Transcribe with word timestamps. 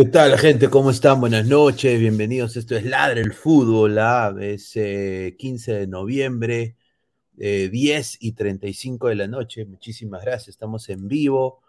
¿Qué 0.00 0.06
tal, 0.06 0.38
gente? 0.38 0.70
¿Cómo 0.70 0.90
están? 0.90 1.20
Buenas 1.20 1.46
noches, 1.46 2.00
bienvenidos. 2.00 2.56
Esto 2.56 2.74
es 2.74 2.86
Ladre 2.86 3.20
el 3.20 3.34
Fútbol, 3.34 3.98
¿ah? 3.98 4.34
es 4.40 4.72
15 4.72 5.74
de 5.74 5.86
noviembre, 5.86 6.74
10 7.34 8.16
y 8.20 8.32
35 8.32 9.08
de 9.08 9.14
la 9.16 9.26
noche. 9.26 9.66
Muchísimas 9.66 10.22
gracias, 10.24 10.48
estamos 10.48 10.88
en 10.88 11.06
vivo. 11.06 11.60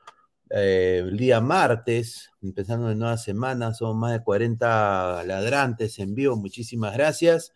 eh, 0.49 1.03
el 1.05 1.17
día 1.17 1.41
martes, 1.41 2.31
empezando 2.41 2.87
de 2.87 2.95
nueva 2.95 3.17
semana, 3.17 3.73
son 3.73 3.99
más 3.99 4.13
de 4.13 4.23
40 4.23 5.25
ladrantes 5.25 5.99
en 5.99 6.15
vivo. 6.15 6.37
Muchísimas 6.37 6.93
gracias. 6.93 7.51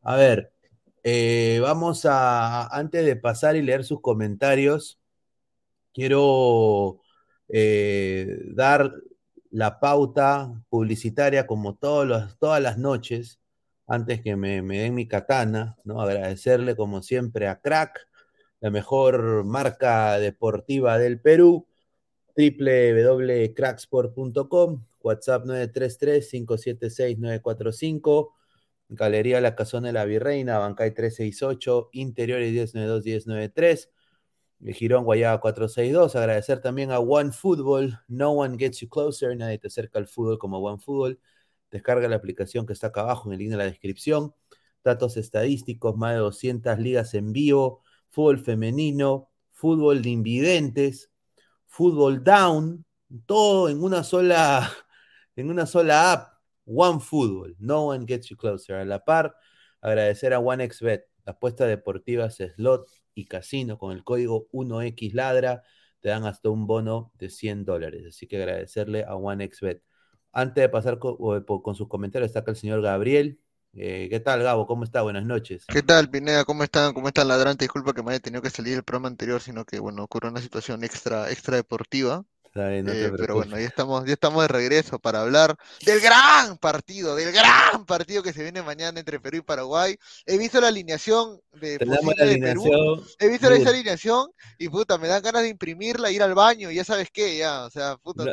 A 0.00 0.14
ver, 0.14 0.52
eh, 1.02 1.58
vamos 1.60 2.06
a, 2.06 2.68
antes 2.68 3.04
de 3.04 3.16
pasar 3.16 3.56
y 3.56 3.62
leer 3.62 3.82
sus 3.84 4.00
comentarios, 4.00 5.00
quiero 5.92 7.00
eh, 7.48 8.42
dar 8.54 8.92
la 9.50 9.80
pauta 9.80 10.62
publicitaria 10.68 11.46
como 11.46 11.76
todos 11.76 12.06
los, 12.06 12.38
todas 12.38 12.62
las 12.62 12.78
noches, 12.78 13.40
antes 13.86 14.20
que 14.22 14.36
me, 14.36 14.62
me 14.62 14.78
den 14.80 14.94
mi 14.94 15.08
katana, 15.08 15.76
¿no? 15.84 16.00
Agradecerle 16.00 16.76
como 16.76 17.02
siempre 17.02 17.48
a 17.48 17.60
Crack, 17.60 18.08
la 18.60 18.70
mejor 18.70 19.44
marca 19.44 20.18
deportiva 20.18 20.98
del 20.98 21.20
Perú, 21.20 21.66
www.cracksport.com, 22.36 24.84
WhatsApp 25.02 25.44
933-576-945, 25.46 28.32
Galería 28.88 29.40
La 29.40 29.56
Casona 29.56 29.88
de 29.88 29.94
la 29.94 30.04
Virreina, 30.04 30.58
Bancay 30.58 30.92
368, 30.92 31.88
Interiores 31.92 32.74
1092-1093, 32.74 33.88
el 34.64 34.74
Girón 34.74 35.04
Guayaba 35.04 35.40
462. 35.40 36.16
Agradecer 36.16 36.60
también 36.60 36.90
a 36.90 36.98
One 37.00 37.32
Football, 37.32 37.98
No 38.08 38.32
One 38.32 38.56
Gets 38.58 38.80
You 38.80 38.88
Closer, 38.88 39.36
nadie 39.36 39.58
te 39.58 39.68
acerca 39.68 39.98
al 39.98 40.06
fútbol 40.06 40.38
como 40.38 40.58
One 40.58 40.78
Football. 40.78 41.20
Descarga 41.70 42.08
la 42.08 42.16
aplicación 42.16 42.66
que 42.66 42.72
está 42.72 42.88
acá 42.88 43.02
abajo 43.02 43.28
en 43.28 43.34
el 43.34 43.38
link 43.40 43.50
de 43.50 43.56
la 43.56 43.64
descripción. 43.64 44.34
Datos 44.84 45.16
estadísticos, 45.16 45.96
más 45.96 46.14
de 46.14 46.18
200 46.20 46.78
ligas 46.78 47.14
en 47.14 47.32
vivo, 47.32 47.82
fútbol 48.10 48.38
femenino, 48.38 49.30
fútbol 49.52 50.02
de 50.02 50.10
invidentes, 50.10 51.10
fútbol 51.66 52.24
down, 52.24 52.84
todo 53.26 53.68
en 53.68 53.82
una 53.82 54.04
sola, 54.04 54.70
en 55.36 55.50
una 55.50 55.66
sola 55.66 56.12
app. 56.12 56.30
One 56.72 57.00
Football, 57.00 57.56
no 57.58 57.86
one 57.86 58.06
gets 58.06 58.28
you 58.28 58.36
closer. 58.36 58.76
A 58.76 58.84
la 58.84 59.04
par, 59.04 59.34
agradecer 59.80 60.32
a 60.32 60.38
OneXBet, 60.38 61.08
apuestas 61.24 61.68
deportivas, 61.68 62.36
slot 62.36 62.88
y 63.14 63.26
casino 63.26 63.78
con 63.78 63.92
el 63.92 64.04
código 64.04 64.48
1XLadra, 64.52 65.62
te 66.00 66.08
dan 66.08 66.24
hasta 66.24 66.48
un 66.48 66.66
bono 66.66 67.12
de 67.18 67.30
100 67.30 67.64
dólares. 67.64 68.04
Así 68.08 68.26
que 68.26 68.36
agradecerle 68.36 69.04
a 69.04 69.16
OneXBet. 69.16 69.82
Antes 70.32 70.62
de 70.62 70.68
pasar 70.68 70.98
con, 70.98 71.16
con 71.44 71.74
sus 71.74 71.88
comentarios, 71.88 72.28
está 72.28 72.40
acá 72.40 72.52
el 72.52 72.56
señor 72.56 72.82
Gabriel. 72.82 73.40
Eh, 73.72 74.08
¿Qué 74.10 74.20
tal, 74.20 74.42
Gabo? 74.42 74.66
¿Cómo 74.66 74.84
está? 74.84 75.02
Buenas 75.02 75.24
noches. 75.24 75.64
¿Qué 75.66 75.82
tal, 75.82 76.10
Pineda? 76.10 76.44
¿Cómo 76.44 76.64
están? 76.64 76.92
¿Cómo 76.92 77.08
están, 77.08 77.28
ladrante? 77.28 77.64
Disculpa 77.64 77.92
que 77.92 78.02
me 78.02 78.10
haya 78.10 78.20
tenido 78.20 78.42
que 78.42 78.50
salir 78.50 78.74
el 78.74 78.82
programa 78.82 79.08
anterior, 79.08 79.40
sino 79.40 79.64
que, 79.64 79.78
bueno, 79.78 80.04
ocurrió 80.04 80.30
una 80.30 80.40
situación 80.40 80.82
extra, 80.82 81.30
extra 81.30 81.56
deportiva. 81.56 82.24
Bien, 82.52 82.84
no 82.84 82.92
eh, 82.92 83.12
pero 83.16 83.36
bueno, 83.36 83.58
ya 83.58 83.66
estamos, 83.66 84.04
ya 84.04 84.14
estamos 84.14 84.42
de 84.42 84.48
regreso 84.48 84.98
para 84.98 85.20
hablar 85.20 85.56
del 85.86 86.00
gran 86.00 86.58
partido, 86.58 87.14
del 87.14 87.32
gran 87.32 87.84
partido 87.86 88.24
que 88.24 88.32
se 88.32 88.42
viene 88.42 88.60
mañana 88.62 88.98
entre 88.98 89.20
Perú 89.20 89.38
y 89.38 89.42
Paraguay. 89.42 89.96
He 90.26 90.36
visto 90.36 90.60
la 90.60 90.68
alineación 90.68 91.40
de, 91.52 91.78
la 91.84 91.98
alineación, 92.18 92.64
Perú, 92.64 93.06
he 93.20 93.28
visto 93.28 93.50
esa 93.50 93.70
alineación 93.70 94.32
y 94.58 94.68
puta, 94.68 94.98
me 94.98 95.06
dan 95.06 95.22
ganas 95.22 95.42
de 95.42 95.48
imprimirla, 95.48 96.10
ir 96.10 96.22
al 96.22 96.34
baño, 96.34 96.70
y 96.70 96.74
ya 96.74 96.84
sabes 96.84 97.08
qué, 97.12 97.38
ya, 97.38 97.66
o 97.66 97.70
sea, 97.70 97.96
puta, 97.98 98.24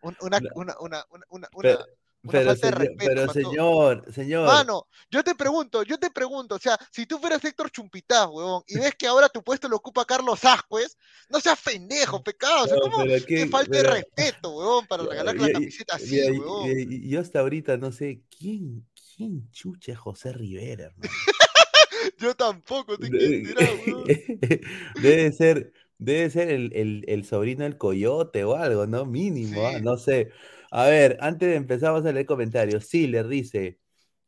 una, 0.00 0.38
una, 0.54 0.74
una, 0.80 1.04
una, 1.10 1.24
una 1.30 1.48
pero, 1.60 1.84
señor, 2.30 2.90
pero 2.98 3.32
señor, 3.32 4.12
señor. 4.12 4.46
Mano, 4.46 4.86
yo 5.10 5.22
te 5.22 5.34
pregunto, 5.34 5.82
yo 5.82 5.98
te 5.98 6.10
pregunto, 6.10 6.56
o 6.56 6.58
sea, 6.58 6.78
si 6.90 7.06
tú 7.06 7.18
fueras 7.18 7.44
Héctor 7.44 7.70
Chumpitaz, 7.70 8.28
huevón, 8.30 8.62
y 8.66 8.78
ves 8.78 8.94
que 8.94 9.06
ahora 9.06 9.28
tu 9.28 9.42
puesto 9.42 9.68
lo 9.68 9.76
ocupa 9.76 10.04
Carlos 10.04 10.44
Ascuez, 10.44 10.96
no 11.28 11.40
seas 11.40 11.60
pendejo, 11.62 12.22
pecado, 12.22 12.64
o 12.64 12.66
sea, 12.66 12.76
¿cómo 12.80 13.04
que 13.26 13.46
falta 13.46 13.76
de 13.76 13.82
respeto, 13.82 14.56
huevón, 14.56 14.86
para 14.86 15.04
regalar 15.04 15.36
la 15.36 15.52
camiseta 15.52 15.96
así, 15.96 16.20
huevón? 16.30 16.70
Yo 17.02 17.20
hasta 17.20 17.40
ahorita 17.40 17.76
no 17.76 17.92
sé, 17.92 18.22
¿quién, 18.36 18.86
quién 19.16 19.50
chucha 19.50 19.94
José 19.96 20.32
Rivera, 20.32 20.86
hermano? 20.86 21.10
yo 22.18 22.34
tampoco 22.34 22.98
te 22.98 23.10
quiero 23.10 23.60
huevón. 23.86 24.04
Debe 25.02 25.32
ser, 25.32 25.72
debe 25.98 26.30
ser 26.30 26.50
el, 26.50 26.72
el, 26.74 27.04
el, 27.06 27.24
sobrino 27.24 27.64
del 27.64 27.78
coyote 27.78 28.44
o 28.44 28.56
algo, 28.56 28.86
¿no? 28.86 29.06
Mínimo, 29.06 29.66
¿ah? 29.66 29.80
no 29.80 29.96
sé. 29.96 30.30
A 30.70 30.86
ver, 30.86 31.16
antes 31.20 31.48
de 31.48 31.56
empezar, 31.56 31.92
vamos 31.92 32.06
a 32.06 32.12
leer 32.12 32.26
comentarios. 32.26 32.84
Sí, 32.86 33.06
le 33.06 33.22
dice. 33.24 33.78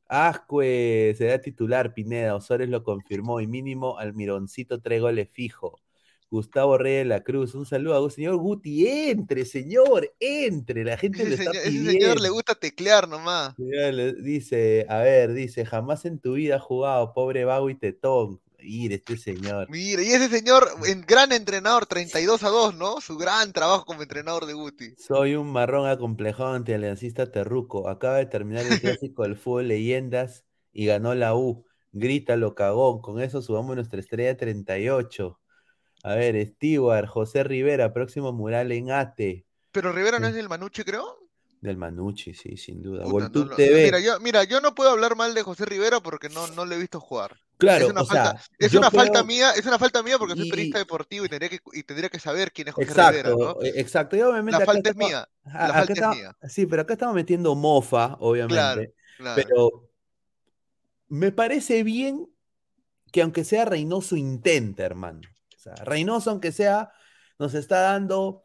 Ascue 0.06 1.14
será 1.18 1.40
titular, 1.40 1.92
Pineda. 1.92 2.34
Osores 2.34 2.68
lo 2.68 2.82
confirmó. 2.82 3.40
Y 3.40 3.46
mínimo 3.46 3.98
Almironcito 3.98 4.80
tres 4.80 5.00
goles 5.00 5.28
fijo. 5.30 5.80
Gustavo 6.30 6.76
Reyes 6.76 7.04
de 7.04 7.08
la 7.08 7.24
Cruz. 7.24 7.54
Un 7.54 7.66
saludo 7.66 8.06
a 8.06 8.10
señor 8.10 8.36
Guti. 8.36 8.86
Entre, 8.86 9.44
señor, 9.44 10.12
entre. 10.20 10.84
La 10.84 10.96
gente 10.96 11.24
le 11.24 11.34
está 11.34 11.50
pidiendo. 11.50 11.90
Ese 11.90 11.98
señor 11.98 12.20
le 12.20 12.28
gusta 12.28 12.54
teclear 12.54 13.08
nomás. 13.08 13.54
Dice, 13.56 14.86
a 14.88 14.98
ver, 14.98 15.32
dice, 15.32 15.64
jamás 15.64 16.04
en 16.04 16.18
tu 16.18 16.34
vida 16.34 16.56
ha 16.56 16.60
jugado, 16.60 17.12
pobre 17.12 17.44
vago 17.44 17.70
y 17.70 17.74
tetón. 17.74 18.40
Mire, 18.60 18.96
este 18.96 19.16
señor. 19.16 19.70
Mire, 19.70 20.02
y 20.02 20.10
ese 20.10 20.28
señor, 20.28 20.68
en 20.86 21.02
gran 21.02 21.32
entrenador, 21.32 21.86
32 21.86 22.42
a 22.42 22.48
2, 22.48 22.74
¿no? 22.74 23.00
Su 23.00 23.16
gran 23.16 23.52
trabajo 23.52 23.84
como 23.84 24.02
entrenador 24.02 24.46
de 24.46 24.54
Guti. 24.54 24.94
Soy 24.96 25.36
un 25.36 25.52
marrón 25.52 25.88
acomplejado 25.88 26.54
ante 26.54 26.74
aliancista 26.74 27.30
Terruco. 27.30 27.88
Acaba 27.88 28.16
de 28.16 28.26
terminar 28.26 28.66
el 28.66 28.80
clásico 28.80 29.22
del 29.22 29.36
fútbol 29.36 29.68
Leyendas 29.68 30.44
y 30.72 30.86
ganó 30.86 31.14
la 31.14 31.36
U. 31.36 31.64
Grítalo, 31.92 32.54
cagón. 32.54 33.00
Con 33.00 33.20
eso 33.20 33.42
subamos 33.42 33.76
nuestra 33.76 34.00
estrella 34.00 34.36
38. 34.36 35.40
A 36.04 36.14
ver, 36.14 36.46
Stewart, 36.46 37.08
José 37.08 37.44
Rivera, 37.44 37.92
próximo 37.92 38.32
mural 38.32 38.72
en 38.72 38.90
Ate. 38.90 39.46
Pero 39.70 39.92
Rivera 39.92 40.18
no 40.18 40.26
es 40.26 40.34
del 40.34 40.48
Manuche, 40.48 40.84
creo. 40.84 41.28
Del 41.60 41.76
Manucci, 41.76 42.34
sí, 42.34 42.56
sin 42.56 42.82
duda. 42.82 43.04
TV. 43.56 43.84
Mira 43.84 44.00
yo, 44.00 44.20
mira, 44.20 44.44
yo 44.44 44.60
no 44.60 44.74
puedo 44.74 44.90
hablar 44.90 45.16
mal 45.16 45.34
de 45.34 45.42
José 45.42 45.64
Rivera 45.64 46.00
porque 46.00 46.28
no, 46.28 46.46
no 46.48 46.64
le 46.66 46.76
he 46.76 46.78
visto 46.78 47.00
jugar. 47.00 47.36
Claro, 47.58 47.86
es 47.86 47.90
una, 47.90 48.04
falta, 48.04 48.40
es 48.56 48.74
una 48.74 48.90
falta 48.90 49.24
mía, 49.24 49.50
es 49.50 49.66
una 49.66 49.80
falta 49.80 50.00
mía 50.02 50.16
porque 50.16 50.36
soy 50.36 50.48
periodista 50.48 50.78
deportivo 50.78 51.24
y 51.24 51.28
tendría 51.28 51.50
que, 51.50 51.60
y 51.72 51.82
tendría 51.82 52.08
que 52.08 52.20
saber 52.20 52.52
quién 52.52 52.68
es 52.68 52.74
José 52.74 52.88
exacto, 52.88 53.36
¿no? 53.36 53.62
Eh, 53.62 53.72
exacto, 53.76 54.16
y 54.16 54.20
obviamente 54.20 54.60
la 54.60 54.64
falta 54.64 54.90
es 54.90 54.96
mía. 54.96 55.28
La 55.44 55.72
falta 55.72 55.92
es 55.92 56.16
mía. 56.16 56.36
Sí, 56.48 56.66
pero 56.66 56.82
acá 56.82 56.92
estamos 56.92 57.16
metiendo 57.16 57.56
mofa, 57.56 58.16
obviamente. 58.20 58.94
Pero 59.34 59.90
me 61.08 61.32
parece 61.32 61.82
bien 61.82 62.28
que 63.10 63.22
aunque 63.22 63.42
sea 63.42 63.64
Reynoso 63.64 64.14
intente, 64.14 64.84
hermano. 64.84 65.22
O 65.56 65.58
sea, 65.58 65.74
Reynoso, 65.74 66.30
aunque 66.30 66.52
sea, 66.52 66.92
nos 67.38 67.54
está 67.54 67.80
dando 67.80 68.44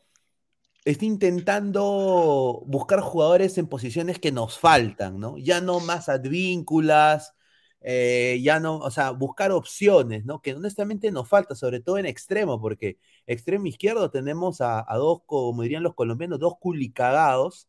está 0.85 1.05
intentando 1.05 2.63
buscar 2.65 2.99
jugadores 2.99 3.57
en 3.57 3.67
posiciones 3.67 4.19
que 4.19 4.31
nos 4.31 4.59
faltan, 4.59 5.19
¿no? 5.19 5.37
Ya 5.37 5.61
no 5.61 5.79
más 5.79 6.09
advínculas, 6.09 7.33
eh, 7.85 8.39
ya 8.41 8.61
no, 8.61 8.77
o 8.77 8.89
sea, 8.91 9.11
buscar 9.11 9.51
opciones, 9.51 10.23
¿no? 10.23 10.41
Que 10.41 10.53
honestamente 10.53 11.11
nos 11.11 11.27
falta, 11.27 11.53
sobre 11.53 11.81
todo 11.81 11.97
en 11.97 12.05
extremo, 12.05 12.61
porque 12.61 12.97
extremo 13.27 13.67
izquierdo 13.67 14.09
tenemos 14.09 14.61
a, 14.61 14.85
dos, 14.95 15.21
como 15.25 15.63
dirían 15.63 15.83
los 15.83 15.93
colombianos, 15.93 16.39
dos 16.39 16.53
culicagados, 16.59 17.67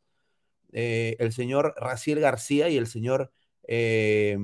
eh, 0.72 1.16
el 1.18 1.32
señor 1.32 1.74
Raciel 1.76 2.20
García 2.20 2.68
y 2.68 2.76
el 2.76 2.86
señor, 2.86 3.32
eh, 3.66 4.38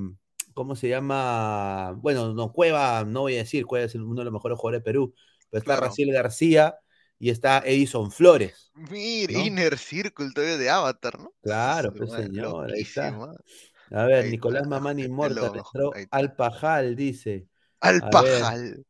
¿cómo 0.54 0.74
se 0.74 0.88
llama? 0.88 1.92
Bueno, 1.98 2.34
no, 2.34 2.52
Cueva, 2.52 3.04
no 3.04 3.20
voy 3.22 3.36
a 3.36 3.38
decir, 3.38 3.64
Cueva 3.64 3.86
es 3.86 3.94
uno 3.94 4.16
de 4.16 4.24
los 4.24 4.32
mejores 4.32 4.58
jugadores 4.58 4.80
de 4.80 4.84
Perú, 4.84 5.14
pero 5.50 5.60
está 5.60 5.76
Raciel 5.76 6.12
García 6.12 6.80
y 7.20 7.30
está 7.30 7.62
Edison 7.64 8.10
Flores. 8.10 8.72
Mira, 8.74 9.38
Inner 9.38 9.78
Circle 9.78 10.30
todavía 10.34 10.56
de 10.56 10.70
Avatar, 10.70 11.20
¿no? 11.20 11.32
Claro, 11.42 11.92
pues 11.94 12.10
señor, 12.10 12.72
ahí 12.72 12.80
está. 12.80 13.36
A 13.90 14.04
ver, 14.04 14.26
Nicolás 14.26 14.66
Mamani 14.66 15.08
Morta, 15.08 15.52
Alpajal, 16.10 16.96
dice. 16.96 17.46
Alpajal. 17.80 18.84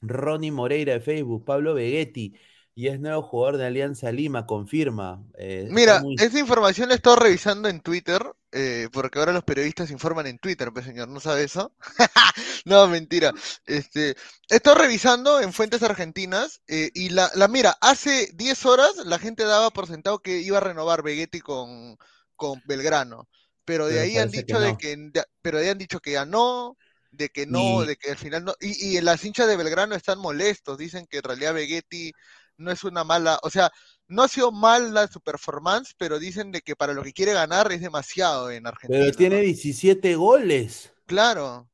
Ronnie 0.00 0.52
Moreira 0.52 0.94
de 0.94 1.00
Facebook, 1.00 1.44
Pablo 1.44 1.74
Vegetti, 1.74 2.34
y 2.74 2.86
es 2.86 3.00
nuevo 3.00 3.22
jugador 3.22 3.56
de 3.56 3.66
Alianza 3.66 4.12
Lima, 4.12 4.46
confirma. 4.46 5.24
Eh, 5.36 5.66
Mira, 5.68 6.00
esa 6.16 6.38
información 6.38 6.88
la 6.88 6.94
he 6.94 6.96
estado 6.96 7.16
revisando 7.16 7.68
en 7.68 7.80
Twitter, 7.80 8.22
eh, 8.52 8.88
porque 8.92 9.18
ahora 9.18 9.32
los 9.32 9.42
periodistas 9.42 9.90
informan 9.90 10.28
en 10.28 10.38
Twitter, 10.38 10.72
pues 10.72 10.84
señor, 10.84 11.08
¿no 11.08 11.18
sabe 11.18 11.42
eso? 11.42 11.72
no, 12.64 12.86
mentira. 12.86 13.32
Este, 13.66 14.10
he 14.48 14.56
estado 14.56 14.76
revisando 14.76 15.40
en 15.40 15.52
fuentes 15.52 15.82
argentinas, 15.82 16.62
eh, 16.68 16.90
y 16.94 17.08
la, 17.08 17.28
la, 17.34 17.48
mira, 17.48 17.76
hace 17.80 18.30
10 18.34 18.66
horas 18.66 18.94
la 19.04 19.18
gente 19.18 19.42
daba 19.42 19.70
por 19.70 19.88
sentado 19.88 20.20
que 20.20 20.38
iba 20.38 20.58
a 20.58 20.60
renovar 20.60 21.02
Vegetti 21.02 21.40
con, 21.40 21.96
con 22.36 22.62
Belgrano, 22.64 23.28
pero 23.68 23.86
de 23.86 24.00
ahí 24.00 24.16
han 24.16 24.30
dicho 24.30 24.58
de 24.58 24.78
que, 24.78 24.96
pero 25.42 25.58
de 25.58 25.64
ahí 25.64 25.70
han 25.70 25.76
dicho 25.76 26.00
que 26.00 26.12
ya 26.12 26.24
no, 26.24 26.78
de 27.10 27.28
que 27.28 27.44
no, 27.44 27.84
de 27.84 27.96
que 27.96 28.12
al 28.12 28.16
final 28.16 28.46
no, 28.46 28.54
y, 28.60 28.96
y 28.96 29.00
las 29.02 29.22
hinchas 29.22 29.46
de 29.46 29.58
Belgrano 29.58 29.94
están 29.94 30.18
molestos, 30.18 30.78
dicen 30.78 31.06
que 31.06 31.18
en 31.18 31.24
realidad 31.24 31.52
Vegetti 31.52 32.10
no 32.56 32.70
es 32.70 32.82
una 32.82 33.04
mala, 33.04 33.38
o 33.42 33.50
sea, 33.50 33.70
no 34.06 34.22
ha 34.22 34.28
sido 34.28 34.52
mala 34.52 35.06
su 35.06 35.20
performance, 35.20 35.94
pero 35.98 36.18
dicen 36.18 36.50
de 36.50 36.62
que 36.62 36.76
para 36.76 36.94
lo 36.94 37.02
que 37.02 37.12
quiere 37.12 37.34
ganar 37.34 37.70
es 37.70 37.82
demasiado 37.82 38.50
en 38.50 38.66
Argentina. 38.66 39.04
Pero 39.04 39.14
tiene 39.14 39.40
17 39.42 40.16
goles. 40.16 40.90
Claro. 41.04 41.68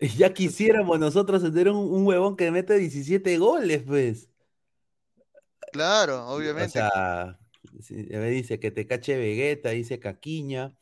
Ya 0.16 0.32
quisiéramos 0.32 0.98
nosotros 0.98 1.42
tener 1.42 1.68
un, 1.68 2.04
huevón 2.04 2.34
que 2.34 2.50
mete 2.50 2.74
17 2.76 3.38
goles, 3.38 3.84
pues. 3.86 4.30
Claro, 5.70 6.26
obviamente. 6.26 6.80
O 6.80 6.90
sea, 6.90 7.38
dice 7.62 8.58
que 8.58 8.70
te 8.70 8.86
cache 8.86 9.16
Vegeta, 9.16 9.70
dice 9.70 9.98
Caquiña. 9.98 10.74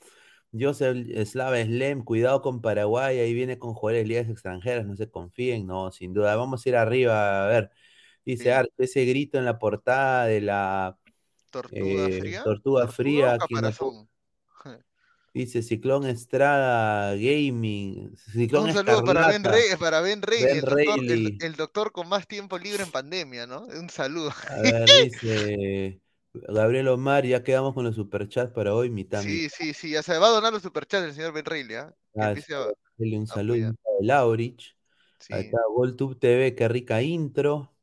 Joseph 0.52 0.96
Slava 1.26 1.62
Slem, 1.62 2.02
cuidado 2.02 2.42
con 2.42 2.60
Paraguay, 2.60 3.18
ahí 3.20 3.34
viene 3.34 3.58
con 3.58 3.74
jugadores 3.74 4.04
de 4.04 4.08
ligas 4.08 4.28
extranjeras, 4.28 4.84
no 4.84 4.96
se 4.96 5.08
confíen, 5.08 5.66
no, 5.66 5.92
sin 5.92 6.12
duda. 6.12 6.34
Vamos 6.34 6.64
a 6.64 6.68
ir 6.68 6.76
arriba, 6.76 7.44
a 7.44 7.48
ver. 7.48 7.70
Dice 8.24 8.52
ese 8.78 9.04
grito 9.04 9.38
en 9.38 9.44
la 9.44 9.58
portada 9.58 10.26
de 10.26 10.40
la 10.40 10.98
Tortuga 11.50 12.08
eh, 12.08 12.20
Fría. 12.20 12.42
Tortuga, 12.42 12.88
Fría. 12.88 13.38
Dice 15.32 15.62
Ciclón 15.62 16.06
Estrada 16.06 17.14
Gaming. 17.14 18.12
Un 18.34 18.72
saludo 18.72 19.04
para 19.04 19.28
Ben 19.28 19.44
Rey, 19.44 19.62
para 19.78 20.00
Ben 20.00 20.20
Rey, 20.22 20.42
el, 20.42 21.54
doctor, 21.56 21.92
con 21.92 22.08
más 22.08 22.26
tiempo 22.26 22.58
libre 22.58 22.82
en 22.82 22.90
pandemia, 22.90 23.46
¿no? 23.46 23.66
Un 23.66 23.88
salulo. 23.88 24.32
dice 25.04 26.00
Gabriel 26.32 26.88
Omar, 26.88 27.26
ya 27.26 27.42
quedamos 27.42 27.74
con 27.74 27.84
los 27.84 27.96
superchats 27.96 28.52
para 28.52 28.74
hoy, 28.74 28.90
mitad. 28.90 29.22
Sí, 29.22 29.48
sí, 29.48 29.74
sí, 29.74 29.90
ya 29.90 30.02
se 30.02 30.18
va 30.18 30.28
a 30.28 30.30
donar 30.30 30.52
los 30.52 30.62
superchats 30.62 31.04
el 31.04 31.14
señor 31.14 31.32
Ben 31.32 31.44
Rey, 31.44 31.66
¿ya? 31.68 31.94
Ah, 32.16 32.34
un 32.98 33.26
saludo 33.26 33.70
de 33.70 34.06
Laurich. 34.06 34.76
Ahí 35.30 35.42
está, 35.42 35.58
GolTube 35.68 36.18
TV, 36.18 36.54
qué 36.54 36.68
rica 36.68 37.02
intro. 37.02 37.74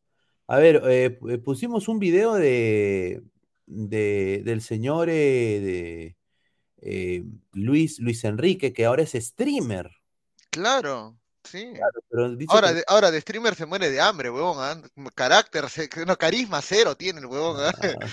A 0.47 0.57
ver, 0.57 0.81
eh, 0.85 1.19
eh, 1.29 1.37
pusimos 1.37 1.87
un 1.87 1.99
video 1.99 2.35
de, 2.35 3.21
del 3.65 4.61
señor 4.61 5.09
eh, 5.11 6.15
eh, 6.81 7.23
Luis, 7.53 7.99
Luis 7.99 8.23
Enrique, 8.23 8.73
que 8.73 8.85
ahora 8.85 9.03
es 9.03 9.11
streamer. 9.11 9.91
Claro, 10.49 11.17
sí. 11.47 11.71
Claro, 11.73 11.99
pero 12.09 12.35
dice 12.35 12.53
Ahora 12.53 12.67
que- 12.69 12.73
de, 12.75 12.83
ahora 12.87 13.11
de 13.11 13.21
streamer 13.21 13.55
se 13.55 13.65
muere 13.65 13.89
de 13.89 14.01
hambre, 14.01 14.29
huevón. 14.29 14.57
¿ah? 14.59 14.81
Carácter, 15.15 15.65
no, 16.05 16.17
carisma 16.17 16.61
cero 16.61 16.95
tiene 16.95 17.19
el 17.19 17.25
huevón. 17.25 17.57
¿ah? 17.59 17.71
Ah, 17.81 18.05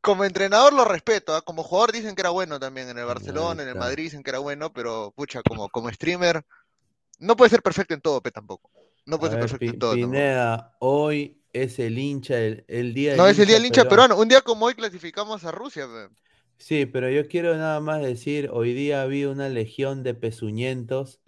Como 0.00 0.24
entrenador 0.24 0.72
lo 0.72 0.84
respeto, 0.84 1.42
como 1.44 1.64
jugador 1.64 1.90
dicen 1.92 2.14
que 2.14 2.22
era 2.22 2.30
bueno 2.30 2.60
también 2.60 2.88
en 2.88 2.96
el 2.98 3.04
Barcelona, 3.04 3.64
en 3.64 3.68
el. 3.70 3.74
Madrid 3.74 4.04
dicen 4.04 4.22
que 4.22 4.30
era 4.30 4.38
bueno, 4.38 4.72
pero 4.72 5.12
pucha, 5.14 5.42
como, 5.42 5.68
como 5.68 5.90
streamer, 5.90 6.44
no 7.18 7.36
puede 7.36 7.50
ser 7.50 7.62
perfecto 7.62 7.94
en 7.94 8.00
todo, 8.00 8.22
pe, 8.22 8.30
tampoco. 8.30 8.70
No 9.06 9.16
a 9.16 9.18
puede 9.18 9.32
ser 9.32 9.40
ver, 9.40 9.50
perfecto 9.50 9.72
en 9.74 9.78
todo. 9.80 9.90
tampoco. 9.90 10.12
Pineda, 10.12 10.76
hoy 10.78 11.42
es 11.52 11.80
el 11.80 11.98
hincha, 11.98 12.38
el, 12.38 12.64
el 12.68 12.94
día 12.94 13.16
No, 13.16 13.26
es 13.26 13.38
el 13.40 13.46
día 13.48 13.56
del 13.56 13.66
hincha 13.66 13.82
peruano. 13.82 14.14
peruano. 14.14 14.22
Un 14.22 14.28
día 14.28 14.40
como 14.40 14.66
hoy 14.66 14.74
clasificamos 14.74 15.44
a 15.44 15.50
Rusia, 15.50 15.86
pe. 15.88 16.14
Sí, 16.58 16.86
pero 16.86 17.10
yo 17.10 17.26
quiero 17.26 17.56
nada 17.56 17.80
más 17.80 18.00
decir, 18.00 18.50
hoy 18.52 18.74
día 18.74 19.02
había 19.02 19.28
una 19.28 19.48
legión 19.48 20.04
de 20.04 20.14
pezuñentos 20.14 21.20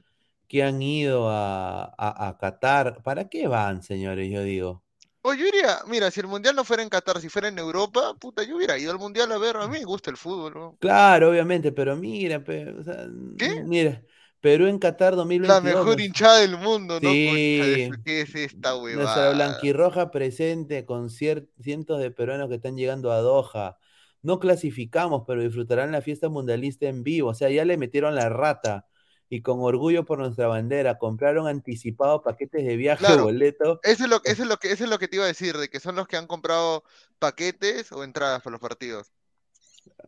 que 0.51 0.63
han 0.65 0.83
ido 0.83 1.31
a, 1.31 1.85
a, 1.99 2.29
a 2.29 2.39
Qatar. 2.39 3.03
¿Para 3.05 3.29
qué 3.31 3.49
van, 3.49 3.83
señores? 3.83 4.31
Yo 4.31 4.43
digo. 4.45 4.85
O 5.23 5.35
yo 5.35 5.47
iría, 5.47 5.81
mira, 5.87 6.11
si 6.11 6.21
el 6.21 6.27
mundial 6.27 6.57
no 6.57 6.65
fuera 6.65 6.83
en 6.83 6.89
Qatar, 6.89 7.21
si 7.21 7.29
fuera 7.29 7.49
en 7.49 7.59
Europa, 7.59 8.15
puta, 8.19 8.43
yo 8.43 8.57
hubiera 8.57 8.79
ido 8.79 8.91
al 8.93 8.99
mundial 8.99 9.31
a 9.33 9.39
ver, 9.39 9.57
a 9.57 9.67
mí 9.67 9.79
me 9.79 9.85
gusta 9.85 10.11
el 10.11 10.17
fútbol, 10.17 10.55
¿no? 10.55 10.79
Claro, 10.79 11.31
obviamente, 11.31 11.73
pero 11.73 11.95
mira, 11.97 12.43
o 12.79 12.83
sea, 12.85 13.07
¿Qué? 13.39 13.63
mira, 13.67 14.03
Perú 14.41 14.67
en 14.67 14.79
Qatar 14.79 15.13
La 15.13 15.17
2022. 15.19 15.63
mejor 15.63 15.97
nos- 15.99 16.07
hinchada 16.07 16.39
del 16.39 16.57
mundo, 16.57 16.99
¿no? 17.01 17.11
Sí. 17.11 17.91
¿Qué 18.05 18.23
es 18.23 18.35
esta 18.35 18.71
Nuestra 18.71 18.83
huevada? 18.83 19.35
blanquirroja 19.35 20.11
presente 20.11 20.87
con 20.87 21.11
cientos 21.11 22.01
de 22.01 22.11
peruanos 22.11 22.49
que 22.49 22.55
están 22.57 22.77
llegando 22.77 23.13
a 23.13 23.19
Doha. 23.21 23.77
No 24.23 24.39
clasificamos, 24.39 25.25
pero 25.27 25.43
disfrutarán 25.43 25.93
la 25.93 26.03
fiesta 26.03 26.29
mundialista 26.29 26.87
en 26.89 27.03
vivo. 27.03 27.31
O 27.31 27.35
sea, 27.35 27.51
ya 27.51 27.65
le 27.65 27.77
metieron 27.77 28.15
la 28.15 28.29
rata. 28.31 28.87
Y 29.33 29.43
con 29.43 29.61
orgullo 29.61 30.05
por 30.05 30.19
nuestra 30.19 30.49
bandera, 30.49 30.99
compraron 30.99 31.47
anticipado 31.47 32.21
paquetes 32.21 32.67
de 32.67 32.77
viaje 32.77 32.99
Claro. 32.99 33.23
boleto. 33.23 33.79
Eso 33.85 34.05
es 34.05 34.11
lo, 34.11 34.21
eso 34.25 34.43
es 34.43 34.49
lo 34.49 34.57
que, 34.57 34.73
eso 34.73 34.85
es 34.85 34.91
lo 34.91 34.99
que 34.99 35.07
te 35.07 35.17
iba 35.17 35.25
a 35.25 35.29
decir, 35.29 35.57
de 35.57 35.71
que 35.71 35.79
son 35.79 35.95
los 35.95 36.09
que 36.09 36.17
han 36.17 36.27
comprado 36.27 36.83
paquetes 37.21 37.93
o 37.93 38.03
entradas 38.03 38.43
para 38.43 38.53
los 38.53 38.61
partidos. 38.61 39.13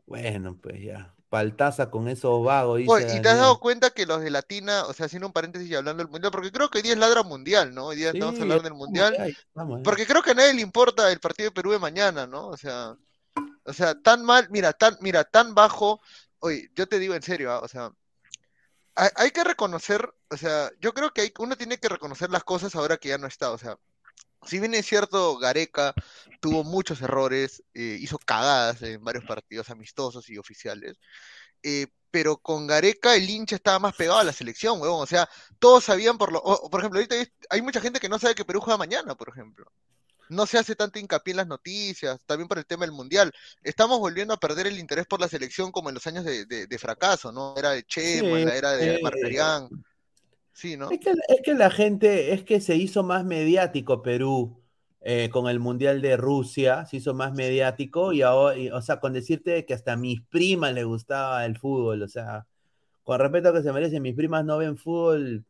Bueno, 0.07 0.59
pues 0.61 0.83
ya. 0.83 1.15
Paltaza 1.29 1.91
con 1.91 2.09
esos 2.09 2.45
vagos, 2.45 2.79
dice 2.79 2.93
Oye, 2.93 3.17
¿y 3.17 3.23
te 3.23 3.29
has 3.31 3.39
dado 3.39 3.59
cuenta 3.59 3.89
que 3.89 4.05
los 4.05 4.21
de 4.21 4.29
Latina, 4.29 4.85
o 4.85 4.93
sea, 4.93 5.07
haciendo 5.07 5.29
un 5.29 5.33
paréntesis 5.33 5.71
y 5.71 5.75
hablando 5.75 6.03
del 6.03 6.11
mundial, 6.11 6.31
porque 6.31 6.53
creo 6.53 6.69
que 6.69 6.79
hoy 6.79 6.83
día 6.83 6.93
es 6.93 6.99
ladra 6.99 7.23
mundial, 7.23 7.73
¿no? 7.73 7.87
Hoy 7.87 7.97
día 7.97 8.11
estamos 8.11 8.39
hablando 8.39 8.65
del 8.65 8.75
mundial, 8.75 9.35
porque 9.83 10.07
creo 10.07 10.23
que 10.23 10.33
a 10.33 10.35
nadie 10.35 10.53
le 10.53 10.61
importa 10.61 11.11
el 11.11 11.21
partido 11.21 11.49
de 11.49 11.55
Perú 11.55 11.71
de 11.71 11.79
mañana, 11.79 12.27
¿no? 12.27 12.49
O 12.49 12.57
sea, 12.59 12.95
o 13.65 13.73
sea, 13.73 13.95
tan 13.95 14.23
mal, 14.25 14.49
mira, 14.51 14.75
tan, 14.75 14.99
mira, 15.01 15.25
tan 15.25 15.55
bajo. 15.55 16.03
Oye, 16.41 16.71
yo 16.75 16.87
te 16.87 16.99
digo 16.99 17.15
en 17.15 17.23
serio, 17.23 17.51
¿ah? 17.51 17.61
O 17.61 17.69
sea, 17.69 17.93
hay, 18.95 19.09
hay 19.17 19.31
que 19.31 19.45
reconocer, 19.45 20.13
o 20.31 20.37
sea, 20.37 20.71
yo 20.81 20.93
creo 20.95 21.13
que 21.13 21.23
hay, 21.23 21.33
uno 21.39 21.57
tiene 21.57 21.79
que 21.79 21.89
reconocer 21.89 22.31
las 22.31 22.45
cosas 22.45 22.75
ahora 22.75 22.97
que 22.99 23.09
ya 23.11 23.19
no 23.19 23.27
está, 23.27 23.51
o 23.51 23.59
sea, 23.59 23.77
si 24.45 24.59
bien 24.59 24.75
es 24.75 24.87
cierto, 24.87 25.39
Gareca 25.39 25.95
tuvo 26.41 26.65
muchos 26.65 27.01
errores, 27.03 27.63
eh, 27.75 27.99
hizo 28.01 28.19
cagadas 28.19 28.83
en 28.83 29.03
varios 29.05 29.25
partidos 29.25 29.71
amistosos 29.71 30.29
y 30.29 30.39
oficiales, 30.39 30.99
eh, 31.63 31.87
pero 32.11 32.37
con 32.39 32.67
Gareca 32.67 33.15
el 33.15 33.29
hincha 33.29 33.57
estaba 33.57 33.79
más 33.79 33.95
pegado 33.95 34.19
a 34.19 34.25
la 34.25 34.33
selección, 34.33 34.81
huevón, 34.81 35.03
o 35.03 35.07
sea, 35.07 35.29
todos 35.59 35.85
sabían 35.85 36.19
por 36.19 36.33
lo, 36.33 36.43
por 36.43 36.81
ejemplo, 36.81 36.99
ahorita 36.99 37.15
hay, 37.17 37.27
hay 37.51 37.63
mucha 37.63 37.81
gente 37.81 38.01
que 38.01 38.09
no 38.09 38.19
sabe 38.19 38.35
que 38.35 38.45
Perú 38.45 38.61
juega 38.61 38.77
mañana, 38.79 39.15
por 39.15 39.29
ejemplo. 39.29 39.73
No 40.33 40.47
se 40.47 40.59
hace 40.59 40.75
tanto 40.77 40.99
hincapié 40.99 41.33
en 41.33 41.37
las 41.39 41.47
noticias, 41.47 42.19
también 42.27 42.49
por 42.49 42.59
el 42.59 42.67
tema 42.67 42.85
del 42.87 42.93
mundial. 42.95 43.33
Estamos 43.63 43.99
volviendo 43.99 44.35
a 44.35 44.39
perder 44.39 44.67
el 44.67 44.79
interés 44.79 45.07
por 45.07 45.21
la 45.21 45.29
selección 45.29 45.71
como 45.73 45.89
en 45.91 45.95
los 45.95 46.07
años 46.07 46.25
de, 46.25 46.47
de- 46.47 46.67
de 46.67 46.79
fracaso, 46.79 47.33
¿no? 47.33 47.55
Era 47.57 47.71
de 47.71 47.85
Chemo, 47.85 48.37
la 48.37 48.57
era 48.57 48.73
de 48.73 48.97
sí. 48.97 49.03
Marcarián. 49.03 49.69
Sí, 50.53 50.77
¿no? 50.77 50.91
Es 50.91 51.01
que, 51.01 51.11
es 51.11 51.41
que 51.43 51.55
la 51.55 51.71
gente, 51.71 52.33
es 52.35 52.45
que 52.45 52.61
se 52.61 52.77
hizo 52.77 53.03
más 53.03 53.25
mediático 53.25 54.03
Perú 54.03 54.59
eh, 55.01 55.29
con 55.31 55.49
el 55.49 55.59
Mundial 55.61 56.03
de 56.03 56.17
Rusia, 56.17 56.85
se 56.87 56.99
hizo 56.99 57.15
más 57.15 57.33
mediático 57.33 58.13
y 58.13 58.23
ahora, 58.23 58.57
y, 58.57 58.71
o 58.71 58.81
sea, 58.83 59.01
con 59.01 59.13
decirte 59.15 59.65
que 59.67 59.75
hasta 59.75 59.93
a 59.95 59.97
mis 59.97 60.21
primas 60.23 60.73
les 60.75 60.85
gustaba 60.85 61.45
el 61.45 61.59
fútbol, 61.59 62.03
o 62.03 62.09
sea, 62.09 62.47
con 63.03 63.19
respeto 63.19 63.53
que 63.53 63.63
se 63.63 63.73
merecen, 63.73 64.03
mis 64.03 64.15
primas 64.15 64.45
no 64.45 64.59
ven 64.59 64.77
fútbol, 64.77 65.45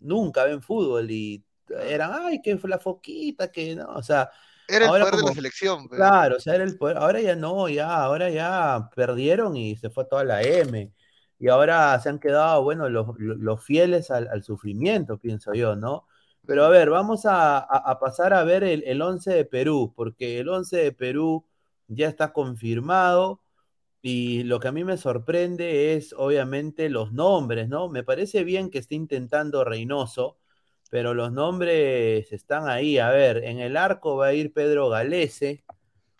nunca 0.00 0.44
ven 0.44 0.62
fútbol 0.62 1.10
y 1.10 1.44
eran, 1.70 2.10
ay, 2.14 2.40
que 2.42 2.56
fue 2.58 2.70
la 2.70 2.78
foquita, 2.78 3.50
que 3.52 3.76
no, 3.76 3.86
o 3.94 4.02
sea, 4.02 4.30
Era 4.68 4.84
el 4.86 4.92
poder 4.98 5.16
de 5.16 5.24
la 5.24 5.32
selección. 5.32 5.88
pe. 5.88 5.96
Claro, 5.96 6.36
o 6.36 6.40
sea, 6.40 6.54
era 6.56 6.64
el 6.64 6.76
poder. 6.76 6.98
Ahora 6.98 7.20
ya 7.20 7.34
no, 7.36 7.68
ya, 7.68 8.02
ahora 8.04 8.28
ya 8.30 8.90
perdieron 8.94 9.56
y 9.56 9.76
se 9.76 9.88
fue 9.90 10.04
toda 10.04 10.24
la 10.24 10.42
M. 10.42 10.92
Y 11.38 11.48
ahora 11.48 11.98
se 12.00 12.08
han 12.10 12.18
quedado, 12.18 12.62
bueno, 12.62 12.88
los, 12.90 13.08
los- 13.18 13.38
los 13.38 13.64
fieles 13.64 14.10
al, 14.10 14.28
al 14.28 14.42
sufrimiento, 14.42 15.18
pienso 15.18 15.54
yo, 15.54 15.74
¿no? 15.76 16.06
Pero 16.44 16.64
a 16.64 16.68
ver, 16.68 16.90
vamos 16.90 17.24
a, 17.26 17.58
a- 17.58 17.62
a 17.62 17.98
pasar 17.98 18.34
a 18.34 18.44
ver 18.44 18.62
el, 18.64 18.84
el 18.84 19.00
11 19.02 19.32
de 19.32 19.44
Perú, 19.46 19.92
porque 19.96 20.38
el 20.40 20.48
11 20.48 20.76
de 20.78 20.92
Perú 20.92 21.44
ya 21.88 22.08
está 22.08 22.32
confirmado 22.32 23.40
y 24.02 24.44
lo 24.44 24.60
que 24.60 24.68
a 24.68 24.72
mí 24.72 24.84
me 24.84 24.96
sorprende 24.96 25.94
es 25.96 26.14
obviamente 26.16 26.88
los 26.88 27.12
nombres, 27.12 27.68
¿no? 27.68 27.88
Me 27.88 28.04
parece 28.04 28.44
bien 28.44 28.70
que 28.70 28.78
esté 28.78 28.94
intentando 28.94 29.64
Reynoso, 29.64 30.38
pero 30.90 31.14
los 31.14 31.32
nombres 31.32 32.32
están 32.32 32.68
ahí. 32.68 32.98
A 32.98 33.10
ver, 33.10 33.38
en 33.44 33.60
el 33.60 33.76
arco 33.76 34.16
va 34.16 34.26
a 34.28 34.32
ir 34.34 34.52
Pedro 34.52 34.88
Galese, 34.88 35.64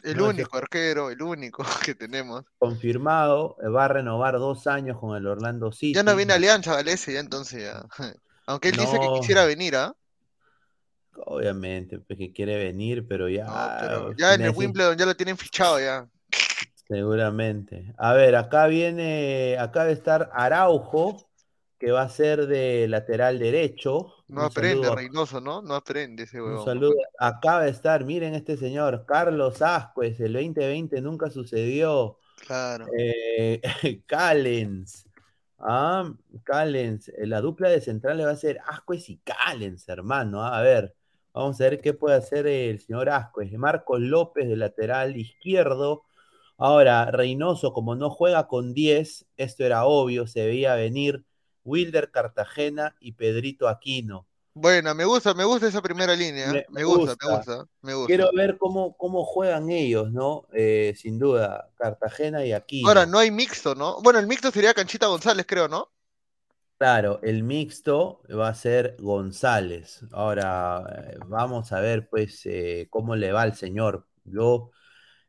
El 0.02 0.16
No, 0.18 0.28
único 0.28 0.56
arquero, 0.56 1.10
el 1.10 1.20
único 1.22 1.64
que 1.84 1.94
tenemos. 1.94 2.44
confirmado, 2.58 3.56
eh, 3.62 3.68
va 3.68 3.86
a 3.86 3.88
renovar 3.88 4.34
dos 4.38 4.66
años 4.66 4.98
con 4.98 5.16
el 5.16 5.26
Orlando 5.26 5.72
City. 5.72 5.94
Ya 5.94 6.02
no 6.02 6.14
viene 6.16 6.32
Alianza 6.32 6.74
Galese, 6.74 7.12
ya 7.12 7.20
entonces 7.20 7.62
ya. 7.62 7.86
Aunque 8.46 8.68
él 8.68 8.76
dice 8.76 8.98
que 9.00 9.20
quisiera 9.20 9.44
venir, 9.44 9.76
¿ah? 9.76 9.94
Obviamente, 11.24 11.98
pues, 11.98 12.18
que 12.18 12.32
quiere 12.32 12.56
venir, 12.58 13.06
pero 13.08 13.28
ya. 13.28 13.46
No, 13.46 13.76
pero 13.80 14.12
ya 14.16 14.34
en 14.34 14.42
el 14.42 14.50
Wimbledon 14.50 14.96
ya 14.96 15.06
lo 15.06 15.16
tienen 15.16 15.36
fichado 15.36 15.80
ya. 15.80 16.06
Seguramente. 16.86 17.92
A 17.98 18.12
ver, 18.12 18.36
acá 18.36 18.66
viene, 18.66 19.56
acá 19.58 19.82
debe 19.82 19.94
estar 19.94 20.30
Araujo, 20.32 21.28
que 21.78 21.90
va 21.90 22.02
a 22.02 22.08
ser 22.08 22.46
de 22.46 22.86
lateral 22.88 23.38
derecho. 23.38 24.12
No 24.28 24.42
Un 24.42 24.44
aprende 24.44 24.90
Reynoso, 24.90 25.40
¿no? 25.40 25.62
No 25.62 25.74
aprende 25.74 26.24
ese 26.24 26.40
Un 26.42 26.56
huevón. 26.56 26.58
saludo. 26.58 26.94
Acaba 27.18 27.64
de 27.64 27.70
estar, 27.70 28.04
miren 28.04 28.34
este 28.34 28.56
señor, 28.56 29.04
Carlos 29.06 29.62
Ascuez, 29.62 30.20
el 30.20 30.32
2020 30.34 31.00
nunca 31.00 31.30
sucedió. 31.30 32.18
Claro. 32.36 32.96
Eh, 32.98 33.60
Callens. 34.06 35.06
Ah, 35.58 36.12
Callens. 36.44 37.08
eh, 37.10 37.26
La 37.26 37.40
dupla 37.40 37.68
de 37.70 37.80
centrales 37.80 38.26
va 38.26 38.30
a 38.32 38.36
ser 38.36 38.60
Ascuez 38.66 39.08
y 39.10 39.18
Callens, 39.18 39.88
hermano. 39.88 40.42
ah, 40.42 40.58
A 40.58 40.62
ver, 40.62 40.94
vamos 41.34 41.60
a 41.60 41.64
ver 41.64 41.80
qué 41.80 41.94
puede 41.94 42.16
hacer 42.16 42.46
el 42.46 42.80
señor 42.80 43.08
Ascuez. 43.10 43.52
Marcos 43.54 44.00
López 44.00 44.48
de 44.48 44.56
lateral 44.56 45.16
izquierdo. 45.16 46.04
Ahora, 46.58 47.10
Reynoso, 47.10 47.72
como 47.72 47.96
no 47.96 48.10
juega 48.10 48.48
con 48.48 48.74
10, 48.74 49.26
esto 49.36 49.64
era 49.64 49.84
obvio, 49.86 50.26
se 50.26 50.46
veía 50.46 50.74
venir. 50.74 51.24
Wilder 51.66 52.10
Cartagena 52.12 52.96
y 53.00 53.12
Pedrito 53.12 53.68
Aquino. 53.68 54.26
Bueno, 54.54 54.94
me 54.94 55.04
gusta, 55.04 55.34
me 55.34 55.44
gusta 55.44 55.68
esa 55.68 55.82
primera 55.82 56.14
línea. 56.16 56.58
Me- 56.58 56.64
Me, 56.68 56.82
me 56.84 56.84
gusta, 56.84 57.16
me 57.20 57.26
gusta. 57.28 57.66
me 57.82 57.94
gusta. 57.94 58.14
Quiero 58.14 58.30
ver 58.32 58.56
cómo, 58.58 58.96
cómo 58.96 59.24
juegan 59.24 59.70
ellos, 59.70 60.12
¿no? 60.12 60.46
Eh, 60.52 60.94
sin 60.96 61.18
duda, 61.18 61.70
Cartagena 61.76 62.44
y 62.46 62.52
Aquino. 62.52 62.88
Ahora, 62.88 63.04
no 63.04 63.18
hay 63.18 63.30
mixto, 63.30 63.74
¿no? 63.74 64.00
Bueno, 64.00 64.18
el 64.18 64.26
mixto 64.26 64.50
sería 64.50 64.72
Canchita 64.72 65.08
González, 65.08 65.44
creo, 65.46 65.68
¿no? 65.68 65.90
Claro, 66.78 67.20
el 67.22 67.42
mixto 67.42 68.20
va 68.38 68.48
a 68.48 68.54
ser 68.54 68.96
González. 68.98 70.04
Ahora, 70.12 70.84
eh, 71.14 71.18
vamos 71.26 71.72
a 71.72 71.80
ver, 71.80 72.06
pues, 72.10 72.42
eh, 72.44 72.86
cómo 72.90 73.16
le 73.16 73.32
va 73.32 73.42
al 73.42 73.54
señor. 73.56 74.06
Yo, 74.24 74.72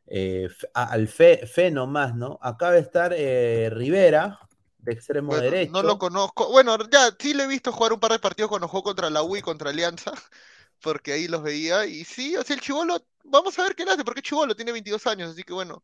eh, 0.06 0.48
al 0.74 1.08
fe, 1.08 1.46
fe 1.46 1.70
nomás, 1.70 2.14
¿no? 2.16 2.38
Acá 2.42 2.68
va 2.70 2.74
a 2.74 2.78
estar 2.78 3.14
eh, 3.16 3.70
Rivera, 3.72 4.40
de 4.78 4.92
extremo 4.92 5.28
Bueno, 5.28 5.36
derecho. 5.36 5.72
no 5.72 5.82
lo 5.82 5.98
conozco. 5.98 6.50
Bueno, 6.50 6.76
ya 6.90 7.10
sí 7.18 7.34
le 7.34 7.44
he 7.44 7.46
visto 7.46 7.72
jugar 7.72 7.92
un 7.92 8.00
par 8.00 8.12
de 8.12 8.18
partidos 8.18 8.48
cuando 8.48 8.68
jugó 8.68 8.82
contra 8.82 9.10
la 9.10 9.22
U 9.22 9.36
y 9.36 9.42
contra 9.42 9.70
Alianza, 9.70 10.12
porque 10.82 11.12
ahí 11.12 11.28
los 11.28 11.42
veía. 11.42 11.84
Y 11.86 12.04
sí, 12.04 12.36
o 12.36 12.42
sea, 12.44 12.56
el 12.56 12.62
Chivolo, 12.62 13.04
vamos 13.24 13.58
a 13.58 13.64
ver 13.64 13.74
qué 13.74 13.84
le 13.84 13.90
hace, 13.92 14.04
porque 14.04 14.22
Chivolo 14.22 14.54
tiene 14.56 14.72
22 14.72 15.06
años, 15.06 15.30
así 15.32 15.42
que 15.42 15.52
bueno, 15.52 15.82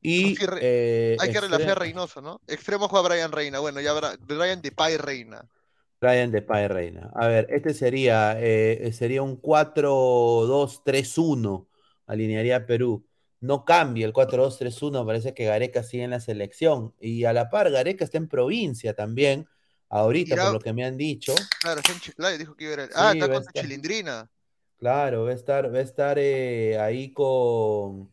y 0.00 0.34
sí, 0.36 0.44
eh, 0.60 1.16
hay 1.18 1.30
que 1.30 1.40
relajar 1.40 1.70
a 1.70 1.74
Reynoso, 1.76 2.20
¿no? 2.20 2.40
Extremo 2.46 2.88
juega 2.88 3.08
Brian 3.08 3.32
Reina, 3.32 3.60
bueno, 3.60 3.80
ya 3.80 3.92
habrá 3.92 4.16
Brian 4.20 4.60
Depay 4.62 4.96
Reina. 4.96 5.48
Brian 6.00 6.32
de 6.32 6.42
Pai 6.42 6.66
Reina. 6.68 7.10
A 7.14 7.28
ver, 7.28 7.46
este 7.50 7.74
sería, 7.74 8.36
eh, 8.40 8.90
sería 8.92 9.22
un 9.22 9.36
4-2-3-1. 9.36 11.68
Alinearía 12.06 12.66
Perú. 12.66 13.06
No 13.42 13.64
cambia 13.64 14.06
el 14.06 14.12
4-2-3-1. 14.12 15.04
Parece 15.04 15.34
que 15.34 15.44
Gareca 15.46 15.82
sigue 15.82 16.04
en 16.04 16.10
la 16.10 16.20
selección. 16.20 16.94
Y 17.00 17.24
a 17.24 17.32
la 17.32 17.50
par, 17.50 17.70
Gareca 17.70 18.04
está 18.04 18.16
en 18.16 18.28
provincia 18.28 18.94
también. 18.94 19.46
Ahorita, 19.88 20.36
Irá- 20.36 20.44
por 20.44 20.52
lo 20.54 20.60
que 20.60 20.72
me 20.72 20.84
han 20.84 20.96
dicho. 20.96 21.34
Claro, 21.60 21.80
está 21.80 21.92
en 21.92 22.00
Chiclayo, 22.00 22.38
dijo 22.38 22.54
que 22.54 22.64
iba 22.64 22.74
a 22.74 22.84
ir. 22.84 22.90
Ah, 22.94 23.10
Sí, 23.12 23.18
está 23.18 23.32
con 23.32 23.42
su 23.42 23.48
estar. 23.48 23.62
chilindrina. 23.64 24.30
Claro, 24.78 25.24
va 25.24 25.30
a 25.30 25.34
estar, 25.34 25.74
va 25.74 25.78
a 25.78 25.82
estar 25.82 26.18
eh, 26.18 26.78
ahí 26.78 27.12
con, 27.12 28.10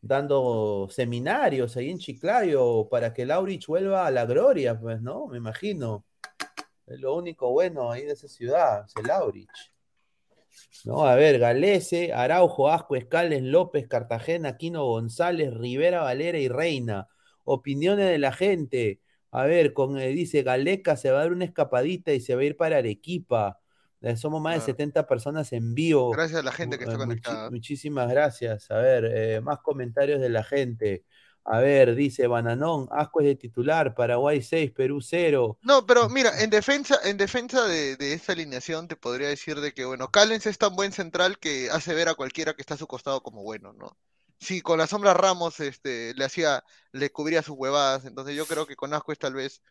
dando 0.00 0.88
seminarios 0.90 1.76
ahí 1.76 1.90
en 1.90 1.98
Chiclayo 1.98 2.88
para 2.88 3.12
que 3.12 3.26
Laurich 3.26 3.66
vuelva 3.66 4.06
a 4.06 4.10
la 4.10 4.26
gloria, 4.26 4.78
pues, 4.80 5.00
¿no? 5.02 5.26
Me 5.26 5.38
imagino. 5.38 6.04
Es 6.86 6.98
lo 7.00 7.14
único 7.16 7.50
bueno 7.50 7.90
ahí 7.90 8.04
de 8.04 8.12
esa 8.12 8.28
ciudad, 8.28 8.84
es 8.86 8.94
el 8.96 9.06
Laurich. 9.06 9.50
No, 10.84 11.06
a 11.06 11.14
ver, 11.14 11.38
Galese, 11.38 12.12
Araujo, 12.12 12.70
Asco, 12.70 12.96
Escales, 12.96 13.42
López, 13.42 13.86
Cartagena, 13.88 14.56
Quino 14.56 14.84
González, 14.86 15.52
Rivera, 15.54 16.02
Valera 16.02 16.38
y 16.38 16.48
Reina. 16.48 17.08
Opiniones 17.44 18.06
de 18.08 18.18
la 18.18 18.32
gente. 18.32 19.00
A 19.30 19.44
ver, 19.44 19.72
con, 19.72 19.98
eh, 19.98 20.08
dice 20.08 20.42
Galeca 20.42 20.96
se 20.96 21.10
va 21.10 21.18
a 21.18 21.22
dar 21.22 21.32
una 21.32 21.44
escapadita 21.44 22.12
y 22.12 22.20
se 22.20 22.34
va 22.34 22.42
a 22.42 22.44
ir 22.44 22.56
para 22.56 22.78
Arequipa. 22.78 23.58
Eh, 24.00 24.16
somos 24.16 24.40
más 24.40 24.54
de 24.54 24.60
70 24.60 25.06
personas 25.06 25.52
en 25.52 25.74
vivo. 25.74 26.10
Gracias 26.12 26.40
a 26.40 26.42
la 26.42 26.52
gente 26.52 26.78
que 26.78 26.84
está 26.84 26.94
Eh, 26.94 26.98
muchi- 26.98 27.06
conectada. 27.06 27.50
muchísimas 27.50 28.08
gracias. 28.08 28.70
A 28.70 28.78
ver, 28.78 29.04
eh, 29.12 29.40
más 29.40 29.58
comentarios 29.58 30.20
de 30.20 30.28
la 30.28 30.44
gente. 30.44 31.04
A 31.44 31.60
ver, 31.60 31.94
dice 31.94 32.26
Bananón, 32.26 32.88
Asco 32.90 33.20
es 33.20 33.26
de 33.26 33.34
titular, 33.34 33.94
Paraguay 33.94 34.42
6, 34.42 34.70
Perú 34.72 35.00
0. 35.00 35.58
No, 35.62 35.86
pero 35.86 36.08
mira, 36.10 36.42
en 36.42 36.50
defensa, 36.50 36.98
en 37.04 37.16
defensa 37.16 37.66
de, 37.66 37.96
de 37.96 38.12
esta 38.12 38.32
alineación 38.32 38.86
te 38.86 38.96
podría 38.96 39.28
decir 39.28 39.60
de 39.60 39.72
que, 39.72 39.86
bueno, 39.86 40.10
Callens 40.10 40.46
es 40.46 40.58
tan 40.58 40.76
buen 40.76 40.92
central 40.92 41.38
que 41.38 41.70
hace 41.70 41.94
ver 41.94 42.08
a 42.08 42.14
cualquiera 42.14 42.52
que 42.52 42.60
está 42.60 42.74
a 42.74 42.76
su 42.78 42.86
costado 42.86 43.22
como 43.22 43.42
bueno, 43.42 43.72
¿no? 43.72 43.96
Si 44.40 44.60
con 44.60 44.78
la 44.78 44.86
sombra 44.86 45.14
Ramos 45.14 45.58
este, 45.60 46.14
le 46.14 46.24
hacía, 46.24 46.62
le 46.92 47.10
cubría 47.10 47.42
sus 47.42 47.56
huevadas, 47.56 48.04
entonces 48.04 48.36
yo 48.36 48.46
creo 48.46 48.66
que 48.66 48.76
con 48.76 48.92
Ascuez 48.94 49.18
tal 49.18 49.34
vez 49.34 49.62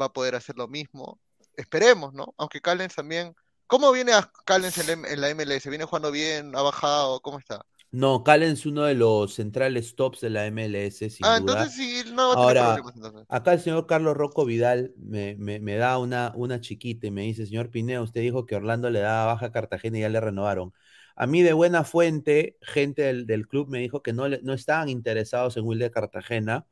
va 0.00 0.06
a 0.06 0.12
poder 0.12 0.34
hacer 0.34 0.56
lo 0.56 0.68
mismo. 0.68 1.20
Esperemos, 1.56 2.14
¿no? 2.14 2.34
Aunque 2.38 2.60
Callens 2.60 2.94
también. 2.94 3.34
¿Cómo 3.66 3.90
viene 3.92 4.12
a 4.12 4.30
Callens 4.44 4.78
en 4.78 5.20
la 5.20 5.28
MLS? 5.30 5.68
¿Viene 5.68 5.84
jugando 5.84 6.12
bien? 6.12 6.54
¿Ha 6.54 6.62
bajado? 6.62 7.20
¿Cómo 7.20 7.38
está? 7.38 7.66
No, 7.92 8.24
Calen 8.24 8.52
es 8.52 8.66
uno 8.66 8.84
de 8.84 8.94
los 8.94 9.34
centrales 9.34 9.94
tops 9.96 10.20
de 10.20 10.30
la 10.30 10.46
MLS, 10.46 11.10
sin 11.10 11.26
Ah, 11.28 11.36
duda. 11.36 11.66
entonces 11.66 11.74
sí, 11.74 12.10
no 12.12 12.32
Ahora, 12.32 12.86
entonces. 12.94 13.26
acá 13.28 13.52
el 13.54 13.60
señor 13.60 13.86
Carlos 13.86 14.16
Rocco 14.16 14.44
Vidal 14.44 14.92
me, 14.98 15.36
me- 15.38 15.60
me 15.60 15.76
da 15.76 15.98
una, 15.98 16.32
una 16.36 16.60
chiquita 16.60 17.06
y 17.06 17.10
me 17.10 17.22
dice, 17.22 17.46
señor 17.46 17.70
Pineo, 17.70 18.02
usted 18.02 18.20
dijo 18.22 18.46
que 18.46 18.56
Orlando 18.56 18.90
le 18.90 19.00
daba 19.00 19.32
baja 19.34 19.46
a 19.46 19.52
Cartagena 19.52 19.98
y 19.98 20.00
ya 20.02 20.08
le 20.08 20.20
renovaron. 20.20 20.72
A 21.16 21.26
mí 21.26 21.42
de 21.42 21.52
buena 21.54 21.84
fuente, 21.84 22.58
gente 22.62 23.02
del, 23.02 23.26
del 23.26 23.48
club 23.48 23.68
me 23.68 23.78
dijo 23.80 24.02
que 24.02 24.12
no, 24.12 24.28
no 24.28 24.52
estaban 24.54 24.88
interesados 24.90 25.56
en 25.56 25.64
Wilder 25.66 25.90
Cartagena. 25.90 26.66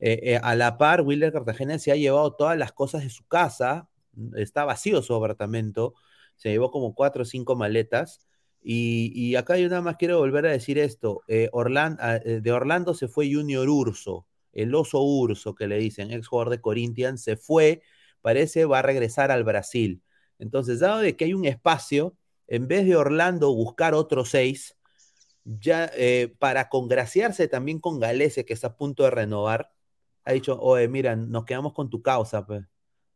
Eh, 0.00 0.20
eh, 0.34 0.40
a 0.42 0.54
la 0.54 0.78
par, 0.78 1.02
Wilder 1.02 1.32
Cartagena 1.32 1.78
se 1.78 1.90
ha 1.92 1.96
llevado 1.96 2.34
todas 2.34 2.56
las 2.58 2.72
cosas 2.72 3.02
de 3.02 3.10
su 3.10 3.26
casa, 3.26 3.88
está 4.36 4.64
vacío 4.64 5.02
su 5.02 5.14
apartamento, 5.14 5.94
se 6.36 6.50
llevó 6.50 6.70
como 6.70 6.94
cuatro 6.94 7.22
o 7.22 7.24
cinco 7.24 7.56
maletas. 7.56 8.20
Y, 8.60 9.34
acá 9.36 9.56
yo 9.56 9.68
nada 9.68 9.82
más 9.82 9.96
quiero 9.96 10.18
volver 10.18 10.46
a 10.46 10.50
decir 10.50 10.78
esto, 10.78 11.22
eh, 11.28 11.48
ah, 11.54 12.20
eh, 12.24 12.40
de 12.42 12.52
Orlando 12.52 12.94
se 12.94 13.08
fue 13.08 13.32
Junior 13.32 13.68
Urso, 13.68 14.26
el 14.52 14.74
oso 14.74 15.02
Urso 15.02 15.54
que 15.54 15.66
le 15.68 15.78
dicen, 15.78 16.10
ex 16.12 16.26
jugador 16.28 16.50
de 16.50 16.60
Corinthians, 16.60 17.22
se 17.22 17.36
fue, 17.36 17.82
parece 18.20 18.64
va 18.64 18.80
a 18.80 18.82
regresar 18.82 19.30
al 19.30 19.44
Brasil. 19.44 20.02
Entonces, 20.38 20.80
dado 20.80 20.98
de 20.98 21.16
que 21.16 21.24
hay 21.26 21.34
un 21.34 21.44
espacio, 21.46 22.16
en 22.46 22.68
vez 22.68 22.86
de 22.86 22.96
Orlando 22.96 23.54
buscar 23.54 23.94
otros 23.94 24.30
seis, 24.30 24.76
ya 25.44 25.90
eh, 25.94 26.34
para 26.38 26.68
congraciarse 26.68 27.48
también 27.48 27.80
con 27.80 28.00
Galese, 28.00 28.44
que 28.44 28.52
está 28.54 28.68
a 28.68 28.76
punto 28.76 29.04
de 29.04 29.10
renovar, 29.10 29.72
ha 30.24 30.32
dicho, 30.32 30.60
oye, 30.60 30.88
mira, 30.88 31.16
nos 31.16 31.44
quedamos 31.44 31.72
con 31.72 31.90
tu 31.90 32.02
causa, 32.02 32.46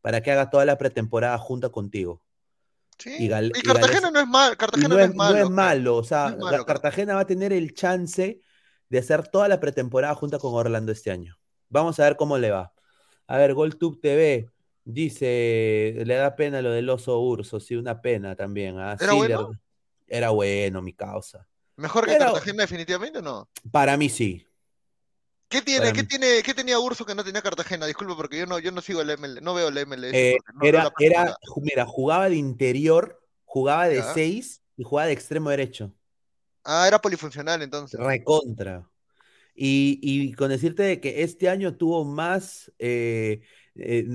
para 0.01 0.21
que 0.21 0.31
haga 0.31 0.49
toda 0.49 0.65
la 0.65 0.77
pretemporada 0.77 1.37
junta 1.37 1.69
contigo. 1.69 2.21
Sí. 2.97 3.15
Y, 3.19 3.27
Gal- 3.27 3.51
Y 3.55 3.59
y 3.59 3.61
Cartagena 3.61 4.11
no 4.11 4.19
es 4.19 4.27
mal, 4.27 4.53
y 4.53 4.55
Cartagena 4.55 4.87
no, 4.89 4.95
no 4.95 5.01
es, 5.01 5.09
es 5.09 5.15
no 5.15 5.17
malo. 5.23 5.37
es 5.43 5.49
malo, 5.49 5.95
o 5.97 6.03
sea, 6.03 6.29
No 6.31 6.45
malo, 6.45 6.65
Cartagena 6.65 7.15
va 7.15 7.21
a 7.21 7.27
tener 7.27 7.51
el 7.53 7.73
chance 7.73 8.39
de 8.89 8.97
hacer 8.99 9.27
toda 9.27 9.47
la 9.47 9.59
pretemporada 9.59 10.13
junta 10.15 10.37
con 10.39 10.53
Orlando 10.53 10.91
este 10.91 11.11
año. 11.11 11.37
Vamos 11.69 11.99
a 11.99 12.03
ver 12.03 12.15
cómo 12.15 12.37
le 12.37 12.51
va. 12.51 12.71
A 13.27 13.37
ver, 13.37 13.53
GolTube 13.53 13.99
TV 13.99 14.49
dice, 14.85 15.93
le 16.05 16.15
da 16.15 16.35
pena 16.35 16.61
lo 16.61 16.71
del 16.71 16.89
oso 16.89 17.19
urso, 17.19 17.59
sí, 17.59 17.75
una 17.75 18.01
pena 18.01 18.35
también. 18.35 18.77
¿ah? 18.79 18.95
¿Era 18.99 19.13
bueno? 19.13 19.51
Era 20.07 20.29
bueno, 20.29 20.81
mi 20.81 20.93
causa. 20.93 21.47
¿Mejor 21.75 22.05
que 22.05 22.13
Era- 22.13 22.25
Cartagena 22.25 22.63
definitivamente 22.63 23.19
o 23.19 23.21
no? 23.21 23.49
Para 23.71 23.97
mí 23.97 24.09
sí. 24.09 24.45
¿Qué 25.53 25.61
tiene, 25.61 25.79
Para 25.81 25.93
qué 25.93 26.01
mí. 26.01 26.07
tiene, 26.07 26.41
qué 26.43 26.53
tenía 26.55 26.79
Urso 26.79 27.05
que 27.05 27.13
no 27.13 27.23
tenía 27.23 27.41
Cartagena? 27.43 27.85
Disculpe, 27.85 28.15
porque 28.15 28.39
yo 28.39 28.45
no, 28.47 28.57
yo 28.57 28.71
no 28.71 28.81
sigo 28.81 29.01
el 29.01 29.09
MLS, 29.11 29.39
no 29.41 29.53
veo 29.53 29.67
el 29.67 29.77
MLS. 29.85 30.11
Eh, 30.17 30.37
no- 30.55 30.65
era, 30.65 30.83
la 30.85 30.93
era, 30.99 31.37
mira, 31.61 31.85
jugaba 31.85 32.27
de 32.27 32.35
interior, 32.37 33.21
jugaba 33.45 33.87
de 33.87 33.97
Ya. 33.97 34.13
6 34.15 34.63
y 34.77 34.83
jugaba 34.83 35.05
de 35.07 35.13
extremo 35.13 35.51
derecho. 35.51 35.93
Ah, 36.63 36.87
era 36.87 36.99
polifuncional 36.99 37.61
entonces. 37.61 37.99
Recontra. 37.99 38.89
Y, 39.55 39.99
y 40.01 40.33
con 40.33 40.49
decirte 40.49 40.81
de 40.81 40.99
que 40.99 41.21
este 41.21 41.49
año 41.49 41.75
tuvo 41.75 42.03
más, 42.03 42.71
eh, 42.79 43.41
eh, 43.75 44.05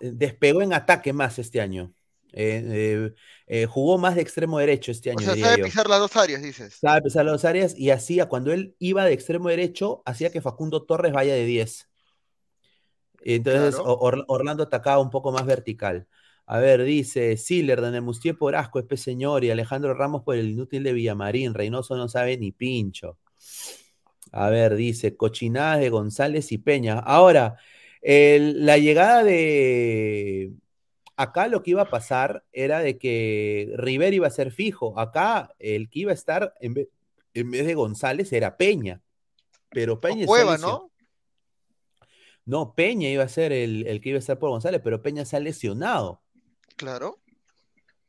despegó 0.00 0.62
en 0.62 0.72
ataque 0.72 1.12
más 1.12 1.38
este 1.38 1.60
año. 1.60 1.94
Eh, 2.32 2.64
eh, 2.66 3.14
eh, 3.46 3.66
jugó 3.66 3.98
más 3.98 4.14
de 4.14 4.22
extremo 4.22 4.58
derecho 4.58 4.90
este 4.90 5.10
O 5.10 5.12
año, 5.12 5.20
sea, 5.26 5.34
diría 5.34 5.48
sabe 5.50 5.58
yo. 5.60 5.64
pisar 5.66 5.88
las 5.88 6.00
dos 6.00 6.16
áreas, 6.16 6.42
dices. 6.42 6.74
Sabe 6.80 7.02
pisar 7.02 7.24
las 7.24 7.32
dos 7.32 7.44
áreas 7.44 7.74
y 7.78 7.90
hacía, 7.90 8.26
cuando 8.28 8.52
él 8.52 8.74
iba 8.78 9.04
de 9.04 9.12
extremo 9.12 9.48
derecho, 9.48 10.02
hacía 10.06 10.30
que 10.30 10.40
Facundo 10.40 10.84
Torres 10.84 11.12
vaya 11.12 11.34
de 11.34 11.44
10. 11.44 11.88
Entonces 13.24 13.74
Claro. 13.76 13.90
O- 13.92 13.98
Or- 14.06 14.24
Orlando 14.28 14.62
atacaba 14.64 14.98
un 15.00 15.10
poco 15.10 15.30
más 15.32 15.46
vertical. 15.46 16.06
A 16.46 16.58
ver, 16.58 16.82
dice 16.82 17.36
Siller, 17.36 17.80
Mustier 18.02 18.36
por 18.36 18.56
asco, 18.56 18.78
Espe 18.80 18.96
Señor 18.96 19.44
y 19.44 19.50
Alejandro 19.50 19.94
Ramos 19.94 20.22
por 20.22 20.36
el 20.36 20.50
inútil 20.50 20.82
de 20.82 20.92
Villamarín. 20.92 21.54
Reynoso 21.54 21.96
no 21.96 22.08
sabe 22.08 22.36
ni 22.36 22.50
pincho. 22.50 23.18
A 24.32 24.48
ver, 24.50 24.74
dice 24.74 25.16
cochinadas 25.16 25.80
de 25.80 25.90
González 25.90 26.50
y 26.52 26.58
Peña. 26.58 26.98
Ahora, 26.98 27.56
el- 28.00 28.64
la 28.66 28.78
llegada 28.78 29.22
de. 29.22 30.52
Acá 31.16 31.46
lo 31.48 31.62
que 31.62 31.72
iba 31.72 31.82
a 31.82 31.90
pasar 31.90 32.44
era 32.52 32.80
de 32.80 32.98
que 32.98 33.72
River 33.76 34.14
iba 34.14 34.26
a 34.26 34.30
ser 34.30 34.50
fijo. 34.50 34.98
Acá 34.98 35.54
el 35.58 35.88
que 35.90 36.00
iba 36.00 36.10
a 36.10 36.14
estar 36.14 36.54
en 36.60 36.74
vez, 36.74 36.88
en 37.34 37.50
vez 37.50 37.66
de 37.66 37.74
González 37.74 38.32
era 38.32 38.56
Peña. 38.56 39.02
Pero 39.70 40.00
Peña 40.00 40.26
Cueva. 40.26 40.58
¿no? 40.58 40.90
No, 42.44 42.74
Peña 42.74 43.08
iba 43.08 43.22
a 43.24 43.28
ser 43.28 43.52
el, 43.52 43.86
el 43.86 44.00
que 44.00 44.10
iba 44.10 44.16
a 44.16 44.20
estar 44.20 44.38
por 44.38 44.50
González, 44.50 44.80
pero 44.82 45.02
Peña 45.02 45.24
se 45.24 45.36
ha 45.36 45.40
lesionado. 45.40 46.22
Claro. 46.76 47.20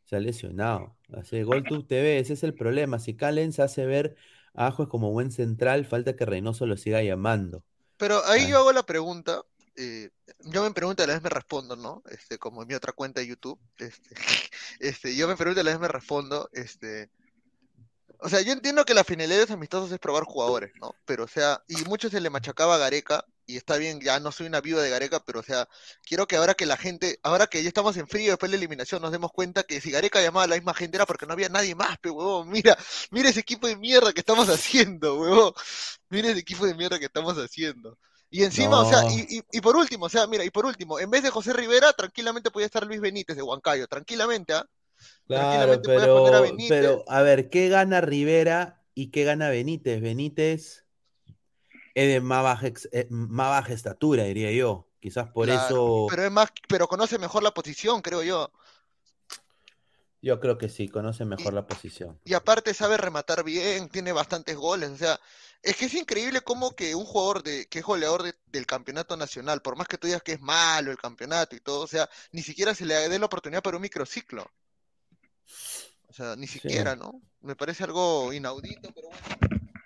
Se 0.06 0.16
ha 0.16 0.20
lesionado. 0.20 0.98
Así, 1.16 1.44
GolTube 1.44 1.86
TV, 1.88 2.20
ese 2.20 2.34
es 2.34 2.44
el 2.44 2.54
problema. 2.56 3.00
Si 3.00 3.16
Callens 3.16 3.60
hace 3.60 3.86
ver 3.86 4.16
a 4.54 4.68
Ajuez 4.68 4.90
como 4.90 5.12
buen 5.12 5.32
central, 5.32 5.86
falta 5.86 6.16
que 6.16 6.26
Reynoso 6.26 6.66
lo 6.66 6.78
siga 6.78 7.04
llamando. 7.04 7.64
Pero 7.98 8.24
ahí 8.26 8.44
Ah. 8.46 8.50
yo 8.50 8.58
hago 8.60 8.72
la 8.74 8.84
pregunta. 8.84 9.44
Eh, 9.76 10.10
yo 10.40 10.64
me 10.64 10.72
pregunto 10.72 11.04
a 11.04 11.08
la 11.08 11.14
vez 11.14 11.24
me 11.24 11.30
respondo, 11.30 11.76
¿no? 11.76 12.04
Este, 12.10 12.38
como 12.38 12.62
en 12.62 12.68
mi 12.68 12.74
otra 12.74 12.94
cuenta 12.94 13.22
de 13.22 13.28
YouTube. 13.28 13.60
Este, 13.78 14.16
este, 14.80 15.16
yo 15.16 15.28
me 15.28 15.36
pregunto 15.36 15.62
a 15.62 15.64
la 15.64 15.72
vez 15.72 15.80
me 15.80 15.88
respondo. 15.88 16.50
Este, 16.54 17.10
o 18.20 18.30
sea, 18.30 18.42
yo 18.42 18.54
entiendo 18.54 18.86
que 18.86 18.94
la 18.94 19.04
finalidad 19.04 19.36
de 19.38 19.42
los 19.44 19.52
amistosos 19.52 19.92
es 19.92 20.00
probar 20.00 20.24
jugadores, 20.24 20.72
¿no? 20.80 20.96
Pero, 21.06 21.26
o 21.26 21.28
sea, 21.28 21.62
y 21.68 21.76
mucho 21.84 22.10
se 22.10 22.22
le 22.22 22.30
machacaba 22.30 22.76
a 22.76 22.78
Gareca, 22.78 23.26
y 23.46 23.58
está 23.58 23.76
bien, 23.76 24.00
ya 24.00 24.20
no 24.22 24.32
soy 24.32 24.48
una 24.48 24.62
viuda 24.62 24.82
de 24.82 24.90
Gareca, 24.90 25.20
pero, 25.26 25.42
o 25.42 25.44
sea, 25.44 25.68
quiero 26.08 26.26
que 26.28 26.38
ahora 26.38 26.54
que 26.54 26.66
la 26.66 26.78
gente, 26.78 27.20
ahora 27.24 27.48
que 27.48 27.62
ya 27.62 27.68
estamos 27.68 27.98
en 27.98 28.08
frío 28.08 28.32
después 28.32 28.50
de 28.50 28.58
la 28.58 28.62
eliminación, 28.62 29.02
nos 29.02 29.12
demos 29.12 29.32
cuenta 29.34 29.64
que 29.64 29.82
si 29.82 29.92
Gareca 29.92 30.22
llamaba 30.22 30.46
a 30.46 30.48
la 30.48 30.56
misma 30.56 30.74
gente 30.74 30.96
era 30.96 31.06
porque 31.06 31.26
no 31.26 31.34
había 31.34 31.50
nadie 31.50 31.76
más, 31.76 31.98
pe, 31.98 32.10
huevón. 32.10 32.50
Mira, 32.50 32.78
mira 33.12 33.30
ese 33.30 33.42
equipo 33.42 33.68
de 33.68 33.76
mierda 33.76 34.14
que 34.14 34.22
estamos 34.22 34.48
haciendo, 34.50 35.20
huevón. 35.20 35.54
Mira 36.10 36.30
ese 36.30 36.40
equipo 36.40 36.66
de 36.66 36.76
mierda 36.76 37.00
que 37.00 37.06
estamos 37.06 37.38
haciendo. 37.38 37.98
Y 38.34 38.44
encima, 38.44 38.80
o 38.82 38.90
sea, 38.90 39.04
y, 39.12 39.38
y- 39.38 39.44
y 39.52 39.62
por 39.62 39.76
último, 39.76 40.06
o 40.06 40.10
sea, 40.10 40.26
mira, 40.26 40.44
y 40.44 40.50
por 40.50 40.66
último, 40.66 41.00
en 41.00 41.12
vez 41.12 41.22
de 41.22 41.30
José 41.30 41.54
Rivera, 41.54 41.94
tranquilamente 41.94 42.50
podía 42.50 42.66
estar 42.66 42.84
Luis 42.84 43.00
Benítez 43.00 43.36
de 43.36 43.44
Huancayo, 43.44 43.88
tranquilamente, 43.88 44.54
¿ah? 44.54 44.66
Claro, 45.28 45.82
Tranquilamente 45.82 45.88
puedes 45.88 46.10
poner 46.10 46.34
a 46.34 46.40
pero, 46.40 46.42
Benítez. 46.42 46.68
pero 46.70 47.04
a 47.08 47.22
ver, 47.22 47.50
¿qué 47.52 47.70
gana 47.70 48.02
Rivera 48.02 48.82
y 48.96 49.12
qué 49.12 49.24
gana 49.24 49.50
Benítez? 49.50 50.02
Benítez 50.02 50.86
es 51.94 52.08
de 52.08 52.22
más 52.22 52.44
baja, 52.44 52.68
eh, 52.92 53.08
más 53.12 53.50
baja 53.50 53.74
estatura, 53.74 54.24
diría 54.24 54.52
yo. 54.52 54.90
Quizás 55.00 55.30
por 55.30 55.46
Claro, 55.46 55.66
eso 55.68 56.08
Pero 56.10 56.24
es 56.26 56.32
más, 56.32 56.50
pero 56.68 56.88
conoce 56.88 57.20
mejor 57.20 57.44
la 57.44 57.52
posición, 57.52 58.02
creo 58.02 58.24
yo. 58.24 58.52
yo 60.22 60.40
creo 60.40 60.58
que 60.58 60.70
sí, 60.70 60.88
conoce 60.88 61.26
mejor 61.26 61.54
la 61.54 61.68
posición. 61.68 62.18
Y 62.24 62.34
aparte 62.34 62.74
sabe 62.74 62.96
rematar 62.98 63.44
bien, 63.44 63.90
tiene 63.90 64.14
bastantes 64.14 64.56
goles. 64.56 64.90
O 64.92 64.98
sea, 64.98 65.20
es 65.64 65.76
que 65.78 65.86
es 65.86 65.94
increíble 65.96 66.42
cómo 66.42 66.76
que 66.76 66.94
un 66.96 67.06
jugador 67.06 67.42
de, 67.44 67.68
que 67.68 67.80
es 67.80 67.86
goleador 67.86 68.24
de- 68.24 68.36
del 68.48 68.66
campeonato 68.66 69.18
nacional, 69.18 69.62
por 69.62 69.76
más 69.78 69.88
que 69.88 69.98
tú 69.98 70.08
digas 70.08 70.22
que 70.22 70.34
es 70.34 70.42
malo 70.42 70.92
el 70.92 70.98
campeonato 70.98 71.56
y 71.56 71.62
todo, 71.62 71.82
o 71.82 71.88
sea, 71.88 72.10
ni 72.32 72.44
siquiera 72.44 72.76
se 72.76 72.86
le 72.86 73.10
dé 73.10 73.18
la 73.20 73.26
oportunidad 73.26 73.64
para 73.64 73.78
un 73.78 73.82
microciclo. 73.84 74.46
O 76.08 76.14
sea, 76.14 76.36
ni 76.36 76.48
siquiera, 76.48 76.96
¿no? 76.96 77.22
Me 77.42 77.56
parece 77.56 77.84
algo 77.84 78.32
inaudito, 78.34 78.92
pero 78.94 79.08
bueno. 79.08 79.24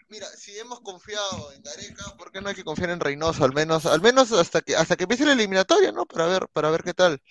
Mira, 0.09 0.27
si 0.27 0.57
hemos 0.57 0.79
confiado 0.81 1.51
en 1.53 1.61
Gareca, 1.61 2.15
¿por 2.17 2.31
qué 2.31 2.41
no 2.41 2.49
hay 2.49 2.55
que 2.55 2.63
confiar 2.63 2.89
en 2.91 2.99
Reynoso? 2.99 3.43
Al 3.43 3.53
menos, 3.53 3.85
al 3.85 4.01
menos 4.01 4.31
hasta 4.31 4.61
que, 4.61 4.75
hasta 4.75 4.95
que 4.95 5.03
empiece 5.03 5.25
la 5.25 5.33
eliminatoria, 5.33 5.91
¿no? 5.91 6.05
Para 6.05 6.25
ver, 6.27 6.47
para 6.53 6.69
ver 6.69 6.83
qué 6.83 6.93
tal. 6.93 7.21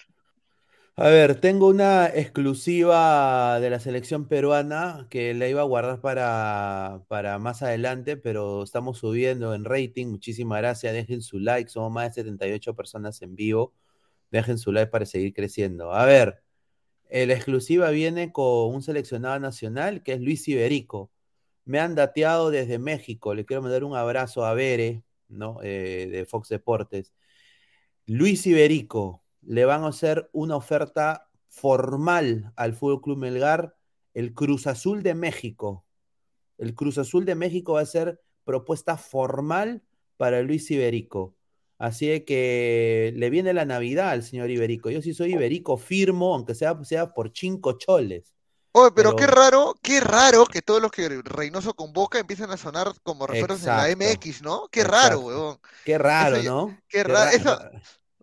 A 0.99 1.09
ver, 1.11 1.39
tengo 1.41 1.69
una 1.69 2.07
exclusiva 2.09 3.61
de 3.61 3.69
la 3.69 3.81
selección 3.81 4.27
peruana 4.29 5.07
que 5.11 5.35
la 5.35 5.47
iba 5.47 5.61
a 5.61 5.65
guardar 5.65 6.01
para, 6.01 7.05
para 7.09 7.39
más 7.39 7.63
adelante, 7.63 8.17
pero 8.17 8.63
estamos 8.63 8.99
subiendo 8.99 9.53
en 9.55 9.67
rating. 9.67 10.07
Muchísimas 10.07 10.59
gracias. 10.59 10.95
Dejen 10.95 11.21
su 11.21 11.39
like. 11.39 11.69
Somos 11.69 11.93
más 11.93 12.15
de 12.15 12.23
78 12.23 12.75
personas 12.75 13.21
en 13.21 13.37
vivo. 13.37 13.75
Dejen 14.31 14.59
su 14.59 14.73
like 14.73 14.91
para 14.91 15.05
seguir 15.07 15.35
creciendo. 15.35 15.93
A 15.93 16.07
ver, 16.07 16.43
la 17.11 17.35
exclusiva 17.35 17.91
viene 17.91 18.33
con 18.33 18.75
un 18.75 18.83
seleccionado 18.83 19.39
nacional 19.41 20.03
que 20.03 20.15
es 20.15 20.21
Luis 20.21 20.49
Iberico. 20.49 21.11
Me 21.67 21.81
han 21.81 21.95
dateado 21.95 22.51
desde 22.51 22.79
México. 22.79 23.35
Le 23.35 23.45
quiero 23.47 23.63
mandar 23.63 23.85
un 23.85 23.97
abrazo 23.97 24.47
a 24.47 24.55
Bere, 24.55 25.05
¿no? 25.29 25.59
Eh, 25.63 26.09
de 26.11 26.27
Fox 26.27 26.49
Deportes. 26.49 27.13
Luis 28.07 28.47
Iberico, 28.47 29.23
le 29.47 29.65
van 29.65 29.85
a 29.85 29.89
hacer 29.89 30.29
una 30.33 30.57
oferta 30.57 31.29
formal 31.49 32.53
al 32.57 32.75
Fútbol 32.75 33.01
Club 33.01 33.19
Melgar, 33.19 33.77
el 34.15 34.35
Cruz 34.35 34.67
Azul 34.67 35.03
de 35.03 35.15
México. 35.15 35.85
El 36.59 36.75
Cruz 36.75 36.99
Azul 36.99 37.25
de 37.25 37.35
México 37.35 37.75
va 37.75 37.81
a 37.81 37.87
ser 37.87 38.21
propuesta 38.45 38.97
formal 38.97 39.83
para 40.17 40.43
Luis 40.43 40.71
Iberico. 40.71 41.35
Así 41.79 42.21
que 42.21 43.13
le 43.17 43.31
viene 43.31 43.53
la 43.53 43.67
Navidad 43.67 44.11
al 44.11 44.23
señor 44.23 44.51
Iberico. 44.51 44.91
Yo 44.91 45.03
sí 45.03 45.13
soy 45.13 45.35
Iberico, 45.35 45.77
firmo, 45.77 46.35
aunque 46.35 46.55
sea, 46.55 46.83
sea 46.85 47.13
por 47.13 47.33
cinco 47.35 47.73
choles. 47.73 48.33
Oye, 48.73 48.91
pero, 48.95 49.17
qué 49.17 49.27
raro, 49.27 49.75
qué 49.83 50.01
raro 50.01 50.45
que 50.45 50.61
todos 50.61 50.83
los 50.83 50.91
que 50.91 51.09
Reynoso 51.09 51.73
convoca 51.73 52.19
empiezan 52.19 52.51
a 52.51 52.59
sonar 52.59 52.93
como 53.03 53.27
refuerzos 53.27 53.63
en 53.63 53.69
la 53.69 53.89
MX, 53.89 54.43
¿no? 54.43 54.69
Qué 54.71 54.85
raro, 54.85 55.21
weón. 55.21 55.59
Qué 55.85 55.97
raro, 55.97 56.43
¿no? 56.43 56.79
Qué, 56.87 57.03
raro. 57.03 57.31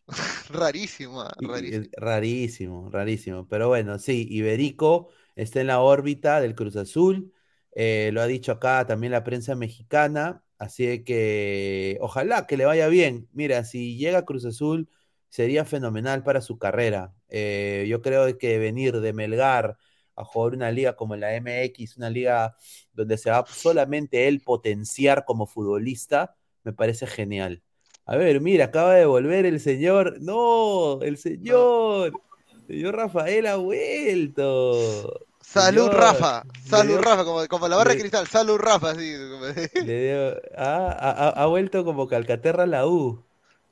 Rarísimo, 0.50 1.24
rarísimo. 1.42 1.90
Rarísimo, 1.96 2.90
rarísimo. 2.90 3.48
Pero 3.48 3.68
bueno, 3.68 4.00
sí, 4.00 4.28
Iberico 4.30 5.10
está 5.36 5.62
en 5.62 5.68
la 5.68 5.82
órbita 5.82 6.40
del 6.42 6.56
Cruz 6.56 6.76
Azul. 6.76 7.34
Eh, 7.76 8.12
lo 8.14 8.22
ha 8.22 8.28
dicho 8.28 8.52
acá 8.52 8.86
también 8.86 9.12
la 9.12 9.24
prensa 9.24 9.56
mexicana. 9.56 10.44
Así 10.58 11.04
que 11.04 11.98
ojalá 12.02 12.48
que 12.48 12.58
le 12.58 12.66
vaya 12.66 12.88
bien. 12.88 13.28
Mira, 13.34 13.64
si 13.66 13.98
llega 13.98 14.26
Cruz 14.26 14.46
Azul, 14.46 14.90
sería 15.30 15.66
fenomenal 15.66 16.24
para 16.24 16.42
su 16.42 16.58
carrera. 16.58 17.14
Eh, 17.28 17.86
yo 17.90 18.02
creo 18.02 18.38
que 18.38 18.60
venir 18.60 19.00
de 19.02 19.14
Melgar 19.14 19.78
a 20.16 20.24
jugar 20.24 20.54
una 20.54 20.72
liga 20.72 20.96
como 20.96 21.16
la 21.16 21.36
MX, 21.36 21.98
una 21.98 22.10
liga 22.10 22.56
donde 22.94 23.18
se 23.18 23.32
va 23.32 23.44
solamente 23.48 24.28
él 24.28 24.42
potenciar 24.42 25.26
como 25.26 25.48
futbolista, 25.48 26.36
me 26.64 26.72
parece 26.74 27.08
genial. 27.08 27.64
A 28.06 28.18
ver, 28.18 28.42
mira, 28.42 28.66
acaba 28.66 28.96
de 28.96 29.06
volver 29.06 29.46
el 29.46 29.60
señor. 29.60 30.18
No, 30.22 31.02
el 31.02 31.18
señor. 31.18 32.14
El 32.52 32.68
señor 32.68 32.96
Rafael 32.96 33.48
ha 33.48 33.56
vuelto. 33.56 35.26
Salud, 35.40 35.90
Rafa. 35.90 36.44
Salud, 36.66 37.00
Rafa, 37.00 37.48
como, 37.48 37.68
la 37.68 37.76
barra 37.76 37.94
de 37.94 38.00
cristal. 38.00 38.28
Salud, 38.28 38.58
Rafa. 38.58 38.96
Sí. 38.96 39.14
Ah, 40.58 41.34
ha, 41.36 41.46
vuelto 41.46 41.86
como 41.86 42.08
Calcaterra 42.08 42.66
la 42.66 42.88
U. 42.88 43.24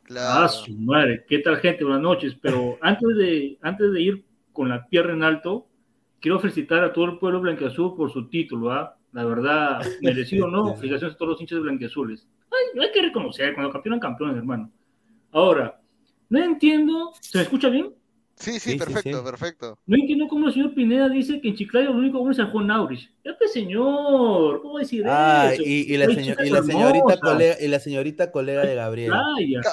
Claro. 0.03 0.45
Ah, 0.45 0.47
su 0.47 0.73
madre. 0.75 1.25
¿Qué 1.27 1.39
tal, 1.39 1.57
gente? 1.57 1.83
Buenas 1.83 2.01
noches. 2.01 2.35
Pero 2.41 2.77
antes 2.81 3.17
de, 3.17 3.57
antes 3.61 3.91
de 3.91 4.01
ir 4.01 4.25
con 4.53 4.69
la 4.69 4.87
pierna 4.87 5.13
en 5.13 5.23
alto, 5.23 5.67
quiero 6.19 6.39
felicitar 6.39 6.83
a 6.83 6.93
todo 6.93 7.05
el 7.05 7.19
pueblo 7.19 7.41
blanqueazul 7.41 7.95
por 7.95 8.11
su 8.11 8.29
título. 8.29 8.71
¿ah? 8.71 8.95
La 9.11 9.25
verdad, 9.25 9.81
merecido 10.01 10.45
o 10.45 10.49
no, 10.49 10.75
felicitaciones 10.75 11.15
a 11.15 11.17
todos 11.17 11.31
los 11.31 11.41
hinchas 11.41 11.59
blanqueazules 11.59 12.27
hay, 12.51 12.79
hay 12.79 12.91
que 12.91 13.01
reconocer, 13.01 13.53
cuando 13.53 13.71
campeonan, 13.71 13.99
campeones, 13.99 14.37
hermano. 14.37 14.71
Ahora, 15.31 15.79
no 16.29 16.43
entiendo, 16.43 17.13
¿se 17.19 17.37
me 17.37 17.43
escucha 17.43 17.69
bien? 17.69 17.93
Sí, 18.41 18.59
sí, 18.59 18.75
perfecto, 18.75 19.23
perfecto. 19.23 19.77
No 19.85 19.95
entiendo 19.95 20.27
cómo 20.27 20.47
el 20.47 20.53
señor 20.53 20.73
Pineda 20.73 21.07
dice 21.09 21.39
que 21.39 21.49
en 21.49 21.55
Chiclayo 21.55 21.91
lo 21.91 21.99
único 21.99 22.17
bueno 22.19 22.31
es 22.31 22.39
el 22.39 22.47
Juan 22.47 22.71
Aurich. 22.71 23.09
Ya 23.23 23.37
pues, 23.37 23.53
señor, 23.53 24.63
¿cómo 24.63 24.79
decir 24.79 25.03
ah, 25.07 25.51
eso? 25.53 25.61
Y, 25.63 25.93
y, 25.93 25.97
la, 25.97 26.07
señor, 26.07 26.43
y, 26.43 26.49
la 26.49 26.63
señorita 26.63 27.19
colega, 27.19 27.55
y 27.61 27.67
la 27.67 27.79
señorita 27.79 28.31
colega 28.31 28.63
de 28.63 28.73
Gabriel. 28.73 29.13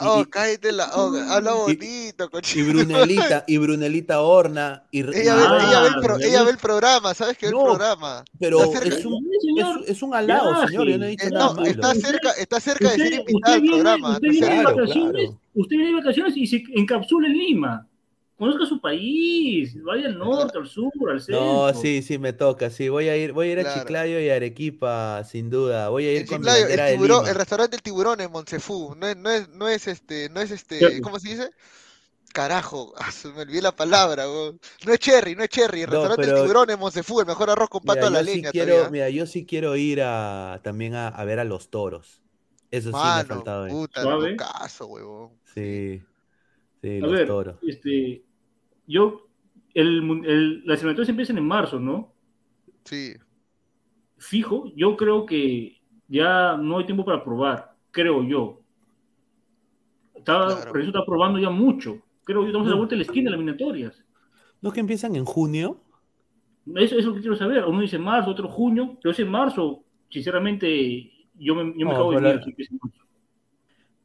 oh, 0.03 0.25
cállate 0.29 0.71
la, 0.71 0.91
oh, 0.95 1.17
habla 1.31 1.55
bonito, 1.55 2.29
cochino. 2.29 2.67
Y 2.67 2.69
Brunelita, 2.69 3.45
y 3.47 3.57
Brunelita 3.57 4.21
Horna. 4.21 4.85
Y, 4.91 5.01
ella, 5.01 5.35
ve, 5.35 5.43
ella, 5.67 5.81
ve 5.81 5.89
el 5.89 6.01
pro, 6.03 6.17
ella, 6.21 6.43
ve 6.43 6.51
el 6.51 6.59
programa, 6.59 7.15
¿sabes 7.15 7.39
qué 7.39 7.47
ve 7.47 7.53
el 7.57 7.65
programa? 7.65 8.23
Pero 8.39 8.61
es 8.61 9.05
un, 9.07 9.27
es, 9.57 9.89
es, 9.89 10.03
un 10.03 10.15
halago, 10.15 10.67
señor, 10.67 10.87
yo 10.87 10.99
no 10.99 11.07
he 11.07 11.09
dicho 11.09 11.31
nada 11.31 11.55
no, 11.55 11.65
Está 11.65 11.95
cerca, 11.95 12.31
está 12.33 12.61
cerca 12.61 12.91
de 12.91 12.97
ser 12.97 13.13
invitado 13.15 13.55
al 13.55 13.63
programa. 13.63 14.11
Usted 14.11 14.29
viene 14.29 14.57
de 14.59 14.65
vacaciones, 14.65 15.31
usted 15.55 15.77
viene 15.77 15.87
de 15.87 15.95
vacaciones 15.95 16.37
y 16.37 16.47
se 16.47 16.63
encapsula 16.75 17.29
en 17.29 17.33
Lima 17.33 17.88
conozca 18.39 18.67
su 18.67 18.81
país, 18.81 19.83
vaya 19.83 20.07
al 20.07 20.17
norte, 20.17 20.57
al 20.57 20.67
sur, 20.69 20.93
al 21.11 21.21
centro. 21.21 21.45
No, 21.45 21.75
sí, 21.75 22.03
sí, 22.03 22.19
me 22.19 22.33
toca, 22.33 22.71
sí, 22.71 22.89
voy 22.89 23.09
a 23.09 23.17
ir, 23.17 23.33
voy 23.33 23.49
a 23.49 23.53
ir 23.53 23.67
a 23.67 23.75
Chiclayo 23.75 24.21
y 24.21 24.31
a 24.31 24.37
Arequipa, 24.37 25.25
sin 25.25 25.51
duda, 25.51 25.89
voy 25.89 26.07
a 26.07 26.13
ir 26.13 26.27
con 26.27 26.39
Chiclayo, 26.39 26.67
el, 26.69 26.93
tiburón, 26.93 27.27
el 27.27 27.35
restaurante 27.35 27.77
El 27.77 27.83
Tiburón 27.83 28.21
en 28.21 28.31
Montefú, 28.31 28.95
no 28.97 29.09
es, 29.09 29.17
no 29.17 29.31
es, 29.31 29.49
no 29.49 29.69
es 29.69 29.89
este, 29.89 30.29
no 30.31 30.41
es 30.41 30.53
este, 30.53 31.01
¿cómo 31.01 31.19
se 31.19 31.31
dice? 31.31 31.51
Carajo, 32.33 32.95
ah, 32.99 33.11
me 33.35 33.43
olvidé 33.43 33.61
la 33.61 33.73
palabra, 33.73 34.25
no 34.25 34.93
es 34.93 34.99
Cherry, 35.01 35.35
no 35.35 35.43
es 35.43 35.49
Cherry, 35.49 35.83
el 35.83 35.89
restaurante 35.89 36.31
El 36.31 36.43
Tiburón 36.43 36.71
en 36.71 36.79
Montefú, 36.79 37.21
el 37.21 37.27
mejor 37.27 37.51
arroz 37.51 37.69
con 37.69 37.83
pato 37.83 38.07
a 38.07 38.11
la 38.11 38.23
leña. 38.23 38.53
quiero, 38.53 38.89
mira, 38.91 39.11
yo 39.11 39.27
sí 39.27 39.47
quiero 39.47 39.75
ir 39.75 40.01
a, 40.01 40.61
también 40.63 40.95
a, 40.95 41.09
a 41.09 41.25
ver 41.25 41.41
a 41.41 41.45
los 41.45 41.71
toros. 41.71 42.21
Eso 42.71 42.91
sí 42.91 42.97
me 42.97 43.03
ha 43.03 43.25
faltado. 43.25 43.67
Puta, 43.67 44.03
caso, 44.37 44.87
huevón. 44.87 45.31
Sí. 45.55 46.03
Sí, 46.83 46.99
a 46.99 47.01
los 47.01 47.13
ver, 47.13 47.27
toros. 47.27 47.57
Este, 47.67 48.23
yo, 48.89 49.29
el, 49.75 49.99
el, 50.25 50.67
las 50.67 50.81
eliminatorias 50.81 51.11
empiezan 51.11 51.39
en 51.39 51.47
marzo, 51.47 51.79
¿no? 51.79 52.15
Sí. 52.85 53.15
Fijo, 54.17 54.73
yo 54.75 54.97
creo 54.97 55.27
que 55.27 55.81
ya 56.09 56.57
no 56.57 56.79
hay 56.79 56.87
tiempo 56.87 57.05
para 57.05 57.23
probar, 57.23 57.77
creo 57.91 58.25
yo. 58.25 58.63
Está, 60.15 60.49
eso 60.49 60.79
está 60.79 61.05
probando 61.05 61.39
ya 61.39 61.51
mucho. 61.51 62.03
Creo 62.25 62.41
que 62.41 62.49
estamos 62.49 62.67
a 62.67 62.71
la 62.71 62.77
vuelta 62.77 62.95
de 62.95 62.99
la 62.99 63.03
esquina 63.03 63.25
de 63.25 63.31
las 63.31 63.39
eliminatorias. 63.39 64.05
¿No 64.61 64.73
que 64.73 64.81
empiezan 64.81 65.15
en 65.15 65.25
junio? 65.25 65.81
Eso, 66.75 66.99
es 66.99 67.05
lo 67.05 67.15
que 67.15 67.21
quiero 67.21 67.37
saber. 67.37 67.65
Uno 67.65 67.81
dice 67.81 67.99
marzo, 67.99 68.31
otro 68.31 68.49
junio. 68.49 68.99
Pero 69.01 69.13
ese 69.13 69.25
marzo, 69.25 69.85
sinceramente, 70.11 71.11
yo 71.35 71.55
me, 71.55 71.73
yo 71.79 71.87
me 71.87 71.93
acabo 71.93 72.13
de 72.13 72.21
miedo. 72.21 72.41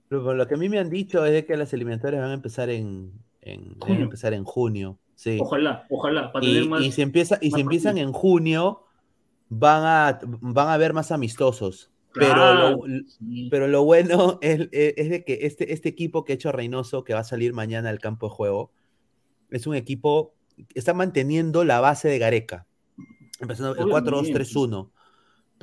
Pero 0.07 0.33
lo 0.35 0.47
que 0.47 0.53
a 0.53 0.57
mí 0.57 0.69
me 0.69 0.79
han 0.79 0.89
dicho 0.89 1.25
es 1.25 1.45
que 1.45 1.57
las 1.57 1.73
eliminatorias 1.73 2.21
van 2.21 2.31
a 2.31 2.35
empezar 2.35 2.69
en, 2.69 3.11
en, 3.45 3.77
empezar 3.87 4.33
en 4.33 4.43
junio. 4.43 4.97
Sí. 5.15 5.37
Ojalá, 5.39 5.85
ojalá. 5.89 6.31
y, 6.41 6.91
si, 6.91 7.01
empieza, 7.01 7.37
y 7.41 7.51
si 7.51 7.61
empiezan 7.61 7.97
en 7.97 8.11
junio, 8.11 8.83
van 9.49 9.83
a, 9.85 10.19
van 10.23 10.67
a 10.67 10.73
haber 10.73 10.93
más 10.93 11.11
amistosos. 11.11 11.91
pero, 12.13 12.71
lo, 12.71 12.83
pero 13.49 13.67
lo 13.67 13.83
bueno 13.83 14.37
es, 14.41 14.67
es, 14.71 15.09
de 15.09 15.23
que 15.23 15.39
este, 15.43 15.73
este 15.73 15.89
equipo 15.89 16.23
que 16.25 16.33
ha 16.33 16.35
hecho 16.35 16.51
Reynoso, 16.51 17.03
que 17.03 17.13
va 17.13 17.21
a 17.21 17.25
salir 17.25 17.53
mañana 17.53 17.89
al 17.89 17.99
campo 17.99 18.27
de 18.27 18.35
juego, 18.35 18.71
es 19.49 19.67
un 19.67 19.75
equipo 19.75 20.33
que 20.55 20.79
está 20.79 20.93
manteniendo 20.93 21.63
la 21.63 21.79
base 21.79 22.07
de 22.07 22.19
Gareca. 22.19 22.67
Empezando 23.39 23.75
el 23.75 23.85
4-2-3-1 23.85 24.89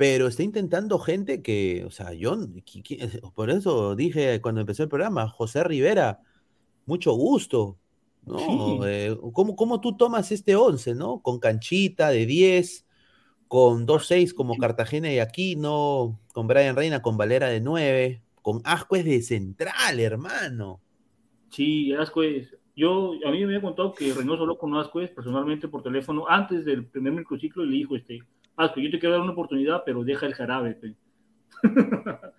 pero 0.01 0.25
está 0.25 0.41
intentando 0.41 0.97
gente 0.97 1.43
que, 1.43 1.85
o 1.85 1.91
sea, 1.91 2.11
yo, 2.13 2.35
por 3.35 3.51
eso 3.51 3.95
dije 3.95 4.41
cuando 4.41 4.61
empezó 4.61 4.81
el 4.81 4.89
programa, 4.89 5.27
José 5.27 5.63
Rivera, 5.63 6.21
mucho 6.85 7.13
gusto. 7.13 7.77
¿no? 8.25 8.85
Eh, 8.85 9.17
¿cómo, 9.33 9.81
tú 9.81 9.97
tomas 9.97 10.31
este 10.31 10.55
11, 10.55 10.95
¿no? 10.95 11.21
Con 11.21 11.39
Canchita 11.39 12.09
de 12.09 12.25
10, 12.25 12.85
con 13.47 13.87
2-6 13.87 14.33
como 14.33 14.57
Cartagena 14.57 15.11
y 15.11 15.19
Aquino, 15.19 16.19
con 16.33 16.47
Brian 16.47 16.75
Reina, 16.75 17.01
con 17.01 17.17
Valera 17.17 17.47
de 17.47 17.61
9, 17.61 18.21
con 18.41 18.61
Ascuez 18.63 19.05
de 19.05 19.21
central, 19.21 19.99
hermano. 19.99 20.81
Sí, 21.49 21.93
Ascuez. 21.93 22.55
Yo, 22.75 23.11
a 23.25 23.31
mí 23.31 23.39
me 23.39 23.45
había 23.45 23.61
contado 23.61 23.93
que 23.93 24.13
Reynoso 24.13 24.43
habló 24.43 24.57
con 24.57 24.75
Ascuez 24.77 25.11
personalmente 25.11 25.67
por 25.67 25.83
teléfono 25.83 26.25
antes 26.27 26.63
del 26.63 26.85
primer 26.85 27.13
microciclo 27.13 27.65
y 27.65 27.69
le 27.69 27.75
dijo, 27.75 27.95
este, 27.95 28.19
Ascuez, 28.55 28.85
yo 28.85 28.91
te 28.91 28.99
quiero 28.99 29.15
dar 29.15 29.21
una 29.21 29.33
oportunidad, 29.33 29.83
pero 29.85 30.03
deja 30.03 30.25
el 30.25 30.33
jarabe. 30.33 30.79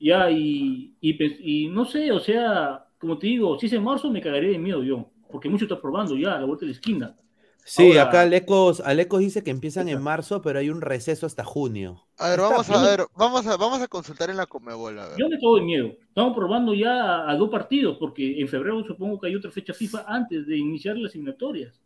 ya, 0.00 0.30
y, 0.30 0.94
y, 1.00 1.64
y 1.64 1.68
no 1.68 1.84
sé, 1.84 2.12
o 2.12 2.20
sea, 2.20 2.86
como 3.00 3.18
te 3.18 3.26
digo, 3.26 3.58
si 3.58 3.66
es 3.66 3.72
en 3.72 3.82
marzo 3.82 4.10
me 4.10 4.20
cagaría 4.20 4.50
de 4.50 4.58
miedo 4.58 4.82
yo, 4.82 5.10
porque 5.30 5.48
mucho 5.48 5.64
está 5.64 5.80
probando 5.80 6.16
ya 6.16 6.34
a 6.34 6.40
la 6.40 6.44
vuelta 6.44 6.66
de 6.66 6.72
la 6.72 6.72
esquina. 6.72 7.16
Sí, 7.64 7.96
acá 7.98 8.22
Alecos, 8.22 8.80
Alecos 8.80 9.20
dice 9.20 9.44
que 9.44 9.50
empiezan 9.50 9.88
en 9.88 10.02
marzo, 10.02 10.42
pero 10.42 10.58
hay 10.58 10.70
un 10.70 10.80
receso 10.80 11.26
hasta 11.26 11.44
junio. 11.44 12.02
A 12.18 12.30
ver, 12.30 12.40
vamos 12.40 12.68
a 12.70 12.82
ver, 12.82 13.06
vamos 13.14 13.46
a, 13.46 13.56
vamos 13.56 13.80
a 13.80 13.88
consultar 13.88 14.28
en 14.30 14.36
la 14.36 14.46
Comebol. 14.46 14.98
Yo 15.18 15.28
me 15.28 15.38
cago 15.38 15.56
de 15.56 15.62
miedo. 15.62 15.92
Estamos 16.08 16.34
probando 16.34 16.74
ya 16.74 17.30
a, 17.30 17.36
dos 17.36 17.48
partidos, 17.48 17.96
porque 17.98 18.40
en 18.40 18.48
febrero 18.48 18.82
supongo 18.84 19.20
que 19.20 19.28
hay 19.28 19.36
otra 19.36 19.50
fecha 19.50 19.72
FIFA 19.72 20.04
antes 20.06 20.46
de 20.46 20.56
iniciar 20.56 20.96
las 20.96 21.14
eliminatorias. 21.14 21.80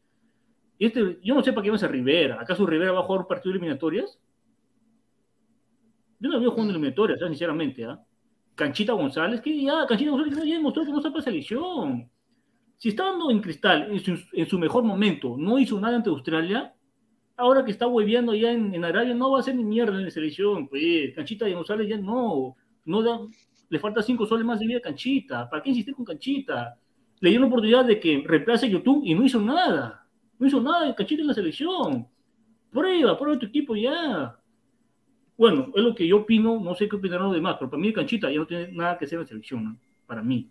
Y 0.78 0.86
este, 0.86 1.18
yo 1.22 1.34
no 1.34 1.42
sé 1.42 1.52
para 1.52 1.62
qué 1.62 1.70
vamos 1.70 1.82
a 1.82 1.88
Rivera. 1.88 2.40
¿Acaso 2.40 2.66
Rivera 2.66 2.92
va 2.92 3.00
a 3.00 3.04
jugar 3.04 3.22
un 3.22 3.28
partido 3.28 3.52
de 3.52 3.58
eliminatorias? 3.58 4.18
Yo 6.18 6.28
no 6.30 6.40
veo 6.40 6.50
jugando 6.50 6.72
eliminatorias, 6.72 7.20
sinceramente, 7.20 7.84
¿ah? 7.84 8.02
Canchita 8.54 8.92
González, 8.92 9.40
que 9.40 9.62
ya, 9.62 9.86
Canchita 9.86 10.10
González 10.10 10.44
ya 10.44 10.54
demostró 10.54 10.84
que 10.84 10.90
no 10.90 10.98
está 10.98 11.10
para 11.10 11.24
selección. 11.24 12.10
si 12.76 12.90
estando 12.90 13.30
en 13.30 13.40
Cristal, 13.40 13.88
en 14.32 14.46
su, 14.46 14.58
mejor 14.58 14.84
momento, 14.84 15.36
no 15.38 15.58
hizo 15.58 15.80
nada 15.80 15.96
ante 15.96 16.10
Australia, 16.10 16.74
ahora 17.36 17.64
que 17.64 17.70
está 17.70 17.86
hueveando 17.86 18.32
allá 18.32 18.52
en, 18.52 18.84
Arabia, 18.84 19.14
no 19.14 19.30
va 19.32 19.38
a 19.38 19.40
hacer 19.40 19.54
ni 19.56 19.64
mierda 19.64 19.98
en 19.98 20.04
la 20.04 20.10
selección. 20.10 20.68
Pues, 20.68 21.14
Canchita 21.14 21.48
González 21.48 21.88
ya 21.88 21.98
no, 21.98 22.56
no 22.84 23.02
da, 23.02 23.20
le 23.68 23.78
falta 23.78 24.02
cinco 24.02 24.26
soles 24.26 24.46
más 24.46 24.60
de 24.60 24.66
vida 24.66 24.78
a 24.78 24.82
Canchita. 24.82 25.48
¿Para 25.48 25.62
qué 25.62 25.70
insistir 25.70 25.94
con 25.94 26.04
Canchita? 26.04 26.78
Le 27.20 27.30
dio 27.30 27.40
la 27.40 27.46
oportunidad 27.46 27.84
de 27.84 27.98
que 27.98 28.22
reemplace 28.24 28.68
YouTube 28.68 29.02
y 29.04 29.14
no 29.14 29.24
hizo 29.24 29.40
nada. 29.40 30.06
No 30.38 30.46
hizo 30.46 30.60
nada 30.60 30.86
de 30.86 30.94
Canchita 30.94 31.22
en 31.22 31.28
la 31.28 31.34
selección. 31.34 32.06
Prueba, 32.70 33.18
prueba 33.18 33.38
tu 33.38 33.46
equipo 33.46 33.74
ya. 33.74 34.38
Bueno, 35.36 35.72
es 35.74 35.82
lo 35.82 35.94
que 35.94 36.06
yo 36.06 36.18
opino, 36.18 36.60
no 36.60 36.74
sé 36.74 36.88
qué 36.88 36.96
opinarán 36.96 37.26
los 37.26 37.34
demás, 37.34 37.56
pero 37.58 37.70
para 37.70 37.80
mí 37.80 37.92
Canchita 37.92 38.30
ya 38.30 38.38
no 38.38 38.46
tiene 38.46 38.68
nada 38.72 38.96
que 38.98 39.04
hacer 39.04 39.16
en 39.16 39.22
la 39.22 39.28
selección, 39.28 39.78
para 40.06 40.22
mí. 40.22 40.48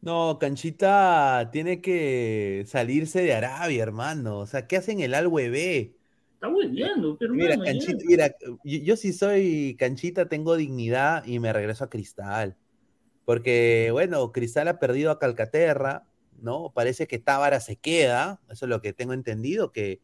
No, 0.00 0.38
Canchita 0.38 1.48
tiene 1.50 1.80
que 1.80 2.64
salirse 2.66 3.22
de 3.22 3.34
Arabia, 3.34 3.82
hermano. 3.82 4.38
O 4.38 4.46
sea, 4.46 4.66
¿qué 4.66 4.76
hacen 4.76 5.00
el 5.00 5.14
al 5.14 5.28
B? 5.28 5.94
Está 6.34 6.48
hueveando, 6.48 7.16
pero 7.18 7.34
mira, 7.34 7.58
Canchita, 7.58 8.04
mira, 8.06 8.34
yo, 8.62 8.96
si 8.96 9.12
soy 9.12 9.74
Canchita 9.76 10.28
tengo 10.28 10.56
dignidad 10.56 11.24
y 11.26 11.40
me 11.40 11.52
regreso 11.52 11.84
a 11.84 11.90
Cristal. 11.90 12.56
Porque, 13.24 13.88
bueno, 13.90 14.30
Cristal 14.30 14.68
ha 14.68 14.78
perdido 14.78 15.10
a 15.10 15.18
Calcaterra, 15.18 16.06
¿no? 16.40 16.70
Parece 16.72 17.08
que 17.08 17.18
Tábara 17.18 17.58
se 17.58 17.76
queda, 17.76 18.40
eso 18.48 18.66
es 18.66 18.70
lo 18.70 18.80
que 18.80 18.92
tengo 18.92 19.14
entendido, 19.14 19.72
que 19.72 20.00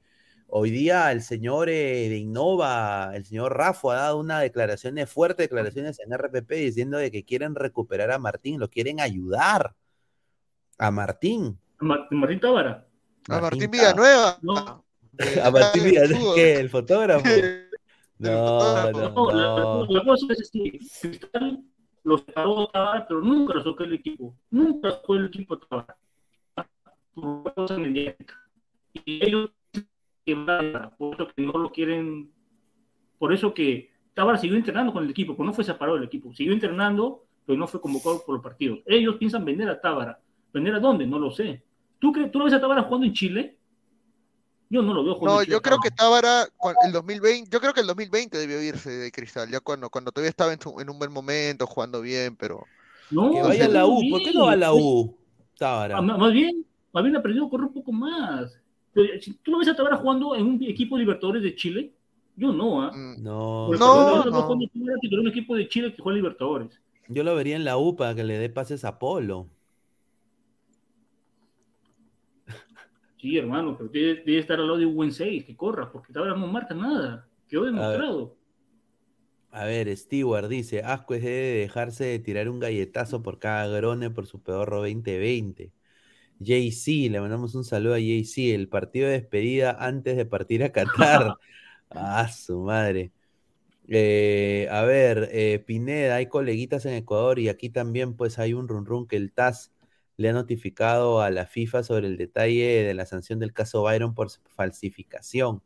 hoy 0.57 0.71
día 0.71 1.11
el 1.11 1.21
señor 1.21 1.69
eh, 1.69 2.09
de 2.09 2.17
Innova, 2.17 3.11
el 3.15 3.25
señor 3.25 3.57
Rafo, 3.57 3.91
ha 3.91 3.97
dado 3.97 4.19
una 4.19 4.39
declaraciones, 4.39 5.11
fuertes 5.11 5.49
declaraciones 5.49 5.99
en 5.99 6.17
RPP 6.17 6.49
diciendo 6.49 6.97
de 6.97 7.11
que 7.11 7.25
quieren 7.25 7.57
recuperar 7.57 8.13
a 8.13 8.21
Martín, 8.21 8.61
lo 8.61 8.71
quieren 8.71 9.01
ayudar. 9.01 9.75
A 10.79 10.93
Martín. 10.93 11.59
A 11.81 12.07
Martín 12.11 12.39
Tábara. 12.39 12.87
A 13.29 13.41
Martín 13.41 13.69
Villanueva. 13.69 14.39
No. 14.43 14.85
a 15.45 15.51
Martín 15.51 15.85
Villanueva, 15.85 16.35
¿qué? 16.37 16.55
¿El 16.61 16.71
fotógrafo? 16.71 17.25
No, 18.17 18.93
no, 18.93 19.11
no. 19.11 19.87
La, 19.89 20.05
cosa 20.05 20.27
es 20.31 20.49
que 20.53 20.79
Cristal 21.01 21.65
los 22.05 22.21
separó 22.21 22.69
Tábara, 22.69 23.05
pero 23.09 23.21
nunca 23.21 23.55
lo 23.55 23.65
sacó 23.65 23.83
el 23.83 23.95
equipo. 23.95 24.37
Nunca 24.51 25.01
fue 25.05 25.19
el 25.19 25.27
equipo 25.27 25.59
Tábara. 25.59 25.97
Mediática. 27.77 28.41
Y 29.05 29.27
ellos 29.27 29.51
por 30.97 31.15
eso 31.15 31.29
que 31.35 31.43
no 31.43 31.53
lo 31.53 31.71
quieren, 31.71 32.31
por 33.19 33.33
eso 33.33 33.53
que 33.53 33.91
Tábara 34.15 34.39
siguió 34.39 34.57
entrenando 34.57 34.93
con 34.93 35.05
el 35.05 35.11
equipo, 35.11 35.35
pero 35.37 35.47
no 35.47 35.53
fue 35.53 35.65
separado 35.65 35.97
del 35.97 36.07
equipo, 36.07 36.33
siguió 36.33 36.53
entrenando, 36.53 37.25
pero 37.45 37.59
no 37.59 37.67
fue 37.67 37.81
convocado 37.81 38.23
por 38.25 38.37
los 38.37 38.43
partidos. 38.43 38.81
Ellos 38.87 39.17
piensan 39.17 39.45
vender 39.45 39.69
a 39.69 39.81
Tábara, 39.81 40.19
¿Vender 40.55 40.77
a 40.77 40.79
dónde? 40.79 41.05
No 41.05 41.19
lo 41.19 41.33
sé. 41.33 41.65
¿Tú, 41.99 42.13
¿Tú 42.13 42.39
lo 42.39 42.45
ves 42.45 42.55
a 42.55 42.61
Tábara 42.61 42.85
jugando 42.85 43.07
en 43.07 43.13
Chile? 43.13 43.59
Yo 44.71 44.83
no 44.83 44.95
lo 44.95 45.03
veo 45.03 45.15
jugando. 45.15 45.35
No, 45.35 45.41
en 45.41 45.47
Chile, 45.47 45.57
yo 45.57 45.61
creo 45.61 45.79
que 45.83 45.91
Tábara, 45.91 46.47
el 46.87 46.93
2020, 46.93 47.51
yo 47.51 47.61
creo 47.61 47.75
que 47.75 47.81
el 47.81 47.89
2020 47.89 48.39
debió 48.39 48.63
irse 48.63 48.91
de 48.91 49.11
Cristal, 49.11 49.51
ya 49.51 49.59
cuando, 49.59 49.91
cuando 49.91 50.13
todavía 50.13 50.31
estaba 50.31 50.53
en, 50.53 50.89
un 50.89 50.99
buen 50.99 51.13
momento, 51.13 51.67
jugando 51.67 52.01
bien, 52.01 52.37
pero. 52.37 52.65
No, 53.11 53.33
que 53.33 53.43
vaya 53.43 53.65
a 53.65 53.69
la 53.69 53.87
U, 53.87 54.01
¿por 54.09 54.23
qué 54.23 54.33
no 54.33 54.45
va 54.45 54.53
a 54.53 54.57
la 54.57 54.73
U? 54.73 55.17
Tábara. 55.59 55.99
Ah, 55.99 56.03
más 56.03 56.33
bien, 56.33 56.65
más 56.93 57.03
bien 57.03 57.17
ha 57.17 57.19
aprendido 57.19 57.47
a 57.47 57.51
correr 57.51 57.67
un 57.67 57.75
poco 57.75 57.91
más. 57.91 58.57
¿Tú 58.95 59.51
lo 59.51 59.59
ves 59.59 59.69
a 59.69 59.75
Tábara 59.77 59.97
jugando 59.97 60.35
en 60.37 60.47
un 60.47 60.63
equipo 60.63 60.97
de 60.97 61.01
Libertadores 61.01 61.43
de 61.43 61.55
Chile? 61.55 61.93
Yo 62.37 62.53
no, 62.53 62.83
¿ah? 62.83 62.93
¿eh? 62.95 63.17
No, 63.19 63.69
no, 63.73 64.25
no. 64.25 64.49
un 64.53 65.29
equipo 65.29 65.57
de 65.57 65.69
Chile 65.69 65.95
que 65.95 66.03
juega 66.03 66.17
Libertadores. 66.17 66.81
Yo 67.09 67.23
lo 67.23 67.35
vería 67.35 67.57
en 67.57 67.65
la 67.65 67.77
U 67.77 67.97
para 67.97 68.15
que 68.15 68.25
le 68.25 68.39
dé 68.39 68.49
pases 68.49 68.85
a 68.85 68.99
Polo. 68.99 69.49
Sí, 73.21 73.39
hermano, 73.39 73.77
pero 73.77 73.89
debe, 73.89 74.39
estar 74.39 74.61
al 74.61 74.67
lado 74.67 74.79
de 74.79 74.87
un 74.87 74.95
buen 74.95 75.13
6, 75.13 75.45
que 75.45 75.57
corra, 75.57 75.91
porque 75.91 76.13
ahora 76.15 76.35
no 76.37 76.47
marca 76.47 76.75
nada. 76.75 77.27
Quedó 77.49 77.65
demostrado. 77.65 78.37
A 79.51 79.65
ver, 79.65 79.97
Stewart 79.97 80.49
dice, 80.49 80.83
Asco 80.83 81.15
es 81.15 81.23
de 81.23 81.31
dejarse 81.31 82.05
de 82.05 82.19
tirar 82.19 82.49
un 82.49 82.61
galletazo 82.61 83.23
por 83.23 83.39
cada 83.39 83.67
grone 83.69 84.11
por 84.11 84.27
su 84.27 84.43
pedorro 84.43 84.79
2020. 84.79 85.73
JC, 86.45 87.11
le 87.11 87.21
mandamos 87.21 87.55
un 87.55 87.65
saludo 87.65 87.95
a 87.95 87.99
JC, 87.99 88.55
el 88.55 88.69
partido 88.69 89.09
de 89.09 89.15
despedida 89.15 89.77
antes 89.79 90.17
de 90.17 90.27
partir 90.27 90.63
a 90.63 90.73
Qatar. 90.73 91.37
ah, 91.91 92.29
su 92.29 92.61
madre. 92.61 93.13
Eh, 93.89 94.69
a 94.71 94.83
ver, 94.83 95.29
eh, 95.33 95.59
Pineda, 95.67 96.17
hay 96.17 96.27
coleguitas 96.27 96.87
en 96.87 96.95
Ecuador 96.95 97.39
y 97.39 97.49
aquí 97.49 97.69
también 97.69 98.15
pues 98.15 98.39
hay 98.39 98.55
un 98.55 98.69
run 98.69 98.87
run 98.87 99.07
que 99.07 99.17
el 99.17 99.33
TAS 99.33 99.73
le 100.17 100.29
ha 100.29 100.33
notificado 100.33 101.21
a 101.21 101.31
la 101.31 101.47
FIFA 101.47 101.83
sobre 101.83 102.07
el 102.07 102.17
detalle 102.17 102.85
de 102.85 102.95
la 102.95 103.05
sanción 103.05 103.39
del 103.41 103.53
caso 103.53 103.83
Byron 103.83 104.15
por 104.15 104.29
falsificación. 104.57 105.63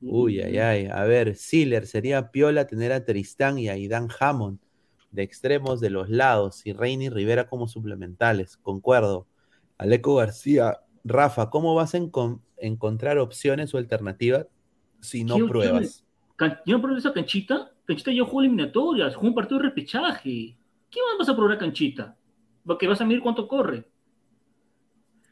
Uy, 0.00 0.40
ay, 0.40 0.54
mm. 0.54 0.60
ay. 0.60 0.86
A 0.86 1.04
ver, 1.04 1.36
Siller, 1.36 1.86
sería 1.86 2.30
piola 2.30 2.66
tener 2.66 2.92
a 2.92 3.04
Tristán 3.04 3.58
y 3.58 3.68
a 3.68 3.76
Idan 3.76 4.08
Hammond 4.18 4.58
de 5.14 5.22
extremos 5.22 5.80
de 5.80 5.90
los 5.90 6.10
lados 6.10 6.66
y 6.66 6.72
Reini 6.72 7.08
Rivera 7.08 7.46
como 7.46 7.68
suplementales. 7.68 8.56
Concuerdo. 8.56 9.26
Aleco 9.78 10.16
García, 10.16 10.80
Rafa, 11.04 11.50
¿cómo 11.50 11.74
vas 11.74 11.94
a 11.94 12.00
encontrar 12.58 13.18
opciones 13.18 13.74
o 13.74 13.78
alternativas 13.78 14.46
si 15.00 15.24
no 15.24 15.36
pruebas? 15.46 16.04
¿Ya 16.38 16.60
no 16.66 16.80
pruebas 16.80 17.04
esa 17.04 17.12
canchita? 17.12 17.72
Canchita 17.84 18.12
ya 18.12 18.24
jugó 18.24 18.40
eliminatorias, 18.40 19.14
jugó 19.14 19.28
un 19.28 19.34
partido 19.34 19.58
de 19.58 19.64
repechaje. 19.68 20.56
¿Qué 20.90 21.00
más 21.00 21.18
vas 21.18 21.28
a 21.28 21.36
probar 21.36 21.58
canchita? 21.58 22.16
que 22.78 22.88
vas 22.88 23.00
a 23.00 23.04
medir 23.04 23.20
cuánto 23.20 23.46
corre. 23.46 23.84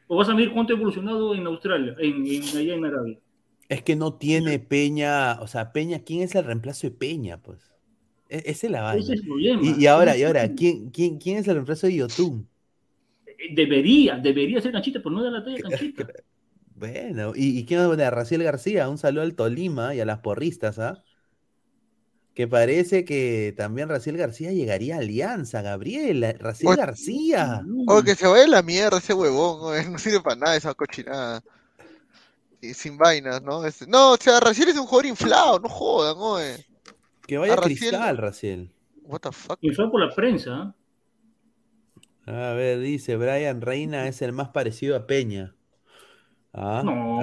O 0.07 0.17
vas 0.17 0.29
a 0.29 0.35
medir 0.35 0.51
cuánto 0.51 0.73
ha 0.73 0.75
evolucionado 0.75 1.33
en 1.33 1.47
Australia, 1.47 1.95
en, 1.97 2.23
allá 2.55 2.75
en 2.75 2.85
Arabia. 2.85 3.19
Es 3.69 3.81
que 3.81 3.95
no 3.95 4.13
tiene 4.13 4.59
Peña, 4.59 5.39
o 5.41 5.47
sea, 5.47 5.71
Peña, 5.71 5.99
¿quién 5.99 6.21
es 6.21 6.35
el 6.35 6.43
reemplazo 6.43 6.87
de 6.87 6.91
Peña? 6.91 7.41
Pues. 7.41 7.73
E, 8.29 8.43
ese 8.45 8.67
es 8.67 8.71
la 8.71 8.83
vaina. 8.83 9.01
Ese 9.01 9.13
es 9.13 9.21
el 9.21 9.25
problema. 9.25 9.61
Y, 9.63 9.87
ahora, 9.87 10.15
y 10.15 10.23
ahora, 10.23 10.53
¿quién, 10.53 10.91
quién, 10.91 11.17
quién 11.17 11.37
es 11.37 11.47
el 11.47 11.55
reemplazo 11.55 11.87
de 11.87 11.95
Yotun? 11.95 12.47
Debería, 13.51 14.17
debería 14.17 14.61
ser 14.61 14.71
canchita, 14.71 14.99
pero 14.99 15.15
no 15.15 15.23
de 15.23 15.31
la 15.31 15.43
talla 15.43 15.59
canchita. 15.61 16.07
bueno, 16.75 17.33
¿y, 17.35 17.59
y 17.59 17.65
quién 17.65 17.79
es 17.79 17.97
de 17.97 18.09
Raciel 18.09 18.43
García? 18.43 18.89
Un 18.89 18.97
saludo 18.97 19.23
al 19.23 19.35
Tolima 19.35 19.95
y 19.95 19.99
a 19.99 20.05
las 20.05 20.19
porristas, 20.19 20.79
¿ah? 20.79 21.03
que 22.33 22.47
parece 22.47 23.05
que 23.05 23.53
también 23.55 23.89
Raciel 23.89 24.17
García 24.17 24.51
llegaría 24.51 24.95
a 24.95 24.99
Alianza, 24.99 25.61
Gabriel, 25.61 26.35
Raciel 26.39 26.75
García. 26.75 27.61
O 27.87 28.01
que 28.01 28.15
se 28.15 28.27
vaya 28.27 28.47
la 28.47 28.63
mierda 28.63 28.97
ese 28.97 29.13
huevón, 29.13 29.91
no 29.91 29.99
sirve 29.99 30.19
para 30.21 30.35
nada 30.37 30.55
esa 30.55 30.73
cochinada. 30.73 31.43
Y 32.59 32.73
sin 32.73 32.97
vainas, 32.97 33.41
¿no? 33.43 33.61
no, 33.87 34.11
o 34.13 34.17
sea, 34.17 34.39
Raciel 34.39 34.69
es 34.69 34.77
un 34.77 34.85
jugador 34.85 35.05
inflado, 35.05 35.59
no 35.59 35.69
jodan, 35.69 36.17
¿no? 36.17 36.37
Que 37.27 37.37
vaya 37.37 37.53
a 37.53 37.57
Cristal, 37.57 38.17
Raciel. 38.17 38.71
What 39.03 39.19
the 39.19 39.31
fuck? 39.31 39.59
Inflado 39.61 39.91
por 39.91 40.01
la 40.01 40.15
prensa. 40.15 40.73
A 42.25 42.53
ver, 42.53 42.79
dice, 42.79 43.17
Brian 43.17 43.61
Reina 43.61 44.07
es 44.07 44.21
el 44.21 44.31
más 44.31 44.49
parecido 44.49 44.95
a 44.95 45.05
Peña. 45.05 45.55
Ah, 46.53 46.83
no, 46.85 47.19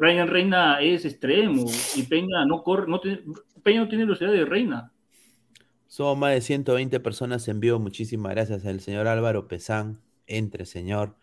Brian 0.00 0.28
Reina 0.28 0.80
es 0.80 1.04
extremo 1.04 1.64
y 1.96 2.02
Peña 2.02 2.44
no 2.44 2.62
corre, 2.64 2.88
no 2.88 3.00
tiene, 3.00 3.22
Peña 3.62 3.80
no 3.80 3.88
tiene 3.88 4.04
velocidad 4.04 4.32
de 4.32 4.44
Reina. 4.44 4.92
Somos 5.86 6.18
más 6.18 6.32
de 6.32 6.40
120 6.42 7.00
personas 7.00 7.48
en 7.48 7.60
vivo. 7.60 7.78
Muchísimas 7.78 8.32
gracias 8.32 8.66
al 8.66 8.80
señor 8.80 9.06
Álvaro 9.06 9.48
Pesán. 9.48 10.00
Entre, 10.26 10.66
señor. 10.66 11.16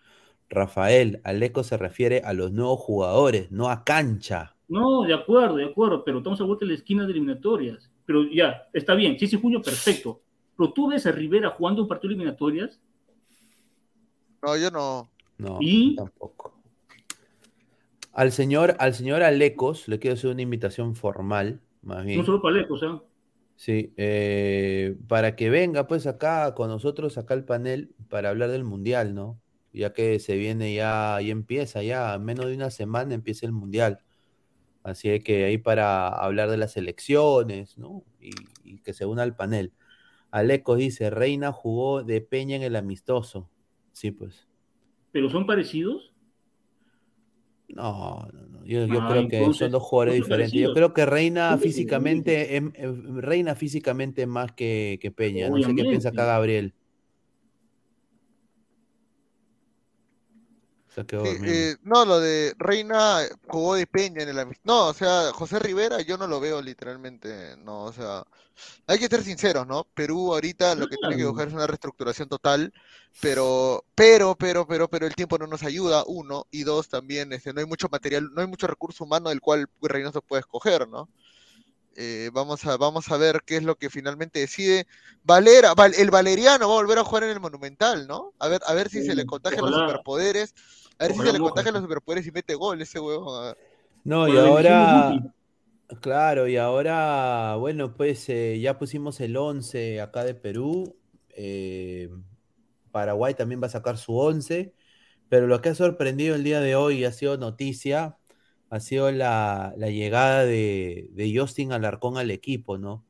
Rafael, 0.49 1.21
Aleco 1.23 1.63
se 1.63 1.77
refiere 1.77 2.21
a 2.23 2.33
los 2.33 2.51
nuevos 2.51 2.79
jugadores, 2.79 3.51
no 3.51 3.69
a 3.69 3.83
cancha. 3.83 4.55
No, 4.67 5.03
de 5.03 5.13
acuerdo, 5.13 5.57
de 5.57 5.65
acuerdo, 5.65 6.03
pero 6.03 6.19
estamos 6.19 6.41
a 6.41 6.43
vuelta 6.43 6.65
de 6.65 6.71
la 6.71 6.77
esquina 6.77 7.05
de 7.05 7.11
eliminatorias. 7.11 7.91
Pero 8.05 8.23
ya, 8.31 8.67
está 8.73 8.95
bien, 8.95 9.17
si 9.19 9.25
es 9.25 9.35
junio, 9.35 9.61
perfecto. 9.61 10.21
Pero 10.57 10.73
tú 10.73 10.89
ves 10.89 11.05
a 11.05 11.11
Rivera 11.11 11.49
jugando 11.49 11.81
un 11.81 11.87
partido 11.87 12.09
de 12.09 12.15
eliminatorias. 12.15 12.79
No, 14.41 14.57
yo 14.57 14.71
no. 14.71 15.09
No, 15.37 15.57
¿Y? 15.59 15.95
tampoco. 15.95 16.53
Al 18.13 18.31
señor, 18.31 18.75
al 18.79 18.93
señor 18.93 19.23
Alecos 19.23 19.87
le 19.89 19.99
quiero 19.99 20.13
hacer 20.13 20.31
una 20.31 20.41
invitación 20.41 20.95
formal, 20.95 21.59
más 21.81 22.05
bien. 22.05 22.19
No 22.19 22.25
solo 22.25 22.41
para 22.41 22.55
Alecos, 22.55 22.81
¿eh? 22.83 23.01
Sí, 23.57 23.93
eh, 23.97 24.95
para 25.07 25.35
que 25.35 25.49
venga 25.49 25.87
pues 25.87 26.07
acá 26.07 26.53
con 26.55 26.69
nosotros, 26.69 27.17
acá 27.17 27.33
al 27.33 27.45
panel, 27.45 27.93
para 28.09 28.29
hablar 28.29 28.51
del 28.51 28.63
Mundial, 28.63 29.15
¿no? 29.15 29.41
Ya 29.73 29.91
que 29.91 30.19
se 30.19 30.37
viene 30.37 30.73
ya, 30.73 31.21
y 31.21 31.31
empieza 31.31 31.83
ya, 31.83 32.17
menos 32.17 32.45
de 32.45 32.55
una 32.55 32.69
semana 32.69 33.13
empieza 33.13 33.45
el 33.45 33.51
Mundial. 33.51 33.99
Así 34.83 35.19
que 35.21 35.45
ahí 35.45 35.57
para 35.57 36.07
hablar 36.07 36.49
de 36.49 36.57
las 36.57 36.77
elecciones, 36.77 37.77
¿no? 37.77 38.03
Y, 38.21 38.31
y 38.63 38.79
que 38.79 38.93
se 38.93 39.05
una 39.05 39.23
al 39.23 39.35
panel. 39.35 39.73
Alecos 40.35 40.77
dice, 40.77 41.09
Reina 41.09 41.53
jugó 41.53 42.03
de 42.03 42.19
Peña 42.19 42.57
en 42.57 42.63
el 42.63 42.75
amistoso. 42.75 43.49
Sí, 43.93 44.11
pues. 44.11 44.45
¿Pero 45.13 45.29
son 45.29 45.47
parecidos? 45.47 46.13
No, 47.69 48.27
no, 48.33 48.47
no. 48.49 48.65
Yo, 48.65 48.83
ah, 48.99 49.07
creo 49.09 49.29
que 49.29 49.53
son 49.53 49.71
dos 49.71 49.83
jugadores 49.83 50.15
diferentes. 50.15 50.51
Yo 50.51 50.73
creo 50.73 50.93
que 50.93 51.05
Reina 51.05 51.57
físicamente, 51.57 52.57
em, 52.57 52.73
em, 52.75 53.17
Reina 53.21 53.55
físicamente 53.55 54.27
más 54.27 54.51
que, 54.51 54.99
que 55.01 55.09
Peña. 55.09 55.47
No 55.47 55.63
sé 55.63 55.73
qué 55.73 55.83
piensa 55.83 56.09
acá 56.09 56.25
Gabriel. 56.25 56.73
Eh, 60.97 61.75
no, 61.83 62.05
lo 62.05 62.19
de 62.19 62.55
Reina 62.57 63.19
jugó 63.47 63.75
de 63.75 63.87
Peña 63.87 64.23
en 64.23 64.29
el 64.29 64.47
No, 64.63 64.87
o 64.87 64.93
sea, 64.93 65.31
José 65.33 65.59
Rivera 65.59 66.01
yo 66.01 66.17
no 66.17 66.27
lo 66.27 66.39
veo 66.39 66.61
literalmente, 66.61 67.57
no, 67.57 67.83
o 67.83 67.93
sea, 67.93 68.23
hay 68.87 68.99
que 68.99 69.07
ser 69.07 69.23
sinceros, 69.23 69.67
¿no? 69.67 69.85
Perú 69.93 70.33
ahorita 70.33 70.75
lo 70.75 70.87
que 70.87 70.95
tiene 70.97 71.17
que 71.17 71.25
buscar 71.25 71.47
es 71.47 71.53
una 71.53 71.67
reestructuración 71.67 72.29
total, 72.29 72.73
pero, 73.19 73.83
pero, 73.93 74.35
pero, 74.35 74.65
pero, 74.65 74.87
pero 74.89 75.05
el 75.05 75.15
tiempo 75.15 75.37
no 75.37 75.47
nos 75.47 75.63
ayuda, 75.63 76.03
uno, 76.07 76.47
y 76.51 76.63
dos, 76.63 76.87
también, 76.87 77.33
este, 77.33 77.53
no 77.53 77.59
hay 77.59 77.65
mucho 77.65 77.89
material, 77.89 78.29
no 78.33 78.41
hay 78.41 78.47
mucho 78.47 78.67
recurso 78.67 79.03
humano 79.03 79.29
del 79.29 79.41
cual 79.41 79.67
Reynoso 79.81 80.21
puede 80.21 80.41
escoger, 80.41 80.87
¿no? 80.87 81.09
Eh, 81.97 82.29
vamos, 82.33 82.65
a, 82.65 82.75
vamos 82.75 83.09
a 83.09 83.17
ver 83.17 83.41
qué 83.45 83.55
es 83.55 83.63
lo 83.63 83.75
que 83.75 83.89
finalmente 83.89 84.39
decide. 84.39 84.85
Valera, 85.23 85.73
el 85.97 86.11
Valeriano 86.11 86.67
va 86.67 86.73
a 86.73 86.77
volver 86.77 86.99
a 86.99 87.05
jugar 87.05 87.23
en 87.23 87.29
el 87.29 87.39
Monumental, 87.39 88.05
¿no? 88.05 88.33
A 88.39 88.49
ver, 88.49 88.61
a 88.67 88.73
ver 88.73 88.89
si 88.89 89.03
se 89.03 89.15
le 89.15 89.25
contagian 89.25 89.63
los 89.63 89.73
superpoderes. 89.73 90.53
A 90.97 91.05
ver 91.05 91.13
si 91.13 91.19
se 91.19 91.33
le 91.33 91.39
contagian 91.39 91.73
los 91.73 91.83
superpoderes 91.83 92.27
y 92.27 92.31
mete 92.31 92.55
gol 92.55 92.81
ese 92.81 92.99
huevo. 92.99 93.53
No, 94.03 94.27
y 94.27 94.37
ahora. 94.37 95.19
Claro, 96.01 96.47
y 96.47 96.57
ahora, 96.57 97.57
bueno, 97.57 97.93
pues 97.93 98.27
eh, 98.29 98.59
ya 98.59 98.79
pusimos 98.79 99.19
el 99.19 99.37
11 99.37 100.01
acá 100.01 100.23
de 100.23 100.33
Perú. 100.33 100.95
Eh, 101.29 102.09
Paraguay 102.91 103.35
también 103.35 103.61
va 103.61 103.67
a 103.67 103.69
sacar 103.69 103.97
su 103.97 104.17
11. 104.17 104.73
Pero 105.29 105.47
lo 105.47 105.61
que 105.61 105.69
ha 105.69 105.75
sorprendido 105.75 106.35
el 106.35 106.43
día 106.43 106.59
de 106.59 106.75
hoy 106.75 106.99
y 106.99 107.05
ha 107.05 107.11
sido 107.11 107.37
noticia 107.37 108.17
ha 108.69 108.79
sido 108.79 109.11
la, 109.11 109.73
llegada 109.77 110.45
de, 110.45 111.33
Justin 111.35 111.71
Alarcón 111.71 112.17
al 112.17 112.31
equipo, 112.31 112.77
¿no? 112.77 113.05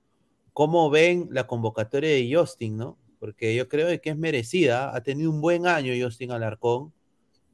¿Cómo 0.54 0.90
ven 0.90 1.28
la 1.32 1.48
convocatoria 1.48 2.10
de 2.10 2.30
Justin, 2.34 2.78
no? 2.78 2.98
Porque 3.20 3.56
yo 3.56 3.68
creo 3.68 3.88
que 4.02 4.10
es 4.10 4.18
merecida. 4.18 4.96
Ha 4.96 5.02
tenido 5.02 5.32
un 5.32 5.42
buen 5.42 5.68
año 5.68 5.94
Justin 6.00 6.32
Alarcón. 6.32 6.94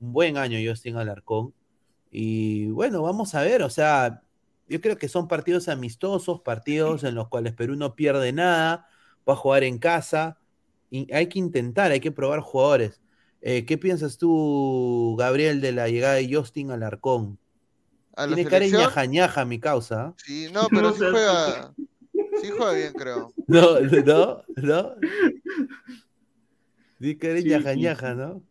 Un 0.01 0.11
buen 0.11 0.37
año 0.37 0.59
Justin 0.69 0.97
Alarcón. 0.97 1.53
Y 2.11 2.67
bueno, 2.67 3.01
vamos 3.01 3.35
a 3.35 3.41
ver, 3.41 3.63
o 3.63 3.69
sea, 3.69 4.21
yo 4.67 4.81
creo 4.81 4.97
que 4.97 5.07
son 5.07 5.27
partidos 5.27 5.69
amistosos, 5.69 6.41
partidos 6.41 7.03
en 7.03 7.15
los 7.15 7.29
cuales 7.29 7.53
Perú 7.53 7.75
no 7.75 7.95
pierde 7.95 8.33
nada, 8.33 8.87
va 9.27 9.33
a 9.33 9.37
jugar 9.37 9.63
en 9.63 9.77
casa. 9.77 10.37
Y 10.89 11.11
hay 11.13 11.27
que 11.27 11.39
intentar, 11.39 11.91
hay 11.91 12.01
que 12.01 12.11
probar 12.11 12.41
jugadores. 12.41 12.99
Eh, 13.41 13.65
¿Qué 13.65 13.77
piensas 13.77 14.17
tú, 14.17 15.15
Gabriel, 15.17 15.61
de 15.61 15.71
la 15.71 15.87
llegada 15.87 16.15
de 16.15 16.33
Justin 16.33 16.71
Alarcón? 16.71 17.39
Tiene 18.15 18.45
cara 18.45 18.67
ñaja 18.67 19.05
ñaja 19.05 19.45
mi 19.45 19.59
causa. 19.59 20.13
Sí, 20.17 20.47
no, 20.51 20.67
pero 20.69 20.91
sí 20.93 20.99
juega. 21.09 21.73
Sí 22.41 22.49
juega 22.49 22.73
bien, 22.73 22.93
creo. 22.93 23.33
No, 23.47 23.79
no, 23.79 24.43
no. 24.57 24.95
Tiene 26.99 27.17
cara 27.17 27.39
ñaja 27.39 27.73
ñaja, 27.75 28.13
¿no? 28.15 28.41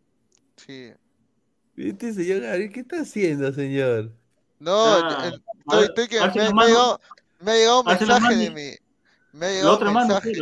Sí. 0.57 0.93
Este 1.89 2.13
señor 2.13 2.41
Gabriel, 2.41 2.73
¿qué 2.73 2.81
está 2.81 3.01
haciendo, 3.01 3.53
señor? 3.53 4.13
No, 4.59 4.73
ah, 4.75 5.33
estoy, 5.59 5.85
estoy 5.85 6.09
que 6.09 6.21
me, 6.21 6.67
llegado, 6.67 7.01
me, 7.41 7.53
ha 7.53 7.55
llegado, 7.55 7.81
un 7.81 7.87
mensaje 7.87 8.37
de 8.37 8.51
mi. 8.51 8.71
Me 9.33 9.47
ha 9.47 9.51
llegado 9.51 9.79
un 9.79 9.95
mensaje 9.95 10.33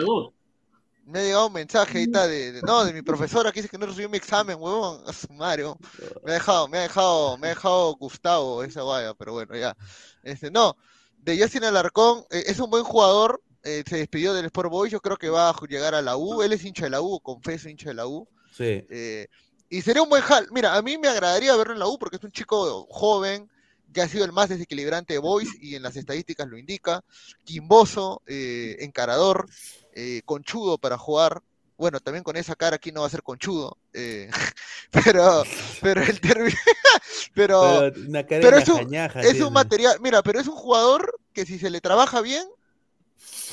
me 1.09 1.21
ha 1.21 1.23
llegado 1.23 1.47
un 1.47 1.53
mensaje 1.55 1.99
ahorita 1.99 2.27
de, 2.27 2.61
no, 2.67 2.85
de 2.85 2.93
mi 2.93 3.01
profesora 3.01 3.51
que 3.51 3.61
dice 3.61 3.71
que 3.71 3.79
no 3.79 3.87
recibió 3.87 4.11
mi 4.11 4.19
examen, 4.19 4.59
huevón, 4.61 5.01
a 5.07 5.13
su 5.15 5.33
Mario. 5.33 5.79
Me 6.23 6.33
ha 6.33 6.35
dejado, 6.35 6.69
me 6.69 6.79
ha 6.79 6.83
dejado, 6.83 7.39
me 7.39 7.47
ha 7.47 7.51
dejado 7.51 7.95
Gustavo 7.97 8.63
esa 8.63 8.83
vaya, 8.83 9.15
pero 9.15 9.33
bueno, 9.33 9.57
ya. 9.57 9.75
Este, 10.23 10.51
no, 10.51 10.77
de 11.17 11.41
Justin 11.41 11.65
Alarcón, 11.65 12.25
eh, 12.31 12.45
es 12.47 12.61
un 12.61 12.69
buen 12.69 12.85
jugador, 12.85 13.43
eh, 13.63 13.85
se 13.89 13.97
despidió 13.97 14.35
del 14.35 14.45
Sport 14.47 14.71
Boys, 14.71 14.93
yo 14.93 15.01
creo 15.01 15.17
que 15.17 15.31
va 15.31 15.49
a 15.49 15.55
llegar 15.67 15.95
a 15.95 16.03
la 16.03 16.19
U, 16.19 16.43
él 16.43 16.53
es 16.53 16.63
hincha 16.63 16.85
de 16.85 16.91
la 16.91 17.01
U, 17.01 17.21
confeso 17.21 17.71
hincha 17.71 17.89
de 17.89 17.95
la 17.95 18.07
U. 18.07 18.29
Sí. 18.53 18.85
Eh, 18.91 19.29
y 19.69 19.83
sería 19.83 20.03
un 20.03 20.09
buen 20.09 20.23
jal. 20.23 20.49
Mira, 20.51 20.77
a 20.77 20.83
mí 20.83 20.99
me 20.99 21.09
agradaría 21.09 21.57
verlo 21.57 21.73
en 21.73 21.79
la 21.79 21.87
U 21.87 21.99
porque 21.99 22.17
es 22.17 22.25
un 22.25 22.33
chico 22.33 22.87
joven, 22.91 23.49
que 23.93 24.03
ha 24.03 24.09
sido 24.09 24.25
el 24.25 24.33
más 24.33 24.49
desequilibrante 24.49 25.15
de 25.15 25.19
Boys 25.19 25.49
y 25.61 25.75
en 25.75 25.83
las 25.83 25.97
estadísticas 25.97 26.47
lo 26.47 26.59
indica. 26.59 27.03
Quimboso, 27.45 28.23
encarador, 28.27 29.49
eh, 29.93 30.23
conchudo 30.25 30.79
para 30.79 30.99
jugar. 30.99 31.43
Bueno, 31.77 32.01
también 32.01 32.25
con 32.25 32.37
esa 32.37 32.57
cara 32.57 32.77
aquí 32.77 32.91
no 32.91 33.03
va 33.03 33.07
a 33.07 33.11
ser 33.11 33.23
conchudo. 33.23 33.79
Eh, 33.93 34.31
pero, 34.91 35.43
pero 35.81 36.03
el 36.03 36.21
pero, 37.35 37.93
pero, 38.29 38.59
es, 38.59 38.69
un, 38.69 38.95
es 38.95 39.41
un 39.41 39.53
material. 39.53 39.99
Mira, 40.01 40.23
pero 40.23 40.41
es 40.41 40.47
un 40.47 40.57
jugador 40.57 41.19
que 41.33 41.47
si 41.47 41.59
se 41.59 41.71
le 41.71 41.81
trabaja 41.81 42.21
bien, 42.21 42.47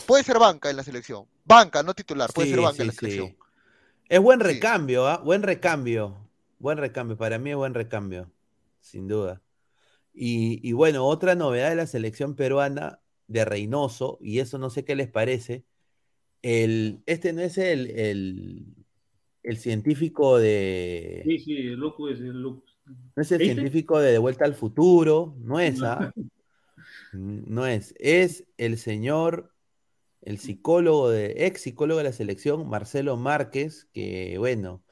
puede 0.05 0.23
ser 0.23 0.39
banca 0.39 0.69
en 0.69 0.77
la 0.77 0.83
selección. 0.83 1.25
Banca, 1.43 1.83
no 1.83 1.93
titular, 1.93 2.33
puede 2.33 2.49
ser 2.49 2.61
banca 2.61 2.81
en 2.81 2.87
la 2.87 2.93
selección. 2.93 3.37
Es 4.07 4.19
buen 4.19 4.39
recambio, 4.39 5.07
¿ah? 5.07 5.21
Buen 5.23 5.41
recambio. 5.41 6.15
Buen 6.59 6.77
recambio. 6.77 7.17
Para 7.17 7.39
mí 7.39 7.51
es 7.51 7.55
buen 7.55 7.73
recambio. 7.73 8.31
Sin 8.79 9.07
duda. 9.07 9.41
Y, 10.13 10.59
y, 10.67 10.73
bueno, 10.73 11.05
otra 11.05 11.35
novedad 11.35 11.69
de 11.69 11.75
la 11.75 11.87
selección 11.87 12.35
peruana 12.35 12.99
de 13.27 13.43
Reynoso, 13.43 14.17
y 14.21 14.39
eso 14.39 14.57
no 14.57 14.69
sé 14.69 14.85
qué 14.85 14.95
les 14.95 15.09
parece, 15.09 15.65
el, 16.41 17.01
este 17.07 17.33
no 17.33 17.41
es 17.41 17.57
el, 17.57 17.89
el, 19.43 19.57
científico 19.57 20.37
de. 20.37 21.23
Sí, 21.25 21.39
sí, 21.39 21.57
el 21.57 21.73
loco 21.73 22.07
es 22.07 22.19
el 22.19 22.41
loco. 22.41 22.63
No 22.85 23.21
es 23.21 23.31
el 23.31 23.41
científico 23.41 23.99
de 23.99 24.11
De 24.11 24.19
Vuelta 24.19 24.45
al 24.45 24.53
Futuro, 24.53 25.35
no 25.39 25.59
es, 25.59 25.81
¿ah? 25.81 26.13
No 27.13 27.65
es. 27.65 27.95
Es 27.97 28.45
el 28.57 28.77
señor, 28.77 29.54
el 30.25 30.39
psicólogo, 30.39 31.09
de, 31.09 31.45
ex 31.45 31.61
psicólogo 31.61 31.99
de 31.99 32.05
la 32.05 32.11
selección, 32.11 32.67
Marcelo 32.67 33.15
Márquez, 33.15 33.87
que 33.93 34.35
bueno, 34.39 34.83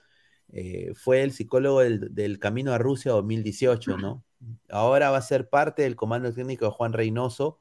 eh, 0.51 0.93
fue 0.95 1.23
el 1.23 1.31
psicólogo 1.31 1.81
del, 1.81 2.13
del, 2.13 2.39
Camino 2.39 2.71
a 2.71 2.77
Rusia 2.77 3.11
2018, 3.11 3.97
¿no? 3.97 4.23
Ahora 4.69 5.09
va 5.09 5.17
a 5.17 5.21
ser 5.21 5.49
parte 5.49 5.81
del 5.81 5.95
comando 5.95 6.31
técnico 6.31 6.65
de 6.65 6.71
Juan 6.71 6.93
Reynoso. 6.93 7.59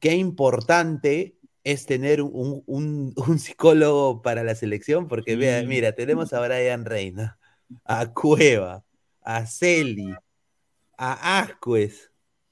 Qué 0.00 0.14
importante 0.14 1.38
es 1.62 1.86
tener 1.86 2.22
un, 2.22 2.62
un, 2.66 3.38
psicólogo 3.38 4.22
para 4.22 4.42
la 4.42 4.56
selección, 4.56 5.06
porque 5.06 5.36
vea, 5.36 5.62
mira, 5.62 5.92
tenemos 5.92 6.32
a 6.32 6.40
Brian 6.40 6.84
Reina, 6.84 7.38
a 7.84 8.12
Cueva, 8.12 8.84
a 9.22 9.46
Celi, 9.46 10.12
a 10.96 11.40
Ascuez. 11.40 12.09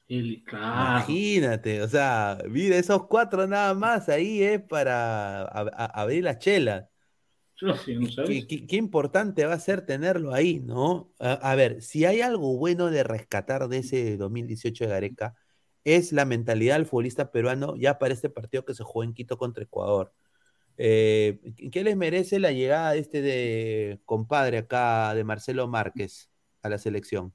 Imagínate, 0.08 1.82
o 1.82 1.88
sea, 1.88 2.38
mira, 2.48 2.76
esos 2.76 3.06
cuatro 3.06 3.46
nada 3.46 3.74
más 3.74 4.08
ahí 4.08 4.42
es 4.42 4.60
para 4.60 5.42
abrir 5.42 6.24
la 6.24 6.38
chela. 6.38 6.88
¿Qué, 8.48 8.76
importante 8.76 9.44
va 9.44 9.54
a 9.54 9.60
ser 9.60 9.84
tenerlo 9.84 10.32
ahí, 10.32 10.60
¿no? 10.60 11.12
A, 11.18 11.32
a, 11.32 11.54
ver, 11.56 11.82
si 11.82 12.04
hay 12.04 12.20
algo 12.20 12.56
bueno 12.56 12.90
de 12.90 13.02
rescatar 13.02 13.68
de 13.68 13.78
ese 13.78 14.16
2018 14.16 14.84
de 14.84 14.90
Gareca, 14.90 15.34
es 15.84 16.12
la 16.12 16.24
mentalidad 16.24 16.76
del 16.76 16.86
futbolista 16.86 17.30
peruano 17.30 17.76
ya 17.76 17.98
para 17.98 18.14
este 18.14 18.30
partido 18.30 18.64
que 18.64 18.74
se 18.74 18.84
jugó 18.84 19.04
en 19.04 19.14
Quito 19.14 19.38
contra 19.38 19.64
Ecuador. 19.64 20.12
Eh, 20.76 21.40
¿Qué 21.72 21.82
les 21.82 21.96
merece 21.96 22.38
la 22.38 22.52
llegada 22.52 22.92
de 22.92 23.00
este 23.00 23.20
de 23.20 24.00
compadre 24.04 24.58
acá 24.58 25.14
de 25.14 25.24
Marcelo 25.24 25.66
Márquez 25.66 26.30
a 26.62 26.68
la 26.68 26.78
selección? 26.78 27.34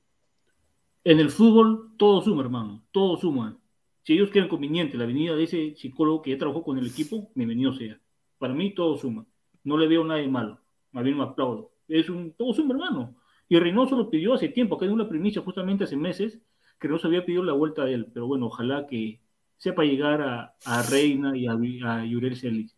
En 1.06 1.20
el 1.20 1.32
fútbol 1.32 1.91
todo 1.97 2.22
suma, 2.22 2.43
hermano, 2.43 2.82
todo 2.91 3.18
suma. 3.18 3.60
Si 4.04 4.14
ellos 4.14 4.30
quieren 4.30 4.49
conveniente 4.49 4.97
la 4.97 5.06
venida 5.06 5.36
de 5.36 5.43
ese 5.43 5.76
psicólogo 5.76 6.22
que 6.22 6.32
ya 6.32 6.38
trabajó 6.38 6.64
con 6.64 6.78
el 6.78 6.88
equipo, 6.88 7.30
bienvenido 7.36 7.74
sea. 7.74 7.99
Para 8.38 8.54
mí 8.54 8.74
todo 8.74 8.97
suma. 8.97 9.26
No 9.66 9.78
le 9.78 9.88
veo 9.88 10.06
nada 10.06 10.22
de 10.22 10.30
malo. 10.30 10.60
Más 10.93 11.04
bien 11.04 11.18
me 11.18 11.24
aplaudo. 11.24 11.72
Es 11.89 12.10
un, 12.10 12.32
todo 12.34 12.54
suma, 12.54 12.74
hermano. 12.74 13.16
Y 13.49 13.60
Reynoso 13.60 13.97
lo 13.97 14.10
pidió 14.10 14.34
hace 14.34 14.47
tiempo, 14.47 14.76
acá 14.76 14.86
en 14.86 14.93
una 14.93 15.10
primicia 15.10 15.41
justamente 15.41 15.84
hace 15.84 15.97
meses, 15.97 16.39
que 16.80 16.88
no 16.88 16.97
se 16.97 17.08
había 17.08 17.26
pedido 17.26 17.43
la 17.43 17.54
vuelta 17.54 17.84
de 17.84 17.95
él, 17.95 18.08
pero 18.14 18.26
bueno, 18.26 18.45
ojalá 18.45 18.88
que 18.88 19.20
sepa 19.58 19.84
llegar 19.84 20.22
a, 20.22 20.84
Reina 20.89 21.38
y 21.38 21.47
a, 21.47 21.54
a 21.54 22.06
Yurel 22.06 22.38
Celis. 22.38 22.78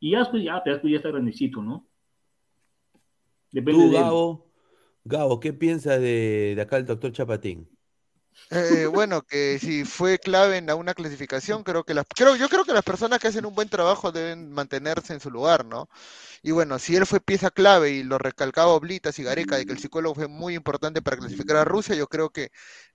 Y 0.00 0.14
Asco 0.14 0.36
ya, 0.36 0.62
ya 0.66 0.72
está 0.96 1.08
grandecito, 1.08 1.62
¿no? 1.62 1.86
Depende 3.50 3.84
Tú, 3.84 3.90
Gabo, 3.90 4.46
Gabo, 5.04 5.40
¿qué 5.40 5.52
piensas 5.52 6.00
de, 6.00 6.56
acá 6.60 6.76
el 6.78 6.86
doctor 6.86 7.12
Chapatín? 7.12 7.68
Eh, 8.50 8.86
bueno, 8.86 9.22
que 9.22 9.58
si 9.58 9.84
fue 9.84 10.18
clave 10.18 10.56
en 10.56 10.70
una 10.72 10.94
clasificación, 10.94 11.62
creo 11.62 11.84
que 11.84 11.94
las, 11.94 12.04
creo, 12.08 12.36
yo 12.36 12.48
creo 12.48 12.64
que 12.64 12.72
las 12.72 12.82
personas 12.82 13.18
que 13.18 13.28
hacen 13.28 13.46
un 13.46 13.54
buen 13.54 13.68
trabajo 13.68 14.12
deben 14.12 14.50
mantenerse 14.52 15.12
en 15.12 15.20
su 15.20 15.30
lugar, 15.30 15.64
¿no? 15.64 15.88
Y 16.42 16.50
bueno, 16.50 16.78
si 16.78 16.96
él 16.96 17.06
fue 17.06 17.20
pieza 17.20 17.50
clave 17.50 17.92
y 17.92 18.02
lo 18.02 18.18
recalcaba 18.18 18.72
Oblitas 18.72 19.18
y 19.18 19.22
Gareca 19.22 19.56
de 19.56 19.66
que 19.66 19.72
el 19.72 19.78
psicólogo 19.78 20.14
fue 20.14 20.28
muy 20.28 20.54
importante 20.54 21.00
para 21.00 21.16
clasificar 21.16 21.56
a 21.58 21.64
Rusia, 21.64 21.94
yo 21.94 22.06
creo 22.06 22.30
que 22.30 22.50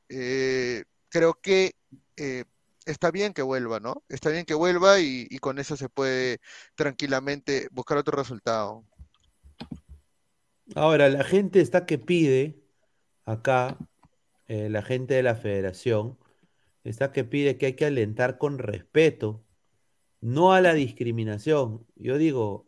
eh, 0.10 0.84
creo 1.10 1.36
que 1.36 1.76
eh, 2.18 2.46
está 2.86 3.12
bien 3.12 3.34
que 3.34 3.42
vuelva, 3.42 3.80
¿no? 3.80 4.04
Está 4.10 4.30
bien 4.30 4.46
que 4.46 4.54
vuelva 4.54 5.00
y, 5.00 5.28
con 5.40 5.60
eso 5.60 5.78
se 5.78 5.90
puede 5.90 6.40
tranquilamente 6.76 7.70
buscar 7.72 7.98
otro 7.98 8.18
resultado. 8.18 8.84
Ahora, 10.76 11.10
la 11.10 11.24
gente 11.24 11.62
está 11.62 11.86
que 11.86 11.98
pide 11.98 12.62
acá, 13.26 13.78
eh, 14.48 14.70
la 14.70 14.82
gente 14.82 15.14
de 15.14 15.24
la 15.24 15.36
federación, 15.36 16.18
está 16.84 17.12
que 17.12 17.24
pide 17.24 17.58
que 17.58 17.68
hay 17.68 17.74
que 17.74 17.86
alentar 17.86 18.38
con 18.38 18.58
respeto, 18.58 19.44
no 20.22 20.54
a 20.54 20.62
la 20.62 20.74
discriminación. 20.74 21.86
Yo 21.96 22.18
digo... 22.18 22.68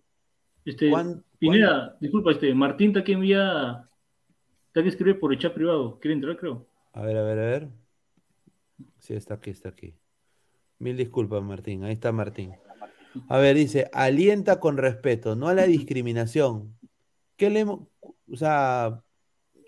Este, 0.66 0.91
Pineda, 1.39 1.97
disculpa, 1.99 2.32
este, 2.32 2.54
Martín 2.54 2.89
está 2.89 3.04
que 3.04 3.14
envía 3.14 3.89
Tengo 4.72 4.84
que 4.84 4.89
escribir 4.89 5.20
por 5.20 5.34
el 5.34 5.39
chat 5.39 5.54
privado. 5.54 5.99
¿Quiere 5.99 6.14
entrar, 6.14 6.38
creo? 6.38 6.68
A 6.93 7.02
ver, 7.02 7.18
a 7.18 7.24
ver, 7.24 7.39
a 7.39 7.45
ver. 7.45 7.70
Sí, 8.99 9.16
está 9.16 9.36
aquí, 9.36 9.49
está 9.49 9.70
aquí. 9.70 9.95
Mil 10.78 10.97
disculpas, 10.97 11.41
Martín. 11.41 11.84
Ahí 11.84 11.93
está 11.93 12.12
Martín. 12.12 12.54
A 13.28 13.39
ver, 13.39 13.56
dice, 13.56 13.89
alienta 13.91 14.60
con 14.60 14.78
respeto, 14.78 15.36
no 15.36 15.47
a 15.47 15.54
la 15.54 15.66
discriminación. 15.66 16.78
¿Qué 17.38 17.49
le, 17.49 17.66
o 18.32 18.36
sea, 18.36 19.04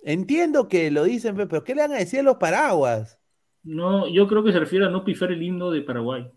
entiendo 0.04 0.68
que 0.68 0.92
lo 0.92 1.04
dicen, 1.04 1.36
pero 1.36 1.64
¿qué 1.64 1.76
le 1.76 1.82
van 1.82 1.94
a 1.94 1.98
decir 1.98 2.20
a 2.22 2.24
los 2.24 2.38
paraguas? 2.38 3.20
No, 3.64 4.08
yo 4.08 4.28
creo 4.28 4.44
que 4.44 4.52
se 4.52 4.60
refiere 4.60 4.86
a 4.86 4.90
no 4.90 5.06
pifar 5.06 5.32
el 5.32 5.42
himno 5.42 5.72
de 5.72 5.82
Paraguay. 5.82 6.30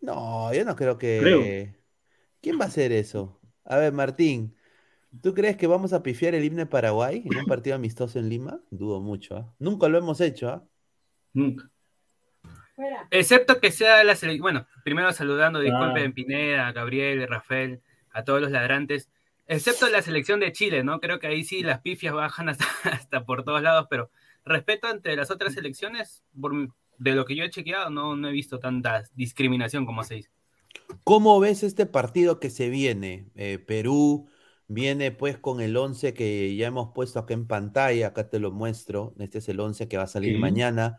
No, 0.00 0.52
yo 0.54 0.64
no 0.64 0.76
creo 0.76 0.96
que. 0.96 1.18
Creo. 1.20 1.74
¿Quién 2.40 2.58
va 2.58 2.64
a 2.64 2.68
hacer 2.68 2.92
eso? 2.92 3.40
A 3.64 3.76
ver, 3.76 3.92
Martín, 3.92 4.56
¿tú 5.22 5.34
crees 5.34 5.56
que 5.56 5.66
vamos 5.66 5.92
a 5.92 6.02
pifiar 6.02 6.34
el 6.34 6.44
himno 6.44 6.60
de 6.60 6.66
Paraguay 6.66 7.22
en 7.24 7.36
un 7.38 7.44
partido 7.44 7.76
amistoso 7.76 8.18
en 8.18 8.28
Lima? 8.28 8.60
Dudo 8.70 9.00
mucho, 9.00 9.36
¿ah? 9.36 9.54
Nunca 9.58 9.88
lo 9.88 9.98
hemos 9.98 10.20
hecho, 10.20 10.48
¿ah? 10.48 10.64
Nunca. 11.34 11.70
Excepto 13.10 13.60
que 13.60 13.72
sea 13.72 14.04
la 14.04 14.14
selección. 14.14 14.42
Bueno, 14.42 14.66
primero 14.84 15.12
saludando, 15.12 15.60
disculpen, 15.60 16.10
Ah. 16.10 16.14
Pineda, 16.14 16.68
a 16.68 16.72
Gabriel, 16.72 17.26
Rafael, 17.28 17.82
a 18.12 18.24
todos 18.24 18.40
los 18.40 18.50
ladrantes. 18.52 19.10
Excepto 19.48 19.88
la 19.88 20.02
selección 20.02 20.40
de 20.40 20.52
Chile, 20.52 20.84
¿no? 20.84 21.00
Creo 21.00 21.18
que 21.18 21.26
ahí 21.26 21.42
sí 21.42 21.62
las 21.62 21.80
pifias 21.80 22.14
bajan 22.14 22.50
hasta, 22.50 22.66
hasta 22.84 23.24
por 23.24 23.44
todos 23.44 23.62
lados, 23.62 23.86
pero 23.88 24.10
respeto 24.44 24.86
ante 24.86 25.16
las 25.16 25.30
otras 25.30 25.54
selecciones, 25.54 26.22
por, 26.38 26.52
de 26.98 27.12
lo 27.12 27.24
que 27.24 27.34
yo 27.34 27.44
he 27.44 27.50
chequeado, 27.50 27.90
no, 27.90 28.14
no 28.14 28.28
he 28.28 28.32
visto 28.32 28.58
tanta 28.58 29.04
discriminación 29.14 29.86
como 29.86 30.04
se 30.04 30.16
dice. 30.16 30.30
¿Cómo 31.04 31.40
ves 31.40 31.62
este 31.62 31.86
partido 31.86 32.40
que 32.40 32.50
se 32.50 32.68
viene? 32.68 33.30
Eh, 33.34 33.58
Perú 33.58 34.28
viene 34.66 35.10
pues 35.12 35.38
con 35.38 35.60
el 35.60 35.76
11 35.76 36.12
que 36.14 36.54
ya 36.56 36.66
hemos 36.66 36.92
puesto 36.94 37.18
acá 37.18 37.34
en 37.34 37.46
pantalla, 37.46 38.08
acá 38.08 38.28
te 38.28 38.38
lo 38.38 38.50
muestro. 38.52 39.14
Este 39.18 39.38
es 39.38 39.48
el 39.48 39.60
11 39.60 39.88
que 39.88 39.96
va 39.96 40.04
a 40.04 40.06
salir 40.06 40.34
Sí. 40.34 40.38
mañana. 40.38 40.98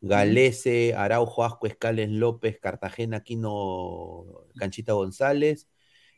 Galese, 0.00 0.94
Araujo, 0.94 1.44
Asco, 1.44 1.66
Escales, 1.66 2.08
López, 2.10 2.58
Cartagena, 2.60 3.18
Aquino, 3.18 4.24
Canchita 4.56 4.94
González 4.94 5.68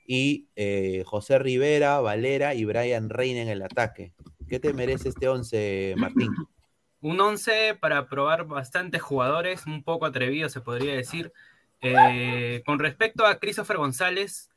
y 0.06 0.48
eh, 0.56 1.02
José 1.06 1.38
Rivera, 1.38 2.00
Valera 2.00 2.54
y 2.54 2.64
Brian 2.64 3.08
Reina 3.08 3.42
en 3.42 3.48
el 3.48 3.62
ataque. 3.62 4.12
¿Qué 4.48 4.58
te 4.58 4.72
merece 4.72 5.08
este 5.08 5.28
11, 5.28 5.94
Martín? 5.96 6.30
Un 7.00 7.20
11 7.20 7.76
para 7.80 8.08
probar 8.08 8.46
bastantes 8.46 9.02
jugadores, 9.02 9.66
un 9.66 9.82
poco 9.82 10.06
atrevido 10.06 10.48
se 10.48 10.60
podría 10.60 10.94
decir. 10.94 11.32
Eh, 11.80 12.62
con 12.64 12.78
respecto 12.78 13.26
a 13.26 13.40
Christopher 13.40 13.76
González, 13.76 14.50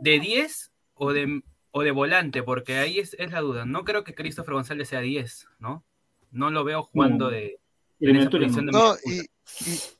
¿de 0.00 0.18
10 0.18 0.72
o 0.94 1.12
de, 1.12 1.42
o 1.70 1.82
de 1.82 1.90
volante? 1.92 2.42
Porque 2.42 2.78
ahí 2.78 2.98
es, 2.98 3.14
es 3.20 3.30
la 3.30 3.40
duda. 3.40 3.66
No 3.66 3.84
creo 3.84 4.02
que 4.02 4.16
Christopher 4.16 4.54
González 4.54 4.88
sea 4.88 5.00
10, 5.00 5.46
¿no? 5.60 5.84
No 6.32 6.50
lo 6.50 6.64
veo 6.64 6.82
jugando 6.82 7.30
de, 7.30 7.60
en 8.00 8.16
esa 8.16 8.30
de 8.30 8.62
No, 8.62 8.96
y, 9.04 9.18
punta. 9.18 9.32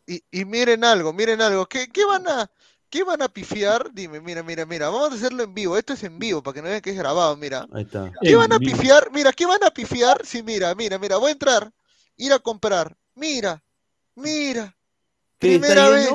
y, 0.07 0.15
y, 0.15 0.41
y 0.41 0.45
miren 0.45 0.83
algo, 0.83 1.13
miren 1.13 1.41
algo. 1.41 1.67
¿Qué, 1.67 1.87
qué 1.93 2.05
van 2.05 2.27
a, 2.27 2.51
qué 2.91 3.05
van 3.05 3.23
a 3.23 3.29
pifiar? 3.29 3.91
Dime, 3.93 4.21
mira, 4.21 4.43
mira, 4.43 4.65
mira. 4.67 4.89
Vamos 4.89 5.13
a 5.13 5.15
hacerlo 5.15 5.43
en 5.43 5.55
vivo. 5.55 5.77
Esto 5.77 5.93
es 5.95 6.03
en 6.05 6.19
vivo 6.19 6.43
para 6.43 6.55
que 6.55 6.63
no 6.63 6.69
vean 6.69 6.81
que 6.81 6.91
es 6.91 6.97
grabado. 6.97 7.37
Mira. 7.37 7.67
Ahí 7.73 7.83
está. 7.85 8.13
¿Qué 8.23 8.31
En 8.33 8.39
van 8.39 8.53
a 8.53 8.59
vivo. 8.59 8.73
pifiar? 8.77 9.11
Mira, 9.13 9.33
¿qué 9.33 9.47
van 9.47 9.63
a 9.65 9.71
pifiar? 9.71 10.25
Sí, 10.25 10.43
mira, 10.43 10.75
mira, 10.75 10.99
mira. 10.99 11.17
Voy 11.17 11.29
a 11.31 11.33
entrar, 11.33 11.71
ir 12.17 12.33
a 12.33 12.39
comprar. 12.39 12.97
Mira, 13.15 13.63
mira. 14.15 14.75
¿Qué, 15.39 15.55
está 15.57 15.67
Primera 15.69 15.89
vez. 15.91 16.11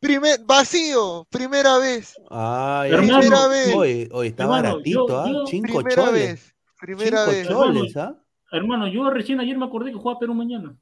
Primer, 0.00 0.40
vacío, 0.44 1.26
primera 1.30 1.78
vez. 1.78 2.14
Ay, 2.30 2.90
Hermano, 2.92 3.18
Primera 3.20 3.46
vez. 3.48 3.74
Oye, 3.74 4.08
oye, 4.12 4.28
está 4.28 4.42
Hermano, 4.42 4.68
baratito, 4.72 5.18
¿ah? 5.20 5.28
yo- 5.30 5.46
Cinco 5.46 5.78
Primera 5.82 6.04
choles. 6.04 6.12
vez. 6.12 6.54
Primera 6.78 7.18
Cinco 7.24 7.30
vez. 7.30 7.48
choles, 7.48 7.96
¿ah? 7.96 8.14
Hermano, 8.52 8.86
yo 8.88 9.08
recién 9.08 9.40
ayer 9.40 9.56
me 9.56 9.64
acordé 9.64 9.92
que 9.92 9.96
juega 9.98 10.18
Perú 10.18 10.34
mañana. 10.34 10.76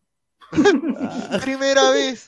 Primera 1.42 1.90
vez. 1.90 2.26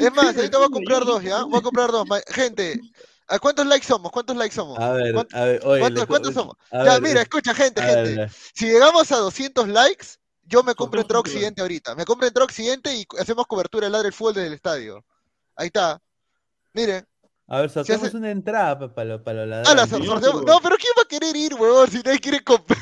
Es 0.00 0.12
más, 0.14 0.36
ahorita 0.36 0.58
voy 0.58 0.66
a 0.66 0.70
comprar 0.70 1.04
dos, 1.04 1.22
¿ya? 1.22 1.42
Voy 1.44 1.58
a 1.58 1.62
comprar 1.62 1.90
dos. 1.90 2.06
Gente, 2.28 2.80
¿a 3.28 3.38
cuántos 3.38 3.66
likes 3.66 3.86
somos? 3.86 4.10
¿Cuántos 4.10 4.36
likes 4.36 4.54
somos? 4.54 4.78
A 4.78 4.92
ver, 4.92 5.12
¿Cuántos- 5.14 5.38
a 5.40 5.44
ver, 5.44 5.60
oye, 5.64 5.80
¿Cuántos, 5.80 6.00
le- 6.02 6.06
cuántos 6.06 6.34
somos? 6.34 6.56
a 6.70 6.84
Ya, 6.84 6.92
ver, 6.94 7.02
mira, 7.02 7.22
escucha, 7.22 7.54
gente, 7.54 7.80
gente. 7.82 8.16
ver. 8.16 8.30
Si 8.54 8.66
llegamos 8.66 9.10
a 9.12 9.16
200 9.18 9.68
likes, 9.68 10.06
yo 10.44 10.62
me 10.62 10.74
compro 10.74 11.00
entrada. 11.00 11.20
Occidente 11.20 11.60
ahorita. 11.62 11.94
Me 11.94 12.04
compro 12.04 12.26
entrada 12.26 12.44
Occidente 12.44 12.94
y 12.94 13.06
hacemos 13.18 13.46
cobertura 13.46 13.86
del 13.86 13.92
ladre 13.92 14.04
del 14.06 14.12
fútbol 14.12 14.34
desde 14.34 14.48
el 14.48 14.54
estadio. 14.54 15.04
Ahí 15.56 15.66
está. 15.68 16.00
Miren. 16.72 17.06
A 17.46 17.60
ver, 17.60 17.70
sorteamos 17.70 18.06
hace- 18.08 18.16
una 18.16 18.30
entrada 18.30 18.78
pa- 18.78 18.94
para 18.94 19.08
los 19.10 19.22
para 19.22 19.44
los 19.46 19.68
Ah, 19.68 19.74
la 19.74 19.86
sorteamos- 19.86 20.44
No, 20.44 20.60
pero 20.60 20.76
¿quién 20.76 20.92
va 20.96 21.02
a 21.02 21.08
querer 21.08 21.34
ir, 21.36 21.54
huevón? 21.54 21.90
Si 21.90 21.98
nadie 22.02 22.18
quiere 22.20 22.42
comprar. 22.42 22.80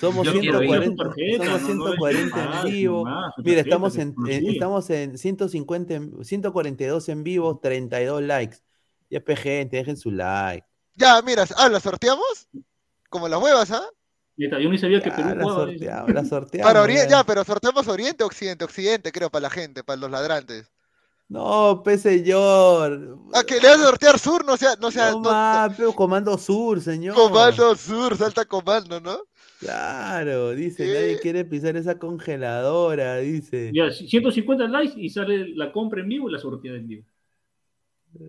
Somos 0.00 0.26
Yo 0.26 0.32
quiero 0.40 0.62
ir. 0.62 0.70
140, 0.70 1.04
Tarjeta, 1.04 1.44
somos 1.44 1.62
no, 1.62 1.74
no, 1.76 1.84
140 1.94 2.36
ah, 2.36 2.62
en 2.64 2.72
vivo. 2.72 3.04
Mira, 3.04 3.32
tarjeta, 3.36 3.60
estamos 3.60 3.94
que 3.94 4.00
en, 4.02 4.14
en- 4.28 4.46
estamos 4.48 4.90
en 4.90 5.18
150, 5.18 5.94
en- 5.94 6.24
142 6.24 7.08
en 7.10 7.22
vivo, 7.24 7.58
32 7.62 8.22
likes. 8.22 8.58
Ya 9.10 9.20
pe 9.20 9.36
gente, 9.36 9.76
dejen 9.76 9.96
su 9.96 10.10
like. 10.10 10.66
Ya, 10.96 11.20
mira, 11.22 11.44
ah, 11.56 11.68
¿la 11.68 11.80
sorteamos? 11.80 12.48
Como 13.08 13.28
las 13.28 13.40
huevas, 13.42 13.70
¿ah? 13.70 13.84
Yo 14.36 14.48
ni 14.68 14.78
sabía 14.78 15.00
que 15.00 15.10
Ya, 15.10 15.16
Perú 15.16 15.28
la 15.28 15.42
jugaba. 15.44 15.60
sorteamos, 15.66 16.10
la 16.12 16.24
sorteamos. 16.24 16.68
Para 16.72 16.82
Oriente, 16.82 17.10
ya. 17.10 17.22
pero 17.24 17.44
sorteamos 17.44 17.86
Oriente 17.86 18.24
o 18.24 18.26
Occidente, 18.26 18.64
Occidente, 18.64 19.12
creo, 19.12 19.30
para 19.30 19.42
la 19.42 19.50
gente, 19.50 19.84
para 19.84 19.96
los 20.00 20.10
ladrantes. 20.10 20.72
No, 21.28 21.82
pe 21.84 21.96
señor. 21.98 23.18
Ah, 23.32 23.44
que 23.44 23.60
le 23.60 23.68
vas 23.68 23.78
a 23.80 23.84
sortear 23.84 24.18
sur, 24.18 24.44
no 24.44 24.56
sea, 24.56 24.74
no 24.80 24.90
sea, 24.90 25.10
No 25.12 25.20
no- 25.20 25.30
más, 25.30 25.74
pe, 25.76 25.84
Comando 25.94 26.36
Sur, 26.36 26.80
señor. 26.80 27.14
comando 27.14 27.76
sur, 27.76 28.16
salta 28.16 28.44
comando, 28.44 29.00
¿no? 29.00 29.18
Claro, 29.64 30.50
dice, 30.50 30.84
¿Qué? 30.84 30.92
nadie 30.92 31.18
quiere 31.20 31.44
pisar 31.44 31.76
esa 31.76 31.98
congeladora, 31.98 33.16
dice. 33.16 33.70
Ya, 33.74 33.90
150 33.90 34.68
likes 34.68 35.00
y 35.00 35.08
sale 35.08 35.48
la 35.56 35.72
compra 35.72 36.00
en 36.02 36.08
vivo 36.08 36.28
y 36.28 36.32
la 36.32 36.38
sorteada 36.38 36.76
en 36.76 36.86
vivo. 36.86 37.04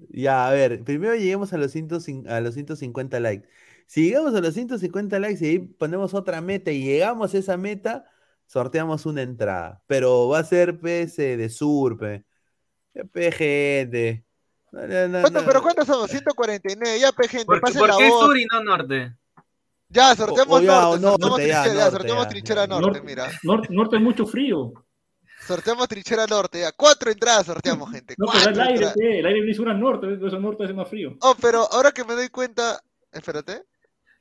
Ya, 0.09 0.47
a 0.47 0.51
ver, 0.53 0.83
primero 0.83 1.13
lleguemos 1.15 1.51
a 1.53 1.57
los, 1.57 1.71
105 1.71 2.29
a 2.29 2.39
los 2.41 2.53
150 2.53 3.19
likes. 3.19 3.47
Si 3.86 4.05
llegamos 4.05 4.33
a 4.33 4.41
los 4.41 4.53
150 4.53 5.19
likes 5.19 5.45
y 5.45 5.49
ahí 5.49 5.59
ponemos 5.59 6.13
otra 6.13 6.41
meta 6.41 6.71
y 6.71 6.83
llegamos 6.83 7.33
a 7.33 7.38
esa 7.38 7.57
meta, 7.57 8.05
sorteamos 8.47 9.05
una 9.05 9.21
entrada. 9.21 9.83
Pero 9.88 10.29
va 10.29 10.39
a 10.39 10.43
ser 10.43 10.79
PS 10.79 11.38
de 11.38 11.49
Sur, 11.49 11.97
pe. 11.97 12.23
Pe, 13.11 13.31
gente. 13.31 14.25
No, 14.71 14.88
no, 14.88 15.07
no, 15.09 15.21
¿Cuánto- 15.21 15.41
no. 15.41 15.45
pero 15.45 15.61
¿cuántos 15.61 15.86
somos? 15.88 16.09
149, 16.09 16.99
ya, 16.99 17.11
gente, 17.27 17.45
¿Por, 17.45 17.59
por 17.61 17.73
la 17.88 17.97
qué 17.97 18.09
voz. 18.09 18.25
sur 18.25 18.38
y 18.38 18.45
no 18.45 18.63
norte? 18.63 19.13
Ya, 19.89 20.15
sorteamos 20.15 20.55
O- 20.55 20.57
o 20.57 20.61
ya, 20.61 20.81
norte, 20.81 21.01
sorteamos 21.01 21.39
ya, 21.39 21.45
trinchera, 21.45 21.65
ya, 21.65 21.73
norte, 21.73 21.91
sorteamos 21.97 22.23
ya. 22.23 22.29
trinchera 22.29 22.67
norte, 22.67 22.86
Norte. 22.88 23.01
mira. 23.01 23.31
Norte, 23.43 23.67
norte 23.71 23.95
hay 23.97 24.01
mucho 24.03 24.25
frío. 24.25 24.73
Sorteamos 25.47 25.88
trinchera 25.88 26.25
norte, 26.25 26.59
ya. 26.61 26.71
Cuatro 26.71 27.11
entradas 27.11 27.45
sorteamos, 27.45 27.91
gente. 27.91 28.15
No, 28.17 28.25
pero 28.31 28.49
el 28.49 28.59
aire, 28.59 28.73
entradas. 28.73 28.95
pe, 28.95 29.19
el 29.19 29.25
aire 29.25 29.69
al 29.69 29.79
norte, 29.79 30.07
eso 30.27 30.39
norte 30.39 30.63
hace 30.63 30.73
más 30.73 30.89
frío. 30.89 31.15
Oh, 31.21 31.36
pero 31.39 31.71
ahora 31.71 31.91
que 31.91 32.03
me 32.03 32.15
doy 32.15 32.29
cuenta, 32.29 32.81
espérate. 33.11 33.63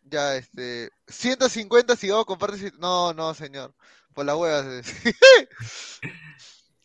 Ya, 0.02 0.36
este, 0.36 0.90
150 1.08 1.96
si 1.96 2.10
vamos 2.10 2.24
a 2.24 2.26
compartir. 2.26 2.74
No, 2.78 3.14
no, 3.14 3.32
señor. 3.32 3.74
Por 4.12 4.26
las 4.26 4.36
huevas. 4.36 4.66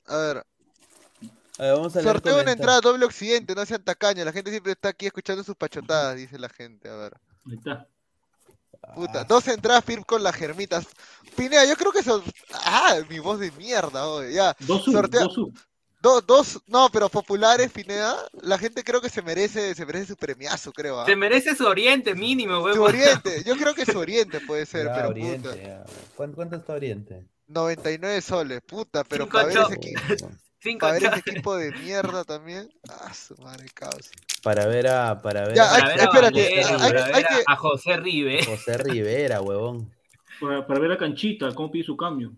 A 0.07 0.17
ver, 0.17 0.37
A 0.37 1.63
ver, 1.63 1.73
vamos 1.73 1.95
a 1.95 2.01
leer 2.01 2.11
sorteo 2.13 2.41
una 2.41 2.51
entrada 2.51 2.81
doble 2.81 3.05
occidente, 3.05 3.53
no 3.53 3.65
sean 3.65 3.83
tacaños. 3.83 4.25
La 4.25 4.31
gente 4.31 4.49
siempre 4.49 4.71
está 4.71 4.89
aquí 4.89 5.05
escuchando 5.05 5.43
sus 5.43 5.55
pachotadas, 5.55 6.15
dice 6.15 6.39
la 6.39 6.49
gente. 6.49 6.89
A 6.89 6.95
ver, 6.95 7.13
Ahí 7.45 7.53
está. 7.55 7.87
Puta, 8.95 9.21
Ah, 9.21 9.23
dos 9.23 9.47
entradas 9.47 9.83
PIR 9.83 10.05
con 10.05 10.23
las 10.23 10.35
germitas. 10.35 10.85
Pinea, 11.35 11.65
yo 11.65 11.75
creo 11.75 11.91
que 11.91 12.03
son. 12.03 12.23
Ah, 12.53 12.95
mi 13.09 13.19
voz 13.19 13.39
de 13.39 13.51
mierda, 13.51 14.07
oye, 14.07 14.33
ya. 14.33 14.55
Dos 14.59 14.85
Sortea- 14.85 15.23
dos. 15.23 15.37
Dos, 16.01 16.25
dos, 16.25 16.61
no, 16.67 16.87
pero 16.89 17.09
populares, 17.09 17.71
Pineda, 17.73 18.15
la 18.41 18.57
gente 18.57 18.85
creo 18.85 19.01
que 19.01 19.09
se 19.09 19.21
merece, 19.21 19.75
se 19.75 19.85
merece 19.85 20.05
su 20.07 20.15
premiazo, 20.15 20.71
creo. 20.71 21.01
¿ah? 21.01 21.05
Se 21.05 21.13
merece 21.17 21.57
su 21.57 21.65
oriente 21.65 22.15
mínimo, 22.15 22.61
Su. 22.73 22.83
Oriente, 22.83 23.43
yo 23.45 23.57
creo 23.57 23.73
que 23.73 23.85
su 23.85 23.99
Oriente 23.99 24.39
puede 24.39 24.65
ser, 24.65 24.85
ya, 24.85 24.93
pero 24.93 25.09
Oriente, 25.09 25.49
puta. 25.49 25.61
ya. 25.61 25.83
¿Cuánto, 26.15 26.35
cuánto 26.37 26.55
está 26.55 26.71
Oriente? 26.73 27.25
99 27.47 28.21
soles, 28.21 28.61
puta, 28.65 29.03
pero 29.03 29.27
para 29.27 29.47
ver, 29.47 29.57
ese 29.57 29.77
Cinco 30.61 30.79
para 30.87 30.93
ver 30.93 31.03
ese 31.05 31.19
equipo 31.19 31.55
de 31.55 31.71
mierda 31.71 32.23
también. 32.25 32.69
Ah, 32.89 33.13
su 33.13 33.35
madre 33.37 33.67
causa. 33.73 34.09
Para 34.43 34.65
ver 34.67 34.87
a, 34.87 35.21
para 35.21 35.45
ver 35.47 35.55
Ya, 35.55 35.63
a 35.71 35.75
hay- 35.75 35.81
Para 35.81 35.89
ver 35.95 35.99
a 35.99 36.03
espérate, 36.03 36.41
Valera, 36.41 36.67
hay- 36.69 36.91
para 36.91 37.05
hay 37.05 37.11
ver 37.13 37.25
que- 37.27 37.43
a 37.47 37.55
José 37.55 37.97
Rive. 37.97 38.43
José 38.45 38.77
Rivera, 38.77 39.41
huevón. 39.41 39.93
Para, 40.39 40.65
para 40.67 40.79
ver 40.79 40.91
a 40.93 40.97
Canchita, 40.97 41.53
cómo 41.53 41.69
pide 41.71 41.83
su 41.83 41.95
cambio. 41.97 42.33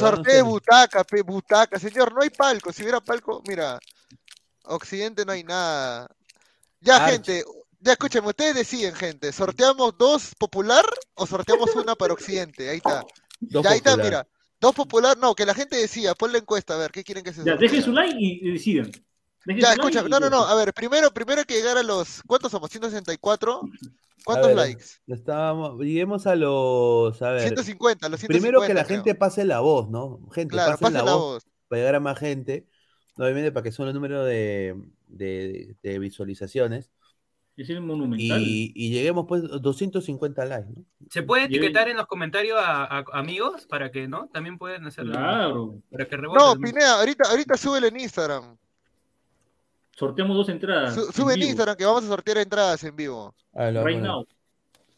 Sorteo 0.00 0.34
de 0.34 0.42
butaca, 0.42 1.04
pe, 1.04 1.22
butaca. 1.22 1.78
Señor, 1.78 2.12
no 2.12 2.22
hay 2.22 2.30
palco. 2.30 2.72
Si 2.72 2.82
hubiera 2.82 3.00
palco, 3.00 3.42
mira. 3.46 3.78
Occidente 4.64 5.24
no 5.24 5.32
hay 5.32 5.44
nada. 5.44 6.08
Ya, 6.80 6.96
Arch. 6.96 7.12
gente. 7.12 7.44
Ya 7.78 7.92
escúchenme, 7.92 8.28
ustedes 8.30 8.56
deciden, 8.56 8.94
gente. 8.96 9.30
¿Sorteamos 9.32 9.96
dos 9.96 10.34
popular 10.34 10.84
o 11.14 11.26
sorteamos 11.26 11.74
una 11.76 11.94
para 11.94 12.14
Occidente? 12.14 12.68
Ahí 12.68 12.78
está. 12.78 13.04
Dos 13.40 13.62
Ya, 13.62 13.70
ahí 13.70 13.76
está, 13.78 13.96
mira. 13.96 14.26
Dos 14.60 14.74
popular, 14.74 15.16
no, 15.18 15.34
que 15.34 15.44
la 15.44 15.54
gente 15.54 15.76
decida. 15.76 16.14
Pon 16.14 16.32
la 16.32 16.38
encuesta, 16.38 16.74
a 16.74 16.78
ver, 16.78 16.90
¿qué 16.90 17.04
quieren 17.04 17.22
que 17.22 17.32
se 17.32 17.44
Ya, 17.44 17.56
dejen 17.56 17.82
su 17.82 17.92
like 17.92 18.16
y, 18.18 18.40
y 18.48 18.52
decidan. 18.52 18.90
Dejen 19.44 19.62
Ya, 19.62 19.72
escucha, 19.72 20.00
like 20.02 20.10
no, 20.10 20.18
no, 20.20 20.30
no, 20.30 20.44
a 20.44 20.54
ver, 20.54 20.72
primero, 20.72 21.10
primero 21.12 21.40
hay 21.40 21.44
que 21.44 21.54
llegar 21.54 21.76
a 21.76 21.82
los, 21.82 22.22
¿cuántos 22.26 22.50
somos? 22.50 22.70
164, 22.70 23.60
¿cuántos 24.24 24.48
ver, 24.48 24.56
likes? 24.56 24.84
Estábamos, 25.06 25.78
lleguemos 25.80 26.26
a 26.26 26.34
los, 26.34 27.20
a 27.22 27.30
ver, 27.30 27.42
150, 27.42 28.08
los 28.08 28.20
150. 28.20 28.26
primero 28.26 28.66
que 28.66 28.74
la 28.74 28.84
creo. 28.84 28.96
gente 28.96 29.14
pase 29.14 29.44
la 29.44 29.60
voz, 29.60 29.88
¿no? 29.90 30.20
Gente, 30.32 30.52
Claro, 30.54 30.72
pasen 30.72 30.84
pase 30.84 30.94
la, 30.94 31.04
la 31.04 31.14
voz, 31.16 31.22
voz. 31.44 31.46
para 31.68 31.80
llegar 31.80 31.94
a 31.96 32.00
más 32.00 32.18
gente, 32.18 32.66
obviamente 33.16 33.52
para 33.52 33.62
que 33.64 33.72
son 33.72 33.86
los 33.86 33.94
números 33.94 34.26
de, 34.26 34.74
de- 35.06 35.76
de 35.82 35.98
visualizaciones 35.98 36.90
Es 37.56 37.70
el 37.70 37.80
monumental. 37.80 38.42
y, 38.42 38.70
y 38.74 38.90
lleguemos 38.90 39.24
pues 39.26 39.42
250 39.42 40.44
likes, 40.44 40.68
¿no? 40.76 40.84
¿Se 41.10 41.22
puede 41.22 41.44
etiquetar 41.44 41.88
en 41.88 41.96
los 41.96 42.06
comentarios 42.06 42.58
a, 42.60 42.84
a- 42.98 43.04
amigos 43.14 43.66
para 43.66 43.90
que, 43.90 44.06
¿no? 44.08 44.28
También 44.28 44.58
pueden 44.58 44.84
hacerlo. 44.86 45.12
Claro. 45.12 45.82
Para 45.90 46.06
que 46.06 46.16
rebote. 46.18 46.38
No, 46.38 46.54
Pineda, 46.60 46.98
ahorita, 47.00 47.30
ahorita 47.30 47.56
súbelo 47.56 47.86
en 47.86 47.98
Instagram. 48.00 48.56
Sorteamos 49.92 50.36
dos 50.36 50.48
entradas. 50.50 50.94
Su- 50.94 51.06
en 51.06 51.12
sube 51.14 51.32
en 51.34 51.42
Instagram 51.44 51.76
que 51.76 51.86
vamos 51.86 52.04
a 52.04 52.08
sortear 52.08 52.36
entradas 52.38 52.84
en 52.84 52.94
vivo. 52.94 53.34
A 53.54 53.64
ver, 53.64 53.72
lo 53.74 53.80
voy 53.80 53.92
a 53.92 53.94
Right 53.94 53.98
poner, 54.06 54.10
now. 54.12 54.26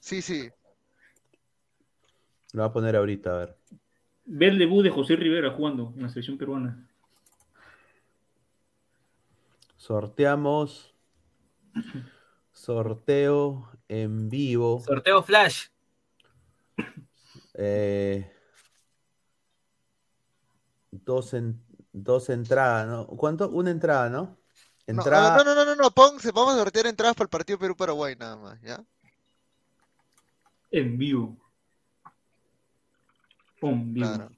Sí, 0.00 0.20
sí. 0.22 0.48
lo 2.54 2.62
voy 2.62 2.68
a 2.70 2.72
poner 2.72 2.96
ahorita, 2.96 3.30
a 3.34 3.38
ver. 3.38 3.56
Ver 4.24 4.48
el 4.54 4.58
debut 4.58 4.82
de 4.82 4.90
José 4.90 5.14
Rivera 5.14 5.52
jugando 5.52 5.92
en 5.96 6.02
la 6.02 6.08
selección 6.08 6.36
peruana. 6.36 6.84
Sorteamos. 9.76 10.92
Sorteo 12.58 13.70
en 13.88 14.28
vivo. 14.28 14.80
Sorteo 14.80 15.22
Flash. 15.22 15.68
eh, 17.54 18.30
dos, 20.90 21.34
en- 21.34 21.62
dos 21.92 22.28
entradas, 22.30 22.86
¿no? 22.88 23.06
¿Cuánto? 23.06 23.48
Una 23.50 23.70
entrada, 23.70 24.10
¿no? 24.10 24.22
No, 24.22 24.36
Entrada. 24.86 25.44
no, 25.44 25.54
no, 25.54 25.64
no, 25.64 25.74
no, 25.76 25.90
pon, 25.92 26.18
se- 26.18 26.32
vamos 26.32 26.54
a 26.54 26.58
sortear 26.58 26.86
entradas 26.86 27.14
para 27.14 27.26
el 27.26 27.30
partido 27.30 27.58
Perú-Paraguay 27.58 28.16
nada 28.16 28.36
más, 28.36 28.60
¿ya? 28.60 28.82
En 30.70 30.98
vivo. 30.98 31.36
En 33.62 33.94
vivo. 33.94 34.06
Claro. 34.06 34.30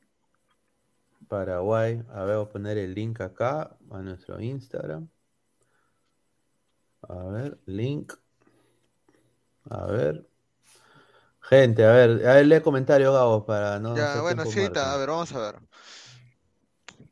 Paraguay. 1.29 2.03
A 2.11 2.25
ver, 2.25 2.37
voy 2.37 2.47
a 2.47 2.49
poner 2.51 2.79
el 2.79 2.95
link 2.95 3.21
acá 3.21 3.77
a 3.91 3.99
nuestro 4.03 4.41
Instagram. 4.41 5.09
A 7.09 7.24
ver, 7.24 7.59
link. 7.66 8.12
A 9.70 9.86
ver. 9.86 10.26
Gente, 11.40 11.84
a 11.84 11.92
ver, 11.92 12.26
a 12.28 12.34
ver, 12.34 12.46
lee 12.46 12.61
comentario, 12.61 13.12
Gabo, 13.12 13.44
para 13.46 13.78
no. 13.78 13.96
Ya, 13.96 14.11
hacer 14.11 14.22
bueno, 14.22 14.44
sí, 14.46 14.61
a 14.61 14.96
ver, 14.96 15.09
vamos 15.09 15.32
a 15.32 15.38
ver. 15.40 15.57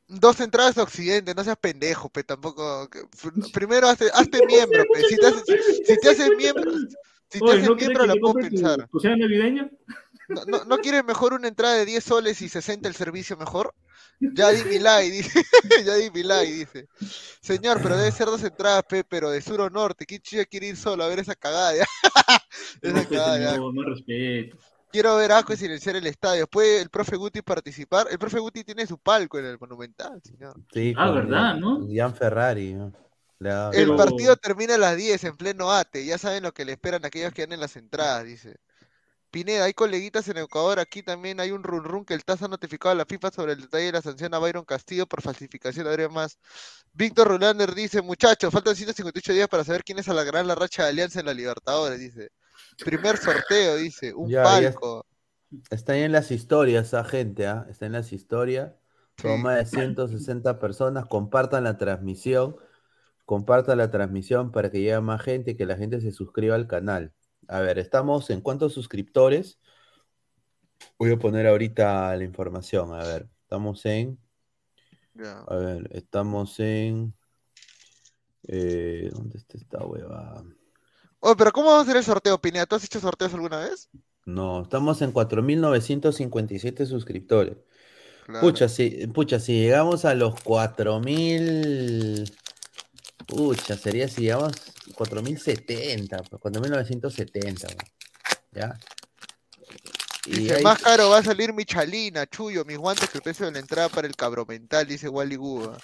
Dos 0.06 0.40
entradas 0.40 0.78
a 0.78 0.82
Occidente, 0.82 1.34
no 1.34 1.44
seas 1.44 1.56
pendejo, 1.58 2.08
pe, 2.08 2.24
tampoco. 2.24 2.88
que- 2.88 3.04
Primero 3.52 3.88
hazte, 3.88 4.10
hazte 4.14 4.44
miembro, 4.46 4.84
pe. 4.92 5.04
Si 5.04 5.16
te 5.16 5.26
haces, 5.26 5.44
si 5.86 5.98
te 5.98 6.08
haces 6.08 6.36
miembro, 6.36 6.70
si 7.30 7.38
te 7.40 7.44
Oye, 7.44 7.58
haces 7.58 7.68
¿no 7.68 7.76
quieres 7.76 7.98
miembro 7.98 8.06
la 8.06 8.20
puedo 8.20 8.34
tu- 8.34 8.40
pensar. 8.48 8.88
tu 8.88 9.00
cena 9.00 9.16
navideña? 9.16 9.70
¿No, 10.28 10.44
no, 10.46 10.64
no 10.64 10.78
quieres 10.78 11.04
mejor 11.04 11.32
una 11.34 11.48
entrada 11.48 11.74
de 11.74 11.84
10 11.86 12.04
soles 12.04 12.40
y 12.42 12.48
60 12.48 12.88
el 12.88 12.94
servicio 12.94 13.36
mejor? 13.36 13.74
Ya 14.20 14.50
di 14.50 14.64
mi 14.64 14.78
like, 14.78 15.10
dice. 15.10 15.42
ya 15.84 15.94
di 15.94 16.10
mi 16.10 16.22
like, 16.22 16.52
dice. 16.52 16.88
Señor, 17.40 17.80
pero 17.82 17.96
debe 17.96 18.10
ser 18.10 18.26
dos 18.26 18.42
entradas, 18.42 18.82
pe, 18.88 19.04
pero 19.04 19.30
de 19.30 19.40
sur 19.40 19.60
o 19.60 19.70
norte. 19.70 20.04
¿Quién 20.06 20.20
chilla 20.20 20.44
quiere 20.44 20.66
ir 20.68 20.76
solo 20.76 21.04
a 21.04 21.08
ver 21.08 21.20
esa 21.20 21.34
cagada? 21.34 21.74
ya? 21.76 21.86
No, 22.82 22.90
esa 22.90 23.08
pues, 23.08 23.08
cagada, 23.08 23.38
ya. 23.38 23.50
señor, 23.54 23.72
más 23.74 23.86
respeto. 23.86 24.56
Quiero 24.90 25.16
ver 25.16 25.32
a 25.32 25.38
Asco 25.38 25.52
y 25.52 25.56
silenciar 25.56 25.96
el 25.96 26.06
estadio. 26.06 26.46
¿Puede 26.46 26.80
el 26.80 26.88
profe 26.90 27.16
Guti 27.16 27.42
participar? 27.42 28.06
El 28.10 28.18
profe 28.18 28.38
Guti 28.38 28.64
tiene 28.64 28.86
su 28.86 28.98
palco 28.98 29.38
en 29.38 29.46
el 29.46 29.58
Monumental, 29.58 30.20
señor. 30.22 30.54
Sí, 30.72 30.94
Ah, 30.96 31.10
¿verdad, 31.10 31.56
no? 31.56 31.86
Gian 31.86 32.14
Ferrari. 32.14 32.74
¿no? 32.74 32.92
El 33.40 33.70
Pero- 33.72 33.96
partido 33.96 34.36
termina 34.36 34.74
a 34.74 34.78
las 34.78 34.96
10 34.96 35.22
en 35.24 35.36
pleno 35.36 35.70
ATE. 35.70 36.04
Ya 36.04 36.18
saben 36.18 36.42
lo 36.42 36.52
que 36.52 36.64
le 36.64 36.72
esperan 36.72 37.04
a 37.04 37.08
aquellos 37.08 37.32
que 37.32 37.42
dan 37.42 37.52
en 37.52 37.60
las 37.60 37.76
entradas, 37.76 38.24
dice. 38.24 38.56
Pineda, 39.38 39.66
hay 39.66 39.72
coleguitas 39.72 40.26
en 40.28 40.38
Ecuador. 40.38 40.80
Aquí 40.80 41.00
también 41.04 41.38
hay 41.38 41.52
un 41.52 41.62
run 41.62 41.84
run 41.84 42.04
que 42.04 42.12
el 42.12 42.24
TAS 42.24 42.42
ha 42.42 42.48
notificado 42.48 42.90
a 42.90 42.96
la 42.96 43.06
FIFA 43.06 43.30
sobre 43.30 43.52
el 43.52 43.60
detalle 43.60 43.84
de 43.86 43.92
la 43.92 44.02
sanción 44.02 44.34
a 44.34 44.40
Byron 44.40 44.64
Castillo 44.64 45.06
por 45.06 45.22
falsificación 45.22 45.86
de 45.86 46.08
más. 46.08 46.38
Víctor 46.92 47.28
Rolander 47.28 47.72
dice, 47.72 48.02
muchachos, 48.02 48.52
faltan 48.52 48.74
158 48.74 49.32
días 49.32 49.48
para 49.48 49.62
saber 49.62 49.84
quiénes 49.84 50.08
alargarán 50.08 50.48
la 50.48 50.56
racha 50.56 50.82
de 50.82 50.88
alianza 50.88 51.20
en 51.20 51.26
la 51.26 51.34
Libertadores, 51.34 52.00
dice. 52.00 52.30
Primer 52.84 53.16
sorteo, 53.16 53.76
dice. 53.76 54.12
Un 54.12 54.28
Ya, 54.28 54.42
ya 54.60 54.72
palco. 54.72 55.06
Está 55.70 55.92
ahí 55.92 56.02
en 56.02 56.10
las 56.10 56.32
historias, 56.32 56.88
esa 56.88 57.04
gente, 57.04 57.46
¿ah? 57.46 57.64
Está 57.70 57.86
en 57.86 57.92
las 57.92 58.12
historias. 58.12 58.72
Son 59.22 59.36
Sí. 59.36 59.42
más 59.44 59.56
de 59.56 59.66
160 59.66 60.58
personas. 60.58 61.06
Compartan 61.06 61.62
la 61.62 61.78
transmisión. 61.78 62.56
Compartan 63.24 63.78
la 63.78 63.90
transmisión 63.92 64.50
para 64.50 64.72
que 64.72 64.80
llegue 64.80 65.00
más 65.00 65.22
gente 65.22 65.52
y 65.52 65.56
que 65.56 65.64
la 65.64 65.76
gente 65.76 66.00
se 66.00 66.10
suscriba 66.10 66.56
al 66.56 66.66
canal. 66.66 67.12
A 67.48 67.60
ver, 67.60 67.78
estamos 67.78 68.28
en 68.30 68.42
cuántos 68.42 68.74
suscriptores. 68.74 69.58
Voy 70.98 71.12
a 71.12 71.18
poner 71.18 71.46
ahorita 71.46 72.14
la 72.14 72.24
información. 72.24 72.92
A 72.92 73.02
ver, 73.04 73.28
estamos 73.42 73.84
en. 73.86 74.18
A 75.46 75.56
ver, 75.56 75.88
estamos 75.92 76.60
en. 76.60 77.14
eh, 78.46 79.08
¿dónde 79.12 79.38
está 79.38 79.56
esta 79.56 79.84
hueva? 79.84 80.44
Oye, 81.20 81.34
pero 81.36 81.50
¿cómo 81.52 81.68
vamos 81.68 81.80
a 81.80 81.82
hacer 81.84 81.96
el 81.96 82.04
sorteo, 82.04 82.38
Pineda? 82.38 82.66
¿Tú 82.66 82.76
has 82.76 82.84
hecho 82.84 83.00
sorteos 83.00 83.34
alguna 83.34 83.58
vez? 83.60 83.88
No, 84.26 84.62
estamos 84.62 85.00
en 85.00 85.12
4.957 85.12 86.84
suscriptores. 86.86 87.56
Claro. 88.26 88.46
Pucha, 88.46 88.68
si, 88.68 89.06
pucha, 89.06 89.40
si 89.40 89.54
llegamos 89.54 90.04
a 90.04 90.14
los 90.14 90.38
4000. 90.42 92.24
Pucha, 93.26 93.76
sería 93.76 94.08
si 94.08 94.22
llegamos 94.22 94.52
4070, 94.94 96.22
pues, 96.22 96.40
4970, 96.40 97.66
pues, 97.66 98.40
¿ya? 98.52 98.78
Y 100.26 100.40
Dice, 100.40 100.56
ahí- 100.56 100.62
más 100.62 100.78
caro 100.80 101.10
va 101.10 101.18
a 101.18 101.22
salir 101.22 101.52
mi 101.52 101.64
chalina, 101.64 102.26
chullo, 102.26 102.64
mis 102.64 102.76
guantes 102.78 103.08
que 103.08 103.18
el 103.18 103.22
precio 103.22 103.46
de 103.46 103.52
la 103.52 103.58
entrada 103.60 103.88
para 103.88 104.06
el 104.06 104.14
cabromental, 104.16 104.86
dice 104.86 105.08
Wally 105.08 105.36
Guba. 105.36 105.78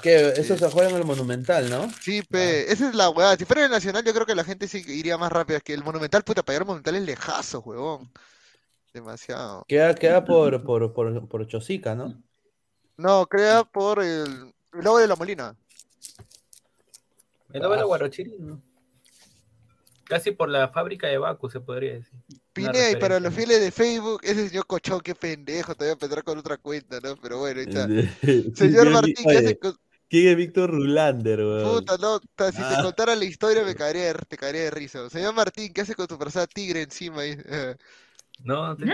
¿qué? 0.00 0.32
Eso 0.36 0.56
se 0.56 0.70
juega 0.70 0.88
en 0.90 0.96
el 0.96 1.04
Monumental, 1.04 1.68
¿no? 1.68 1.90
Sí, 2.00 2.22
pe, 2.22 2.72
esa 2.72 2.88
es 2.88 2.94
la 2.94 3.10
weá. 3.10 3.36
Si 3.36 3.44
fuera 3.44 3.64
el 3.64 3.70
Nacional, 3.70 4.02
yo 4.04 4.14
creo 4.14 4.24
que 4.24 4.34
la 4.34 4.44
gente 4.44 4.66
sí 4.66 4.82
iría 4.86 5.18
más 5.18 5.30
rápido. 5.30 5.58
Es 5.58 5.62
que 5.62 5.74
el 5.74 5.84
Monumental, 5.84 6.22
puta, 6.22 6.42
para 6.42 6.54
llegar 6.54 6.62
al 6.62 6.66
Monumental 6.68 6.96
es 6.96 7.02
lejazo, 7.02 7.60
huevón. 7.60 8.10
Demasiado. 8.94 9.64
Queda, 9.68 9.94
queda 9.94 10.24
por, 10.24 10.62
por, 10.64 10.92
por, 10.92 11.28
por 11.28 11.46
Chosica, 11.46 11.94
¿no? 11.94 12.22
No, 12.96 13.26
crea 13.26 13.64
por 13.64 14.02
el, 14.02 14.54
el 14.72 14.82
de 14.82 15.06
la 15.06 15.16
Molina. 15.16 15.56
El 17.52 17.62
noveno 17.62 17.82
Ah. 17.82 17.86
Guarochirí, 17.86 18.36
¿no? 18.38 18.62
Casi 20.04 20.32
por 20.32 20.48
la 20.48 20.68
fábrica 20.68 21.06
de 21.06 21.16
Baku, 21.18 21.48
se 21.48 21.60
podría 21.60 21.94
decir. 21.94 22.12
Pineda, 22.52 22.90
y 22.90 22.96
para 22.96 23.18
los 23.18 23.32
fieles 23.32 23.60
de 23.60 23.70
Facebook, 23.70 24.20
ese 24.24 24.48
señor 24.48 24.66
Cochón, 24.66 25.00
qué 25.00 25.14
pendejo, 25.14 25.74
te 25.74 25.84
voy 25.84 25.90
a 25.90 25.92
empezar 25.92 26.22
con 26.22 26.36
otra 26.38 26.58
cuenta, 26.58 27.00
¿no? 27.00 27.16
Pero 27.16 27.38
bueno, 27.38 27.60
ahí 27.60 27.66
está. 27.66 27.88
Señor 28.54 28.90
Martín, 28.90 29.14
¿qué 29.26 29.38
hace 29.38 29.58
con... 29.58 29.74
¿Quién 30.10 30.28
es 30.28 30.36
Víctor 30.36 30.70
Rulander, 30.70 31.38
weón? 31.40 31.76
Puta, 31.78 31.96
no, 31.96 32.20
ta- 32.36 32.52
si 32.52 32.58
te 32.58 32.64
Ah. 32.64 32.82
contara 32.82 33.14
la 33.16 33.24
historia 33.24 33.64
me 33.64 33.74
caería, 33.74 34.12
de- 34.12 34.20
te 34.28 34.36
caería 34.36 34.64
de 34.64 34.70
risa. 34.70 35.08
Señor 35.08 35.32
Martín, 35.34 35.72
¿qué 35.72 35.80
hace 35.80 35.94
con 35.94 36.06
tu 36.06 36.18
persona 36.18 36.46
tigre 36.46 36.82
encima? 36.82 37.22
ahí? 37.22 37.38
No, 38.44 38.76
te- 38.76 38.84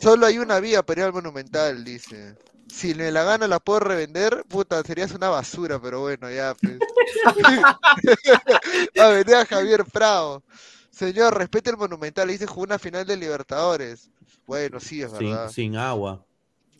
Solo 0.00 0.26
hay 0.26 0.38
una 0.38 0.58
vía 0.58 0.82
para 0.82 1.02
ir 1.02 1.06
al 1.06 1.12
Monumental, 1.12 1.84
dice. 1.84 2.34
Si 2.74 2.92
me 2.94 3.12
la 3.12 3.22
gano 3.22 3.46
la 3.46 3.60
puedo 3.60 3.80
revender, 3.80 4.44
puta, 4.48 4.82
serías 4.82 5.12
una 5.12 5.28
basura, 5.28 5.80
pero 5.80 6.00
bueno, 6.00 6.28
ya, 6.30 6.54
pues. 6.54 6.78
a 9.00 9.08
ver, 9.08 9.34
a 9.34 9.46
Javier 9.46 9.84
Prado. 9.84 10.42
Señor, 10.90 11.36
respete 11.36 11.70
el 11.70 11.76
Monumental, 11.76 12.28
dice 12.28 12.46
jugó 12.46 12.62
una 12.64 12.78
final 12.78 13.06
de 13.06 13.16
Libertadores. 13.16 14.10
Bueno, 14.46 14.80
sí, 14.80 15.02
es 15.02 15.10
sin, 15.12 15.18
verdad. 15.30 15.50
sin 15.50 15.76
agua. 15.76 16.24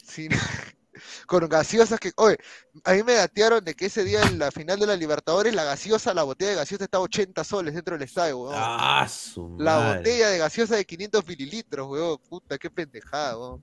Sin- 0.04 0.30
Con 1.26 1.48
gaseosas 1.48 1.98
que. 1.98 2.12
Oye, 2.16 2.38
a 2.84 2.92
mí 2.92 3.02
me 3.02 3.14
datearon 3.14 3.64
de 3.64 3.74
que 3.74 3.86
ese 3.86 4.04
día 4.04 4.22
en 4.22 4.38
la 4.38 4.50
final 4.52 4.78
de 4.78 4.86
la 4.86 4.96
Libertadores, 4.96 5.54
la 5.54 5.64
gaseosa, 5.64 6.14
la 6.14 6.22
botella 6.22 6.50
de 6.50 6.56
gaseosa 6.56 6.84
estaba 6.84 7.04
80 7.04 7.42
soles 7.44 7.74
dentro 7.74 7.94
del 7.96 8.02
estadio, 8.06 8.38
weón. 8.38 8.54
Ah, 8.56 9.06
su 9.08 9.56
La 9.58 9.76
madre. 9.76 9.98
botella 9.98 10.28
de 10.30 10.38
gaseosa 10.38 10.76
de 10.76 10.84
500 10.84 11.26
mililitros, 11.26 11.88
weón. 11.88 12.18
Puta, 12.28 12.58
qué 12.58 12.70
pendejada, 12.70 13.36
weón. 13.38 13.62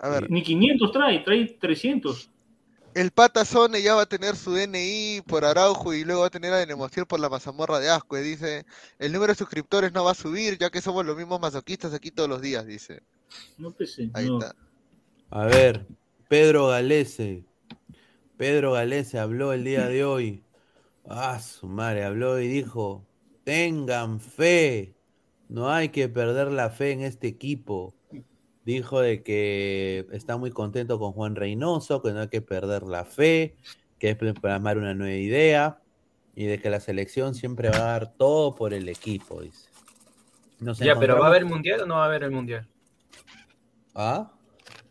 A 0.00 0.08
ver, 0.08 0.30
Ni 0.30 0.42
500 0.42 0.92
trae, 0.92 1.20
trae 1.20 1.46
300. 1.60 2.30
el 2.94 3.10
Pata 3.10 3.44
Zone 3.44 3.80
ya 3.82 3.94
va 3.94 4.02
a 4.02 4.06
tener 4.06 4.36
su 4.36 4.52
DNI 4.52 5.22
por 5.26 5.44
Araujo 5.44 5.94
y 5.94 6.04
luego 6.04 6.22
va 6.22 6.26
a 6.26 6.30
tener 6.30 6.52
a 6.52 6.66
Nemoción 6.66 7.06
por 7.06 7.20
la 7.20 7.28
mazamorra 7.30 7.78
de 7.80 7.88
Ascue. 7.88 8.20
Dice, 8.22 8.66
el 8.98 9.12
número 9.12 9.32
de 9.32 9.38
suscriptores 9.38 9.92
no 9.92 10.04
va 10.04 10.10
a 10.12 10.14
subir 10.14 10.58
ya 10.58 10.70
que 10.70 10.80
somos 10.82 11.04
los 11.06 11.16
mismos 11.16 11.40
masoquistas 11.40 11.94
aquí 11.94 12.10
todos 12.10 12.28
los 12.28 12.42
días, 12.42 12.66
dice. 12.66 13.02
No 13.56 13.72
pensé. 13.72 14.10
Ahí 14.12 14.26
no. 14.26 14.38
está. 14.38 14.54
A 15.30 15.46
ver, 15.46 15.86
Pedro 16.28 16.68
Galese. 16.68 17.44
Pedro 18.36 18.72
Galese 18.72 19.18
habló 19.18 19.52
el 19.52 19.64
día 19.64 19.86
de 19.86 20.04
hoy. 20.04 20.42
Ah, 21.08 21.40
su 21.40 21.66
madre, 21.66 22.04
habló 22.04 22.38
y 22.40 22.48
dijo, 22.48 23.06
tengan 23.44 24.20
fe, 24.20 24.94
no 25.48 25.70
hay 25.70 25.88
que 25.88 26.08
perder 26.08 26.52
la 26.52 26.70
fe 26.70 26.92
en 26.92 27.00
este 27.02 27.26
equipo. 27.28 27.94
Dijo 28.64 29.00
de 29.00 29.22
que 29.22 30.06
está 30.12 30.36
muy 30.36 30.50
contento 30.50 30.98
con 30.98 31.12
Juan 31.12 31.34
Reynoso, 31.34 32.00
que 32.02 32.12
no 32.12 32.20
hay 32.20 32.28
que 32.28 32.42
perder 32.42 32.84
la 32.84 33.04
fe, 33.04 33.56
que 33.98 34.10
es 34.10 34.16
plasmar 34.16 34.78
una 34.78 34.94
nueva 34.94 35.16
idea 35.16 35.80
y 36.34 36.46
de 36.46 36.58
que 36.58 36.70
la 36.70 36.80
selección 36.80 37.34
siempre 37.34 37.70
va 37.70 37.76
a 37.76 37.92
dar 37.92 38.12
todo 38.14 38.54
por 38.54 38.72
el 38.72 38.88
equipo, 38.88 39.42
dice. 39.42 39.68
Nos 40.60 40.78
Ya, 40.78 40.98
pero 40.98 41.18
¿va 41.18 41.26
a 41.26 41.30
haber 41.30 41.44
mundial 41.44 41.80
o 41.80 41.86
no 41.86 41.96
va 41.96 42.04
a 42.04 42.06
haber 42.06 42.22
el 42.22 42.30
mundial? 42.30 42.68
¿Ah? 43.94 44.30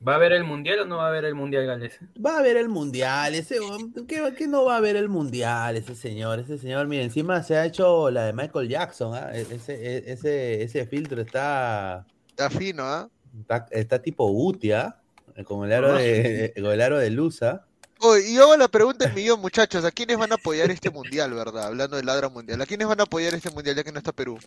¿Va 0.05 0.13
a 0.13 0.15
haber 0.15 0.34
el 0.34 0.43
mundial 0.43 0.80
o 0.80 0.86
no 0.86 0.97
va 0.97 1.05
a 1.05 1.09
haber 1.09 1.26
el 1.26 1.36
mundial, 1.36 1.65
Gales? 1.65 1.99
Va 2.24 2.36
a 2.36 2.39
haber 2.39 2.57
el 2.57 2.69
mundial, 2.69 3.36
ese 3.36 3.59
¿qué, 4.07 4.34
qué 4.36 4.47
no 4.47 4.65
va 4.65 4.76
a 4.76 4.78
haber 4.78 4.95
el 4.95 5.09
mundial, 5.09 5.78
ese 5.78 5.95
señor, 5.95 6.39
ese 6.39 6.57
señor, 6.57 6.88
mira, 6.88 7.03
encima 7.03 7.41
se 7.43 7.55
ha 7.55 7.65
hecho 7.65 8.09
la 8.09 8.26
de 8.26 8.34
Michael 8.34 8.67
Jackson, 8.67 9.13
¿ah? 9.15 9.30
E- 9.32 9.41
ese, 9.41 9.74
e- 9.74 10.11
ese, 10.11 10.63
ese 10.63 10.88
filtro 10.88 11.22
está, 11.22 12.05
Está 12.28 12.49
fino, 12.49 12.84
¿ah? 12.84 13.09
Está, 13.39 13.67
está 13.71 14.01
tipo 14.01 14.29
Utia, 14.29 14.97
con 15.45 15.65
el 15.65 15.73
aro 15.73 15.93
de, 15.93 16.53
con 16.55 16.71
el 16.71 16.82
aro 16.82 16.97
de 16.97 17.09
Lusa. 17.09 17.65
Oye, 17.99 18.32
y 18.32 18.36
yo 18.36 18.43
hago 18.43 18.57
la 18.57 18.67
pregunta 18.67 19.05
del 19.05 19.13
millón, 19.13 19.39
muchachos, 19.41 19.86
¿a 19.86 19.91
quiénes 19.91 20.17
van 20.17 20.32
a 20.32 20.36
apoyar 20.36 20.71
este 20.71 20.89
mundial, 20.89 21.34
verdad? 21.34 21.67
Hablando 21.67 21.97
del 21.97 22.05
ladra 22.07 22.29
mundial, 22.29 22.59
¿a 22.59 22.65
quiénes 22.65 22.88
van 22.88 22.99
a 22.99 23.03
apoyar 23.03 23.34
este 23.36 23.51
mundial 23.51 23.75
ya 23.75 23.84
que 23.84 23.91
no 23.91 23.99
está 23.99 24.11
Perú? 24.11 24.39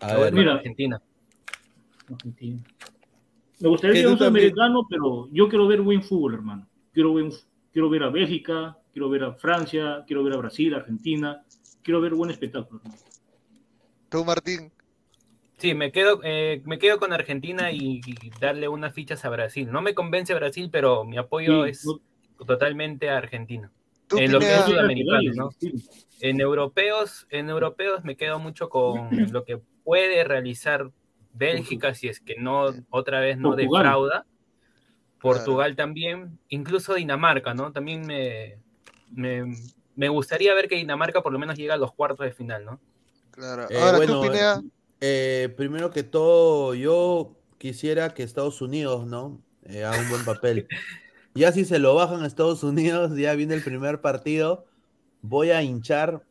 A 0.00 0.14
ver, 0.16 0.32
mira. 0.32 0.54
Argentina. 0.54 1.00
Argentina. 2.10 2.62
Me 3.60 3.68
gustaría 3.68 4.02
tú 4.02 4.12
un 4.12 4.18
sudamericano, 4.18 4.86
pero 4.88 5.28
yo 5.30 5.48
quiero 5.48 5.66
ver 5.66 5.82
buen 5.82 6.02
fútbol, 6.02 6.34
hermano. 6.34 6.66
Quiero 6.92 7.12
ver, 7.14 7.30
quiero 7.72 7.90
ver 7.90 8.02
a 8.02 8.10
Bélgica, 8.10 8.78
quiero 8.92 9.10
ver 9.10 9.24
a 9.24 9.32
Francia, 9.34 10.04
quiero 10.06 10.24
ver 10.24 10.34
a 10.34 10.38
Brasil, 10.38 10.74
Argentina. 10.74 11.44
Quiero 11.82 12.00
ver 12.00 12.14
buen 12.14 12.30
espectáculo. 12.30 12.80
hermano. 12.82 13.00
¿Tú, 14.08 14.24
Martín? 14.24 14.72
Sí, 15.58 15.74
me 15.74 15.90
quedo, 15.90 16.20
eh, 16.22 16.60
me 16.64 16.78
quedo 16.78 16.98
con 16.98 17.12
Argentina 17.12 17.72
y, 17.72 18.00
y 18.06 18.30
darle 18.40 18.68
unas 18.68 18.92
fichas 18.92 19.24
a 19.24 19.30
Brasil. 19.30 19.70
No 19.70 19.80
me 19.80 19.94
convence 19.94 20.34
Brasil, 20.34 20.68
pero 20.70 21.04
mi 21.04 21.16
apoyo 21.16 21.64
Sí, 21.64 21.70
es 21.70 21.86
totalmente 22.46 23.08
a 23.08 23.16
Argentina. 23.16 23.72
¿Tú, 24.06 24.18
En 24.18 24.32
lo 24.32 24.38
que 24.38 24.54
es 24.54 24.64
sudamericano, 24.64 25.32
¿no? 25.34 25.50
Sí. 25.58 25.72
En 26.20 26.40
europeos, 26.40 27.26
en 27.30 27.48
europeos 27.50 28.04
me 28.04 28.16
quedo 28.16 28.38
mucho 28.38 28.68
con 28.68 29.08
lo 29.32 29.44
que 29.44 29.58
puede 29.82 30.22
realizar 30.24 30.90
Bélgica 31.32 31.94
si 31.94 32.08
es 32.08 32.20
que 32.20 32.36
no 32.38 32.66
otra 32.90 33.20
vez 33.20 33.36
no 33.38 33.50
Portugal. 33.50 33.82
defrauda. 33.82 34.26
Portugal 35.18 35.74
también, 35.74 36.38
incluso 36.48 36.94
Dinamarca, 36.94 37.52
¿no? 37.54 37.72
También 37.72 38.06
me, 38.06 38.58
me, 39.10 39.56
me 39.96 40.08
gustaría 40.08 40.54
ver 40.54 40.68
que 40.68 40.76
Dinamarca 40.76 41.22
por 41.22 41.32
lo 41.32 41.38
menos 41.38 41.56
llegue 41.56 41.72
a 41.72 41.76
los 41.76 41.92
cuartos 41.94 42.24
de 42.26 42.32
final, 42.32 42.64
¿no? 42.64 42.80
Claro. 43.32 43.66
Eh, 43.70 43.78
Ahora 43.80 43.96
bueno, 43.96 44.20
tú, 44.20 44.28
Pineda. 44.28 44.62
Eh, 45.00 45.52
primero 45.56 45.90
que 45.90 46.02
todo, 46.02 46.74
yo 46.74 47.36
quisiera 47.58 48.14
que 48.14 48.22
Estados 48.22 48.60
Unidos, 48.62 49.06
¿no? 49.06 49.40
Eh, 49.64 49.84
haga 49.84 50.00
un 50.00 50.08
buen 50.08 50.24
papel. 50.24 50.68
Ya 51.34 51.52
si 51.52 51.64
se 51.64 51.78
lo 51.78 51.94
bajan 51.94 52.22
a 52.22 52.26
Estados 52.26 52.62
Unidos, 52.62 53.16
ya 53.16 53.34
viene 53.34 53.54
el 53.54 53.62
primer 53.62 54.00
partido, 54.00 54.66
voy 55.22 55.50
a 55.50 55.62
hinchar 55.62 56.22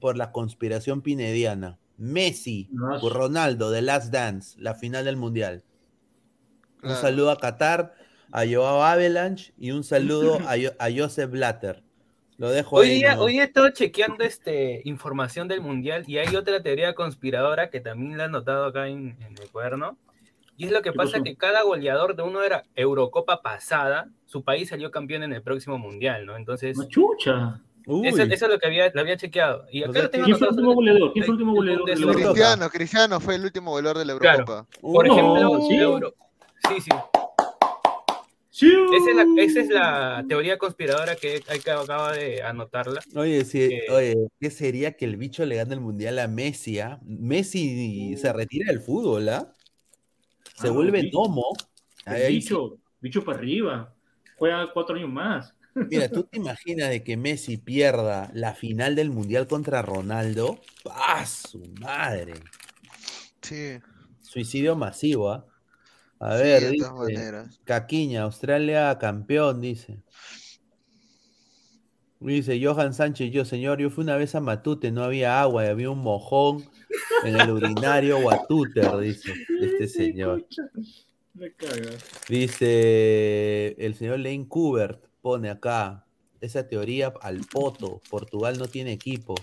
por 0.00 0.16
la 0.16 0.32
conspiración 0.32 1.02
pinediana. 1.02 1.78
Messi, 1.98 2.68
por 3.00 3.14
Ronaldo, 3.14 3.72
The 3.72 3.80
Last 3.80 4.12
Dance, 4.12 4.60
la 4.60 4.74
final 4.74 5.06
del 5.06 5.16
Mundial. 5.16 5.64
Un 6.82 6.94
saludo 6.94 7.30
a 7.30 7.38
Qatar, 7.38 7.94
a 8.30 8.44
Joao 8.44 8.82
Avalanche 8.82 9.54
y 9.58 9.70
un 9.70 9.82
saludo 9.82 10.38
a, 10.46 10.54
a 10.78 10.88
Joseph 10.94 11.30
Blatter. 11.30 11.85
Lo 12.38 12.50
dejo 12.50 12.76
Hoy 12.76 12.88
ahí. 12.88 12.94
día, 12.96 13.14
¿no? 13.16 13.22
hoy 13.22 13.40
he 13.40 13.42
estado 13.44 13.70
chequeando 13.70 14.22
este, 14.24 14.82
información 14.84 15.48
del 15.48 15.62
Mundial 15.62 16.04
y 16.06 16.18
hay 16.18 16.36
otra 16.36 16.62
teoría 16.62 16.94
conspiradora 16.94 17.70
que 17.70 17.80
también 17.80 18.18
la 18.18 18.26
he 18.26 18.28
notado 18.28 18.66
acá 18.66 18.88
en, 18.88 19.16
en 19.22 19.34
el 19.40 19.50
cuaderno. 19.50 19.96
Y 20.58 20.66
es 20.66 20.72
lo 20.72 20.80
que 20.82 20.90
¿Qué 20.90 20.96
pasa 20.96 21.12
pasó? 21.12 21.24
que 21.24 21.36
cada 21.36 21.62
goleador 21.62 22.16
de 22.16 22.22
uno 22.22 22.42
era 22.42 22.64
Eurocopa 22.74 23.42
pasada, 23.42 24.08
su 24.26 24.42
país 24.42 24.68
salió 24.70 24.90
campeón 24.90 25.22
en 25.22 25.32
el 25.32 25.42
próximo 25.42 25.78
Mundial, 25.78 26.24
¿no? 26.26 26.36
Entonces, 26.36 26.76
Una 26.76 26.88
chucha. 26.88 27.60
Uy, 27.88 28.08
eso, 28.08 28.22
eso 28.22 28.46
es 28.46 28.52
lo 28.52 28.58
que 28.58 28.66
había, 28.66 28.90
lo 28.92 29.00
había 29.00 29.16
chequeado. 29.16 29.64
Y 29.70 29.82
O 29.82 29.84
acá 29.84 29.92
sea, 29.94 30.02
lo 30.04 30.10
tengo 30.10 30.24
¿Quién 30.24 30.38
fue 30.38 30.46
el 30.48 30.52
último 30.54 30.74
goleador? 30.74 31.12
¿Quién 31.12 31.24
fue 31.24 31.34
el 31.34 31.40
último 31.40 31.52
de- 31.52 31.56
goleador 31.58 31.84
de- 31.86 31.92
de 31.94 32.00
de- 32.00 32.06
la 32.06 32.12
Cristiano. 32.12 32.30
Eurocopa? 32.32 32.70
Cristiano, 32.70 32.70
Cristiano 32.70 33.20
fue 33.20 33.34
el 33.36 33.44
último 33.44 33.70
goleador 33.70 33.98
de 33.98 34.04
la 34.06 34.18
Claro. 34.18 34.38
Eurocopa. 34.40 34.66
Por 34.80 35.04
uy, 35.06 35.10
ejemplo, 35.12 35.60
sí. 35.68 35.76
Euro- 35.76 36.14
Sí, 36.68 36.80
sí. 36.80 36.90
Esa 38.58 39.10
es, 39.10 39.16
la, 39.16 39.42
esa 39.42 39.60
es 39.60 39.68
la 39.68 40.24
teoría 40.28 40.56
conspiradora 40.58 41.16
que 41.16 41.42
hay 41.48 41.60
que 41.60 41.70
acaba 41.70 42.12
de 42.12 42.42
anotarla. 42.42 43.00
Oye, 43.14 43.44
sí, 43.44 43.60
Eh, 43.62 43.90
oye, 43.90 44.14
¿qué 44.40 44.50
sería 44.50 44.92
que 44.96 45.04
el 45.04 45.16
bicho 45.16 45.44
le 45.44 45.56
gane 45.56 45.74
el 45.74 45.80
mundial 45.80 46.18
a 46.18 46.28
Messi? 46.28 46.80
ah? 46.80 46.98
Messi 47.04 48.16
se 48.16 48.32
retira 48.32 48.72
del 48.72 48.80
fútbol, 48.80 49.28
¿ah? 49.28 49.52
Se 50.56 50.68
Ah, 50.68 50.72
vuelve 50.72 51.02
bicho. 51.02 51.18
Ahí 52.06 52.26
sí. 52.26 52.32
bicho, 52.38 52.78
bicho 53.00 53.24
para 53.24 53.38
arriba. 53.38 53.94
Juega 54.38 54.72
cuatro 54.72 54.96
años 54.96 55.10
más. 55.10 55.54
Mira, 55.88 56.08
¿tú 56.10 56.24
te 56.30 56.38
imaginas 56.38 56.90
de 56.90 57.04
que 57.04 57.16
Messi 57.16 57.58
pierda 57.58 58.30
la 58.34 58.54
final 58.54 58.94
del 58.96 59.10
mundial 59.10 59.46
contra 59.46 59.82
Ronaldo? 59.82 60.60
¡Ah, 60.90 61.24
su 61.26 61.60
madre! 61.80 62.34
Sí, 63.42 63.78
Suicidio 64.22 64.76
masivo, 64.76 65.30
¿ah? 65.30 65.46
A 66.18 66.36
sí, 66.36 66.42
ver, 66.42 66.62
de 66.62 66.70
dice, 66.70 66.86
todas 66.86 66.98
maneras. 66.98 67.60
Caquiña, 67.64 68.22
Australia 68.22 68.96
campeón, 68.98 69.60
dice. 69.60 70.02
Dice 72.18 72.58
Johan 72.64 72.94
Sánchez, 72.94 73.30
yo 73.30 73.44
señor, 73.44 73.78
yo 73.78 73.90
fui 73.90 74.02
una 74.02 74.16
vez 74.16 74.34
a 74.34 74.40
Matute, 74.40 74.90
no 74.90 75.04
había 75.04 75.40
agua 75.40 75.66
y 75.66 75.68
había 75.68 75.90
un 75.90 75.98
mojón 75.98 76.64
en 77.24 77.38
el 77.38 77.50
urinario 77.50 78.18
Watuter, 78.18 78.96
dice 78.98 79.32
este 79.60 79.86
señor. 79.86 80.46
Me. 81.34 81.52
Dice 82.28 83.76
el 83.78 83.94
señor 83.94 84.20
Lane 84.20 84.48
Kubert, 84.48 85.04
pone 85.20 85.50
acá, 85.50 86.06
esa 86.40 86.66
teoría 86.66 87.12
al 87.20 87.40
poto, 87.40 88.00
Portugal 88.08 88.58
no 88.58 88.66
tiene 88.66 88.92
equipo. 88.92 89.34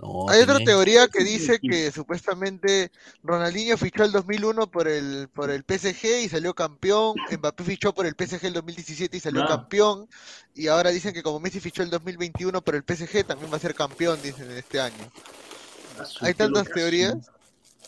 No, 0.00 0.28
Hay 0.28 0.42
otra 0.42 0.58
teoría 0.58 1.08
que 1.08 1.24
dice 1.24 1.58
que 1.60 1.90
supuestamente 1.90 2.92
Ronaldinho 3.24 3.76
fichó 3.76 4.04
el 4.04 4.12
2001 4.12 4.70
por 4.70 4.86
el, 4.86 5.28
por 5.28 5.50
el 5.50 5.64
PSG 5.64 6.22
y 6.24 6.28
salió 6.28 6.54
campeón, 6.54 7.16
Mbappé 7.36 7.64
fichó 7.64 7.92
por 7.92 8.06
el 8.06 8.14
PSG 8.14 8.46
el 8.46 8.52
2017 8.52 9.16
y 9.16 9.20
salió 9.20 9.44
campeón, 9.46 10.08
y 10.54 10.68
ahora 10.68 10.90
dicen 10.90 11.12
que 11.12 11.22
como 11.22 11.40
Messi 11.40 11.58
fichó 11.58 11.82
el 11.82 11.90
2021 11.90 12.62
por 12.62 12.76
el 12.76 12.82
PSG 12.82 13.24
también 13.24 13.52
va 13.52 13.56
a 13.56 13.60
ser 13.60 13.74
campeón, 13.74 14.20
dicen, 14.22 14.48
este 14.52 14.80
año. 14.80 15.10
Ah, 15.98 16.04
Hay 16.20 16.34
tantas 16.34 16.68
teorías. 16.70 17.16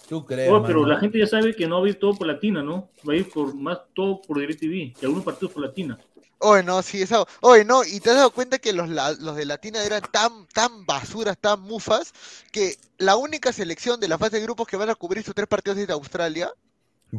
¿Tú 0.08 0.26
crees? 0.26 0.50
Oh, 0.50 0.60
pero 0.66 0.84
la 0.84 0.98
gente 0.98 1.20
ya 1.20 1.26
sabe 1.28 1.54
que 1.54 1.68
no 1.68 1.80
va 1.80 1.86
a 1.86 1.90
ir 1.90 2.00
todo 2.00 2.14
por 2.14 2.26
Latina, 2.26 2.64
¿no? 2.64 2.90
Va 3.08 3.12
a 3.12 3.16
ir 3.16 3.30
por 3.30 3.54
más 3.54 3.78
todo 3.94 4.20
por 4.20 4.40
DirecTV 4.40 4.72
y 4.72 4.94
algunos 5.02 5.24
partidos 5.24 5.52
por 5.52 5.62
Latina. 5.62 5.96
Oye, 6.40 6.62
no, 6.62 6.82
sí, 6.82 7.02
eso. 7.02 7.26
Oye, 7.40 7.64
no, 7.64 7.84
y 7.84 8.00
te 8.00 8.10
has 8.10 8.16
dado 8.16 8.30
cuenta 8.30 8.58
que 8.58 8.72
los, 8.72 8.88
la- 8.88 9.12
los 9.12 9.36
de 9.36 9.44
Latina 9.44 9.82
eran 9.84 10.02
tan, 10.10 10.46
tan 10.54 10.86
basuras, 10.86 11.36
tan 11.38 11.60
mufas, 11.60 12.12
que 12.50 12.76
la 12.98 13.16
única 13.16 13.52
selección 13.52 14.00
de 14.00 14.08
la 14.08 14.16
fase 14.18 14.36
de 14.36 14.42
grupos 14.42 14.66
que 14.66 14.76
van 14.78 14.88
a 14.90 14.94
cubrir 14.94 15.22
sus 15.22 15.34
tres 15.34 15.46
partidos 15.46 15.78
es 15.78 15.86
de 15.86 15.92
Australia. 15.92 16.50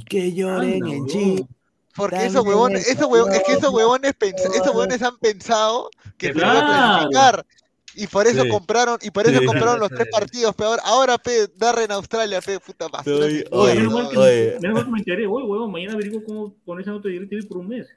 Que 0.10 0.34
lloren 0.34 0.84
Anda, 0.84 0.96
en. 0.96 1.08
Chile. 1.08 1.48
Porque 1.96 2.26
esos 2.26 2.46
huevones, 2.46 2.82
eso, 2.88 2.92
esos 2.94 3.08
huevones, 3.12 3.38
es 3.38 3.44
que 3.44 3.52
esos 3.52 3.64
no, 3.64 3.72
huevones, 3.72 4.14
pens- 4.18 4.54
esos 4.56 4.68
huevones 4.68 5.02
han 5.02 5.18
pensado 5.18 5.90
que 6.18 6.32
se 6.32 6.38
iban 6.40 6.58
a 6.58 6.66
clasificar. 6.66 7.46
Y 7.94 8.08
por 8.08 8.26
eso 8.26 8.44
Sí. 8.44 8.50
compraron, 8.50 8.98
y 9.02 9.12
por 9.12 9.28
eso 9.28 9.38
Sí. 9.40 9.46
compraron 9.46 9.78
los 9.82 9.90
tres 9.90 10.08
partidos, 10.10 10.56
pero 10.56 10.70
ahora, 10.70 10.84
ahora 10.86 11.18
pe, 11.18 11.48
darle 11.58 11.84
en 11.84 11.92
Australia, 11.92 12.40
pe, 12.42 12.58
puta 12.62 12.88
basura. 12.88 13.26
Oye, 13.26 13.44
oye, 13.52 13.86
oye. 14.18 14.58
me 14.90 15.00
enteré, 15.00 15.28
oye, 15.28 15.46
huevón, 15.46 15.70
mañana 15.72 15.94
averiguo 15.94 16.24
cómo 16.24 16.54
poner 16.64 16.84
esa 16.84 16.92
nota 16.92 17.10
de 17.10 17.16
DirecTV 17.20 17.48
por 17.50 17.58
un 17.58 17.68
mes. 17.68 17.88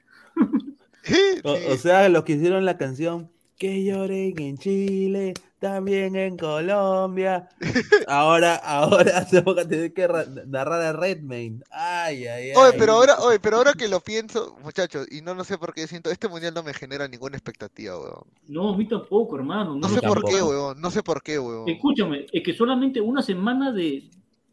O, 1.44 1.76
sea, 1.76 2.08
los 2.08 2.24
que 2.24 2.34
hicieron 2.34 2.64
la 2.64 2.78
canción 2.78 3.30
Que 3.58 3.84
lloren 3.84 4.34
en 4.40 4.58
Chile, 4.58 5.34
también 5.58 6.16
en 6.16 6.36
Colombia. 6.36 7.48
Ahora, 8.08 8.56
ahora 8.56 9.24
se 9.30 9.40
van 9.40 9.58
a 9.58 9.66
tener 9.66 9.94
que 9.94 10.06
ra- 10.06 10.26
narrar 10.46 10.82
a 10.82 10.92
Redmayne. 10.92 11.62
Ay, 11.70 12.26
ay, 12.26 12.50
ay. 12.50 12.52
Oye, 12.56 12.78
pero 12.78 12.92
ahora, 12.94 13.18
oye, 13.20 13.40
pero 13.40 13.56
ahora 13.56 13.72
que 13.72 13.88
lo 13.88 14.00
pienso, 14.00 14.56
muchachos, 14.62 15.06
y 15.10 15.22
no, 15.22 15.34
no 15.34 15.44
sé 15.44 15.56
por 15.56 15.72
qué 15.72 15.86
siento, 15.86 16.10
este 16.10 16.28
mundial 16.28 16.52
no 16.52 16.62
me 16.62 16.74
genera 16.74 17.08
ninguna 17.08 17.36
expectativa, 17.36 17.98
weón. 17.98 18.24
No, 18.46 18.74
a 18.74 18.76
mí 18.76 18.86
tampoco, 18.86 19.36
hermano. 19.36 19.74
No 19.74 19.80
no 19.80 19.88
sé 19.88 20.02
por 20.02 20.24
qué, 20.24 20.42
weón. 20.42 20.80
No 20.80 20.90
sé 20.90 21.02
por 21.02 21.22
qué, 21.22 21.38
weón. 21.38 21.68
Escúchame, 21.68 22.26
es 22.30 22.42
que 22.42 22.52
solamente 22.52 23.00
una 23.00 23.22
semana 23.22 23.72
de 23.72 24.04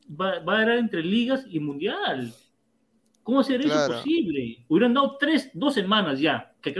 va, 0.09 0.39
va 0.39 0.59
a 0.59 0.65
dar 0.65 0.77
entre 0.77 1.03
ligas 1.03 1.43
y 1.49 1.59
mundial. 1.59 2.33
¿Cómo 3.23 3.43
será 3.43 3.63
Claro. 3.63 3.93
eso 3.93 4.03
posible? 4.03 4.65
Hubieran 4.67 4.93
dado 4.93 5.17
tres, 5.19 5.49
dos 5.53 5.73
semanas 5.73 6.19
ya, 6.19 6.53
que, 6.61 6.73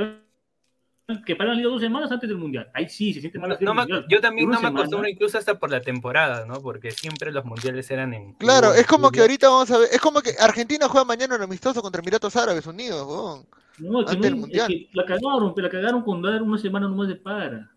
que 1.25 1.35
paran 1.35 1.61
la 1.61 1.69
dos 1.69 1.81
semanas 1.81 2.11
antes 2.11 2.27
del 2.29 2.37
mundial. 2.37 2.69
Ahí 2.73 2.87
sí, 2.89 3.13
se 3.13 3.19
siente 3.21 3.37
mal. 3.37 3.57
No 3.59 3.73
mundial. 3.75 4.05
yo 4.09 4.21
también 4.21 4.47
no 4.47 4.53
me 4.53 4.57
semana, 4.57 4.79
acostumbro 4.79 5.09
incluso 5.09 5.37
hasta 5.37 5.59
por 5.59 5.69
la 5.69 5.81
temporada, 5.81 6.45
¿no? 6.45 6.61
Porque 6.61 6.91
siempre 6.91 7.31
los 7.31 7.45
mundiales 7.45 7.89
eran 7.91 8.13
en... 8.13 8.33
Claro, 8.33 8.73
es 8.73 8.87
como 8.87 9.11
que 9.11 9.21
ahorita 9.21 9.49
vamos 9.49 9.69
a 9.71 9.77
ver, 9.77 9.89
es 9.91 9.99
como 10.01 10.21
que 10.21 10.31
Argentina 10.39 10.87
juega 10.87 11.05
mañana 11.05 11.35
en 11.35 11.41
amistoso 11.43 11.81
contra 11.81 12.01
Emiratos 12.01 12.35
Árabes 12.35 12.65
Unidos, 12.65 13.05
weón. 13.07 13.45
No, 13.79 14.01
es 14.01 14.05
que, 14.07 14.11
antes 14.11 14.17
no- 14.17 14.21
del 14.23 14.33
es 14.33 14.39
mundial. 14.39 14.67
que 14.67 14.89
la 14.93 15.05
cagaron, 15.05 15.53
pero 15.53 15.67
la 15.67 15.71
cagaron 15.71 16.01
con 16.03 16.21
dar 16.21 16.41
una 16.41 16.57
semana 16.57 16.87
nomás 16.87 17.07
de 17.07 17.15
para. 17.15 17.71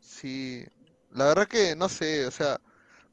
Sí, 0.00 0.64
la 1.12 1.26
verdad 1.26 1.46
que 1.48 1.74
no 1.76 1.88
sé, 1.88 2.26
o 2.26 2.30
sea, 2.30 2.60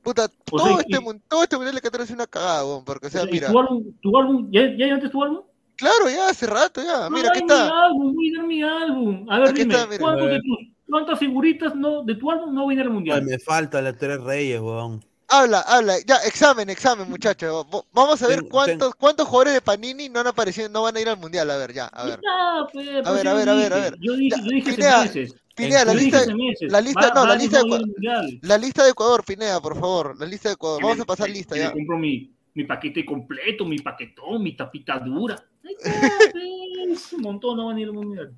puta, 0.05 0.25
O 0.51 0.57
todo 0.57 0.67
sea, 0.67 0.79
este 0.79 0.97
y- 0.97 1.19
todo 1.27 1.43
este 1.43 1.55
mundial 1.57 1.75
de 1.75 1.81
Qatar 1.81 2.01
es 2.01 2.11
una 2.11 2.27
cagada, 2.27 2.63
weón, 2.65 2.85
porque 2.85 3.07
o 3.07 3.09
sea, 3.09 3.23
O 3.23 3.23
sea, 3.25 3.29
¿y 3.29 3.33
mira, 3.33 3.47
tu 3.51 3.59
álbum, 3.59 3.83
tu 4.01 4.17
álbum, 4.17 4.49
¿ya, 4.51 4.61
ya 4.77 4.93
antes 4.93 5.11
tu 5.11 5.21
álbum? 5.21 5.41
claro, 5.75 6.09
ya 6.09 6.29
hace 6.29 6.45
rato 6.47 6.81
ya, 6.81 7.09
mira, 7.09 7.29
Ay, 7.33 7.39
aquí 7.41 7.43
mi 7.43 7.51
está. 7.51 7.85
álbum, 7.85 8.13
voy 8.15 8.29
a 8.33 8.37
dar 8.37 8.47
mi 8.47 8.63
álbum. 8.63 9.25
A 9.29 9.39
ver, 9.39 9.49
Aquí 9.49 9.59
dime, 9.63 9.73
está, 9.73 9.87
mira. 9.87 9.99
¿cuántos 9.99 10.23
A 10.23 10.25
de, 10.27 10.31
ver. 10.33 10.41
tus, 10.41 10.57
cuántas 10.89 11.19
figuritas 11.19 11.75
no, 11.75 12.03
de 12.03 12.15
tu 12.15 12.31
álbum 12.31 12.53
no 12.55 12.65
va 12.65 12.71
a 12.71 12.73
ir 12.73 12.79
al 12.81 12.87
Ay, 12.87 12.93
mundial? 12.93 13.23
me 13.23 13.39
faltan 13.39 13.83
las 13.83 13.97
tres 13.97 14.21
reyes, 14.21 14.61
weón. 14.61 15.03
Habla, 15.27 15.61
habla. 15.61 15.95
Ya, 16.05 16.17
examen, 16.17 16.69
examen, 16.69 17.09
muchachos. 17.09 17.65
Vamos 17.91 18.21
a 18.21 18.27
ver 18.27 18.41
Ten- 18.41 18.49
cuántos, 18.49 18.93
cuántos 18.93 19.27
jugadores 19.27 19.53
de 19.55 19.61
Panini 19.61 20.07
no 20.07 20.19
han 20.19 20.27
aparecido, 20.27 20.69
no 20.69 20.83
van 20.83 20.95
a 20.95 21.01
ir 21.01 21.09
al 21.09 21.17
mundial. 21.17 21.49
A 21.49 21.57
ver, 21.57 21.73
ya, 21.73 21.87
a 21.87 22.05
ver. 22.05 22.19
Ya, 22.21 22.67
pues, 22.71 22.87
A 22.87 23.01
pues, 23.01 23.15
ver, 23.15 23.27
a 23.27 23.33
ver, 23.33 23.49
a 23.49 23.53
ver, 23.55 23.73
a 23.73 23.75
dije, 23.77 23.89
ver. 23.89 23.99
Yo 23.99 24.13
dije, 24.13 24.29
Ya, 24.37 24.43
yo 24.43 24.49
dije 24.51 24.71
Pineda. 24.73 25.11
Pineda, 25.55 25.85
la 25.85 25.93
lista, 25.93 26.19
la 26.67 26.81
lista- 26.81 27.07
Va- 27.09 27.13
no, 27.15 27.25
la 27.27 27.35
lista 27.35 27.63
de 27.63 28.37
la 28.41 28.57
lista 28.57 28.83
de 28.83 28.89
Ecuador, 28.91 29.23
Pineda, 29.23 29.61
por 29.61 29.79
favor. 29.79 30.19
La 30.19 30.25
lista 30.25 30.49
de 30.49 30.53
Ecuador. 30.55 30.81
Vamos 30.83 30.99
a 30.99 31.05
pasar 31.05 31.29
lista 31.29 31.55
ya. 31.55 31.71
compro 31.71 31.97
mi, 31.97 32.29
mi 32.53 32.63
paquete 32.65 33.05
completo, 33.05 33.65
mi 33.65 33.77
paquetón, 33.79 34.43
mi 34.43 34.55
tapita 34.55 34.99
dura. 34.99 35.41
Un 37.13 37.21
montón 37.21 37.57
no 37.57 37.67
van 37.67 37.77
a 37.77 37.79
ir 37.81 37.87
al 37.87 37.93
mundial. 37.93 38.33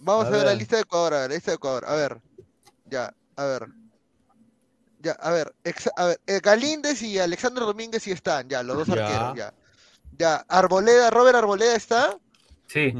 Vamos 0.00 0.26
A 0.26 0.28
a 0.28 0.30
ver 0.30 0.44
la 0.46 0.54
lista 0.54 0.76
de 0.76 0.82
Ecuador, 0.82 1.14
a 1.14 1.20
ver, 1.22 1.30
la 1.30 1.34
lista 1.36 1.50
de 1.50 1.54
Ecuador. 1.56 1.84
A 1.86 1.94
ver. 1.94 2.20
Ya, 2.86 3.14
a 3.36 3.44
ver. 3.44 3.66
Ya, 5.02 5.12
a 5.12 5.30
ver, 5.30 5.54
exa- 5.64 5.92
a 5.96 6.06
ver, 6.08 6.20
eh, 6.26 6.40
Galíndez 6.42 7.00
y 7.02 7.18
Alexander 7.18 7.64
Domínguez 7.64 8.02
sí 8.02 8.10
están, 8.10 8.46
ya, 8.50 8.62
los 8.62 8.76
dos 8.76 8.86
Ya. 8.88 9.06
arqueros, 9.06 9.34
ya. 9.38 9.54
Ya, 10.18 10.36
Arboleda, 10.46 11.08
Robert 11.08 11.36
Arboleda 11.38 11.74
está, 11.74 12.18
Sí. 12.66 12.92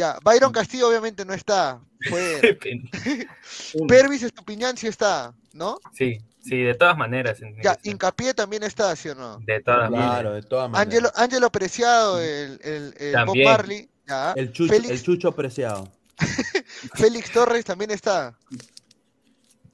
Ya, 0.00 0.18
Byron 0.24 0.50
Castillo 0.50 0.88
obviamente 0.88 1.26
no 1.26 1.34
está, 1.34 1.78
fue. 2.08 2.58
Pervis 3.88 4.22
Estupiñán 4.22 4.76
sí 4.78 4.86
está, 4.86 5.34
¿no? 5.52 5.78
Sí, 5.92 6.18
sí, 6.42 6.56
de 6.56 6.74
todas 6.74 6.96
maneras. 6.96 7.38
Ya, 7.62 7.78
Hincapié 7.82 8.32
también 8.32 8.62
está, 8.62 8.96
¿sí 8.96 9.10
o 9.10 9.14
no? 9.14 9.38
De 9.40 9.60
todas 9.60 9.90
maneras. 9.90 10.10
Claro, 10.12 10.32
de 10.32 10.42
todas 10.42 10.70
maneras. 10.70 10.86
Ángelo, 10.94 11.12
Ángelo 11.16 11.52
Preciado, 11.52 12.18
el, 12.18 12.58
el, 12.62 12.94
el 12.98 13.24
Bob. 13.26 13.36
Marley, 13.44 13.90
ya. 14.06 14.32
El 14.32 14.52
chucho, 14.52 14.72
Félix, 14.72 14.90
el 14.90 15.02
chucho 15.02 15.32
preciado. 15.32 15.92
Félix 16.94 17.30
Torres 17.30 17.64
también 17.64 17.90
está, 17.90 18.38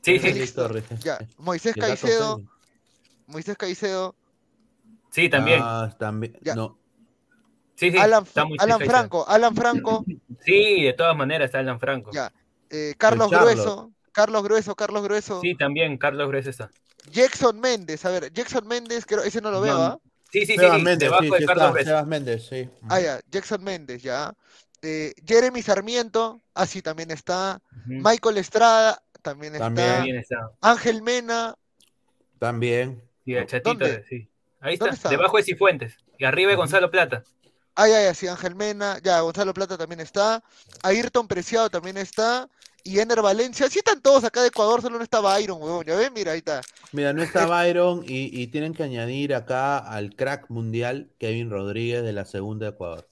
Sí, 0.02 0.18
Félix 0.18 0.54
Torres. 0.54 0.84
ya. 1.02 1.18
Moisés 1.38 1.74
Caicedo. 1.74 2.42
Moisés 3.28 3.56
Caicedo, 3.56 4.14
sí, 5.10 5.28
también. 5.28 5.60
Ah, 5.62 5.94
también. 5.98 6.36
Ya. 6.42 6.54
No. 6.54 6.78
Sí, 7.76 7.90
sí, 7.90 7.98
Alan, 7.98 8.24
está 8.24 8.44
muy 8.44 8.56
Alan. 8.60 8.80
Franco, 8.80 9.28
Alan 9.28 9.54
Franco, 9.54 10.04
Sí, 10.44 10.82
de 10.84 10.94
todas 10.94 11.16
maneras 11.16 11.46
está 11.46 11.58
Alan 11.58 11.78
Franco. 11.78 12.10
Ya. 12.12 12.32
eh, 12.70 12.94
Carlos. 12.98 13.30
Grueso, 13.30 13.92
Carlos 14.12 14.42
Grueso, 14.42 14.74
Carlos 14.74 15.02
Grueso, 15.02 15.40
Sí, 15.42 15.54
también 15.56 15.98
Carlos 15.98 16.26
Grueso 16.28 16.50
está. 16.50 16.70
Jackson 17.10 17.60
Méndez, 17.60 18.04
a 18.04 18.10
ver, 18.10 18.32
Jackson 18.32 18.66
Méndez, 18.66 19.04
creo, 19.06 19.22
ese 19.22 19.40
no 19.40 19.50
lo 19.50 19.60
veo. 19.60 19.76
¿ah? 19.76 19.98
Sí, 20.32 20.40
sí, 20.40 20.54
sí, 20.54 20.58
Sebas 20.58 20.78
sí, 20.78 20.82
Méndez, 20.82 20.98
debajo 21.10 21.22
sí, 21.22 21.30
de 21.30 21.38
sí 21.38 21.46
Carlos 21.46 21.64
está. 21.64 21.70
Grueso. 21.72 21.88
Sebas 21.90 22.06
Méndez, 22.06 22.46
sí. 22.48 22.70
Ah, 22.88 23.00
ya, 23.00 23.20
Jackson 23.30 23.62
Méndez, 23.62 24.02
ya. 24.02 24.32
Eh, 24.82 25.12
Jeremy 25.24 25.62
Sarmiento, 25.62 26.40
así 26.54 26.82
también 26.82 27.10
está. 27.10 27.60
Michael 27.84 28.38
Estrada, 28.38 29.02
también 29.22 29.54
está. 29.54 29.66
También. 29.66 29.88
También 29.96 30.16
está. 30.18 30.50
Ángel 30.62 31.02
Mena, 31.02 31.54
También. 32.38 33.02
Y 33.24 33.34
el 33.34 33.46
chatito, 33.46 33.70
¿Dónde? 33.70 34.04
sí. 34.08 34.28
Ahí 34.60 34.74
está, 34.74 34.86
¿Dónde 34.86 34.96
está? 34.96 35.08
debajo 35.10 35.36
de 35.36 35.42
Cifuentes. 35.42 35.96
Y 36.18 36.24
arriba 36.24 36.50
de 36.50 36.56
Gonzalo 36.56 36.90
Plata. 36.90 37.22
Ah, 37.76 37.88
ya, 37.88 38.02
ya, 38.02 38.14
sí, 38.14 38.26
Ángel 38.26 38.54
Mena, 38.54 38.98
ya, 39.02 39.20
Gonzalo 39.20 39.54
Plata 39.54 39.78
también 39.78 40.00
está. 40.00 40.42
Ayrton 40.82 41.28
Preciado 41.28 41.70
también 41.70 41.96
está. 41.96 42.48
Y 42.82 43.00
Ener 43.00 43.20
Valencia, 43.20 43.68
sí 43.68 43.78
están 43.78 44.00
todos 44.00 44.22
acá 44.22 44.42
de 44.42 44.48
Ecuador, 44.48 44.80
solo 44.80 44.96
no 44.98 45.02
está 45.02 45.18
Byron, 45.20 45.60
huevón, 45.60 45.84
ya 45.84 45.96
ven, 45.96 46.12
mira, 46.12 46.32
ahí 46.32 46.38
está. 46.38 46.62
Mira, 46.92 47.12
no 47.12 47.20
está 47.20 47.44
Byron 47.44 48.04
y, 48.06 48.30
y 48.40 48.46
tienen 48.46 48.74
que 48.74 48.84
añadir 48.84 49.34
acá 49.34 49.78
al 49.78 50.14
crack 50.14 50.50
mundial 50.50 51.10
Kevin 51.18 51.50
Rodríguez 51.50 52.04
de 52.04 52.12
la 52.12 52.24
segunda 52.24 52.66
de 52.66 52.70
Ecuador. 52.70 53.08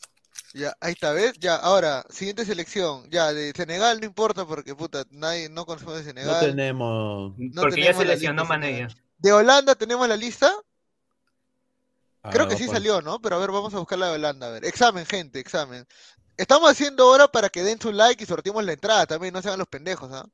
Ya, 0.54 0.76
ahí 0.80 0.92
está, 0.92 1.12
¿ves? 1.12 1.32
Ya, 1.40 1.56
ahora, 1.56 2.04
siguiente 2.08 2.44
selección. 2.44 3.10
Ya, 3.10 3.32
de 3.32 3.52
Senegal 3.56 3.98
no 3.98 4.06
importa 4.06 4.46
porque, 4.46 4.76
puta, 4.76 5.04
nadie, 5.10 5.48
no 5.48 5.66
consume 5.66 5.94
de 5.94 5.98
No 5.98 6.04
Senegal. 6.04 6.40
tenemos. 6.40 7.34
No 7.36 7.62
porque 7.62 7.80
ya 7.80 7.86
tenemos 7.86 8.02
se 8.02 8.08
lesionó 8.08 8.44
Manella. 8.44 8.88
De 9.18 9.32
Holanda 9.32 9.74
tenemos 9.74 10.08
la 10.08 10.16
lista. 10.16 10.52
Creo 12.30 12.46
Ah, 12.46 12.48
que 12.48 12.56
sí 12.56 12.66
salió, 12.68 13.02
¿no? 13.02 13.20
Pero 13.20 13.36
a 13.36 13.38
ver, 13.38 13.50
vamos 13.50 13.74
a 13.74 13.78
buscar 13.78 13.98
la 13.98 14.08
de 14.08 14.14
Holanda. 14.14 14.46
A 14.46 14.50
ver, 14.50 14.64
examen, 14.64 15.04
gente, 15.06 15.38
examen. 15.38 15.86
Estamos 16.36 16.70
haciendo 16.70 17.04
ahora 17.04 17.28
para 17.28 17.48
que 17.48 17.62
den 17.62 17.80
su 17.80 17.92
like 17.92 18.22
y 18.24 18.26
sorteemos 18.26 18.64
la 18.64 18.72
entrada 18.72 19.06
también, 19.06 19.32
no 19.34 19.40
se 19.42 19.48
hagan 19.48 19.58
los 19.58 19.68
pendejos, 19.68 20.10
¿ah? 20.12 20.26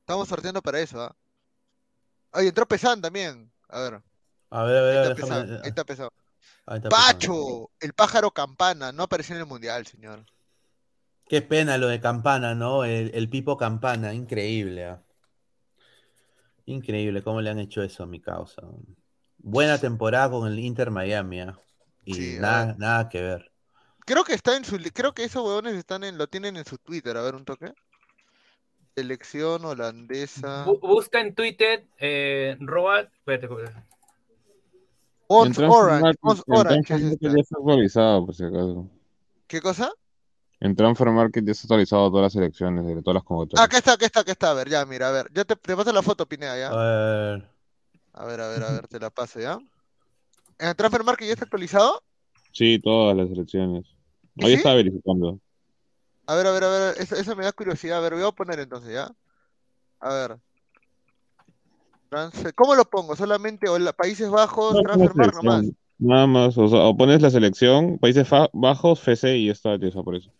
Estamos 0.00 0.28
sorteando 0.28 0.60
para 0.62 0.80
eso, 0.80 1.00
¿ah? 1.02 1.14
Ay, 2.32 2.48
entró 2.48 2.66
Pesan 2.66 3.00
también. 3.00 3.52
A 3.68 3.80
ver, 3.80 4.02
A 4.50 4.62
ver, 4.64 4.76
a 4.76 4.82
ver, 4.82 4.96
ahí 4.98 5.12
está 5.12 5.14
déjame. 5.14 5.42
Pesan, 5.42 5.60
ahí 5.62 5.68
está 5.68 5.84
Pesan. 5.84 6.08
ahí 6.66 6.76
está 6.78 6.88
Pacho, 6.88 7.70
el 7.80 7.92
pájaro 7.92 8.30
campana, 8.30 8.90
no 8.92 9.02
apareció 9.04 9.34
en 9.36 9.42
el 9.42 9.46
mundial, 9.46 9.86
señor. 9.86 10.24
Qué 11.28 11.42
pena 11.42 11.78
lo 11.78 11.86
de 11.86 12.00
Campana, 12.00 12.56
¿no? 12.56 12.82
El, 12.84 13.12
el 13.14 13.28
Pipo 13.30 13.56
Campana, 13.56 14.12
increíble. 14.14 14.86
ah. 14.86 15.02
Increíble 16.66 17.22
cómo 17.22 17.40
le 17.40 17.50
han 17.50 17.60
hecho 17.60 17.82
eso 17.82 18.02
a 18.02 18.06
mi 18.06 18.20
causa. 18.20 18.62
Buena 19.42 19.78
temporada 19.78 20.30
con 20.30 20.46
el 20.46 20.58
Inter 20.58 20.90
Miami, 20.90 21.40
ah. 21.40 21.58
Y 22.04 22.14
Sí, 22.14 22.36
nada, 22.40 22.66
ver. 22.66 22.78
nada 22.78 23.08
que 23.08 23.20
ver. 23.22 23.52
Creo 24.06 24.24
que 24.24 24.34
está 24.34 24.56
en 24.56 24.64
su, 24.64 24.78
creo 24.92 25.12
que 25.14 25.24
esos 25.24 25.44
huevones 25.44 25.74
están 25.74 26.04
en, 26.04 26.18
lo 26.18 26.26
tienen 26.26 26.56
en 26.56 26.64
su 26.64 26.78
Twitter, 26.78 27.16
a 27.16 27.22
ver 27.22 27.34
un 27.34 27.44
toque. 27.44 27.72
Selección 28.96 29.64
holandesa. 29.64 30.66
Bu- 30.66 30.80
busca 30.80 31.20
en 31.20 31.34
Twitter, 31.34 31.86
eh, 31.98 32.56
Roa. 32.60 33.00
Espérate. 33.02 33.48
Ons 35.28 35.58
Orange, 35.58 36.18
Ons 36.22 36.42
Orange 36.48 36.94
es 36.94 37.20
ya 37.20 37.30
está 37.30 37.56
actualizado, 37.56 38.26
por 38.26 38.34
si 38.34 38.44
acaso. 38.44 38.88
¿Qué 39.46 39.60
cosa? 39.60 39.92
En 40.58 40.74
Transfer 40.74 41.08
Market 41.10 41.44
ya 41.44 41.52
está 41.52 41.66
actualizado 41.66 42.10
todas 42.10 42.24
las 42.24 42.32
selecciones 42.32 42.84
de 42.84 43.00
todas 43.02 43.14
las 43.14 43.22
Ah, 43.22 43.26
convocatorias. 43.26 43.64
acá 43.64 43.78
está, 43.78 43.92
acá 43.92 44.06
está, 44.06 44.20
acá 44.20 44.32
está. 44.32 44.50
A 44.50 44.54
ver, 44.54 44.68
ya, 44.68 44.84
mira, 44.84 45.08
a 45.08 45.12
ver. 45.12 45.30
Ya 45.32 45.44
te, 45.44 45.54
te 45.56 45.76
paso 45.76 45.92
la 45.92 46.02
foto, 46.02 46.26
Pineda, 46.26 46.58
ya. 46.58 46.68
A 46.68 46.76
ver. 47.36 47.59
A 48.12 48.24
ver, 48.24 48.40
a 48.40 48.48
ver, 48.48 48.62
a 48.62 48.72
ver, 48.72 48.88
te 48.88 48.98
la 48.98 49.10
paso, 49.10 49.40
¿ya? 49.40 49.58
¿En 50.58 50.68
el 50.68 50.76
Transfer 50.76 51.04
Market 51.04 51.26
ya 51.28 51.32
está 51.34 51.44
actualizado? 51.44 52.02
Sí, 52.52 52.78
todas 52.80 53.16
las 53.16 53.28
selecciones. 53.28 53.86
¿Y 54.36 54.44
Hoy 54.44 54.50
sí? 54.52 54.56
estaba 54.58 54.76
verificando. 54.76 55.40
A 56.26 56.34
ver, 56.34 56.46
a 56.46 56.52
ver, 56.52 56.64
a 56.64 56.68
ver, 56.68 56.94
eso, 56.98 57.14
eso 57.16 57.34
me 57.36 57.44
da 57.44 57.52
curiosidad. 57.52 57.98
A 57.98 58.00
ver, 58.00 58.14
voy 58.14 58.24
a 58.24 58.30
poner 58.32 58.58
entonces, 58.60 58.92
¿ya? 58.92 59.10
A 60.00 60.14
ver. 60.14 60.38
Transfer- 62.10 62.54
¿Cómo 62.54 62.74
lo 62.74 62.84
pongo? 62.84 63.14
¿Solamente 63.16 63.68
Hola- 63.68 63.92
Países 63.92 64.28
Bajos, 64.30 64.74
No, 64.74 64.82
Transfer 64.82 65.14
Market 65.14 65.34
nomás? 65.42 65.64
Nada 65.98 66.26
más, 66.26 66.56
o, 66.56 66.66
sea, 66.66 66.80
o 66.80 66.96
pones 66.96 67.20
la 67.20 67.30
selección, 67.30 67.98
Países 67.98 68.26
Bajos, 68.52 69.00
FC 69.00 69.36
y 69.36 69.50
está, 69.50 69.78
te 69.78 69.86
desaparece. 69.86 70.32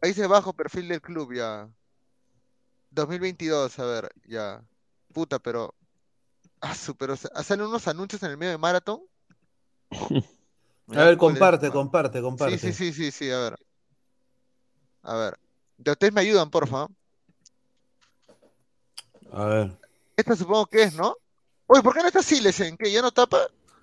Países 0.00 0.28
Bajos, 0.28 0.54
perfil 0.54 0.88
del 0.88 1.00
club, 1.00 1.32
ya. 1.34 1.68
2022, 2.90 3.78
a 3.78 3.84
ver, 3.86 4.08
ya. 4.26 4.62
Puta, 5.12 5.38
pero... 5.38 5.74
Ah, 6.60 6.74
su, 6.74 6.96
pero 6.96 7.16
se- 7.16 7.28
salen 7.44 7.66
unos 7.66 7.86
anuncios 7.88 8.22
en 8.22 8.30
el 8.30 8.36
medio 8.36 8.52
de 8.52 8.58
Marathon. 8.58 9.00
Me 10.86 10.96
A 11.00 11.04
ver, 11.06 11.16
comparte, 11.16 11.66
man. 11.66 11.74
comparte, 11.74 12.18
Sí, 12.18 12.22
comparte. 12.22 12.58
sí, 12.58 12.72
sí, 12.72 12.92
sí, 12.92 13.10
sí, 13.10 13.30
a 13.30 13.38
ver. 13.38 13.56
A 15.02 15.14
ver. 15.16 15.38
Ya 15.78 15.92
ustedes 15.92 16.12
me 16.12 16.20
ayudan, 16.20 16.50
porfa. 16.50 16.86
A 19.32 19.44
ver. 19.46 19.76
Esta 20.16 20.36
supongo 20.36 20.66
que 20.66 20.82
es, 20.84 20.94
¿no? 20.94 21.16
Oye, 21.66 21.82
¿por 21.82 21.92
qué 21.94 22.00
no 22.00 22.06
está 22.08 22.22
Silesen? 22.22 22.76
¿Qué? 22.76 22.90
¿Ya 22.90 23.02
no 23.02 23.10
tapa? 23.10 23.38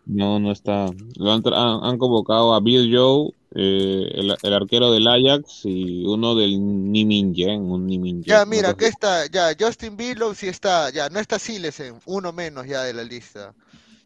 No, 0.05 0.39
no 0.39 0.51
está. 0.51 0.87
Lo 1.17 1.31
han- 1.31 1.43
han 1.45 1.97
convocado 1.97 2.53
a 2.53 2.59
Bill 2.59 2.89
Joe, 2.95 3.31
eh, 3.55 4.11
el, 4.15 4.35
el 4.41 4.53
arquero 4.53 4.91
del 4.91 5.07
Ajax 5.07 5.65
y 5.65 6.03
uno 6.05 6.35
del 6.35 6.59
Nimingen, 6.91 7.61
un 7.61 7.85
Nimingen. 7.85 8.23
Ya, 8.23 8.45
mira, 8.45 8.73
cosa 8.73 8.73
aquí 8.73 8.85
está, 8.85 9.25
ya, 9.27 9.55
Justin 9.59 9.95
Billow 9.95 10.33
sí 10.33 10.47
está, 10.47 10.89
ya, 10.89 11.09
no 11.09 11.19
está 11.19 11.37
Silesen, 11.37 11.99
uno 12.05 12.31
menos 12.31 12.65
ya 12.65 12.83
de 12.83 12.93
la 12.93 13.03
lista. 13.03 13.53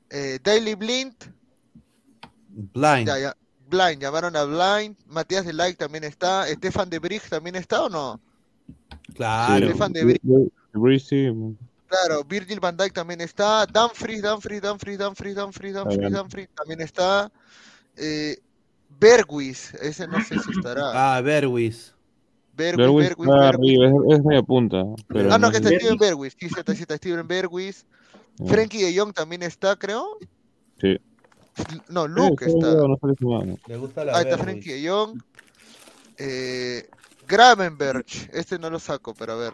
Eh, 0.10 0.40
Daily 0.44 0.76
Blind, 0.76 1.16
Blind. 2.50 3.08
ya, 3.08 3.20
ya, 3.20 3.38
Blind, 3.70 4.02
llamaron 4.02 4.36
a 4.36 4.44
Blind, 4.44 4.98
Matías 5.08 5.46
de 5.46 5.54
Like 5.54 5.78
también 5.78 6.04
está, 6.04 6.48
Stefan 6.48 6.90
de 6.90 7.00
Brich 7.00 7.30
también 7.30 7.56
está 7.56 7.84
o 7.84 7.90
no? 7.90 8.20
Claro. 9.14 9.66
Sí, 9.68 9.72
Stefan 9.72 9.94
de 9.94 10.06
Bri- 10.06 10.20
Bri- 10.24 10.52
Bri- 10.74 11.00
sí, 11.00 11.56
Claro, 11.88 12.22
Virgil 12.26 12.60
van 12.60 12.76
Dijk 12.76 12.92
también 12.94 13.22
está, 13.22 13.66
Dumfries, 13.66 14.22
Dumfries, 14.22 14.62
Dumfries, 14.62 14.98
Dumfries, 14.98 15.36
Dumfries, 15.36 15.74
Dumfries. 15.74 16.12
Dumfries 16.12 16.50
también 16.54 16.82
está, 16.82 17.32
eh, 17.96 18.38
Bergwis, 19.00 19.74
ese 19.76 20.08
no 20.08 20.20
sé 20.24 20.40
si 20.40 20.52
estará, 20.52 21.16
Ah, 21.16 21.22
Berwis. 21.22 21.94
Bergwis, 22.54 22.78
Bergwijn 22.78 23.08
Bergwis, 23.10 23.30
está 23.30 23.48
arriba, 23.50 23.86
es, 23.88 24.18
es 24.20 24.26
media 24.26 24.42
punta. 24.42 24.84
Pero 25.08 25.32
Ah, 25.34 25.38
no, 25.38 25.48
no 25.48 25.52
que 25.52 25.58
está 25.58 25.70
Steven 25.70 25.98
Bergwis, 25.98 26.36
sí, 26.40 26.48
está, 26.48 26.72
está 26.72 26.98
Steven 26.98 27.28
Bergwis, 27.28 27.86
ya. 28.38 28.48
Frankie 28.48 28.82
de 28.84 28.98
Jong 29.00 29.14
también 29.14 29.44
está, 29.44 29.76
creo, 29.76 30.18
Sí. 30.82 30.98
no, 31.90 32.08
Luke 32.08 32.46
Sí, 32.46 32.52
está. 32.52 32.74
no. 32.76 32.98
Le 33.68 33.78
gusta 33.78 34.06
la 34.06 34.14
Ahí 34.18 34.24
está 34.24 34.36
Berwis. 34.38 34.44
Frenkie 34.44 34.74
de 34.82 34.90
Jong. 34.90 35.22
Eh, 36.18 36.90
Gravenberch, 37.28 38.30
este 38.34 38.58
no 38.58 38.70
lo 38.70 38.80
saco, 38.80 39.14
pero 39.14 39.34
a 39.34 39.36
ver. 39.36 39.54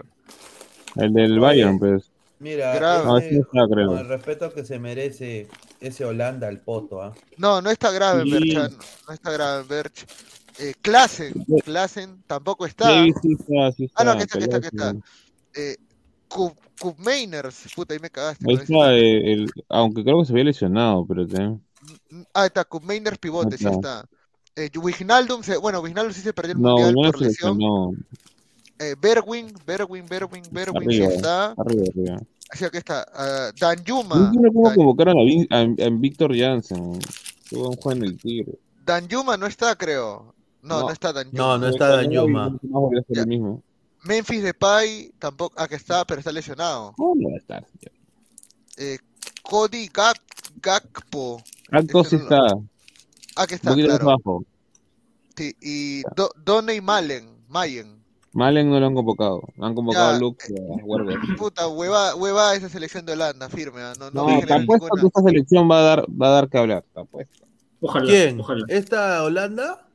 El 0.95 1.11
del 1.13 1.39
Bayern, 1.39 1.79
pues. 1.79 2.09
Mira, 2.39 2.73
Grave. 2.75 3.05
No, 3.05 3.11
no 3.13 3.17
está, 3.17 3.67
creo. 3.71 3.87
con 3.87 3.97
el 3.97 4.07
respeto 4.07 4.53
que 4.53 4.63
se 4.65 4.77
merece 4.79 5.47
ese 5.83 6.05
Holanda 6.05 6.47
al 6.47 6.61
poto, 6.61 7.01
¿ah? 7.01 7.13
No, 7.37 7.61
no 7.61 7.69
está 7.69 7.91
Gravenberch, 7.91 8.43
Sí. 8.43 8.53
no, 8.55 8.67
no 9.07 9.13
está 9.13 9.31
Gravenberch. 9.31 10.05
Eh, 10.59 10.73
Klassen, 10.81 11.33
Klassen 11.63 12.23
tampoco 12.27 12.65
está. 12.65 13.03
Sí, 13.03 13.11
sí 13.21 13.35
está, 13.39 13.71
sí 13.71 13.91
Ah, 13.95 14.03
no, 14.03 14.15
que 14.15 14.23
está, 14.23 14.37
que 14.37 14.43
está, 14.45 14.59
que 14.61 14.67
está. 14.67 14.95
Eh, 15.55 15.77
Cup, 16.27 16.55
Cup 16.79 16.95
Mainers, 16.99 17.67
puta, 17.75 17.93
ahí 17.93 17.99
me 17.99 18.09
cagaste. 18.09 18.45
Ahí 18.47 18.55
está, 18.55 18.93
eh, 18.95 19.33
el, 19.33 19.51
aunque 19.69 20.03
creo 20.03 20.19
que 20.19 20.25
se 20.25 20.33
había 20.33 20.45
lesionado, 20.45 21.05
pero 21.07 21.27
te... 21.27 21.37
Ah, 22.33 22.45
está, 22.45 22.63
Cup 22.65 22.83
Mainers 22.83 23.17
pivote, 23.17 23.57
sí 23.57 23.67
está. 23.67 24.05
Eh, 24.55 24.69
Wijnaldum, 24.75 25.41
se, 25.43 25.57
bueno, 25.57 25.79
Wijnaldum 25.79 26.13
sí 26.13 26.21
se 26.21 26.33
perdió 26.33 26.53
el 26.53 26.61
No, 26.61 26.69
mundial 26.69 26.93
no 26.93 27.01
por 27.11 27.21
lesión. 27.21 27.57
lesionó. 27.57 27.91
Eh, 28.79 28.95
Berwin, 28.99 29.53
Berwin, 29.65 30.05
Berwin, 30.07 30.43
Berwin, 30.51 30.87
Arriba, 30.87 31.07
sí 31.09 31.15
está. 31.15 31.51
arriba, 31.51 31.83
arriba. 31.89 32.21
Así 32.53 32.69
que 32.69 32.77
está. 32.77 33.05
ah, 33.13 33.51
Danjuma. 33.59 34.15
No 34.15 34.25
entiendo 34.25 34.49
cómo 34.53 34.67
Dan- 34.67 34.75
convocaron 34.77 35.17
a, 35.17 35.55
a, 35.57 35.61
a 35.87 35.89
Víctor 35.91 36.37
Jansen. 36.37 36.99
Qué 37.49 37.55
buen 37.57 37.73
juego 37.73 37.91
en 37.97 38.03
el 38.03 38.17
Tigre. 38.17 38.53
Danjuma 38.85 39.37
no 39.37 39.47
está, 39.47 39.75
creo. 39.75 40.33
No, 40.61 40.79
no, 40.79 40.81
No. 40.81 40.89
está 40.91 41.11
Danjuma. 41.13 41.37
No, 41.37 41.57
no 41.57 41.67
está. 41.67 41.97
No 42.61 42.79
volvió 42.81 42.99
a 42.99 43.03
ser 43.03 43.15
Ya. 43.15 43.21
el 43.23 43.27
mismo. 43.27 43.63
Memphis 44.03 44.43
Depay 44.43 45.11
tampoco. 45.17 45.55
Ah, 45.57 45.67
que 45.67 45.75
está, 45.75 46.05
pero 46.05 46.19
está 46.19 46.31
lesionado. 46.31 46.93
¿Cómo 46.97 47.15
no 47.15 47.29
va 47.29 47.35
a 47.35 47.39
estar? 47.39 47.65
señor? 47.79 47.91
Eh, 48.77 48.97
Cody 49.41 49.87
Gak, 49.93 50.19
Gakpo. 50.61 51.41
Acto 51.71 52.01
Ese 52.01 52.09
sí 52.11 52.15
no 52.17 52.23
está. 52.23 52.55
Un 52.55 52.69
Ah, 53.35 53.47
que 53.47 53.55
está, 53.55 53.69
poquito 53.71 53.99
más. 54.05 54.17
Sí, 55.35 55.55
y 55.61 56.01
Do, 56.15 56.29
Donny 56.45 56.81
Malen. 56.81 57.29
Mayen. 57.47 58.02
Malen 58.33 58.69
no 58.69 58.79
lo 58.79 58.87
han 58.87 58.95
convocado. 58.95 59.41
Han 59.59 59.75
convocado 59.75 60.11
Ya, 60.11 60.17
a 60.17 60.19
Luke 60.19 60.45
y 60.49 60.81
a 60.81 60.83
Werber. 60.85 61.19
Puta, 61.37 61.67
hueva, 61.67 62.15
hueva 62.15 62.55
esa 62.55 62.67
selección 62.69 63.05
de 63.05 63.13
Holanda, 63.13 63.47
firme. 63.49 63.81
ah, 63.81 63.93
No, 63.99 64.05
no, 64.09 64.21
No, 64.21 64.25
me 64.27 64.33
te 64.35 64.39
genera 64.41 64.55
apuesto 64.63 64.85
ninguna- 64.85 65.01
que 65.01 65.07
esta 65.07 65.21
selección 65.21 65.69
va 65.71 65.79
a 65.79 65.81
dar, 65.83 66.05
va 66.09 66.27
a 66.27 66.31
dar 66.31 66.49
que 66.49 66.57
hablar. 66.57 66.83
Te 66.93 66.99
apuesto. 67.01 67.45
Ojalá, 67.81 68.05
¿Quién? 68.05 68.39
ojalá. 68.39 68.65
¿Esta 68.69 69.23
Holanda? 69.23 69.85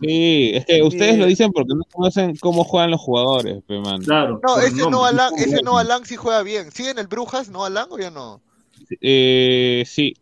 Sí, 0.00 0.50
es 0.54 0.66
que 0.66 0.82
ustedes 0.82 1.16
lo 1.18 1.26
dicen 1.26 1.52
porque 1.52 1.74
no 1.74 1.82
conocen 1.92 2.36
cómo 2.40 2.64
juegan 2.64 2.90
los 2.90 3.00
jugadores, 3.00 3.62
pe, 3.66 3.78
man. 3.78 4.00
Claro. 4.02 4.40
No, 4.42 4.58
ese 4.58 4.90
no 4.90 5.04
Alan, 5.04 5.32
ese 5.38 5.62
no 5.62 5.78
Alan 5.78 6.04
sí 6.04 6.16
juega 6.16 6.42
bien. 6.42 6.72
¿Sigue 6.72 6.90
en 6.90 6.98
el 6.98 7.06
Brujas, 7.06 7.48
no 7.50 7.64
Alan 7.64 7.86
o 7.90 7.98
ya 7.98 8.10
no? 8.10 8.40
Eh, 9.00 9.84
sí, 9.86 10.14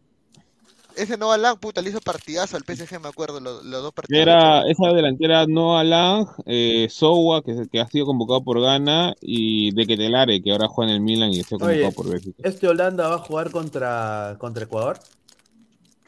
Ese 0.97 1.16
no 1.16 1.32
Alan, 1.32 1.57
puta, 1.59 1.80
le 1.82 1.91
hizo 1.91 2.01
partidazo 2.01 2.57
al 2.57 2.64
PSG, 2.64 3.01
me 3.01 3.09
acuerdo, 3.09 3.41
los, 3.41 3.64
los 3.64 3.82
dos 3.82 3.93
partidos. 3.93 4.20
era 4.22 4.62
esa 4.68 4.88
delantera 4.88 5.47
Noah 5.47 5.84
Lang, 5.84 6.26
eh, 6.47 6.88
Sowa, 6.91 7.43
que, 7.43 7.80
ha 7.80 7.86
sido 7.88 8.07
convocado 8.07 8.43
por 8.43 8.61
Ghana, 8.61 9.14
y 9.20 9.72
De 9.72 9.86
Ketelare, 9.86 10.43
que 10.43 10.53
ahora 10.53 10.68
juega 10.68 10.91
en 10.91 10.97
el 10.97 11.03
Milan 11.03 11.30
y 11.32 11.41
está 11.41 11.57
convocado 11.57 11.78
Oye, 11.78 11.93
por 11.93 12.11
Bélgica. 12.11 12.43
¿Este 12.43 12.68
Holanda 12.68 13.09
va 13.09 13.14
a 13.16 13.18
jugar 13.18 13.51
contra, 13.51 14.36
contra 14.38 14.64
Ecuador? 14.64 14.99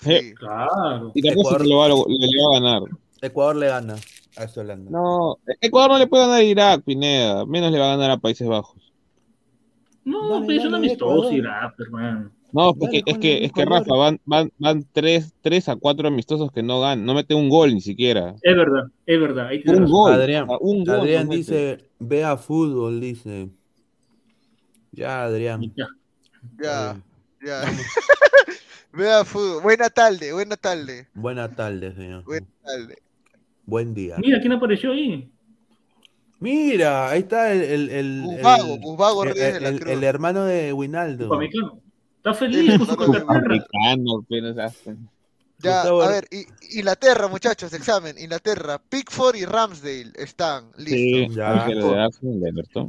Sí. 0.00 0.34
Claro. 0.34 1.12
Y 1.14 1.28
Ecuador. 1.28 1.66
lo 1.66 1.76
va, 1.78 1.88
lo- 1.88 2.06
le 2.08 2.42
va 2.42 2.56
a 2.56 2.60
ganar. 2.60 2.82
Ecuador 3.20 3.56
le 3.56 3.68
gana 3.68 3.94
a 4.36 4.44
este 4.44 4.60
Holanda. 4.60 4.90
No, 4.90 5.38
Ecuador 5.60 5.92
no 5.92 5.98
le 5.98 6.06
puede 6.06 6.24
ganar 6.24 6.40
a 6.40 6.44
Irak, 6.44 6.82
Pineda, 6.82 7.46
menos 7.46 7.70
le 7.70 7.78
va 7.78 7.86
a 7.86 7.96
ganar 7.96 8.10
a 8.10 8.16
Países 8.16 8.48
Bajos. 8.48 8.82
No, 10.04 10.42
pero 10.46 10.60
es 10.60 10.66
un 10.66 10.74
amistoso. 10.74 11.32
Irak, 11.32 11.74
hermano. 11.78 12.30
No, 12.52 12.70
es 12.70 12.78
Dale, 12.78 13.02
que, 13.02 13.10
es 13.10 13.18
que, 13.18 13.44
es 13.46 13.52
que. 13.52 13.64
Rafa, 13.64 13.94
van, 13.94 14.20
van, 14.26 14.52
van 14.58 14.86
tres, 14.92 15.32
tres 15.40 15.68
a 15.68 15.76
cuatro 15.76 16.06
amistosos 16.08 16.52
que 16.52 16.62
no 16.62 16.80
ganan, 16.80 17.04
no 17.04 17.14
mete 17.14 17.34
un 17.34 17.48
gol 17.48 17.72
ni 17.72 17.80
siquiera. 17.80 18.34
Es 18.42 18.56
verdad, 18.56 18.84
es 19.06 19.20
verdad. 19.20 19.46
Ahí 19.48 19.62
tienes 19.62 19.80
Un 19.80 19.90
gol. 19.90 20.12
Adrián, 20.12 20.46
un 20.60 20.84
gol 20.84 21.00
Adrián 21.00 21.28
no 21.28 21.34
dice, 21.34 21.78
vea 21.98 22.36
fútbol, 22.36 23.00
dice. 23.00 23.48
Ya, 24.92 25.24
Adrián. 25.24 25.72
Ya. 25.74 25.86
Ya, 26.62 27.02
ya. 27.44 27.62
Vea 28.92 29.24
fútbol. 29.24 29.62
Buena 29.62 29.88
tarde, 29.88 30.34
buena 30.34 30.56
tarde. 30.56 31.08
Buena 31.14 31.48
tarde, 31.54 31.94
señor. 31.94 32.24
Buena 32.24 32.46
tarde. 32.62 32.96
Buen 33.64 33.94
día. 33.94 34.16
Mira, 34.18 34.38
¿quién 34.40 34.52
apareció 34.52 34.92
ahí? 34.92 35.30
Mira, 36.40 37.08
ahí 37.08 37.20
está 37.20 37.52
el, 37.52 37.62
el, 37.62 37.90
el, 37.90 38.20
Busvago, 38.20 38.74
el- 38.74 38.80
Busvago 38.80 39.24
hermano 40.02 40.44
de 40.44 40.72
Winaldo. 40.74 41.26
Upamecano. 41.28 41.80
Está 42.22 42.34
feliz 42.34 42.78
con 42.78 42.86
su 42.86 42.96
Inglaterra. 43.04 43.56
Ya, 45.58 45.82
a 45.82 46.08
ver, 46.08 46.28
Inglaterra, 46.72 47.26
muchachos, 47.28 47.72
examen. 47.72 48.16
Inglaterra, 48.18 48.80
Pickford 48.88 49.36
y 49.36 49.44
Ramsdale 49.44 50.12
están 50.14 50.70
listos. 50.76 50.94
Sí, 50.94 51.28
Ya. 51.30 51.66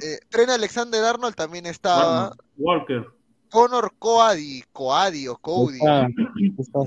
Eh, 0.01 0.19
Trent 0.29 0.49
Alexander 0.51 1.03
Arnold 1.03 1.35
también 1.35 1.65
estaba. 1.65 2.35
Walker. 2.57 3.05
Connor 3.49 3.93
Coady, 3.99 4.63
Coady 4.71 5.27
o 5.27 5.37
Cody. 5.37 5.79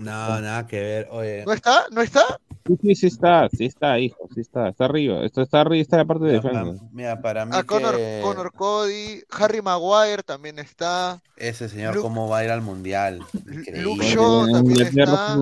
No, 0.01 0.41
nada 0.41 0.67
que 0.67 0.81
ver. 0.81 1.09
Oye, 1.11 1.45
¿No 1.47 1.53
está? 1.53 1.87
¿No 1.91 2.01
está? 2.01 2.41
Sí, 2.67 2.77
sí, 2.83 2.95
sí 2.95 3.07
está, 3.07 3.49
sí 3.49 3.65
está, 3.67 3.99
hijo, 3.99 4.29
sí 4.35 4.41
está, 4.41 4.69
está 4.71 4.87
arriba, 4.87 5.25
esto 5.25 5.43
está 5.43 5.61
arriba, 5.61 5.83
está 5.83 5.97
la 5.99 6.05
parte 6.05 6.25
de 6.25 6.39
mira, 6.41 6.43
defensa. 6.43 6.83
pa- 6.83 6.89
mira, 6.93 7.21
para 7.23 7.45
mí 7.47 7.53
Ah, 7.55 7.63
Connor, 7.63 7.97
que 7.97 8.21
Connor 8.23 8.53
Cody, 8.53 9.23
Harry 9.31 9.63
Maguire 9.63 10.23
también 10.23 10.59
está. 10.59 11.23
ese 11.37 11.69
señor 11.69 11.95
Luke- 11.95 12.03
cómo 12.03 12.29
va 12.29 12.39
a 12.39 12.45
ir 12.45 12.51
al 12.51 12.63
mundial. 12.63 13.21
Luke. 13.75 14.05
Shaw 14.05 14.51
también 14.51 14.81
está. 14.83 15.37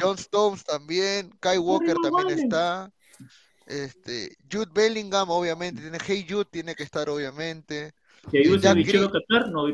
John 0.00 0.16
Stones 0.18 0.64
también. 0.64 1.30
Kai 1.40 1.58
Walker 1.58 1.94
también 2.02 2.38
está. 2.38 2.90
Este, 3.66 4.36
Jude 4.50 4.70
Bellingham, 4.74 5.30
obviamente. 5.30 5.80
Tiene 5.80 5.98
Hey 6.04 6.26
Jude, 6.28 6.46
tiene 6.50 6.74
que 6.74 6.82
estar, 6.82 7.08
obviamente. 7.08 7.92
Si 8.30 8.42
Jack. 8.58 8.76
Qatar, 9.12 9.50
no. 9.50 9.66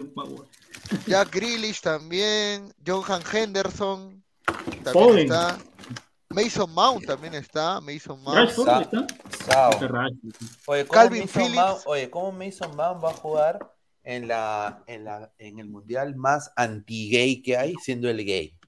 Jack 1.07 1.35
Grealish 1.35 1.81
también. 1.81 2.73
Johan 2.87 3.23
Henderson 3.33 4.23
también 4.85 4.93
Foden. 4.93 5.19
está. 5.21 5.59
Mason 6.31 6.71
Mount 6.73 7.07
también 7.07 7.35
está. 7.35 7.81
Mason 7.81 8.21
Mount. 8.23 8.37
Rashford 8.39 8.67
Sa- 8.67 8.81
está. 8.83 9.07
Sao. 9.47 9.71
Oye, 10.67 10.87
¿cómo 10.87 10.93
Calvin 11.01 11.21
Mason 11.23 11.43
Phillips. 11.43 11.57
Mount, 11.57 11.81
oye, 11.87 12.11
¿cómo 12.11 12.33
Mason 12.33 12.77
Mount 12.77 13.05
va 13.05 13.11
a 13.11 13.15
jugar 13.15 13.73
en 14.05 14.29
la, 14.29 14.83
en 14.87 15.05
la, 15.05 15.33
en 15.39 15.59
el 15.59 15.69
mundial 15.69 16.17
más 16.17 16.53
anti-gay 16.57 17.43
que 17.43 17.57
hay, 17.57 17.75
siendo 17.83 18.09
el 18.11 18.25
gay? 18.25 18.59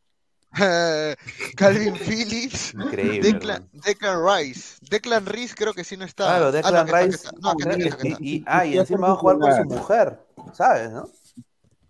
Calvin 1.57 1.95
Phillips. 1.97 2.73
Increíble. 2.75 3.21
Declan. 3.33 3.69
Declan 3.73 4.19
Rice. 4.27 4.77
Declan 4.89 5.27
Rice 5.27 5.55
creo 5.55 5.75
que 5.75 5.85
sí 5.85 5.97
no 5.97 6.05
está. 6.05 6.25
Claro, 6.25 6.47
Ah, 6.47 6.51
no, 6.51 6.53
Declan 6.53 6.87
que 6.87 6.93
Rice. 6.93 7.17
está. 7.17 7.31
No, 7.41 7.55
que 7.57 7.63
está, 7.65 7.77
que 7.77 7.85
está, 7.85 7.97
que 7.99 8.09
está. 8.09 8.23
Y, 8.25 8.37
y- 8.37 8.45
ah, 8.47 8.65
y 8.67 8.79
encima 8.79 9.09
va 9.09 9.13
a 9.13 9.17
jugar 9.17 9.39
con 9.39 9.55
su 9.57 9.65
mujer, 9.65 10.21
¿sabes, 10.55 10.91
no? 10.91 11.09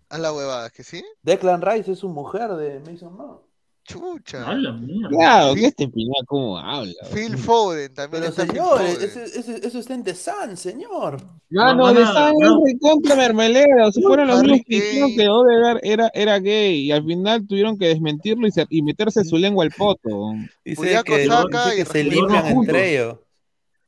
A 0.09 0.17
la 0.17 0.33
huevada, 0.33 0.69
que 0.71 0.83
sí. 0.83 1.03
Declan 1.21 1.61
Rice 1.61 1.91
es 1.91 1.99
su 1.99 2.09
mujer 2.09 2.49
de 2.53 2.79
Mason 2.79 3.15
Mount. 3.15 3.41
Chucha. 3.89 4.45
Mierda. 4.55 5.09
Claro, 5.09 5.55
que 5.55 5.65
este 5.65 5.87
Pinar 5.87 6.23
cómo 6.27 6.59
habla. 6.59 6.93
Phil. 7.11 7.35
Foden 7.37 7.91
también 7.93 8.23
Pero 8.23 8.35
señor, 8.35 8.81
eso, 8.83 9.19
eso, 9.19 9.51
eso 9.51 9.79
está 9.79 9.95
en 9.95 10.03
The 10.03 10.13
Sun, 10.13 10.55
señor. 10.55 11.17
Mano, 11.49 11.91
de 11.93 12.03
a- 12.03 12.13
San 12.13 12.33
no. 12.39 12.61
es 12.67 12.75
contra 12.79 13.15
mermelero. 13.15 13.91
Si 13.91 14.01
fueron 14.03 14.27
los 14.27 14.43
mismos 14.43 14.59
que 14.67 14.75
dijeron 14.79 15.11
que 15.15 15.27
Odegaard 15.27 15.79
era, 15.81 16.11
era 16.13 16.37
gay 16.39 16.81
y 16.81 16.91
al 16.91 17.03
final 17.03 17.47
tuvieron 17.47 17.79
que 17.79 17.87
desmentirlo 17.87 18.45
y, 18.45 18.51
se- 18.51 18.67
y 18.69 18.83
meterse 18.83 19.23
su 19.23 19.37
lengua 19.37 19.63
al 19.65 19.71
poto. 19.71 20.33
Dice 20.63 21.01
que, 21.03 21.27
que 21.27 21.81
y 21.81 21.85
se 21.85 22.03
limpian 22.03 22.45
entre 22.45 22.93
ellos. 22.93 23.17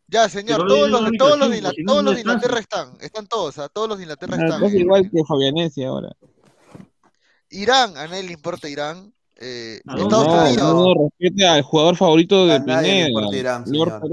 Ya, 0.07 0.27
señor, 0.27 0.67
todos 0.67 0.89
no 0.89 0.99
los, 1.01 1.11
todos 1.17 1.37
los 1.39 1.49
no, 1.49 1.71
todos 1.85 1.85
no 1.85 2.01
los 2.01 2.15
de 2.15 2.19
es. 2.21 2.25
Inglaterra 2.25 2.59
están, 2.59 2.97
están 2.99 3.27
todos, 3.27 3.57
ah, 3.59 3.69
todos 3.71 3.87
los 3.87 3.97
de 3.97 4.03
Inglaterra 4.05 4.35
Ah, 4.39 4.43
están. 4.43 4.61
Casi 4.61 4.77
igual 4.79 5.09
que 5.09 5.23
Fabianesi 5.25 5.83
ahora. 5.83 6.11
Irán, 7.49 7.95
a 7.97 8.07
nadie 8.07 8.23
le 8.23 8.33
importa 8.33 8.67
Irán. 8.67 9.13
Eh, 9.43 9.81
no, 9.85 9.97
Estados 9.97 10.27
No, 10.27 10.43
Unidos. 10.43 10.73
no, 10.75 11.09
respete 11.09 11.47
al 11.47 11.61
jugador 11.63 11.95
favorito 11.95 12.45
de 12.45 12.53
A 12.55 12.59
Pineda. 12.59 12.87
Irán. 13.33 13.63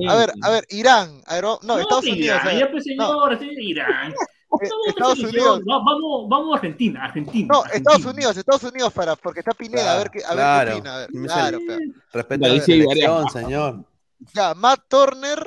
A 0.09 0.15
ver, 0.17 0.33
a 0.43 0.51
ver, 0.51 0.65
Irán, 0.71 1.23
aero- 1.27 1.59
no, 1.63 1.75
No, 1.75 1.81
Estados 1.81 2.05
Unidos, 2.05 2.19
Irán, 2.25 2.41
a 2.41 2.45
ver. 2.51 2.59
ya 2.59 2.71
pues 2.71 2.85
señor, 2.85 3.39
Irán. 3.43 4.15
Eh, 4.51 4.67
Vamos, 4.71 4.87
Estados 4.89 5.19
Unidos. 5.19 5.61
va- 5.61 5.79
Vamos, 5.85 6.27
vamos 6.31 6.53
a 6.53 6.57
Argentina, 6.57 7.05
Argentina. 7.05 7.49
No, 7.53 7.61
Argentina. 7.65 7.93
Estados 7.93 8.15
Unidos, 8.15 8.37
Estados 8.39 8.63
Unidos 8.65 8.93
para, 8.95 9.15
porque 9.15 9.41
está 9.41 9.53
Pineda, 9.53 9.93
a 9.93 9.99
ver 9.99 10.11
qué, 10.11 10.25
a 10.25 10.29
ver 10.29 10.37
Claro, 10.37 10.71
qué 10.71 10.77
opina, 10.79 10.95
a 10.95 10.99
ver, 11.01 11.09
claro. 11.11 11.59
claro, 11.67 11.81
Respeta 12.15 12.47
Ahí 12.47 12.59
la 12.79 12.87
varias. 12.87 13.33
señor. 13.35 13.85
Ya, 14.33 14.55
Matt 14.55 14.81
Turner, 14.89 15.47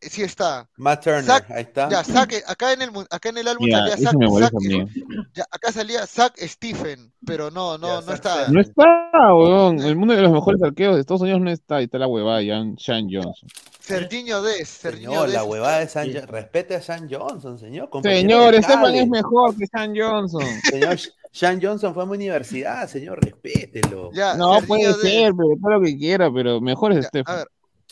sí 0.00 0.22
está. 0.22 0.68
Matt 0.76 1.02
Turner, 1.04 1.24
Zac- 1.24 1.50
ahí 1.50 1.62
está. 1.62 1.88
Ya, 1.88 2.04
Zac, 2.04 2.32
acá 2.46 2.72
en 2.72 2.82
el, 2.82 2.90
acá 3.10 3.28
en 3.28 3.38
el 3.38 3.48
álbum 3.48 3.68
salía 3.70 3.96
Zac, 3.96 4.14
Zac- 4.14 5.28
ya, 5.34 5.44
acá 5.50 5.72
salía 5.72 6.06
Zack 6.06 6.36
Stephen, 6.38 7.12
pero 7.26 7.50
no, 7.50 7.78
no, 7.78 8.00
no 8.02 8.12
está. 8.12 8.48
No 8.48 8.60
está, 8.60 9.10
weón. 9.34 9.80
El 9.80 9.96
mundo 9.96 10.14
de 10.14 10.22
los 10.22 10.32
mejores 10.32 10.62
arqueros 10.62 10.94
de 10.96 11.00
Estados 11.00 11.22
Unidos 11.22 11.40
no 11.40 11.50
está. 11.50 11.76
Ahí 11.76 11.84
está 11.84 11.98
la 11.98 12.06
huevada, 12.06 12.40
Sean, 12.40 12.76
Sean 12.78 13.08
Johnson. 13.10 13.48
Serginho 13.80 14.42
Des, 14.42 14.68
Serginho 14.68 15.10
Señor, 15.12 15.26
Des 15.26 15.34
la 15.34 15.44
huevada 15.44 15.78
de 15.78 15.88
San 15.88 16.04
Sí. 16.04 16.12
Respete 16.20 16.74
a 16.76 16.82
Sean 16.82 17.08
Johnson, 17.10 17.58
señor. 17.58 17.88
Señor, 18.02 18.60
Cali. 18.60 18.98
es 18.98 19.08
mejor 19.08 19.56
que 19.56 19.66
Sean 19.66 19.94
Johnson. 19.96 20.42
Señor, 20.70 20.98
Sean 21.32 21.58
Johnson 21.62 21.94
fue 21.94 22.02
a 22.02 22.06
mi 22.06 22.16
universidad, 22.16 22.86
señor, 22.88 23.18
respételo. 23.24 24.10
Ya, 24.12 24.34
No, 24.34 24.54
Serginho 24.60 24.68
puede 24.68 24.86
Des. 24.88 25.00
ser, 25.00 25.32
pero 25.34 25.48
todo 25.60 25.70
lo 25.70 25.80
que 25.80 25.96
quiera, 25.96 26.30
pero 26.30 26.60
mejor 26.60 26.92
es 26.92 26.96
Ya, 26.98 27.00
a 27.00 27.06
Estefan. 27.06 27.36
ver, 27.36 27.48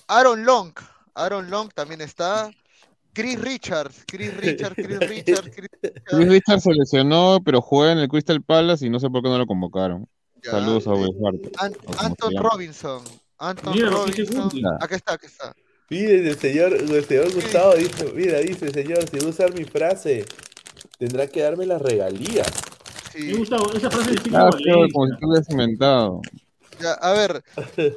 Aaron 0.08 0.44
Long, 0.44 0.72
Aaron 1.16 1.50
Long 1.50 1.68
también 1.74 2.00
está. 2.00 2.50
Chris 3.12 3.40
Richards, 3.40 4.04
Chris 4.06 4.36
Richards, 4.36 4.74
Chris 4.76 4.98
Richards, 5.08 5.50
Chris 5.56 5.68
Chris 5.80 5.92
Richards. 6.04 6.28
Richards 6.28 6.62
se 6.64 6.72
lesionó, 6.74 7.38
pero 7.42 7.62
juega 7.62 7.92
en 7.92 7.98
el 7.98 8.08
Crystal 8.08 8.42
Palace 8.42 8.84
y 8.86 8.90
no 8.90 9.00
sé 9.00 9.08
por 9.08 9.22
qué 9.22 9.30
no 9.30 9.38
lo 9.38 9.46
convocaron. 9.46 10.06
ya, 10.44 10.50
Saludos 10.50 10.86
a 10.86 10.90
eh, 10.90 10.98
Wes 10.98 11.10
Hart. 11.24 11.56
An- 11.58 11.72
o 11.72 11.84
como 11.86 12.00
Anton. 12.00 12.34
Robinson, 12.36 13.02
Anton 13.38 13.72
Mira 13.74 13.88
Robinson. 13.90 14.50
Acá 14.80 14.96
está, 14.96 15.14
acá 15.14 15.26
está. 15.26 15.54
Miren, 15.88 16.26
el 16.26 16.36
señor, 16.38 16.74
el 16.74 17.04
señor 17.06 17.32
Gustavo 17.32 17.74
dice, 17.76 18.12
mira, 18.14 18.38
dice, 18.40 18.70
señor, 18.70 19.08
si 19.08 19.18
va 19.18 19.26
a 19.26 19.30
usar 19.30 19.54
mi 19.54 19.64
frase, 19.64 20.24
tendrá 20.98 21.26
que 21.26 21.40
darme 21.40 21.64
las 21.64 21.80
regalías. 21.80 22.52
Me 23.14 23.20
Sí. 23.22 23.32
gusta 23.32 23.56
esa 23.74 23.90
frase 23.90 24.10
de 24.10 24.18
Silvio 24.20 24.38
Ah, 24.38 24.50
como 24.92 25.06
si 25.06 25.12
estuviera 25.14 25.44
cimentado. 25.44 26.20
Ya, 26.80 26.92
a 26.92 27.12
ver, 27.12 27.42
de, 27.76 27.90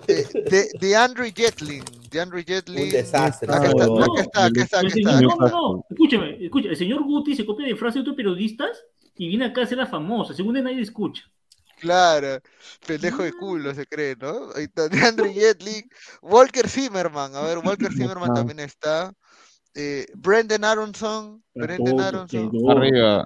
de, 0.50 0.70
de 0.80 0.96
Andrew 0.96 1.28
Jetlin. 1.36 1.84
De 2.10 2.22
Andrew 2.22 2.44
Jetlin. 2.46 2.84
Un 2.86 2.90
desastre. 2.90 3.52
Acá 3.52 3.68
está, 3.68 3.86
No, 3.86 4.04
acá 4.04 4.22
está, 4.22 4.46
acá 4.46 4.62
está, 4.62 4.80
El 4.80 4.88
acá 4.88 4.94
señor, 4.96 5.14
está. 5.14 5.32
no, 5.32 5.38
no, 5.38 5.48
no, 5.50 5.86
escúcheme, 5.90 6.44
escúcheme, 6.44 6.72
el 6.72 6.78
señor 6.78 7.04
Guti 7.04 7.36
se 7.36 7.46
copia 7.46 7.68
de 7.68 7.76
frases 7.76 7.96
de 7.96 8.02
otros 8.02 8.16
periodistas 8.16 8.84
y 9.16 9.28
viene 9.28 9.46
acá 9.46 9.64
a 9.64 9.68
ser 9.68 9.78
la 9.78 9.88
famosa, 9.88 10.34
según 10.34 10.58
él 10.58 10.64
nadie 10.64 10.82
escucha. 10.82 11.24
Claro, 11.80 12.42
pendejo 12.86 13.24
de 13.24 13.32
culo 13.32 13.74
se 13.74 13.86
cree, 13.86 14.16
¿no? 14.20 14.50
Ahí 14.56 14.66
está, 14.66 14.90
de 14.90 15.00
Andrew 15.02 15.32
Jetlin. 15.34 15.90
Walker 16.22 16.68
Zimmerman, 16.68 17.36
a 17.36 17.42
ver, 17.42 17.58
Walker 17.60 17.92
Zimmerman 17.92 18.34
también 18.34 18.60
está. 18.60 19.14
Eh, 19.74 20.06
Brendan 20.16 20.66
Aronson. 20.66 21.42
Brendan 21.54 22.00
Aronson. 22.02 22.52
Arriba. 22.70 23.26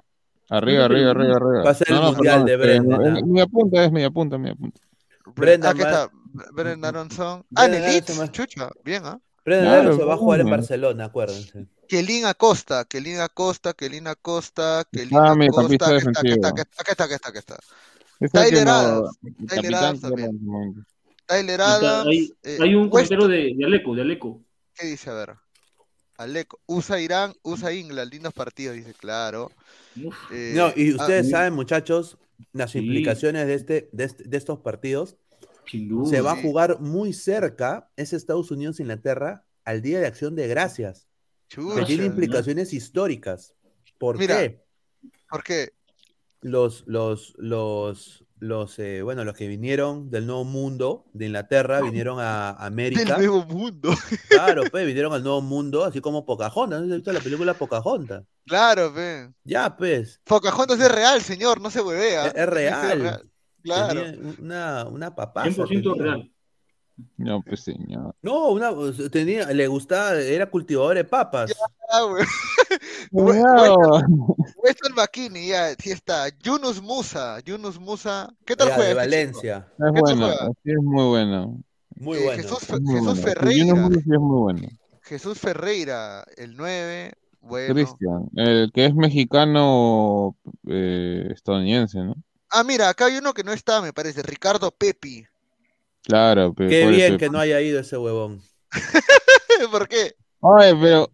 Arriba, 0.50 0.84
arriba, 0.84 1.10
arriba, 1.10 1.36
arriba. 1.36 1.62
Va 1.64 1.70
a 1.70 1.74
ser 1.74 1.90
el 1.90 2.00
mundial 2.00 2.44
de 2.44 2.56
Brendan, 2.56 3.00
¿ah? 3.00 3.18
es 3.18 3.24
media 3.24 3.46
punta, 3.46 3.84
es 3.84 3.92
media 3.92 4.10
punta, 4.10 4.38
media 4.38 4.54
punta. 4.54 4.80
Brendan 5.26 5.70
Aquí 5.72 5.82
está, 5.82 6.10
Brendan 6.52 6.94
Aronson. 6.96 7.44
Ah, 7.54 7.66
en 7.66 7.74
el 7.74 7.82
Leeds, 7.82 8.32
chucha, 8.32 8.70
bien, 8.84 9.02
¿ah? 9.04 9.18
Brendan 9.44 9.68
Claro, 9.68 9.80
Aronson 9.88 10.08
va 10.08 10.14
a 10.14 10.16
jugar 10.16 10.40
en. 10.40 10.50
Barcelona, 10.50 11.04
acuérdense. 11.06 11.66
Kelin 11.88 12.24
Acosta, 12.24 12.84
Kelin 12.86 13.20
Acosta, 13.20 13.74
Kelin 13.74 14.06
Acosta, 14.08 14.84
Kelin 14.90 15.16
Ah, 15.16 15.32
Acosta. 15.32 15.60
Acá 15.60 15.72
está, 15.74 15.92
defensivo. 15.92 16.34
está, 16.34 16.48
acá 16.48 17.38
está, 17.38 17.58
Tyler 18.32 18.58
que 18.60 18.64
no- 18.64 18.70
Adams, 18.70 19.18
Tyler 19.48 19.74
Adams 19.74 20.00
que 20.00 20.08
también. 20.08 20.86
Tyler 21.26 21.60
Está- 21.60 21.74
Adams. 21.76 22.06
hay, 22.08 22.32
eh, 22.42 22.58
hay 22.60 22.74
un 22.74 22.88
comentario 22.88 23.28
de, 23.28 23.54
de 23.56 23.64
Aleco, 23.64 23.94
de 23.94 24.02
Aleco. 24.02 24.40
¿Qué 24.74 24.86
dice? 24.86 25.10
A 25.10 25.14
ver. 25.14 25.34
Aleco. 26.16 26.60
USA 26.66 27.00
Irán, 27.00 27.34
USA 27.42 27.70
England, 27.72 28.10
lindos 28.12 28.32
partidos, 28.32 28.76
dice, 28.76 28.94
claro. 28.94 29.50
Eh, 30.30 30.52
No, 30.54 30.72
y 30.74 30.92
ah, 30.92 30.96
ustedes 31.00 31.30
saben, 31.30 31.52
muchachos, 31.54 32.16
las 32.54 32.70
Sí. 32.70 32.78
implicaciones 32.78 33.46
de, 33.46 33.54
este, 33.54 33.90
de, 33.92 34.04
este- 34.04 34.24
de 34.24 34.36
estos 34.38 34.60
partidos. 34.60 35.18
sin 35.70 35.88
duda. 35.88 36.08
Se 36.10 36.20
va 36.20 36.32
a 36.32 36.36
jugar 36.42 36.80
muy 36.80 37.12
cerca, 37.14 37.90
es 37.96 38.12
Estados 38.12 38.50
Unidos-Inglaterra, 38.50 39.46
al 39.64 39.80
Día 39.82 39.98
de 40.00 40.06
Acción 40.06 40.34
de 40.36 40.46
Gracias, 40.46 41.08
que 41.48 41.56
chucha. 41.56 41.84
tiene 41.86 42.02
¿no? 42.02 42.08
implicaciones 42.10 42.72
históricas. 42.74 43.54
¿Por 43.98 44.18
Mira. 44.18 44.38
qué? 44.38 44.62
¿Por 45.30 45.42
qué? 45.42 45.70
Los, 46.42 46.84
los, 46.86 47.34
los, 47.38 48.24
los, 48.44 48.78
eh, 48.78 49.02
bueno, 49.02 49.24
los 49.24 49.34
que 49.34 49.48
vinieron 49.48 50.10
del 50.10 50.26
Nuevo 50.26 50.44
Mundo, 50.44 51.06
de 51.12 51.26
Inglaterra, 51.26 51.80
vinieron 51.80 52.18
a 52.20 52.56
Del 52.58 52.66
América. 52.66 53.16
nuevo 53.16 53.44
mundo. 53.46 53.90
Claro, 54.28 54.62
pues, 54.70 54.86
vinieron 54.86 55.12
al 55.12 55.22
Nuevo 55.22 55.40
Mundo, 55.40 55.84
así 55.84 56.00
como 56.00 56.24
Pocahontas. 56.26 56.80
¿No 56.80 56.86
has 56.86 56.96
visto 56.96 57.12
la 57.12 57.20
película 57.20 57.54
Pocahontas? 57.54 58.24
Claro, 58.46 58.92
ve. 58.92 59.30
Ya, 59.44 59.74
pues. 59.76 60.20
Pocahontas 60.24 60.78
es 60.80 60.92
real, 60.92 61.22
señor, 61.22 61.60
no 61.60 61.70
se 61.70 61.80
huevea. 61.80 62.26
Es- 62.26 62.34
es 62.34 62.46
real. 62.46 63.22
Claro. 63.62 64.02
Tenía 64.02 64.34
una, 64.38 64.84
una 64.84 65.14
papasa. 65.14 65.48
100% 65.48 65.92
tenía. 65.94 66.02
real. 66.02 66.30
No, 67.16 67.42
pues 67.42 67.60
señor. 67.64 68.14
No, 68.22 68.50
una, 68.50 68.70
tenía, 69.10 69.46
le 69.52 69.66
gustaba, 69.66 70.14
era 70.14 70.48
cultivador 70.48 70.94
de 70.96 71.04
papas. 71.04 71.52
Ah, 71.90 72.02
güey. 72.02 72.24
Cuidado. 73.10 73.76
Weston 74.62 74.94
McKinney, 74.94 75.48
ya, 75.48 75.74
sí 75.78 75.90
está. 75.90 76.28
Yunus 76.42 76.80
Musa, 76.82 77.40
Yunus 77.40 77.78
Musa. 77.78 78.32
¿Qué 78.44 78.56
tal 78.56 78.68
Ya, 78.68 78.74
juega 78.74 78.88
de 78.88 78.92
este? 78.92 79.04
Valencia. 79.16 79.68
Es 79.78 79.84
¿Qué 79.94 80.00
bueno, 80.00 80.28
sí 80.64 80.70
es 80.70 80.82
muy 80.82 81.04
bueno. 81.08 81.60
Muy 81.96 82.18
Eh, 82.18 82.24
bueno. 82.24 82.42
Jesús, 82.42 82.62
es 82.62 82.68
Fe- 82.68 82.80
muy 82.80 82.94
Jesús 82.94 83.06
bueno. 83.06 83.22
Ferreira. 83.22 83.66
Yunus 83.66 83.80
Musa 83.90 84.00
sí 84.04 84.10
es 84.12 84.20
muy 84.20 84.38
bueno. 84.40 84.68
Jesús 85.02 85.38
Ferreira, 85.38 86.24
el 86.36 86.56
9. 86.56 87.12
Bueno. 87.40 87.74
Cristian, 87.74 88.28
el 88.36 88.70
que 88.72 88.86
es 88.86 88.94
mexicano 88.94 90.34
eh, 90.66 91.28
estadounidense, 91.30 91.98
¿no? 91.98 92.14
Ah, 92.50 92.64
mira, 92.64 92.88
acá 92.88 93.06
hay 93.06 93.18
uno 93.18 93.34
que 93.34 93.44
no 93.44 93.52
está, 93.52 93.82
me 93.82 93.92
parece. 93.92 94.22
Ricardo 94.22 94.70
Pepi. 94.70 95.26
Claro, 96.04 96.52
pe- 96.54 96.74
Qué 96.76 96.86
bien 96.86 97.16
que 97.16 97.30
no 97.30 97.38
haya 97.38 97.60
ido 97.60 97.80
ese 97.80 97.96
huevón. 97.96 98.42
¿Por 99.70 99.88
qué? 99.88 100.14
Oye, 100.40 100.74
pero 100.80 101.10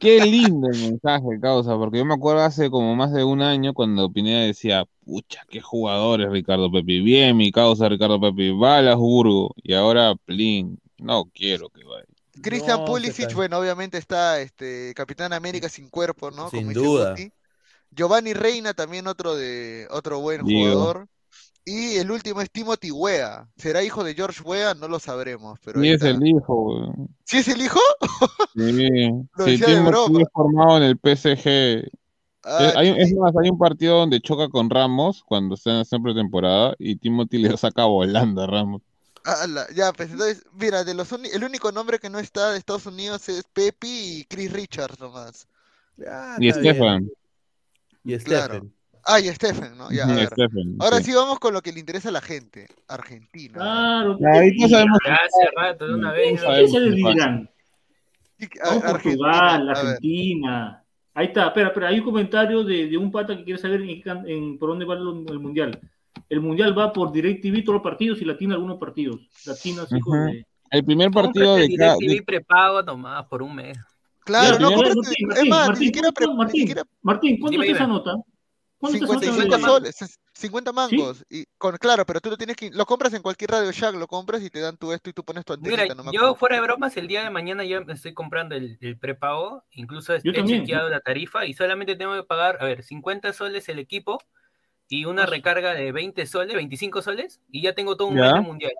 qué 0.00 0.20
lindo 0.20 0.68
el 0.68 0.78
mensaje, 0.78 1.40
causa, 1.40 1.76
porque 1.76 1.98
yo 1.98 2.04
me 2.06 2.14
acuerdo 2.14 2.42
hace 2.42 2.70
como 2.70 2.96
más 2.96 3.12
de 3.12 3.24
un 3.24 3.42
año 3.42 3.74
cuando 3.74 4.12
Pineda 4.12 4.42
decía, 4.42 4.86
pucha, 5.04 5.42
qué 5.50 5.60
jugador 5.62 6.22
es 6.22 6.30
Ricardo 6.30 6.70
Pepi, 6.72 7.00
bien 7.00 7.36
mi 7.36 7.52
causa 7.52 7.88
Ricardo 7.88 8.20
Pepi, 8.20 8.50
va 8.52 8.78
a 8.78 8.92
Habsburgo, 8.92 9.54
y 9.62 9.74
ahora 9.74 10.14
Plin, 10.26 10.78
no 10.98 11.26
quiero 11.34 11.70
que 11.70 11.84
vaya. 11.84 12.06
Cristian 12.40 12.78
No, 12.78 12.84
Pulisic, 12.84 13.34
bueno, 13.34 13.58
obviamente 13.58 13.98
está 13.98 14.40
este 14.40 14.92
Capitán 14.96 15.32
América 15.32 15.68
sin 15.68 15.88
cuerpo, 15.90 16.30
¿no? 16.30 16.50
Sin 16.50 16.50
Como 16.50 16.70
dice 16.70 16.80
duda. 16.80 17.16
Giovanni 17.90 18.34
Reina, 18.34 18.74
también 18.74 19.06
otro 19.08 19.36
de 19.36 19.88
otro 19.90 20.20
buen 20.20 20.42
Diego. 20.42 20.44
jugador. 20.44 21.08
Y 21.64 21.96
el 21.96 22.10
último 22.10 22.40
es 22.40 22.50
Timothy 22.50 22.90
Wea. 22.90 23.48
¿Será 23.56 23.82
hijo 23.84 24.02
de 24.02 24.14
George 24.14 24.42
Wea? 24.42 24.74
No 24.74 24.88
lo 24.88 24.98
sabremos, 24.98 25.60
pero 25.64 25.80
ahí 25.80 25.90
es 25.90 26.02
está. 26.02 26.08
el 26.10 26.26
hijo. 26.26 26.92
¿Sí 27.24 27.38
es 27.38 27.48
el 27.48 27.62
hijo? 27.62 27.80
Sí, 28.54 29.08
Lo 29.36 29.44
sí, 29.46 29.50
decía 29.52 29.66
de 29.68 29.74
Timothy 29.76 29.90
broma. 29.90 30.20
es 30.22 30.28
formado 30.32 30.76
en 30.78 30.82
el 30.82 30.98
PSG. 30.98 31.46
Eh, 31.48 31.90
Ah, 32.44 32.72
hay, 32.74 32.88
es 32.98 33.10
sí. 33.10 33.14
más, 33.14 33.32
hay 33.40 33.48
un 33.50 33.58
partido 33.58 33.98
donde 33.98 34.20
choca 34.20 34.48
con 34.48 34.68
Ramos 34.68 35.22
cuando 35.24 35.54
está 35.54 35.82
en 35.88 36.02
pretemporada 36.02 36.74
y 36.76 36.96
Timothy 36.96 37.38
le 37.38 37.56
saca 37.56 37.84
volando 37.84 38.42
a 38.42 38.46
Ramos. 38.48 38.82
Ala, 39.24 39.68
ya, 39.72 39.92
pues 39.92 40.10
entonces, 40.10 40.44
mira, 40.52 40.82
de 40.82 40.94
los 40.94 41.12
el 41.12 41.44
único 41.44 41.70
nombre 41.70 42.00
que 42.00 42.10
no 42.10 42.18
está 42.18 42.50
de 42.50 42.58
Estados 42.58 42.86
Unidos 42.86 43.28
es 43.28 43.44
Pepi 43.52 43.88
y 44.18 44.24
Chris 44.24 44.52
Richards 44.52 44.98
nomás. 44.98 45.46
Ya, 45.96 46.36
Y. 46.40 46.50
Stefan. 46.52 47.08
Y 48.04 48.16
Claro. 48.18 48.66
Ah, 49.04 49.18
y 49.20 49.24
Stephen, 49.28 49.76
¿no? 49.76 49.90
Ya, 49.90 50.04
a 50.04 50.06
Ujú, 50.06 50.16
ver. 50.16 50.26
Stephen, 50.28 50.76
Ahora 50.80 50.98
sí. 50.98 51.04
sí 51.04 51.12
vamos 51.14 51.38
con 51.38 51.52
lo 51.54 51.60
que 51.60 51.72
le 51.72 51.80
interesa 51.80 52.08
a 52.10 52.12
la 52.12 52.20
gente. 52.20 52.68
Argentina. 52.88 53.54
Claro. 53.54 54.18
Ya, 54.20 54.28
ahorita 54.28 54.68
sabemos 54.68 54.98
Ya 55.06 55.14
hace 55.14 55.50
rato, 55.56 55.88
de 55.88 55.94
una 55.94 56.12
vez. 56.12 56.42
Vamos 56.42 56.56
a 56.56 56.60
¿Qué 56.60 56.68
se 56.68 56.76
Argentina, 56.76 57.50
Portugal. 58.92 59.68
Argentina. 59.70 60.84
Ahí 61.14 61.26
está, 61.26 61.46
espera, 61.48 61.68
espera, 61.68 61.88
hay 61.88 61.98
un 61.98 62.04
comentario 62.04 62.64
de, 62.64 62.86
de 62.88 62.96
un 62.96 63.10
pata 63.12 63.36
que 63.36 63.44
quiere 63.44 63.60
saber 63.60 63.82
en, 63.82 63.88
qué 63.88 64.00
can- 64.02 64.26
en- 64.28 64.58
por 64.58 64.70
dónde 64.70 64.84
va 64.86 64.94
el, 64.94 65.24
el 65.28 65.38
mundial. 65.40 65.78
El 66.28 66.40
mundial 66.40 66.76
va 66.78 66.92
por 66.92 67.12
DirecTV 67.12 67.62
todos 67.64 67.74
los 67.74 67.82
partidos 67.82 68.20
y 68.22 68.24
Latina 68.24 68.54
algunos 68.54 68.78
partidos. 68.78 69.20
Latina, 69.46 69.82
así 69.82 69.96
Ujú. 69.96 70.12
de... 70.12 70.46
El 70.70 70.84
primer 70.84 71.10
partido 71.10 71.56
de 71.56 71.74
cada. 71.76 71.96
DirecTV 71.98 72.24
prepago 72.24 72.82
nomás 72.82 73.26
por 73.26 73.42
un 73.42 73.54
mes. 73.54 73.76
Claro, 74.24 74.58
no, 74.58 74.70
Martín, 74.70 74.86
es 74.86 74.96
Martín, 74.96 75.48
Martín, 75.50 75.86
siquiera, 75.88 76.12
pre- 76.12 76.26
¿cuánto- 76.26 76.52
ni 76.54 76.64
Martín, 77.02 77.40
¿cuánto 77.40 77.60
está 77.62 77.74
esa 77.74 77.86
nota? 77.86 78.14
55 78.90 79.56
de- 79.56 79.62
soles, 79.62 80.02
es 80.02 80.18
50 80.34 80.72
mangos. 80.72 81.24
Y 81.30 81.44
con, 81.58 81.76
claro, 81.76 82.04
pero 82.04 82.20
tú 82.20 82.30
lo 82.30 82.36
tienes 82.36 82.56
que, 82.56 82.70
lo 82.70 82.84
compras 82.86 83.12
en 83.14 83.22
cualquier 83.22 83.50
Radio 83.50 83.70
Shack, 83.70 83.94
lo 83.94 84.06
compras 84.06 84.42
y 84.42 84.50
te 84.50 84.60
dan 84.60 84.76
tu 84.76 84.92
esto 84.92 85.10
y 85.10 85.12
tú 85.12 85.24
pones 85.24 85.44
tu 85.44 85.52
antenita, 85.52 85.82
Mira, 85.82 85.94
no 85.94 86.04
me 86.04 86.12
yo 86.12 86.34
fuera 86.34 86.56
de 86.56 86.62
bromas, 86.62 86.96
el 86.96 87.06
día 87.06 87.22
de 87.22 87.30
mañana 87.30 87.64
ya 87.64 87.80
me 87.80 87.92
estoy 87.92 88.14
comprando 88.14 88.54
el, 88.54 88.78
el 88.80 88.98
prepago, 88.98 89.64
incluso 89.72 90.14
he 90.14 90.20
Yo 90.22 90.32
también. 90.32 90.62
chequeado 90.62 90.88
la 90.88 91.00
tarifa 91.00 91.46
y 91.46 91.54
solamente 91.54 91.96
tengo 91.96 92.14
que 92.14 92.24
pagar, 92.24 92.58
a 92.60 92.64
ver, 92.64 92.82
50 92.82 93.32
soles 93.32 93.68
el 93.68 93.78
equipo 93.78 94.18
y 94.88 95.04
una 95.04 95.26
recarga 95.26 95.74
de 95.74 95.92
20 95.92 96.26
soles, 96.26 96.54
25 96.54 97.02
soles 97.02 97.40
y 97.50 97.62
ya 97.62 97.74
tengo 97.74 97.96
todo 97.96 98.08
un 98.08 98.16
Ya. 98.16 98.40
mundial. 98.40 98.72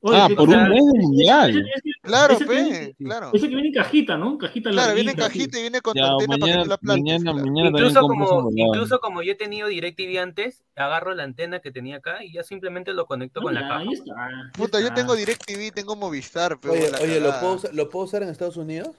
Oye, 0.00 0.16
Ah, 0.16 0.28
por 0.36 0.48
un 0.48 0.68
mes 0.68 0.84
de 0.92 0.98
mundial. 1.00 1.50
ese- 1.50 1.60
ese- 1.60 1.90
Claro, 2.02 2.34
ese 2.34 2.46
pe, 2.46 2.54
viene- 2.54 2.94
claro. 3.04 3.30
Ese 3.34 3.48
que 3.48 3.54
viene 3.54 3.68
en 3.68 3.74
cajita, 3.74 4.16
¿no? 4.16 4.38
Cajita 4.38 4.70
Claro, 4.70 4.94
viene 4.94 5.10
en 5.10 5.16
cajita 5.16 5.58
y 5.58 5.62
viene 5.62 5.80
con 5.80 5.94
tu 5.94 5.98
Ya, 6.00 6.06
antena 6.12 6.26
para 6.28 6.36
que 6.38 6.40
mañana, 6.40 6.62
tú 6.62 6.68
la 6.68 6.76
plantes. 6.78 7.02
mañana, 7.04 7.22
claro. 7.32 7.36
mañana 7.38 7.68
también 7.68 7.86
Incluso 7.88 8.00
como, 8.08 8.50
incluso 8.54 9.00
como 9.00 9.22
yo 9.22 9.32
he 9.32 9.34
tenido 9.34 9.66
DirecTV 9.68 10.18
antes, 10.20 10.62
agarro 10.76 11.14
la 11.14 11.24
antena 11.24 11.58
que 11.58 11.72
tenía 11.72 11.96
acá 11.96 12.22
y 12.24 12.32
ya 12.32 12.44
simplemente 12.44 12.92
lo 12.94 13.06
conecto 13.06 13.42
con 13.42 13.56
Ah, 13.56 13.60
la 13.60 13.66
ya, 13.66 13.68
caja. 13.68 13.80
ahí 13.80 13.88
está, 13.92 14.24
ahí 14.26 14.34
Puta, 14.56 14.80
yo 14.80 14.94
tengo 14.94 15.16
DirecTV, 15.16 15.72
tengo 15.72 15.96
Movistar, 15.96 16.58
pero 16.60 16.74
Oye, 16.74 16.90
la 16.92 16.98
oye 16.98 17.18
¿lo, 17.20 17.26
cagada. 17.26 17.40
puedo 17.40 17.54
usar, 17.56 17.74
¿lo 17.74 17.88
puedo 17.90 18.04
usar 18.04 18.22
en 18.22 18.28
Estados 18.28 18.56
Unidos? 18.56 18.90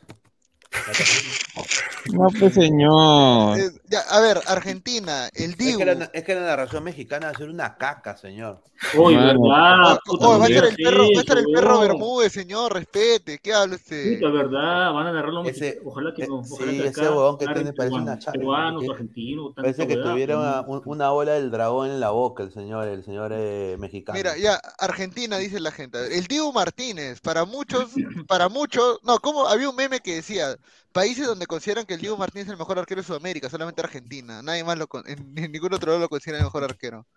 No, 2.14 2.28
pues 2.40 2.54
señor. 2.54 3.60
Eh, 3.60 3.70
ya, 3.88 4.00
a 4.10 4.20
ver, 4.22 4.40
Argentina, 4.48 5.28
el 5.34 5.52
Es 5.52 5.58
Dibu. 5.58 5.80
que, 5.80 5.86
la, 5.86 6.10
es 6.14 6.24
que 6.24 6.36
la 6.36 6.42
narración 6.42 6.84
mexicana 6.84 7.28
va 7.28 7.32
a 7.34 7.38
ser 7.38 7.50
una 7.50 7.76
caca, 7.78 8.16
señor. 8.18 8.62
Mano. 8.96 9.10
verdad. 9.10 9.94
Oh, 9.94 10.00
puta, 10.06 10.28
oh, 10.28 10.40
va 10.40 10.46
a 10.46 10.48
estar 10.48 10.66
el 10.66 10.76
¿qué 10.76 10.84
perro, 10.84 10.98
va 11.00 11.04
a 11.04 11.12
es 11.12 11.20
estar 11.20 11.38
el 11.38 11.46
perro? 11.54 11.80
Bermúdez, 11.82 12.32
señor, 12.32 12.74
respete, 12.74 13.40
¿qué 13.40 13.54
habla 13.54 13.76
usted? 13.76 14.20
Puta, 14.20 14.32
verdad, 14.32 14.94
van 14.94 15.08
a 15.08 15.12
narrarlo 15.12 15.44
Ese- 15.44 15.66
mexicano. 15.66 15.90
Ojalá 15.90 16.14
que 16.16 16.24
eh, 16.24 16.28
no. 16.30 16.36
Ojalá 16.40 16.72
sí, 16.72 16.78
que 16.80 16.88
ese 16.88 17.02
huevón 17.02 17.38
que 17.38 17.46
tiene 17.48 17.74
parece 17.74 17.96
una 17.96 18.18
Peruanos, 18.32 18.84
argentinos, 18.90 19.46
tanta 19.48 19.62
Parece 19.62 19.88
que 19.88 19.98
tuviera 19.98 20.38
una, 20.38 20.62
un- 20.62 20.82
una 20.86 21.10
bola 21.10 21.34
del 21.34 21.52
dragón 21.52 21.90
en 21.90 22.00
la 22.00 22.12
boca 22.12 22.44
el 22.44 22.54
señor, 22.54 22.88
el 22.88 23.04
señor 23.04 23.32
eh, 23.34 23.76
mexicano. 23.80 24.18
Mira, 24.18 24.38
ya, 24.38 24.56
Argentina, 24.80 25.38
dice 25.38 25.60
la 25.60 25.72
gente. 25.72 26.18
El 26.18 26.26
Dibu 26.28 26.54
Martínez, 26.54 27.20
para 27.20 27.44
muchos, 27.46 27.90
para 28.28 28.48
muchos, 28.50 29.00
no, 29.04 29.20
como 29.20 29.46
había 29.48 29.70
un 29.70 29.76
meme 29.76 30.00
que 30.00 30.16
decía, 30.16 30.56
países 30.92 31.28
donde 31.28 31.48
consideran 31.48 31.86
que 31.86 31.94
el 31.96 32.02
Dibu 32.02 32.18
Martínez 32.18 32.48
es 32.48 32.52
el 32.54 32.58
mejor 32.58 32.80
arquero 32.80 33.02
de 33.02 33.08
Sudamérica, 33.08 33.50
solamente 33.50 33.82
Argentina, 33.82 34.42
nadie 34.42 34.64
más 34.64 34.78
lo, 34.78 34.88
con- 34.88 35.08
en, 35.08 35.34
en 35.38 35.52
ningún 35.52 35.74
otro 35.74 35.88
lado 35.92 36.02
lo 36.02 36.10
considera 36.10 36.40
el 36.40 36.46
mejor 36.46 36.64
arquero. 36.64 37.08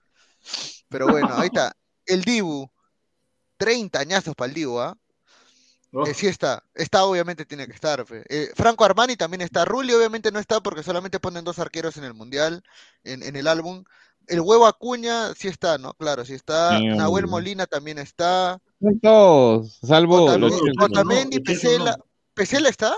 Pero 0.88 1.06
bueno, 1.08 1.28
ahí 1.36 1.46
está, 1.46 1.74
el 2.06 2.22
Dibu, 2.22 2.68
30 3.56 4.00
añazos 4.00 4.34
para 4.34 4.48
el 4.48 4.54
Dibu, 4.54 4.80
¿ah? 4.80 4.96
Oh, 5.94 6.06
Eh, 6.06 6.14
sí 6.14 6.26
está, 6.26 6.64
está 6.74 7.04
obviamente 7.04 7.44
tiene 7.44 7.66
que 7.66 7.74
estar. 7.74 8.04
Eh, 8.28 8.50
Franco 8.54 8.84
Armani 8.84 9.16
también 9.16 9.42
está, 9.42 9.64
Rulli 9.66 9.92
obviamente 9.92 10.32
no 10.32 10.38
está 10.38 10.60
porque 10.62 10.82
solamente 10.82 11.20
ponen 11.20 11.44
dos 11.44 11.58
arqueros 11.58 11.96
en 11.98 12.04
el 12.04 12.14
mundial, 12.14 12.62
en, 13.04 13.22
en 13.22 13.36
el 13.36 13.46
álbum. 13.46 13.84
El 14.26 14.40
huevo 14.40 14.66
Acuña 14.66 15.34
sí 15.34 15.48
está, 15.48 15.78
¿no? 15.78 15.92
Claro, 15.94 16.24
sí 16.24 16.32
está. 16.34 16.86
Nahuel. 16.92 17.26
Molina 17.26 17.66
también 17.66 17.98
está. 17.98 18.58
Todos, 19.02 19.78
salvo 19.82 20.16
Otamendi, 20.24 20.56
los 20.76 20.86
Otamendi, 20.86 21.40
Pesela. 21.40 21.96
¿Pesela 22.34 22.68
está? 22.70 22.94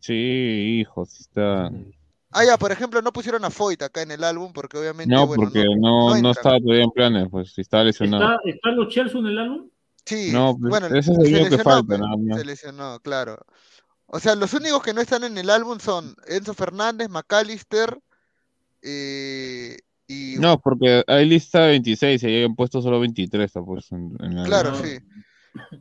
Sí, 0.00 0.80
hijo, 0.80 1.04
sí 1.04 1.22
está. 1.22 1.70
Ah, 2.32 2.44
ya, 2.44 2.56
por 2.56 2.72
ejemplo, 2.72 3.02
no 3.02 3.12
pusieron 3.12 3.44
a 3.44 3.50
Foyt 3.50 3.82
acá 3.82 4.02
en 4.02 4.12
el 4.12 4.24
álbum 4.24 4.52
porque 4.52 4.78
obviamente, 4.78 5.14
No, 5.14 5.26
bueno, 5.26 5.44
porque 5.44 5.64
no, 5.78 6.14
no, 6.14 6.22
no 6.22 6.30
estaba 6.30 6.58
todavía 6.58 6.84
en 6.84 6.90
planes, 6.90 7.28
pues, 7.30 7.52
si 7.52 7.60
estaba 7.60 7.84
lesionado. 7.84 8.24
¿Está, 8.24 8.48
¿Está 8.48 8.70
los 8.70 8.88
Chelsea 8.88 9.18
en 9.20 9.26
el 9.26 9.38
álbum? 9.38 9.68
Sí, 10.04 10.30
No, 10.32 10.56
pues, 10.58 10.70
bueno, 10.70 10.86
ese 10.86 10.98
es 10.98 11.08
el 11.08 11.14
se 11.14 11.20
único 11.20 11.44
que 11.44 11.50
lesionó, 11.50 11.64
falta, 11.64 11.98
nada 11.98 12.16
más. 12.16 12.38
se 12.38 12.44
lesionó, 12.44 13.00
claro. 13.00 13.38
O 14.06 14.18
sea, 14.20 14.34
los 14.34 14.54
únicos 14.54 14.82
que 14.82 14.94
no 14.94 15.00
están 15.00 15.24
en 15.24 15.36
el 15.38 15.50
álbum 15.50 15.78
son 15.78 16.14
Enzo 16.26 16.54
Fernández, 16.54 17.08
McAllister 17.10 17.98
eh, 18.82 19.76
y 20.08 20.36
No, 20.38 20.58
porque 20.58 21.04
hay 21.06 21.26
lista 21.26 21.66
26 21.66 22.22
y 22.22 22.26
ahí 22.26 22.44
han 22.44 22.54
puesto 22.56 22.80
solo 22.80 23.00
23, 23.00 23.44
está 23.46 23.62
pues, 23.62 23.90
en, 23.92 24.16
en 24.20 24.36
la- 24.36 24.44
claro, 24.44 24.74
sí. 24.76 24.98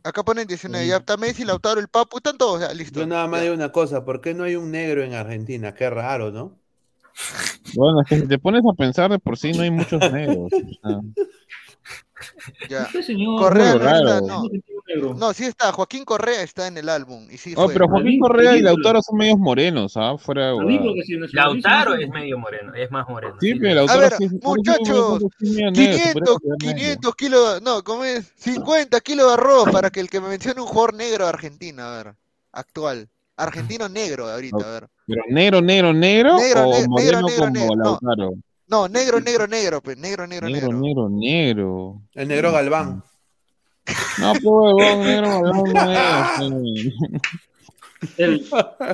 Acá 0.03 0.23
ponen 0.23 0.47
19, 0.47 0.87
ya 0.87 0.97
está 0.97 1.17
Messi, 1.17 1.45
Lautaro, 1.45 1.79
el 1.79 1.87
Papu, 1.87 2.17
están 2.17 2.37
todos, 2.37 2.61
ya, 2.61 2.73
listo. 2.73 2.99
Yo 2.99 3.07
nada 3.07 3.27
más 3.27 3.41
digo 3.41 3.53
una 3.53 3.71
cosa, 3.71 4.03
¿por 4.03 4.21
qué 4.21 4.33
no 4.33 4.43
hay 4.43 4.55
un 4.55 4.71
negro 4.71 5.03
en 5.03 5.13
Argentina? 5.13 5.73
Qué 5.73 5.89
raro, 5.89 6.31
¿no? 6.31 6.57
Bueno, 7.75 8.01
es 8.01 8.07
que 8.07 8.19
si 8.21 8.27
te 8.27 8.39
pones 8.39 8.63
a 8.69 8.75
pensar 8.75 9.11
de 9.11 9.19
por 9.19 9.37
sí 9.37 9.51
no 9.51 9.63
hay 9.63 9.71
muchos 9.71 9.99
negros. 10.11 10.51
ya. 12.69 12.83
Este 12.83 13.03
señor. 13.03 13.39
Correa 13.39 13.75
no 13.75 14.21
no. 14.21 14.43
Negro. 14.95 15.13
No, 15.13 15.33
sí 15.33 15.45
está, 15.45 15.71
Joaquín 15.71 16.03
Correa 16.05 16.41
está 16.43 16.67
en 16.67 16.77
el 16.77 16.89
álbum 16.89 17.27
y 17.31 17.37
sí 17.37 17.53
Oh, 17.55 17.65
fue. 17.65 17.73
pero 17.73 17.87
Joaquín 17.87 18.19
Correa 18.19 18.57
y 18.57 18.61
Lautaro 18.61 19.01
son 19.01 19.17
medios 19.17 19.37
morenos, 19.39 19.93
¿ah? 19.95 20.17
Fuera 20.17 20.47
de 20.51 20.57
nacionaliza, 20.57 21.29
Lautaro 21.33 21.91
no- 21.95 22.01
es 22.01 22.09
medio 22.09 22.37
moreno, 22.37 22.73
es 22.73 22.91
más 22.91 23.07
moreno. 23.07 23.35
Sí, 23.39 23.51
sí. 23.53 23.59
pero 23.59 23.75
Lautaro 23.75 23.99
ver, 24.01 24.13
sí 24.17 24.23
es- 24.25 24.43
muchachos, 24.43 25.23
sí 25.39 25.45
es 25.45 25.51
medio 25.51 25.71
negro, 25.71 25.71
se 25.71 25.71
podría 25.71 25.99
500, 25.99 26.37
considerar 26.39 26.57
negro. 26.59 26.75
500 26.77 27.15
kilos, 27.15 27.61
no, 27.61 27.83
¿cómo 27.83 28.03
es? 28.03 28.31
50 28.37 28.99
kilos 29.01 29.27
de 29.27 29.33
arroz 29.33 29.69
para 29.71 29.89
que 29.89 29.99
el 29.99 30.09
que 30.09 30.19
me 30.21 30.27
mencione 30.29 30.61
un 30.61 30.67
jugador 30.67 30.93
negro 30.95 31.23
de 31.25 31.29
Argentina, 31.29 31.93
a 31.93 32.03
ver, 32.03 32.15
actual. 32.51 33.07
Argentino 33.37 33.87
negro 33.87 34.27
ahorita, 34.29 34.57
a 34.57 34.71
ver. 34.71 34.87
Pero 35.07 35.21
negro, 35.29 35.61
negro, 35.61 35.93
negro, 35.93 36.37
Negro, 36.37 36.61
o 36.67 36.73
ne- 36.73 36.79
negro, 36.79 36.89
moreno 36.89 37.21
negro, 37.27 37.37
como 37.37 37.51
negro, 37.51 37.75
no. 37.75 37.83
Lautaro. 38.01 38.33
No, 38.67 38.87
negro, 38.87 39.19
negro, 39.19 39.47
negro, 39.47 39.81
pues, 39.81 39.97
negro, 39.97 40.27
negro, 40.27 40.47
Negro, 40.47 40.67
negro. 40.73 40.79
negro, 40.81 41.09
negro. 41.09 42.01
El 42.13 42.27
negro 42.27 42.51
Galván. 42.51 43.01
No, 44.19 44.33
pues, 44.33 44.43
huevón, 44.43 45.01
negro, 45.01 45.41
es. 45.91 46.93
El, 48.17 48.45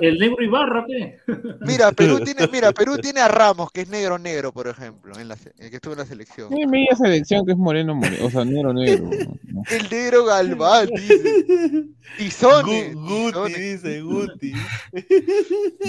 el 0.02 0.18
negro 0.18 0.44
Ibarra, 0.44 0.86
¿qué? 0.88 1.20
Mira, 1.62 1.92
Perú 1.92 2.20
tiene, 2.26 2.48
mira, 2.52 2.72
Perú 2.72 2.98
tiene 2.98 3.20
a 3.22 3.28
Ramos, 3.28 3.72
que 3.72 3.82
es 3.82 3.90
negro, 3.90 4.18
negro, 4.18 4.52
por 4.52 4.68
ejemplo, 4.68 5.18
en 5.20 5.28
la, 5.28 5.38
el 5.60 5.70
que 5.70 5.76
estuvo 5.76 5.94
en 5.94 6.00
la 6.00 6.06
selección. 6.06 6.50
Sí, 6.52 6.66
media 6.66 6.96
selección 6.96 7.46
que 7.46 7.52
es 7.52 7.58
moreno, 7.58 7.94
moreno, 7.96 8.26
o 8.26 8.30
sea, 8.32 8.44
negro, 8.46 8.74
negro. 8.74 9.10
¿no? 9.52 9.62
El 9.70 9.90
negro 9.92 10.26
Galván, 10.26 10.88
dice. 10.96 11.86
Tizones, 12.18 12.96
Gu- 12.96 13.34
Guti, 13.34 13.54
dice 13.62 14.02
Guti. 14.02 14.54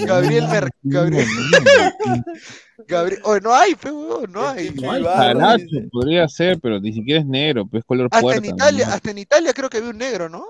Gabriel 0.05 0.47
Mer 0.47 0.69
Gabriel, 0.83 1.25
Gabriel, 2.87 3.21
oh, 3.23 3.39
no 3.39 3.53
hay, 3.53 3.75
pe, 3.75 3.91
huevón, 3.91 4.31
no 4.31 4.47
hay. 4.47 4.69
No 4.71 4.91
hay. 4.91 5.03
Caracho, 5.03 5.65
podría 5.91 6.27
ser, 6.27 6.59
pero 6.61 6.79
ni 6.79 6.93
siquiera 6.93 7.21
es 7.21 7.25
negro, 7.25 7.65
pues 7.65 7.83
color 7.83 8.07
Hasta 8.11 8.21
puerta. 8.21 8.45
en 8.47 8.53
Italia, 8.53 8.87
¿no? 8.87 8.93
hasta 8.93 9.11
en 9.11 9.17
Italia 9.17 9.53
creo 9.53 9.69
que 9.69 9.81
vi 9.81 9.87
un 9.87 9.97
negro, 9.97 10.29
¿no? 10.29 10.45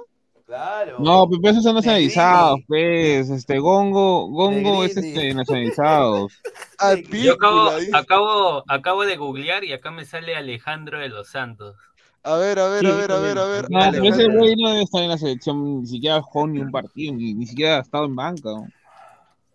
Claro. 0.48 0.96
No, 1.00 1.28
pues 1.28 1.42
esos 1.44 1.64
son 1.64 1.76
nacionalizados, 1.76 2.62
pues, 2.68 3.30
este, 3.30 3.60
Gongo, 3.60 4.28
Gongo 4.30 4.86
es 4.86 4.96
este, 4.96 5.34
nacionalizados. 5.34 6.32
Yo 7.12 7.34
acabo, 7.34 7.70
acabo, 7.92 8.64
acabo 8.66 9.06
de 9.06 9.18
googlear 9.18 9.66
y 9.66 9.74
acá 9.74 9.92
me 9.92 10.06
sale 10.06 10.38
Alejandro 10.38 11.00
de 11.00 11.10
los 11.10 11.28
Santos. 11.28 11.76
A 12.24 12.38
ver, 12.38 12.60
a 12.60 12.70
ver, 12.70 12.80
Sí, 12.80 12.88
a 12.88 12.96
ver, 12.96 13.12
a 13.12 13.20
ver, 13.20 13.38
a 13.38 13.42
también. 13.42 13.62
ver. 13.70 13.70
No, 13.70 13.92
pero 13.92 14.04
ese 14.06 14.26
güey 14.30 14.56
no 14.56 14.70
debe 14.70 14.84
estar 14.84 15.04
en 15.04 15.10
la 15.10 15.18
selección, 15.18 15.82
ni 15.82 15.88
siquiera 15.88 16.22
jugó 16.22 16.48
ni 16.48 16.60
un 16.60 16.72
partido, 16.72 17.14
ni, 17.14 17.34
ni 17.34 17.46
siquiera 17.46 17.78
ha 17.80 17.82
estado 17.82 18.06
en 18.06 18.16
banca. 18.16 18.50
¿no? 18.50 18.68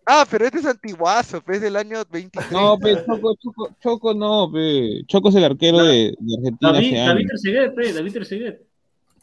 Ah, 0.05 0.27
pero 0.29 0.45
este 0.45 0.59
es 0.59 0.65
antiguazo, 0.65 1.41
pues 1.41 1.59
del 1.59 1.75
año 1.75 2.03
23. 2.11 2.51
No, 2.51 2.77
pero 2.77 3.03
Choco, 3.03 3.35
Choco, 3.35 3.69
Choco 3.81 4.13
no, 4.13 4.51
pe. 4.51 5.01
Choco 5.07 5.29
es 5.29 5.35
el 5.35 5.43
arquero 5.45 5.79
de, 5.79 6.13
de 6.19 6.35
Argentina 6.37 6.71
David, 6.71 6.95
David. 6.97 7.27
Trezeguet, 7.27 7.75
pe, 7.75 7.93
David 7.93 8.13
Trezeguet. 8.13 8.72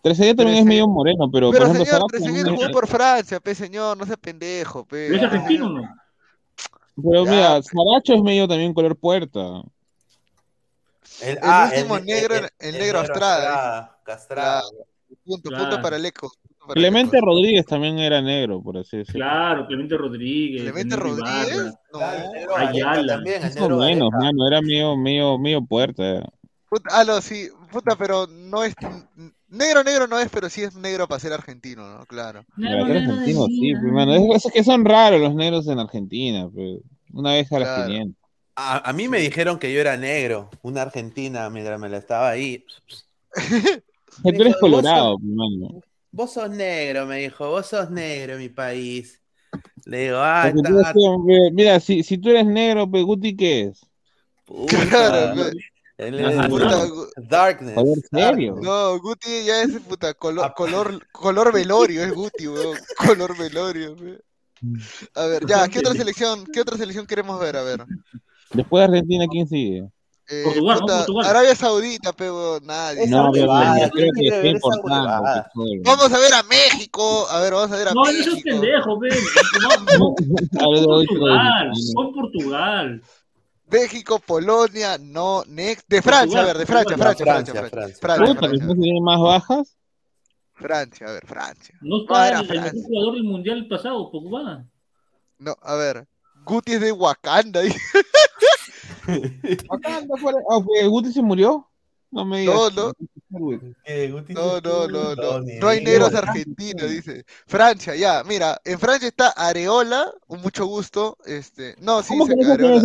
Trezeguet 0.03 0.37
también 0.37 0.59
es 0.59 0.65
medio 0.65 0.89
moreno, 0.89 1.31
pero, 1.31 1.51
Pero 1.51 1.67
por 1.67 1.77
ejemplo, 1.77 1.85
señor, 1.85 2.07
Trezeguet 2.11 2.49
jugó 2.49 2.71
por 2.71 2.87
Francia, 2.87 3.41
pe 3.41 3.55
señor, 3.55 3.97
no 3.97 4.07
sea 4.07 4.17
pendejo, 4.17 4.85
pe. 4.85 5.09
¿Pero 5.09 5.17
es 5.17 5.23
argentino 5.23 5.67
o 5.67 5.69
no? 5.71 5.95
Pero 7.03 7.25
Ya, 7.25 7.31
mira. 7.31 7.63
Saracho 7.63 8.15
es 8.15 8.23
medio 8.23 8.49
también 8.49 8.73
color 8.75 8.97
puerta. 8.97 9.63
El, 11.23 11.39
El 11.43 11.75
último 11.75 11.99
negro, 11.99 12.35
el 12.59 12.73
negro 12.73 13.03
Estrada, 13.03 13.99
Castrada. 14.05 14.63
Punto, 15.25 15.51
Claro. 15.51 15.65
punto 15.65 15.83
para 15.83 15.97
el 15.97 16.07
eco. 16.07 16.33
para 16.61 16.75
Clemente 16.75 17.19
eco. 17.19 17.27
Rodríguez 17.27 17.67
también 17.67 17.99
era 17.99 18.23
negro, 18.23 18.63
por 18.63 18.79
así 18.79 18.99
decirlo. 18.99 19.21
Claro, 19.21 19.67
Clemente 19.67 19.97
Rodríguez. 19.97 20.63
Clemente 20.63 20.97
negro 20.97 21.11
Rodríguez. 21.11 21.75
No. 21.93 22.33
Negro 22.33 22.57
Ayala. 22.57 23.15
También, 23.15 23.43
el 23.43 23.55
negro 23.55 23.77
menos, 23.77 24.11
mano, 24.13 24.47
era 24.47 24.63
medio, 24.63 24.97
medio, 24.97 25.39
medio 25.39 25.63
puerta. 25.65 26.27
Puta, 26.69 26.91
ah, 26.93 27.05
no, 27.05 27.21
sí, 27.21 27.49
puta, 27.73 27.97
pero 27.97 28.27
no 28.29 28.63
es. 28.63 28.75
Negro, 29.51 29.83
negro 29.85 30.07
no 30.07 30.19
es, 30.19 30.29
pero 30.31 30.49
sí 30.49 30.63
es 30.63 30.75
negro 30.77 31.09
para 31.09 31.21
ser 31.21 31.33
argentino, 31.33 31.89
¿no? 31.89 32.07
Claro. 32.07 32.45
Para 32.57 32.87
ser 32.87 32.97
argentino, 32.99 33.47
sí, 33.47 33.73
pues, 33.81 33.93
mano. 33.93 34.15
Es, 34.15 34.47
es 34.47 34.53
que 34.53 34.65
son 34.65 34.85
raros 34.85 35.21
los 35.21 35.35
negros 35.35 35.67
en 35.69 35.79
Argentina, 35.79 36.49
pues. 36.53 36.79
Una 37.13 37.33
vez 37.33 37.51
a 37.53 37.59
las 37.59 37.69
Claro. 37.69 37.87
500. 37.89 38.17
A, 38.57 38.91
a 38.91 38.93
mí 38.93 39.09
me 39.09 39.19
dijeron 39.21 39.59
que 39.59 39.73
yo 39.73 39.81
era 39.81 39.97
negro, 39.97 40.51
una 40.63 40.83
argentina, 40.83 41.49
mientras 41.51 41.81
me 41.81 41.89
la 41.89 41.99
estaba 41.99 42.29
ahí. 42.31 42.65
Tú 44.23 44.29
eres 44.29 44.57
Vos 44.61 44.61
colorado, 44.61 45.19
pues, 45.19 45.31
mano. 45.33 45.81
Vos 46.13 46.33
sos 46.33 46.51
negro, 46.51 47.07
me 47.07 47.19
dijo, 47.19 47.49
vos 47.49 47.67
sos 47.67 47.91
negro 47.91 48.35
en 48.35 48.39
mi 48.41 48.49
país. 48.49 49.21
Le 49.85 50.05
digo, 50.05 50.19
ah, 50.21 50.53
tú 50.53 50.79
está, 50.81 50.95
mira, 51.53 51.81
si, 51.81 52.03
si 52.03 52.19
tú 52.19 52.31
eres 52.31 52.47
negro, 52.47 52.91
pues 52.91 53.05
Guti, 53.05 53.37
¿qué 53.37 53.61
es? 53.63 53.81
puta. 54.45 54.77
Claro. 54.89 55.51
Él 56.01 56.19
es 56.21 56.47
Puta, 56.49 56.87
darkness. 57.17 57.75
¿serio? 57.75 57.95
darkness. 58.11 58.55
no, 58.63 58.99
Guti 59.01 59.45
ya 59.45 59.63
es 59.63 59.81
puta 59.81 60.15
color, 60.15 60.45
Ah. 60.47 60.55
color, 60.55 61.07
color 61.13 61.53
velorio, 61.53 62.03
es 62.05 62.13
Guti, 62.15 62.49
weón. 62.49 62.77
Color 62.97 63.37
velorio, 63.37 63.97
pe. 63.97 64.19
A 65.15 65.27
ver, 65.27 65.47
ya, 65.47 65.69
¿qué 65.69 65.79
otra 65.81 65.93
selección, 65.95 66.45
qué 66.53 66.61
otra 66.61 66.77
selección 66.77 67.07
queremos 67.07 67.39
ver? 67.41 67.57
A 67.57 67.63
ver. 67.63 67.85
Después 68.53 68.81
de 68.81 68.85
Argentina, 68.87 69.25
¿quién 69.31 69.47
sigue? 69.49 69.89
Eh, 70.33 70.43
Portugal, 70.45 71.05
¿no? 71.09 71.21
Arabia 71.23 71.57
Saudita, 71.57 72.13
pero 72.13 72.61
nadie. 72.63 73.07
No, 73.09 73.31
pero 73.33 73.49
creo 73.93 74.11
que 74.15 74.49
importante. 74.49 75.49
joder. 75.55 75.81
Vamos 75.85 76.13
a 76.13 76.19
ver 76.19 76.35
a 76.35 76.43
México. 76.45 77.27
A 77.31 77.41
ver, 77.41 77.53
vamos 77.53 77.73
a 77.73 77.77
ver 77.77 77.89
a 77.89 77.93
No, 77.95 78.05
eso 78.07 78.19
es 78.21 78.27
México. 78.45 78.49
pendejo, 78.61 78.99
ven. 79.01 79.11
Pon 79.99 80.15
A 80.61 80.69
ver, 80.69 80.81
doy 80.83 81.05
otro 81.05 81.07
Portugal, 81.09 81.71
pon 81.95 82.13
Portugal. 82.15 83.03
México, 83.71 84.19
Polonia, 84.19 84.99
no, 84.99 85.45
next. 85.47 85.87
De 85.89 86.03
Francia, 86.03 86.41
a 86.41 86.45
ver, 86.45 86.59
de 86.59 86.67
Francia, 86.67 86.97
Francia, 86.97 87.25
Francia, 87.25 87.55
Francia, 87.55 87.99
Francia. 88.01 88.35
Francia. 88.35 88.75
Tienen 88.75 89.03
más 89.03 89.21
bajas. 89.21 89.77
Francia, 90.55 91.07
a 91.07 91.13
ver, 91.13 91.27
Francia. 91.27 91.75
No 91.81 92.03
está 92.03 92.29
el, 92.29 92.41
el 92.41 92.47
Francia. 92.47 92.73
mejor 92.73 92.89
jugador 92.89 93.15
del 93.15 93.25
mundial 93.25 93.69
pasado, 93.69 94.11
Pogba. 94.11 94.65
No, 95.39 95.57
a 95.63 95.75
ver. 95.75 96.07
Guti 96.45 96.73
es 96.73 96.81
de 96.81 96.93
Wakanda. 96.93 97.61
dice. 97.63 97.79
Acá 99.71 99.97
anda 99.97 100.17
fuera. 100.17 100.39
Ah, 100.51 100.59
¿Guti 100.87 101.13
se 101.13 101.23
murió? 101.23 101.69
No 102.11 102.25
me 102.25 102.41
digas. 102.41 102.55
No, 102.55 102.71
no. 102.71 102.93
No, 103.31 104.61
no, 104.61 104.89
no, 104.89 105.15
no. 105.15 105.41
No 105.41 105.69
hay 105.69 105.85
negros 105.85 106.15
argentinos, 106.15 106.91
dice. 106.91 107.25
Francia, 107.47 107.95
ya. 107.95 108.25
Mira, 108.25 108.61
en 108.65 108.79
Francia 108.79 109.09
está 109.09 109.29
Areola, 109.31 110.13
un 110.27 110.41
mucho 110.43 110.67
gusto. 110.67 111.17
Este, 111.25 111.77
no, 111.79 112.03
sí, 112.03 112.09
¿Cómo 112.09 112.27
que 112.27 112.35
Areola. 112.35 112.57
tienes 112.57 112.85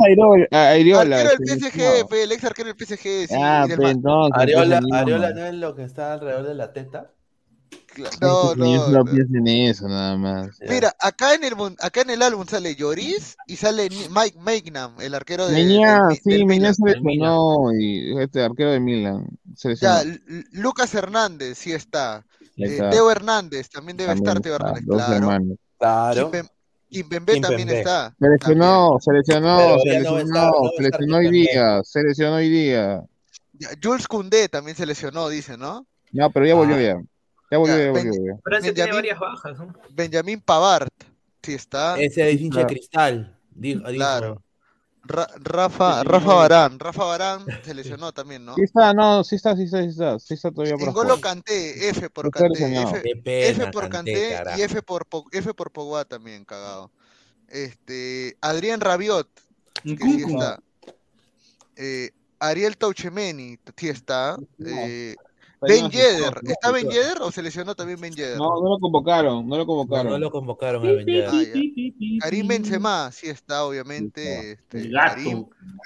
Areola? 0.51 1.17
Arquero 1.17 1.35
del 1.37 1.59
PSG, 1.59 2.13
el 2.13 2.31
ex 2.31 2.43
arquero 2.43 2.73
del 2.73 2.77
PSG, 2.77 3.27
sí. 3.27 3.35
Ah, 3.35 3.65
del 3.67 3.77
pues. 3.77 3.97
Areola. 4.33 4.81
Areola 4.93 5.31
no 5.31 5.45
es 5.45 5.53
lo 5.55 5.75
que 5.75 5.83
está 5.83 6.13
alrededor 6.13 6.47
de 6.47 6.55
la 6.55 6.73
teta. 6.73 7.11
No, 8.21 8.55
no. 8.55 9.05
pienso 9.05 9.35
en 9.37 9.47
eso, 9.47 9.87
nada 9.87 10.17
más. 10.17 10.57
Ya. 10.59 10.71
Mira, 10.71 10.95
acá 10.99 11.33
en 11.35 11.43
el 11.43 11.53
acá 11.79 12.01
en 12.01 12.09
el 12.11 12.21
álbum 12.21 12.45
sale 12.47 12.75
Lloris 12.75 13.37
y 13.47 13.55
sale 13.55 13.89
Mike 13.89 14.37
Magnam, 14.39 14.95
el 14.99 15.13
arquero 15.13 15.47
de 15.47 15.53
Meñá, 15.53 15.99
del 15.99 16.07
Mi- 16.09 16.15
sí, 16.15 16.29
del 16.31 16.45
Meñá 16.45 16.71
Milan. 16.71 16.75
se 16.75 16.85
lesionó 16.85 17.73
y 17.79 18.21
este 18.21 18.43
arquero 18.43 18.71
de 18.71 18.79
Milan 18.79 19.27
se. 19.55 19.75
Ya, 19.75 20.03
Lucas 20.51 20.93
Hernández 20.93 21.57
sí 21.57 21.71
está. 21.73 22.25
Eh, 22.57 22.65
está, 22.65 22.89
Teo 22.89 23.11
Hernández 23.11 23.69
también 23.69 23.97
debe 23.97 24.09
también 24.15 24.27
estar 24.27 24.41
Teo 24.41 24.55
Hernández, 24.55 24.83
claro. 24.85 25.13
hermanos. 25.13 25.57
Claro. 25.77 26.31
Kimpembe 26.89 27.41
también 27.41 27.69
está. 27.69 28.15
Se 28.19 28.29
lesionó, 28.29 28.97
se 29.01 29.11
lesionó, 29.11 29.77
se 29.83 29.89
lesionó, 29.99 30.51
se 30.77 30.83
lesionó 30.83 31.17
hoy 31.17 31.29
día, 31.31 31.81
se 31.83 32.03
lesionó 32.03 32.35
hoy 32.35 32.49
día. 32.49 33.03
Jules 33.83 34.07
Koundé 34.07 34.47
también 34.49 34.77
se 34.77 34.85
lesionó, 34.85 35.27
dice, 35.29 35.57
¿no? 35.57 35.85
No, 36.11 36.29
pero 36.29 36.45
ya 36.45 36.53
Ah. 36.53 36.55
volvió 36.55 36.79
ya. 36.79 37.01
Ya 37.55 37.59
volvió, 37.59 37.77
Ya, 37.77 37.91
volvió. 37.91 38.25
ya. 38.35 38.41
Francia 38.43 38.73
tiene 38.73 38.91
varias 38.93 39.19
bajas. 39.19 39.57
¿no? 39.57 39.73
Benjamín 39.89 40.41
Pavard, 40.41 40.87
sí 41.43 41.53
está. 41.53 41.99
Ese 41.99 42.29
es 42.31 42.41
hincha 42.41 42.59
de 42.59 42.65
Claro. 42.65 42.67
cristal. 42.67 43.39
Dijo, 43.51 43.79
dijo. 43.79 43.93
Claro. 43.93 44.41
Ra- 45.07 45.29
Rafa, 45.35 46.03
Rafa. 46.03 46.33
Barán, 46.33 46.79
Rafa 46.79 47.03
Barán 47.03 47.45
se 47.63 47.75
lesionó 47.75 48.11
también, 48.11 48.43
¿no? 48.43 48.55
Sí 48.55 48.63
está, 48.63 48.91
no, 48.91 49.23
sí 49.23 49.35
está, 49.35 49.55
sí 49.55 49.63
está, 49.63 49.83
sí 49.83 49.89
está. 49.89 50.17
Sí 50.17 50.33
está 50.33 50.49
todavía 50.51 50.75
por 50.77 50.91
jugar. 50.93 51.19
Canté, 51.21 51.89
F 51.89 52.09
por 52.09 52.31
Canté. 52.31 53.49
F, 53.51 53.67
por 53.71 53.87
Canté 53.89 54.35
y 54.57 54.61
F 54.63 54.81
por, 54.81 55.05
Po- 55.05 55.27
F 55.31 55.53
por 55.53 55.71
Pogba 55.71 56.05
también, 56.05 56.43
cagado. 56.43 56.89
Este, 57.47 58.35
Adrián 58.41 58.81
Rabiot, 58.81 59.29
que 59.83 59.95
sí 59.97 60.23
está. 60.27 60.59
Eh, 61.75 62.09
Ariel 62.39 62.75
Tauchemeni, 62.77 63.59
sí 63.77 63.89
está. 63.89 64.37
Eh, 64.65 65.15
Está 65.17 65.24
Ben 65.61 65.89
Yedder, 65.89 66.33
¿está 66.43 66.71
Ben 66.71 66.89
Yedder 66.89 67.21
o 67.21 67.31
se 67.31 67.41
lesionó 67.41 67.75
también 67.75 67.99
Ben 67.99 68.13
Yedder? 68.13 68.37
No, 68.37 68.61
no 68.61 68.69
lo 68.69 68.79
convocaron, 68.79 69.47
no 69.47 69.57
lo 69.57 69.65
convocaron. 69.65 70.11
no 70.11 70.17
lo 70.17 70.31
convocaron 70.31 70.85
a 70.85 70.91
vender. 70.91 71.29
Ah, 71.29 71.43
ya. 71.43 72.19
Karim 72.21 72.47
Benzema, 72.47 73.11
sí 73.11 73.27
está, 73.27 73.65
obviamente. 73.65 74.51
Este, 74.51 74.91
Karim. 74.91 75.45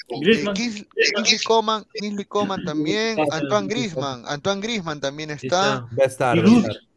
Eh. 0.09 0.53
Kingsley 0.53 1.39
Coman, 1.45 1.85
Coman 2.27 2.63
también. 2.63 3.17
Antoine 3.31 3.67
Griezmann, 3.67 4.23
Antoine 4.27 4.61
Griezmann 4.61 4.99
también 4.99 5.31
está. 5.31 5.87
Va 5.97 6.03
a 6.03 6.05
estar, 6.05 6.37
va 6.37 6.41
a 6.41 6.45
Giroud. 6.45 6.65
estar. 6.65 6.88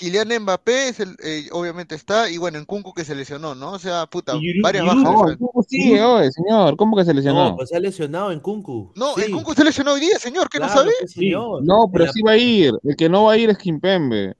Kylian 0.00 0.42
Mbappé 0.42 0.88
es 0.88 1.00
el, 1.00 1.14
eh, 1.22 1.46
obviamente 1.52 1.94
está. 1.94 2.30
Y 2.30 2.38
bueno, 2.38 2.56
en 2.56 2.64
Kunku 2.64 2.94
que 2.94 3.04
se 3.04 3.14
lesionó, 3.14 3.54
¿no? 3.54 3.72
O 3.72 3.78
sea, 3.78 4.06
puta, 4.06 4.32
varias 4.62 4.86
bajas. 4.86 5.02
No, 5.04 5.36
Kunku 5.36 5.60
oye, 5.60 6.32
señor. 6.32 6.76
¿Cómo 6.78 6.96
que 6.96 7.04
se 7.04 7.12
lesionó? 7.12 7.50
No, 7.50 7.56
pues 7.56 7.68
se 7.68 7.76
ha 7.76 7.80
lesionado 7.80 8.32
en 8.32 8.40
Kunku. 8.40 8.92
No, 8.96 9.14
Sí, 9.14 9.24
en 9.26 9.32
Kunku 9.32 9.52
se 9.52 9.62
lesionó 9.62 9.92
hoy 9.92 10.00
día, 10.00 10.18
señor, 10.18 10.48
¿qué 10.48 10.58
no 10.58 10.70
sabe? 10.70 10.90
sí. 11.06 11.30
No, 11.60 11.90
pero 11.92 12.10
sí 12.10 12.22
va 12.22 12.32
a 12.32 12.36
ir. 12.38 12.72
El 12.82 12.96
que 12.96 13.10
no 13.10 13.24
va 13.24 13.32
a 13.32 13.36
ir 13.36 13.50
es 13.50 13.58
Kimpembe. 13.58 14.34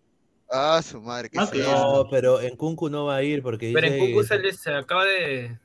Ah, 0.50 0.80
su 0.82 0.98
madre, 1.02 1.28
qué 1.28 1.38
Ah? 1.38 1.50
No, 1.54 2.06
pero 2.10 2.40
en 2.40 2.56
Kunku 2.56 2.88
no 2.88 3.04
va 3.04 3.16
a 3.16 3.22
ir 3.22 3.42
porque 3.42 3.70
Pero 3.74 3.86
en 3.86 3.98
Kunku 4.00 4.24
se, 4.24 4.38
les- 4.38 4.58
se 4.58 4.72
acaba 4.74 5.04
de. 5.04 5.58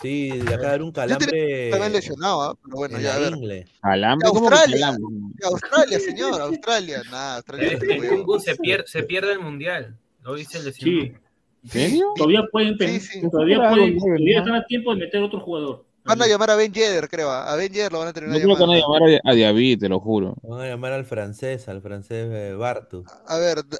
Sí, 0.00 0.30
le 0.30 0.42
acaba 0.42 0.58
de 0.58 0.68
dar 0.68 0.82
un 0.82 0.92
calambre 0.92 1.70
También 1.70 1.92
lesionado, 1.92 2.42
¿ah? 2.42 2.58
pero 2.62 2.76
bueno, 2.76 2.96
en 2.98 3.02
ya 3.02 3.14
a 3.14 3.18
ver. 3.18 3.32
ingle. 3.34 3.66
Calambre, 3.80 4.28
¿cómo 4.28 4.48
que 4.48 4.54
Australia. 4.54 4.86
calambre? 4.86 5.36
Australia, 5.44 6.00
señor, 6.00 6.40
Australia. 6.40 7.02
Nada, 7.10 7.36
Australia 7.36 7.68
En 7.68 7.76
es 7.76 7.82
un 7.82 7.88
huevo. 8.00 8.16
Kunku 8.16 8.40
se 8.40 8.56
pierde, 8.56 8.84
se 8.86 9.02
pierde 9.04 9.32
el 9.32 9.40
mundial. 9.40 9.96
Lo 10.22 10.34
dice 10.34 10.58
el 10.58 10.72
Sí, 10.74 11.12
¿En 11.64 11.70
serio? 11.70 12.12
todavía 12.14 12.42
pueden, 12.52 12.76
Sí, 12.78 13.00
sí. 13.00 13.20
todavía 13.30 13.56
Claro, 13.56 13.76
pueden, 13.76 13.96
no, 13.96 14.00
todavía 14.04 14.36
no. 14.38 14.44
están 14.44 14.54
a 14.62 14.66
tiempo 14.66 14.94
de 14.94 15.00
meter 15.00 15.22
otro 15.22 15.40
jugador. 15.40 15.84
Van 16.04 16.22
a 16.22 16.26
llamar 16.28 16.50
a 16.50 16.54
Ben 16.56 16.72
Yedder, 16.72 17.08
creo. 17.08 17.30
¿ah? 17.30 17.52
A 17.52 17.56
Ben 17.56 17.72
Yedder 17.72 17.90
lo 17.90 17.98
van 17.98 18.06
a 18.08 18.10
Yo 18.10 18.14
terminar 18.14 18.40
creo 18.42 18.56
que 18.56 18.62
van 18.62 18.70
a 18.70 18.78
llamar 18.78 19.02
a, 19.24 19.30
a 19.30 19.34
Diaby, 19.34 19.76
te 19.76 19.88
lo 19.88 19.98
juro. 19.98 20.36
Van 20.42 20.60
a 20.60 20.66
llamar 20.68 20.92
al 20.92 21.04
francés, 21.04 21.68
al 21.68 21.82
francés 21.82 22.28
eh, 22.30 22.54
Bartu. 22.54 23.04
A 23.26 23.38
ver, 23.38 23.56
da- 23.66 23.78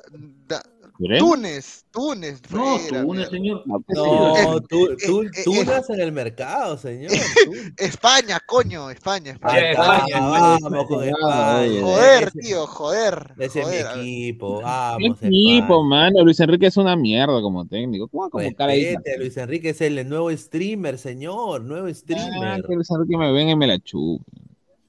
da- 0.48 0.62
Túnez, 0.98 1.84
Túnez. 1.90 2.40
No, 2.50 2.78
fuera, 2.78 3.02
tú, 3.02 3.08
una 3.08 3.14
mierda. 3.20 3.30
señor. 3.30 3.62
No, 3.66 3.76
Eh, 3.78 4.60
tú, 4.68 4.86
eh, 4.90 4.96
tú, 5.06 5.22
eh, 5.22 5.30
tú 5.44 5.54
eh. 5.54 5.64
nas 5.64 5.90
en 5.90 6.00
el 6.00 6.12
mercado, 6.12 6.78
señor. 6.78 7.10
España, 7.78 8.38
coño, 8.46 8.90
España, 8.90 9.32
España. 9.32 9.70
España, 9.72 10.20
vamos 10.20 10.86
con 10.86 11.04
España. 11.04 11.80
Joder, 11.82 12.28
Ese- 12.28 12.38
tío, 12.40 12.66
joder. 12.66 13.32
Ese 13.38 13.60
es 13.60 13.68
mi 13.68 14.00
equipo, 14.00 14.58
¿Qué 14.58 14.64
vamos. 14.64 15.18
equipo, 15.22 15.84
mano? 15.84 16.24
Luis 16.24 16.40
Enrique 16.40 16.66
es 16.66 16.76
una 16.76 16.96
mierda 16.96 17.40
como 17.42 17.66
técnico. 17.66 18.08
¿Cómo 18.08 18.22
va 18.22 18.26
a 18.28 18.30
convocar 18.30 18.70
ahí? 18.70 18.84
Respete, 18.94 19.18
Luis 19.18 19.36
Enrique 19.36 19.68
es 19.70 19.80
el 19.80 20.08
nuevo 20.08 20.30
streamer, 20.36 20.98
señor, 20.98 21.62
nuevo 21.62 21.86
Ah, 21.88 21.94
streamer. 21.94 22.62
que 22.66 22.74
Luis 22.74 22.90
Enrique 22.90 23.16
me 23.16 23.32
venga 23.32 23.52
y 23.52 23.56
me 23.56 23.66
la 23.66 23.78
chupe. 23.78 24.24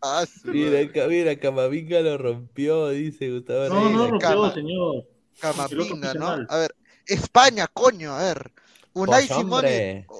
Ah, 0.02 0.24
Mira, 0.46 0.88
mira, 1.10 1.36
Camavinga 1.38 2.00
lo 2.02 2.18
rompió, 2.20 2.90
dice 2.90 3.32
Gustavo 3.32 3.68
No, 3.68 3.90
no, 3.90 4.06
Reyes. 4.08 4.10
rompió, 4.12 4.52
señor. 4.54 5.06
Camapinga, 5.40 6.14
¿no? 6.14 6.46
A 6.50 6.58
ver, 6.58 6.76
España, 7.06 7.68
coño, 7.68 8.14
a 8.14 8.24
ver. 8.24 8.52
Unai 8.94 9.28
Pues, 9.28 9.40
Simón 9.40 9.64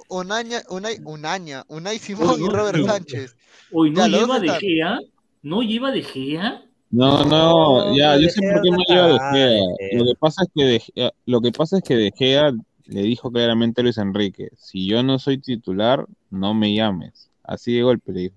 Unaña, 0.08 0.62
Unai, 0.68 0.98
Unaña, 1.04 1.64
Unai 1.68 1.98
Simón 1.98 2.36
y 2.38 2.44
no, 2.44 2.50
Robert. 2.50 2.86
Sánchez. 2.86 3.36
Hoy 3.72 3.90
no 3.90 4.06
lleva 4.06 4.38
de. 4.38 4.50
Gea. 4.50 5.00
No 5.42 5.62
lleva 5.62 5.90
de 5.90 6.02
Gea. 6.02 6.64
No, 6.90 7.24
no, 7.24 7.94
ya, 7.94 8.16
yo 8.16 8.28
sé 8.28 8.40
por 8.40 8.62
qué 8.62 8.70
no 8.70 8.78
lleva 8.88 9.08
De 9.08 9.18
Gea. 9.18 9.60
Gea. 9.78 9.98
Lo 9.98 10.04
que 10.04 10.14
pasa 10.18 10.42
es 10.44 10.48
que 10.54 10.64
De 10.64 10.80
Gea, 10.80 11.12
lo 11.26 11.40
que 11.40 11.52
pasa 11.52 11.78
es 11.78 11.82
que 11.82 11.96
De 11.96 12.12
Gea 12.16 12.52
le 12.86 13.02
dijo 13.02 13.30
claramente 13.30 13.80
a 13.80 13.84
Luis 13.84 13.98
Enrique, 13.98 14.48
si 14.56 14.86
yo 14.86 15.02
no 15.02 15.18
soy 15.18 15.38
titular, 15.38 16.06
no 16.30 16.54
me 16.54 16.74
llames. 16.74 17.30
Así 17.42 17.74
de 17.74 17.82
golpe 17.82 18.12
le 18.12 18.20
dijo. 18.20 18.36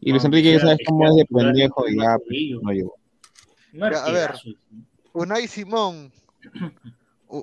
Y 0.00 0.10
Luis 0.10 0.24
Enrique 0.24 0.52
ya 0.52 0.60
sabes 0.60 0.78
cómo 0.86 1.06
es 1.06 1.14
de 1.14 1.24
pendejo 1.26 1.88
y 1.88 1.96
ya 1.96 2.16
pues, 2.18 2.62
no 2.62 2.72
llegó. 2.72 2.94
A 3.82 4.10
ver. 4.10 4.32
Unai 5.12 5.46
Simón. 5.48 6.12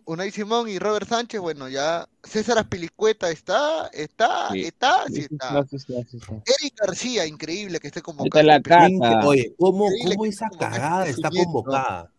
Unai 0.05 0.31
Simón 0.31 0.67
y 0.67 0.79
Robert 0.79 1.07
Sánchez, 1.07 1.39
bueno, 1.39 1.69
ya. 1.69 2.07
César 2.23 2.57
Aspilicueta 2.57 3.29
está, 3.29 3.87
está, 3.93 4.49
Sí. 4.51 4.61
está, 4.63 5.05
sí 5.07 5.21
está. 5.31 5.65
sí, 5.69 5.79
sí, 5.79 5.93
sí, 6.11 6.19
sí. 6.19 6.33
Eric 6.59 6.73
García, 6.79 7.25
increíble 7.25 7.79
que 7.79 7.87
esté 7.87 8.01
convocado. 8.01 8.43
la. 8.45 8.57
Inque- 8.57 9.25
Oye, 9.25 9.55
¿cómo, 9.57 9.87
cómo 10.05 10.25
esa 10.25 10.49
cagada 10.59 11.07
está 11.07 11.29
convocada? 11.29 12.11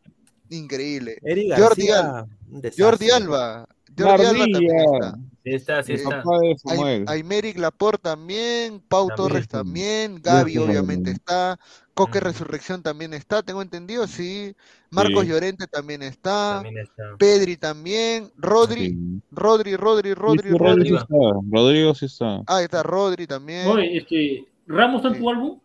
Increíble. 0.49 1.19
Eric 1.23 1.53
Jordi 1.59 1.87
García, 1.89 2.27
desastre. 2.47 2.85
Jordi 2.85 3.11
Alba. 3.11 3.69
Jordi 3.99 4.25
Alba 4.25 4.45
también 4.51 4.77
está. 4.79 5.19
Sí 5.45 5.55
está, 5.55 5.83
sí 5.83 5.93
Eh, 5.93 5.95
está. 5.97 6.23
Samuel. 6.65 7.05
Aymeric 7.07 7.59
Laporte 7.59 8.03
también, 8.03 8.81
Pau 8.89 9.09
También. 9.09 9.17
Torres 9.17 9.49
también, 9.49 10.23
Gaby 10.23 10.53
Sí. 10.53 10.59
obviamente 10.59 11.11
está, 11.11 11.59
Coque 11.95 12.21
Mm. 12.21 12.23
Resurrección 12.23 12.83
también 12.83 13.13
está, 13.13 13.43
tengo 13.43 13.61
entendido, 13.61 14.07
sí, 14.07 14.55
Marcos 14.91 15.23
Sí. 15.25 15.29
Llorente 15.31 15.67
también 15.67 16.03
está, 16.03 16.55
También 16.63 16.79
está. 16.79 17.03
Pedri 17.19 17.57
también, 17.57 18.31
Rodri, 18.37 18.89
Sí. 18.91 19.21
Rodri, 19.31 19.77
Rodri, 19.77 20.15
Rodri, 20.15 20.51
Rodri, 20.51 20.89
sí 20.89 20.95
está. 20.95 21.15
Rodrigo 21.51 21.95
sí 21.95 22.07
está. 22.07 22.37
ah, 22.39 22.45
ahí 22.57 22.65
está 22.65 22.83
Rodri 22.83 23.27
también, 23.27 23.67
Oye, 23.69 23.99
este, 23.99 24.47
¿Ramos 24.67 25.03
está 25.05 25.15
en 25.15 25.23
tu 25.23 25.29
álbum? 25.31 25.59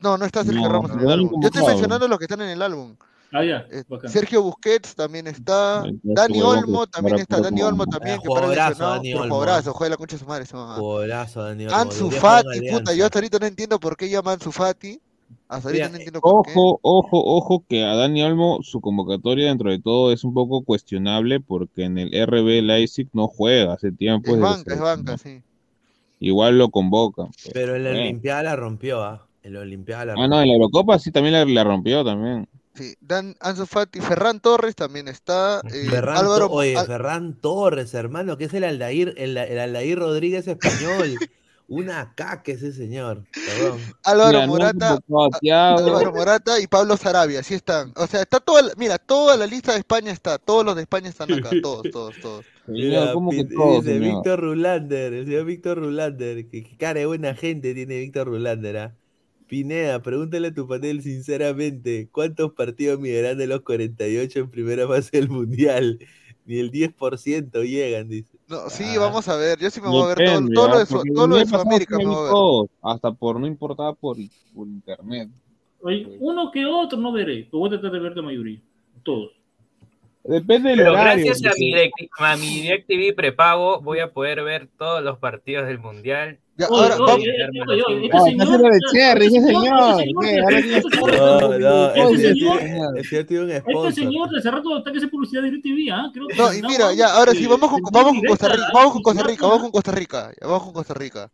no, 0.00 0.16
no 0.18 0.24
está 0.24 0.44
Sergio 0.44 0.62
No, 0.62 0.68
Ramos 0.72 0.90
en 0.92 1.00
el 1.00 1.10
álbum, 1.10 1.40
yo 1.42 1.48
estoy 1.48 1.66
mencionando 1.66 2.06
los 2.08 2.18
que 2.18 2.24
están 2.26 2.40
en 2.42 2.50
el 2.50 2.62
álbum, 2.62 2.96
Ah, 3.30 3.44
ya. 3.44 3.66
Eh. 3.70 3.84
Sergio 4.08 4.40
Busquets 4.42 4.94
también 4.94 5.26
está, 5.26 5.84
Dani 6.02 6.40
Olmo 6.40 6.86
también 6.86 7.18
está, 7.18 7.40
Dani 7.40 7.60
Olmo 7.62 7.84
también, 7.86 8.16
Ah, 8.18 8.22
que 8.22 8.28
para 8.28 8.46
Dani 8.74 9.12
Olmo. 9.12 9.34
jugadorazo, 9.34 9.74
juega 9.74 9.90
la 9.90 9.96
concha 9.98 10.16
de 10.16 10.20
su 10.20 10.26
madre, 10.26 10.46
mamá. 10.50 10.78
Golazo, 10.78 11.42
Dani 11.42 11.64
Olmo, 11.66 11.76
Ansu 11.76 12.04
debería 12.08 12.20
jugar 12.20 12.44
en 12.46 12.52
Fati, 12.62 12.70
puta, 12.70 12.94
yo 12.94 13.04
hasta 13.04 13.18
ahorita 13.18 13.38
no 13.38 13.46
entiendo 13.46 13.78
por 13.80 13.96
qué 13.98 14.08
llama 14.08 14.32
Ansu 14.32 14.50
Fati. 14.50 14.98
Hasta 15.48 15.68
ahorita 15.68 15.84
Mira, 15.84 15.88
no 15.88 15.96
entiendo 15.96 16.22
por 16.22 16.40
qué. 16.42 16.52
Ojo, 16.52 16.80
ojo, 16.82 17.24
ojo, 17.24 17.64
que 17.68 17.84
a 17.84 17.94
Dani 17.94 18.22
Olmo 18.22 18.58
su 18.62 18.80
convocatoria 18.80 19.48
dentro 19.48 19.70
de 19.70 19.80
todo 19.80 20.12
es 20.12 20.24
un 20.24 20.34
poco 20.34 20.64
cuestionable 20.64 21.40
porque 21.40 21.84
en 21.84 21.98
el 21.98 22.14
RB 22.14 22.62
Leipzig 22.62 23.08
no 23.12 23.28
juega 23.28 23.74
hace 23.74 23.92
tiempo. 23.92 24.34
Es 24.34 24.40
banca, 24.40 24.74
es 24.74 24.80
banca, 24.80 25.16
sí. 25.18 25.42
Igual 26.20 26.58
lo 26.58 26.70
convocan. 26.70 27.28
pues. 27.42 27.54
Pero 27.54 27.76
en 27.76 27.84
la 27.84 27.90
Bueno. 27.90 28.02
Olimpiada 28.02 28.42
la 28.42 28.56
rompió, 28.56 29.02
¿ah? 29.02 29.28
En 29.42 29.54
la 29.54 29.60
Olimpiada 29.60 30.04
la 30.04 30.12
Ah, 30.14 30.14
rompió. 30.16 30.28
no, 30.28 30.42
en 30.42 30.48
la 30.48 30.54
Eurocopa 30.54 30.98
sí 30.98 31.10
también 31.10 31.32
la, 31.34 31.44
la 31.46 31.64
rompió 31.64 32.04
también. 32.04 32.46
Sí, 32.74 32.94
Dan 33.00 33.34
Ansu 33.40 33.66
Fati, 33.66 34.00
Ferran 34.00 34.40
Torres 34.40 34.74
también 34.76 35.08
está. 35.08 35.64
eh, 35.68 35.88
Ferran, 35.90 36.16
Álvaro, 36.18 36.46
To- 36.46 36.52
oye, 36.52 36.78
Al- 36.78 36.86
Ferran 36.86 37.40
Torres, 37.40 37.92
hermano, 37.94 38.36
que 38.38 38.44
es 38.44 38.54
el 38.54 38.64
Aldair, 38.64 39.14
el, 39.16 39.36
el 39.36 39.58
Aldair 39.58 39.98
Rodríguez 39.98 40.46
español. 40.46 41.24
Una 41.70 42.14
caca 42.14 42.50
ese 42.52 42.72
señor. 42.72 43.24
Perdón. 43.32 43.78
Álvaro 44.02 44.46
Morata. 44.46 44.98
Álvaro 45.76 46.12
Morata 46.12 46.58
y 46.60 46.66
Pablo 46.66 46.96
Sarabia, 46.96 47.42
sí 47.42 47.52
están. 47.54 47.92
O 47.96 48.06
sea, 48.06 48.22
está 48.22 48.40
toda, 48.40 48.62
la- 48.62 48.72
mira, 48.78 48.96
toda 48.98 49.36
la 49.36 49.46
lista 49.46 49.72
de 49.74 49.80
España 49.80 50.10
está, 50.10 50.38
todos 50.38 50.64
los 50.64 50.74
de 50.76 50.82
España 50.82 51.10
están 51.10 51.30
acá, 51.30 51.50
todos, 51.62 51.90
todos, 51.92 52.14
todos. 52.22 52.46
Mira, 52.66 53.12
¿cómo 53.12 53.30
que 53.30 53.44
pi- 53.44 53.54
todo, 53.54 53.80
dice 53.82 53.98
señor? 53.98 54.14
Víctor 54.14 54.40
Rulander, 54.40 55.12
el 55.12 55.24
señor 55.26 55.44
Víctor 55.44 55.78
Rulander, 55.78 56.46
que, 56.48 56.62
que 56.64 56.76
cara 56.78 57.00
de 57.00 57.06
buena 57.06 57.34
gente 57.34 57.74
tiene 57.74 57.98
Víctor 58.00 58.28
Rulander, 58.28 58.76
¿ah? 58.78 58.94
Pineda, 59.46 60.02
pregúntale 60.02 60.48
a 60.48 60.54
tu 60.54 60.66
panel 60.68 61.02
sinceramente, 61.02 62.08
¿cuántos 62.12 62.52
partidos 62.52 62.98
migrarán 63.00 63.36
de 63.38 63.46
los 63.46 63.60
48 63.60 64.38
en 64.40 64.50
primera 64.50 64.86
fase 64.86 65.10
del 65.12 65.28
Mundial? 65.28 65.98
Ni 66.46 66.58
el 66.60 66.70
10% 66.70 67.62
llegan, 67.62 68.08
dice. 68.08 68.37
No, 68.48 68.70
sí, 68.70 68.84
Ah. 68.96 69.00
vamos 69.00 69.28
a 69.28 69.36
ver, 69.36 69.58
yo 69.58 69.68
sí 69.70 69.80
me 69.80 69.88
voy 69.88 70.04
a 70.04 70.14
ver 70.14 70.24
todo, 70.24 70.48
todo 70.54 70.68
lo 70.68 70.74
¿ah? 70.74 70.78
de, 70.78 70.86
Su- 70.86 71.02
todo 71.14 71.26
lo 71.26 71.36
de 71.36 71.46
Sudamérica, 71.46 71.96
sí 71.96 72.02
me 72.02 72.08
vi 72.08 72.14
voy 72.14 72.18
a 72.18 72.22
ver. 72.22 72.30
todos, 72.32 72.68
hasta 72.82 73.12
por 73.12 73.38
no 73.38 73.46
importaba 73.46 73.92
por, 73.92 74.16
por 74.54 74.66
internet. 74.66 75.28
Oye, 75.82 76.16
uno 76.20 76.50
que 76.50 76.64
otro 76.66 76.98
no 76.98 77.12
veré. 77.12 77.46
Pero 77.50 77.58
voy 77.58 77.68
a 77.68 77.72
tratar 77.72 77.92
de 77.92 77.98
ver 78.00 78.16
la 78.16 78.22
mayoría. 78.22 78.60
Todos. 79.04 79.32
Depende 80.28 80.68
del 80.70 80.78
Pero 80.80 80.92
horario. 80.92 81.24
gracias 81.26 81.52
a 81.52 81.54
mi, 81.58 81.72
direct- 81.72 82.08
a 82.18 82.36
mi 82.36 82.60
DirecTV 82.62 83.14
prepago 83.16 83.80
voy 83.80 83.98
a 84.00 84.12
poder 84.12 84.42
ver 84.44 84.68
todos 84.78 85.02
los 85.02 85.18
partidos 85.18 85.66
del 85.66 85.78
Mundial. 85.78 86.38
Ya, 86.56 86.66
ahora, 86.66 86.96
oye, 86.96 87.04
vamos, 87.06 87.24
eh, 87.24 87.30
eh, 87.30 87.62
oye, 87.68 87.82
oye, 87.86 88.04
este 88.06 88.16
Ah, 88.16 88.20
señor- 88.22 88.60
de 88.72 88.78
Cherry, 88.92 89.26
ese 89.26 89.36
este 89.38 89.48
señor, 89.48 90.02
este 90.02 90.14
señor- 93.92 94.36
hace 94.36 94.50
rato 94.50 94.78
está 94.78 94.92
que 94.92 94.98
hace 94.98 95.08
publicidad 95.08 95.42
de 95.42 95.50
DirecTV, 95.50 95.90
¿ah? 95.92 96.10
Que 96.12 96.20
no, 96.20 96.26
y 96.54 96.62
mira, 96.62 96.92
ya, 96.94 97.14
ahora 97.14 97.32
sí, 97.32 97.44
eh, 97.44 97.48
vamos 97.48 97.70
con, 97.70 97.80
vamos 97.92 98.12
con 98.12 98.20
directa, 98.20 98.28
Costa 98.28 98.48
Rica, 98.48 98.66
¿ah? 98.68 98.72
vamos 98.74 98.92
con 98.92 99.02
Costa 99.02 99.20
Sin 99.22 99.30
Rica, 99.30 99.46
vamos 99.46 99.62
con 99.62 99.70
Costa 99.70 99.92
Rica, 99.92 100.30
vamos 100.42 100.62
con 100.64 100.72
Costa 100.72 100.94
Rica. 100.94 101.30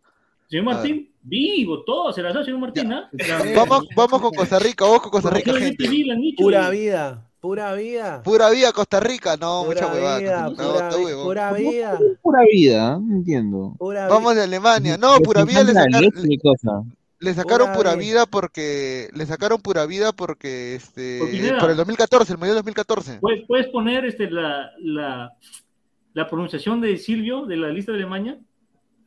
Señor 0.46 0.64
Martín, 0.66 1.10
vivo, 1.22 1.82
todo, 1.84 2.12
se 2.12 2.22
la 2.22 2.32
sabe, 2.32 2.44
señor 2.44 2.60
Martín, 2.60 2.92
¿ah? 2.92 3.08
Vamos, 3.56 3.86
vamos 3.96 4.20
con 4.20 4.32
Costa 4.34 4.58
Rica, 4.58 4.84
vamos 4.84 5.00
con 5.02 5.10
Costa 5.10 5.30
Rica, 5.30 5.52
gente. 5.54 5.88
Pura 6.36 6.68
vida, 6.70 7.26
Pura 7.44 7.74
vida. 7.74 8.22
Pura 8.22 8.48
vida 8.48 8.72
Costa 8.72 9.00
Rica, 9.00 9.36
no, 9.36 9.64
mucha 9.66 9.80
Pura 9.86 9.92
huevada. 9.92 10.18
vida, 10.18 10.42
no, 10.48 10.54
pura, 10.56 10.88
está 10.88 10.96
vi- 10.96 11.04
huevón. 11.04 11.24
pura 11.26 11.52
vida. 11.52 11.98
Pura 12.22 12.40
vida, 12.50 12.98
no 12.98 13.16
entiendo. 13.16 13.74
Pura 13.78 14.08
Vamos 14.08 14.34
de 14.34 14.44
Alemania. 14.44 14.96
No, 14.96 15.18
pura 15.18 15.44
vida 15.44 15.62
le, 15.62 15.74
sacaron- 15.74 16.10
cosa. 16.42 16.82
le 17.18 17.34
sacaron 17.34 17.66
Pura 17.66 17.76
pura 17.76 17.94
vida. 17.96 18.24
porque 18.24 19.10
le 19.12 19.26
sacaron 19.26 19.60
pura 19.60 19.84
vida 19.84 20.12
porque 20.12 20.74
este 20.76 21.18
Por 21.18 21.30
Pineda. 21.30 21.58
por 21.58 21.70
el 21.70 21.76
2014, 21.76 22.32
el 22.32 22.38
Mundial 22.38 22.56
2014. 22.56 23.18
¿Puedes, 23.20 23.44
puedes 23.46 23.66
poner 23.66 24.06
este, 24.06 24.30
la, 24.30 24.70
la, 24.80 25.30
la 26.14 26.26
pronunciación 26.30 26.80
de 26.80 26.96
Silvio 26.96 27.44
de 27.44 27.58
la 27.58 27.68
lista 27.68 27.92
de 27.92 27.98
Alemania? 27.98 28.38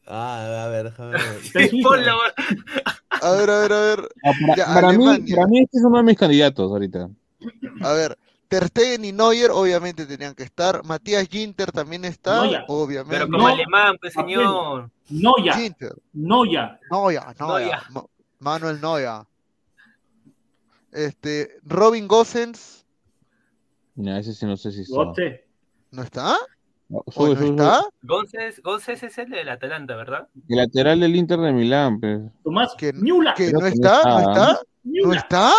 Ah, 0.06 0.66
a 0.66 0.68
ver, 0.68 0.84
déjame 0.92 1.12
ver. 1.14 1.22
A 3.20 3.32
ver, 3.32 3.50
a 3.50 3.60
ver, 3.62 3.74
a 3.74 3.80
ver. 3.82 4.00
Ah, 4.24 4.32
para, 4.46 4.56
Ya, 4.56 4.66
para 4.76 4.92
mí, 4.94 5.06
para 5.34 5.48
mí 5.48 5.60
este 5.64 5.80
es 5.80 5.84
uno 5.84 5.98
de 5.98 6.04
mis 6.04 6.18
candidatos 6.18 6.72
ahorita. 6.72 7.10
A 7.82 7.94
ver, 7.94 8.16
Ter 8.48 8.68
Stegen 8.68 9.04
y 9.06 9.12
Neuer 9.12 9.52
obviamente 9.52 10.06
tenían 10.06 10.34
que 10.34 10.44
estar. 10.44 10.84
Matías 10.86 11.28
Ginter 11.28 11.72
también 11.72 12.06
está, 12.06 12.44
Neuer. 12.44 12.64
obviamente. 12.68 13.16
Pero 13.18 13.26
como 13.32 13.40
No, 13.40 13.54
alemán, 13.54 13.98
pues 14.00 14.14
señor. 14.14 14.90
Noya, 15.10 15.54
Ginter, 15.54 15.94
Noya. 16.14 16.80
Neuer, 16.92 17.22
Neuer. 17.40 17.78
Ma- 17.90 18.06
Manuel 18.40 18.80
Neuer. 18.82 19.24
Este, 20.92 21.58
Robin 21.64 22.08
Gosens, 22.08 22.86
Mira, 23.96 24.20
ese 24.20 24.34
sí 24.34 24.46
no 24.46 24.56
sé 24.58 24.72
si 24.72 24.82
está. 24.82 24.96
¿no 25.92 26.04
está? 26.04 26.36
No, 26.88 27.02
¿O 27.06 27.12
sube, 27.12 27.30
no 27.30 27.36
sube, 27.36 27.50
está? 27.50 27.82
González, 28.04 28.62
González 28.64 29.04
es 29.04 29.18
el 29.18 29.30
del 29.32 29.50
Atalanta, 29.50 29.96
¿verdad? 29.96 30.28
El 30.48 30.58
lateral 30.58 31.00
del 31.00 31.16
Inter 31.16 31.40
de 31.40 31.52
Milán, 31.52 32.00
pues. 32.00 32.22
Tomás 32.44 32.76
Que- 32.78 32.94
Müller. 32.94 33.34
¿Que 33.36 33.50
Creo 33.50 33.60
no 33.60 33.66
que 33.66 33.66
no 33.66 33.74
está? 33.74 34.04
¿No 34.04 34.20
está. 34.32 34.62
¿No 35.04 35.14
está? 35.14 35.52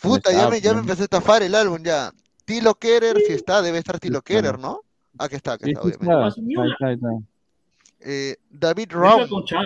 Puta, 0.00 0.30
ya 0.30 0.38
está, 0.38 0.50
me, 0.50 0.60
ya 0.60 0.74
me 0.74 0.80
empezó 0.80 1.02
a 1.02 1.04
estafar 1.04 1.42
el 1.42 1.54
álbum 1.54 1.82
ya. 1.82 2.12
Tilo 2.44 2.74
Kerer, 2.74 3.18
si 3.26 3.32
está, 3.32 3.62
debe 3.62 3.78
estar 3.78 3.98
Tilo. 3.98 4.22
Kerer, 4.22 4.58
¿no? 4.58 4.80
Aquí 5.18 5.36
está, 5.36 5.54
aquí 5.54 5.70
está, 5.70 5.82
obviamente. 5.82 7.26
Eh, 8.00 8.36
David 8.50 8.90
Concha. 9.28 9.60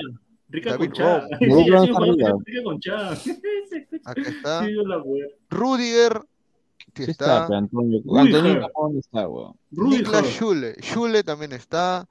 Rica 0.49 0.71
David 0.71 0.89
Concha. 0.89 1.21
Raum. 1.21 1.29
Sí, 1.39 1.71
Raum 1.71 1.85
sí, 1.85 1.91
está 1.91 2.05
sí, 2.05 2.11
arriba. 2.11 2.39
Rica 2.45 4.01
aquí 4.05 4.21
está. 4.21 4.67
Rudiger, 5.51 6.23
si 6.95 7.05
Sí 7.05 7.11
está. 7.11 7.43
está, 7.43 7.47
pero 7.47 7.59
Antonio. 7.59 8.71
¿dónde 8.75 8.99
está, 9.01 9.29
weón? 9.29 9.55
Niklas. 9.71 10.27
Schule, 10.27 10.75
Schule 10.81 11.23
también 11.23 11.53
está. 11.53 12.09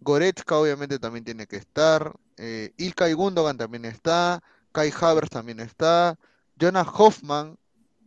Goretzka 0.00 0.58
obviamente 0.58 0.98
también 0.98 1.24
tiene 1.24 1.46
que 1.46 1.56
estar. 1.56 2.12
Eh, 2.36 2.72
Ilkay 2.76 3.12
Gundogan 3.14 3.56
también 3.56 3.84
está. 3.84 4.42
Kai 4.74 4.92
Havertz 5.00 5.30
también 5.30 5.60
está. 5.60 6.18
Jonas 6.58 6.88
Hoffman 6.92 7.56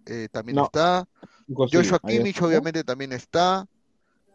eh, 0.05 0.27
también 0.31 0.57
No. 0.57 0.65
está. 0.65 1.07
Imposible. 1.47 1.83
Joshua 1.83 1.99
Kimmich 2.05 2.41
obviamente 2.41 2.83
también 2.83 3.13
está. 3.13 3.65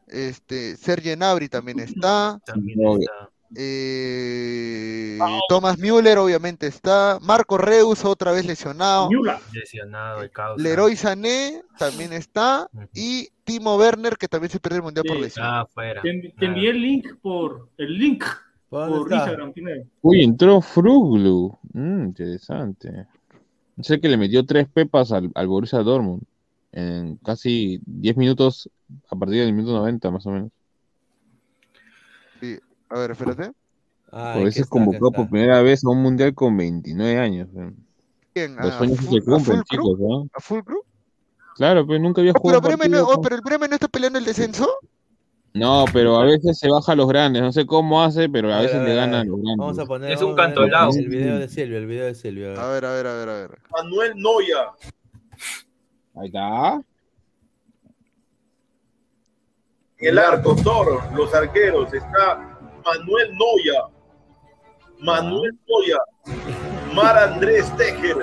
Este, 0.08 0.76
Serge 0.78 1.14
Gnabry 1.14 1.48
también 1.50 1.78
está. 1.78 2.40
También 2.46 2.80
está. 2.80 3.30
Eh, 3.54 5.18
Thomas 5.46 5.78
Müller 5.78 6.16
obviamente 6.16 6.66
está. 6.66 7.18
Marco 7.20 7.58
Reus 7.58 8.02
otra 8.06 8.32
vez 8.32 8.46
lesionado. 8.46 9.10
Lesionado 9.52 10.30
causa. 10.32 10.62
Leroy 10.62 10.96
Sané 10.96 11.62
también 11.78 12.14
está. 12.14 12.70
Y 12.94 13.28
Timo 13.44 13.76
Werner 13.76 14.16
que 14.16 14.26
también 14.26 14.50
se 14.50 14.58
perdió 14.58 14.78
el 14.78 14.84
mundial 14.84 15.04
por 15.06 15.18
lesión. 15.18 15.44
Ah, 15.46 15.66
te 16.02 16.46
envié 16.46 16.70
el 16.70 16.80
link 16.80 17.16
por 17.20 17.68
el 17.76 17.98
link 17.98 18.24
¿Por 18.72 18.88
por 18.88 19.02
está? 19.12 19.16
Instagram. 19.16 19.52
Uy, 20.00 20.22
entró 20.24 20.60
Fruglu. 20.62 21.58
Mm, 21.74 22.04
interesante. 22.04 23.06
Sé 23.82 24.00
que 24.00 24.08
le 24.08 24.16
metió 24.16 24.46
tres 24.46 24.66
pepas 24.66 25.12
al, 25.12 25.30
al 25.34 25.46
Borussia 25.46 25.80
Dortmund 25.80 26.22
en 26.72 27.16
casi 27.16 27.80
10 27.84 28.16
minutos 28.16 28.70
a 29.10 29.14
partir 29.16 29.40
del 29.44 29.52
minuto 29.52 29.74
90 29.74 30.10
más 30.10 30.24
o 30.26 30.30
menos. 30.30 30.50
A 32.88 32.98
ver, 32.98 33.10
espérate. 33.10 33.52
Ay, 34.10 34.38
Por 34.38 34.42
aquí 34.42 34.48
eso 34.48 34.62
es 34.62 34.68
convocado 34.68 35.10
por 35.12 35.28
primera 35.28 35.62
vez 35.62 35.84
a 35.84 35.90
un 35.90 36.02
mundial 36.02 36.34
con 36.34 36.56
29 36.56 37.18
años. 37.18 37.48
eh. 37.56 37.72
¿Quién? 38.34 38.56
Los 38.56 38.72
¿A 38.72 38.78
sueños 38.78 38.98
sí 38.98 39.06
Full- 39.06 39.18
se 39.20 39.24
cumplen, 39.24 39.62
chicos. 39.64 39.98
¿no? 39.98 40.26
¿A 40.34 40.40
Full 40.40 40.60
Crew? 40.60 40.80
Claro, 41.56 41.86
pero 41.86 41.98
nunca 41.98 42.20
había 42.22 42.32
Oh, 42.34 42.40
jugado 42.40 42.62
pero, 42.62 42.76
Bremen 42.78 42.90
no, 42.98 43.06
oh, 43.06 43.20
pero 43.20 43.36
el 43.36 43.42
Bremen 43.42 43.68
no 43.70 43.74
está 43.76 43.88
peleando 43.88 44.18
el 44.18 44.24
descenso. 44.24 44.66
No, 45.54 45.84
pero 45.92 46.16
a 46.16 46.24
veces 46.24 46.58
se 46.58 46.68
baja 46.70 46.92
a 46.92 46.96
los 46.96 47.06
grandes. 47.08 47.42
No 47.42 47.52
sé 47.52 47.66
cómo 47.66 48.02
hace, 48.02 48.28
pero 48.28 48.52
a 48.52 48.60
veces 48.60 48.76
a 48.76 48.84
le 48.84 48.94
ganan 48.94 49.28
los 49.28 49.36
grandes. 49.40 49.58
Vamos 49.58 49.78
a 49.78 49.84
poner, 49.86 50.12
Es 50.12 50.22
un 50.22 50.34
cantolao. 50.34 50.90
El 50.94 51.08
video 51.08 51.38
de 51.38 51.48
Silvio, 51.48 51.76
el 51.78 51.86
video 51.86 52.06
de 52.06 52.14
Silvio. 52.14 52.48
a 52.48 52.50
ver. 52.50 52.58
A 52.60 52.68
ver, 52.68 52.84
a 52.86 52.92
ver, 52.94 53.06
a 53.06 53.14
ver, 53.14 53.28
a 53.28 53.34
ver. 53.48 53.58
Manuel 53.70 54.12
Noya, 54.16 54.70
Ahí 56.14 56.26
está. 56.26 56.74
en 59.98 60.08
el 60.08 60.18
arco, 60.18 60.56
Toro, 60.56 61.00
los 61.14 61.32
arqueros, 61.34 61.92
está 61.94 62.58
Manuel 62.84 63.30
Noya, 63.36 63.84
Manuel 64.98 65.52
Noya, 65.68 65.98
Mar 66.94 67.16
Andrés 67.18 67.74
Tejer, 67.76 68.16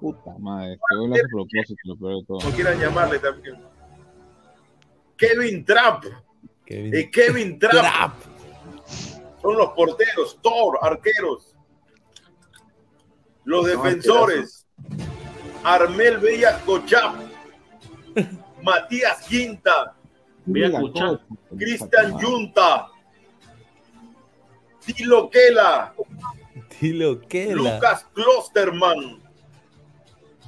Puta 0.00 0.32
madre. 0.38 0.76
Que 0.76 1.14
hace 1.14 1.20
a 1.20 1.28
propósito, 1.30 1.80
lo 1.84 1.96
peor 1.96 2.16
de 2.20 2.24
todo. 2.26 2.38
como 2.38 2.50
quieran 2.54 2.78
llamarle 2.78 3.18
también. 3.18 3.69
Kevin 5.20 5.64
Trapp, 5.64 6.04
Kevin. 6.66 6.94
eh, 6.96 7.10
Kevin 7.10 7.58
Trapp, 7.58 7.72
Trap. 7.74 8.12
son 9.42 9.56
los 9.58 9.68
porteros, 9.72 10.38
Thor, 10.42 10.78
arqueros. 10.80 11.54
Los 13.44 13.66
defensores, 13.66 14.66
Armel 15.62 16.18
Bella 16.18 16.58
Cochap, 16.64 17.16
Matías 18.62 19.26
Quinta. 19.28 19.94
Cristian 21.58 22.12
Junta, 22.18 22.88
Tilo 24.84 25.28
Kela, 25.30 25.94
Dilo 26.80 27.20
que 27.28 27.54
la. 27.54 27.74
Lucas 27.74 28.06
Klosterman, 28.14 29.22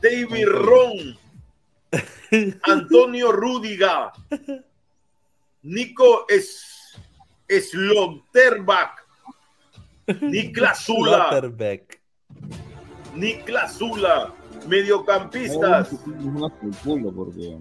David 0.01 0.47
Ron, 0.49 1.19
Antonio 2.63 3.31
Rudiga, 3.33 4.13
Nico 5.63 6.27
es, 6.29 6.99
Slotterbach, 7.49 8.97
Niklas 10.21 10.79
Zula. 10.87 11.53
Niklas 13.15 13.77
Zula, 13.77 14.33
mediocampistas, 14.67 15.89
porque 17.15 17.59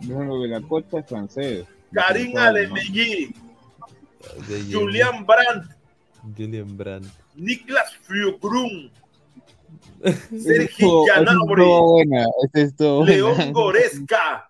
de 0.00 0.48
la 0.48 0.60
Cocha 0.68 0.98
es 1.00 1.06
francés. 1.06 1.66
Karim 1.92 2.36
Alemegui, 2.38 3.34
Julian 4.70 5.26
Brandt, 5.26 5.74
Julian 6.36 6.76
Brandt. 6.76 7.08
Niklas 7.34 7.92
Fiugrun, 8.02 8.90
Ese 10.02 10.38
Sergi 10.40 10.64
estuvo- 10.64 10.64
ese 10.64 10.64
estuvo 10.64 11.06
Janabri, 11.06 11.64
buena, 11.64 12.26
ese 12.44 12.62
estuvo 12.62 12.96
buena. 12.98 13.12
León 13.12 13.52
Goretzka, 13.52 14.48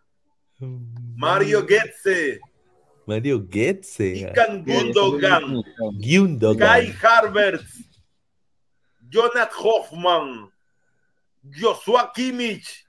Mario 1.17 1.67
Goetze, 1.67 2.41
Mario 3.07 3.41
Goetze. 3.41 4.07
Ikan 4.31 4.65
Gundogan, 4.65 5.63
Gundogan. 6.01 6.59
Kai 6.69 6.93
Havertz, 7.03 7.85
Jonathan 9.11 9.49
Hoffman, 9.63 10.49
Joshua 11.51 12.11
Kimmich, 12.15 12.85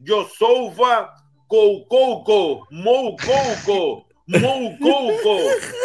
Josofa 0.00 1.10
Koukouko, 1.50 2.66
Moukouko, 2.70 4.06
Moukouko, 4.28 5.36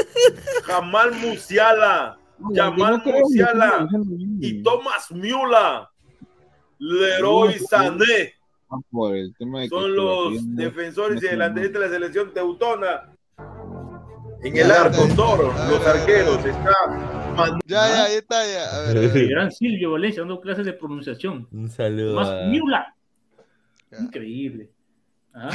Jamal 0.68 1.12
Musiala, 1.16 2.16
Jamal 2.54 3.02
Musiala 3.06 3.88
y 4.40 4.62
Thomas 4.62 5.12
Müller, 5.12 5.88
Leroy 6.80 7.58
Sané 7.60 8.34
Por 8.92 9.16
el 9.16 9.34
tema 9.38 9.62
de 9.62 9.66
que 9.66 9.70
son 9.70 9.96
los 9.96 10.56
defensores 10.56 11.24
y 11.24 11.28
delanteristas 11.28 11.82
de 11.82 11.88
la 11.88 11.94
selección 11.96 12.34
teutona. 12.34 13.12
En 14.44 14.56
el 14.56 14.70
arco, 14.72 15.08
Toro, 15.16 15.52
los 15.68 15.86
arqueros, 15.86 16.46
está 16.46 16.72
Manuel 17.36 17.60
Ya, 17.66 17.88
ya, 17.88 18.04
ahí 18.04 18.14
está, 18.18 18.46
ya. 18.46 18.76
A 18.76 18.80
ver, 18.82 18.98
a 18.98 19.02
El 19.02 19.10
ver. 19.10 19.28
gran 19.30 19.52
Silvio 19.52 19.92
Valencia 19.92 20.22
dando 20.22 20.40
clases 20.40 20.64
de 20.66 20.74
pronunciación. 20.74 21.48
Un 21.52 21.70
saludo. 21.70 22.24
Ya. 23.92 23.98
Increíble. 24.00 24.70
Ah, 25.34 25.50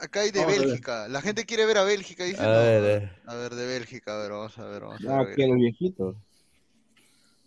Acá 0.00 0.20
hay 0.20 0.30
de 0.30 0.40
Vamos. 0.40 0.58
Bélgica. 0.58 1.08
La 1.08 1.20
gente 1.22 1.44
quiere 1.46 1.66
ver 1.66 1.78
a 1.78 1.84
Bélgica, 1.84 2.24
dice. 2.24 2.40
A 2.40 2.46
no. 2.46 2.52
ver, 2.52 3.02
eh. 3.02 3.10
A 3.26 3.34
ver, 3.34 3.54
de 3.54 3.66
Bélgica, 3.66 4.14
a 4.16 4.22
ver, 4.22 4.30
vamos 4.32 4.58
a 4.58 4.64
ver, 4.66 4.82
vamos 4.82 5.00
Ah, 5.08 5.20
a 5.20 5.24
ver. 5.24 5.34
que 5.36 5.46
los 5.46 5.56
viejitos. 5.56 6.16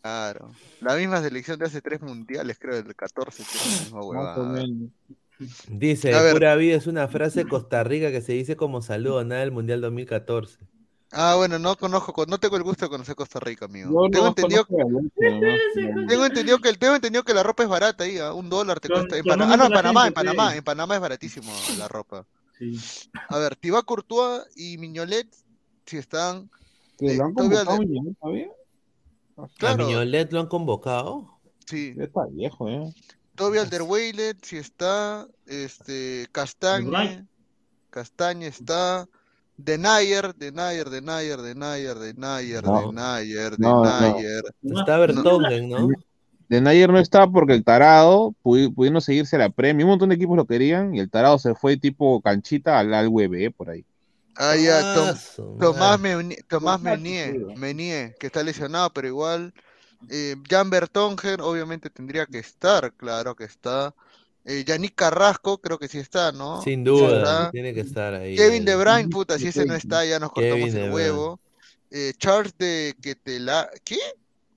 Claro. 0.01 0.51
La 0.81 0.95
misma 0.95 1.21
selección 1.21 1.59
de 1.59 1.65
hace 1.65 1.81
tres 1.81 2.01
mundiales, 2.01 2.57
creo, 2.59 2.81
del 2.81 2.95
14. 2.95 3.43
tiene 3.43 3.65
la 3.75 3.81
misma 3.81 3.97
Más 3.97 4.05
o 4.05 4.09
huevada. 4.09 4.43
menos. 4.49 4.89
Dice, 5.67 6.13
A 6.13 6.21
ver. 6.21 6.33
pura 6.33 6.55
vida 6.55 6.75
es 6.75 6.87
una 6.87 7.07
frase 7.07 7.43
de 7.43 7.49
Costa 7.49 7.83
Rica 7.83 8.11
que 8.11 8.21
se 8.21 8.33
dice 8.33 8.55
como 8.55 8.81
saludo, 8.81 9.23
nada 9.23 9.41
del 9.41 9.51
Mundial 9.51 9.81
2014. 9.81 10.57
Ah, 11.11 11.35
bueno, 11.37 11.57
no 11.59 11.75
conozco, 11.75 12.25
no 12.27 12.37
tengo 12.39 12.55
el 12.57 12.63
gusto 12.63 12.85
de 12.85 12.89
conocer 12.89 13.15
Costa 13.15 13.39
Rica, 13.39 13.65
amigo. 13.65 13.89
Yo 14.05 14.11
tengo 14.11 14.25
no 14.25 14.29
entendido, 14.29 14.65
conozco 14.65 14.81
a 14.81 15.25
Alonso, 15.25 15.91
nomás. 15.95 16.07
tengo 16.07 16.25
entendido 16.25 16.59
que 16.59 16.69
el 16.69 16.77
tengo 16.77 16.95
entendido 16.95 17.23
que 17.23 17.33
la 17.33 17.41
ropa 17.41 17.63
es 17.63 17.69
barata 17.69 18.03
ahí, 18.03 18.19
¿ah? 18.19 18.33
un 18.33 18.47
dólar 18.49 18.79
te 18.79 18.89
cuesta. 18.89 19.17
En 19.17 19.23
ah, 19.31 19.35
no, 19.57 19.65
en 19.65 19.71
Panamá, 19.71 20.07
en 20.07 20.13
Panamá, 20.13 20.55
en 20.55 20.63
Panamá 20.63 20.95
es 20.95 21.01
baratísimo 21.01 21.51
la 21.77 21.87
ropa. 21.87 22.25
Sí. 22.59 22.77
A 23.29 23.37
ver, 23.39 23.55
Tiba 23.55 23.81
Courtois 23.83 24.43
y 24.55 24.77
Miñolet, 24.77 25.27
si 25.85 25.97
están, 25.97 26.49
¿Que 26.97 27.15
lo 27.15 27.23
han 27.25 27.31
Eh, 27.31 27.33
convocado 27.35 27.77
le- 27.79 27.85
Miñonet 27.87 28.17
todavía? 28.19 28.47
¿A 29.37 29.47
claro, 29.57 29.85
Miñolet 29.87 30.31
lo 30.33 30.39
han 30.41 30.47
convocado? 30.47 31.39
sí, 31.65 31.93
Ya 31.97 32.03
está 32.03 32.25
viejo, 32.29 32.67
¿eh? 32.69 32.93
Toby 33.35 33.59
Alderweireld, 33.59 34.43
si 34.43 34.57
está, 34.57 35.25
este, 35.45 36.27
Castañe. 36.33 37.25
Castañe 37.89 38.47
está, 38.47 39.07
Denayer, 39.55 40.35
Denayer, 40.35 40.89
Denayer, 40.89 41.39
Denayer, 41.39 41.97
Denayer. 41.97 42.61
Denayer. 42.63 43.57
Denayer. 43.57 44.43
Está 44.63 44.97
Bertongen, 44.97 45.69
¿no? 45.69 45.87
De 46.49 46.61
Nayer 46.61 46.89
no 46.89 46.99
está 46.99 47.27
porque 47.27 47.53
el 47.53 47.63
tarado, 47.63 48.33
pudi- 48.43 48.73
pudiendo 48.73 49.01
seguirse 49.01 49.37
la 49.37 49.49
premia, 49.49 49.85
un 49.85 49.91
montón 49.91 50.09
de 50.09 50.15
equipos 50.15 50.35
lo 50.35 50.45
querían 50.45 50.95
y 50.95 50.99
el 50.99 51.09
tarado 51.09 51.37
se 51.37 51.53
fue 51.53 51.77
tipo 51.77 52.21
canchita 52.21 52.79
al, 52.79 52.93
al 52.93 53.07
UB 53.07 53.51
por 53.55 53.69
ahí. 53.69 53.85
Ah, 54.35 54.55
ya, 54.55 54.79
Ah, 54.79 55.13
Tom- 55.35 55.59
Tomás. 55.59 55.99
Meunier, 55.99 56.43
Tomás 56.47 56.81
tío. 56.81 57.55
Meunier, 57.55 58.15
que 58.19 58.27
está 58.27 58.41
lesionado, 58.41 58.91
pero 58.91 59.07
igual. 59.07 59.53
Eh, 60.09 60.35
Jan 60.49 60.69
Bertongen, 60.69 61.41
obviamente 61.41 61.89
tendría 61.89 62.25
que 62.25 62.39
estar, 62.39 62.93
claro 62.93 63.35
que 63.35 63.43
está. 63.43 63.93
Eh, 64.45 64.63
Yannick 64.65 64.95
Carrasco, 64.95 65.59
creo 65.59 65.77
que 65.77 65.87
sí 65.87 65.99
está, 65.99 66.31
¿no? 66.31 66.61
Sin 66.61 66.83
duda, 66.83 67.51
tiene 67.51 67.73
que 67.73 67.81
estar 67.81 68.13
ahí. 68.13 68.35
Kevin 68.35 68.65
De 68.65 68.71
el- 68.71 68.77
Bruyne, 68.79 69.09
puta, 69.09 69.37
si 69.37 69.49
ese 69.49 69.65
no 69.65 69.75
está, 69.75 70.05
ya 70.05 70.17
nos 70.19 70.31
cortamos 70.31 70.73
el 70.73 70.91
huevo. 70.91 71.39
Eh, 71.91 72.13
Charles 72.17 72.57
de 72.57 72.95
Ketela, 73.01 73.69
¿qué? 73.83 73.97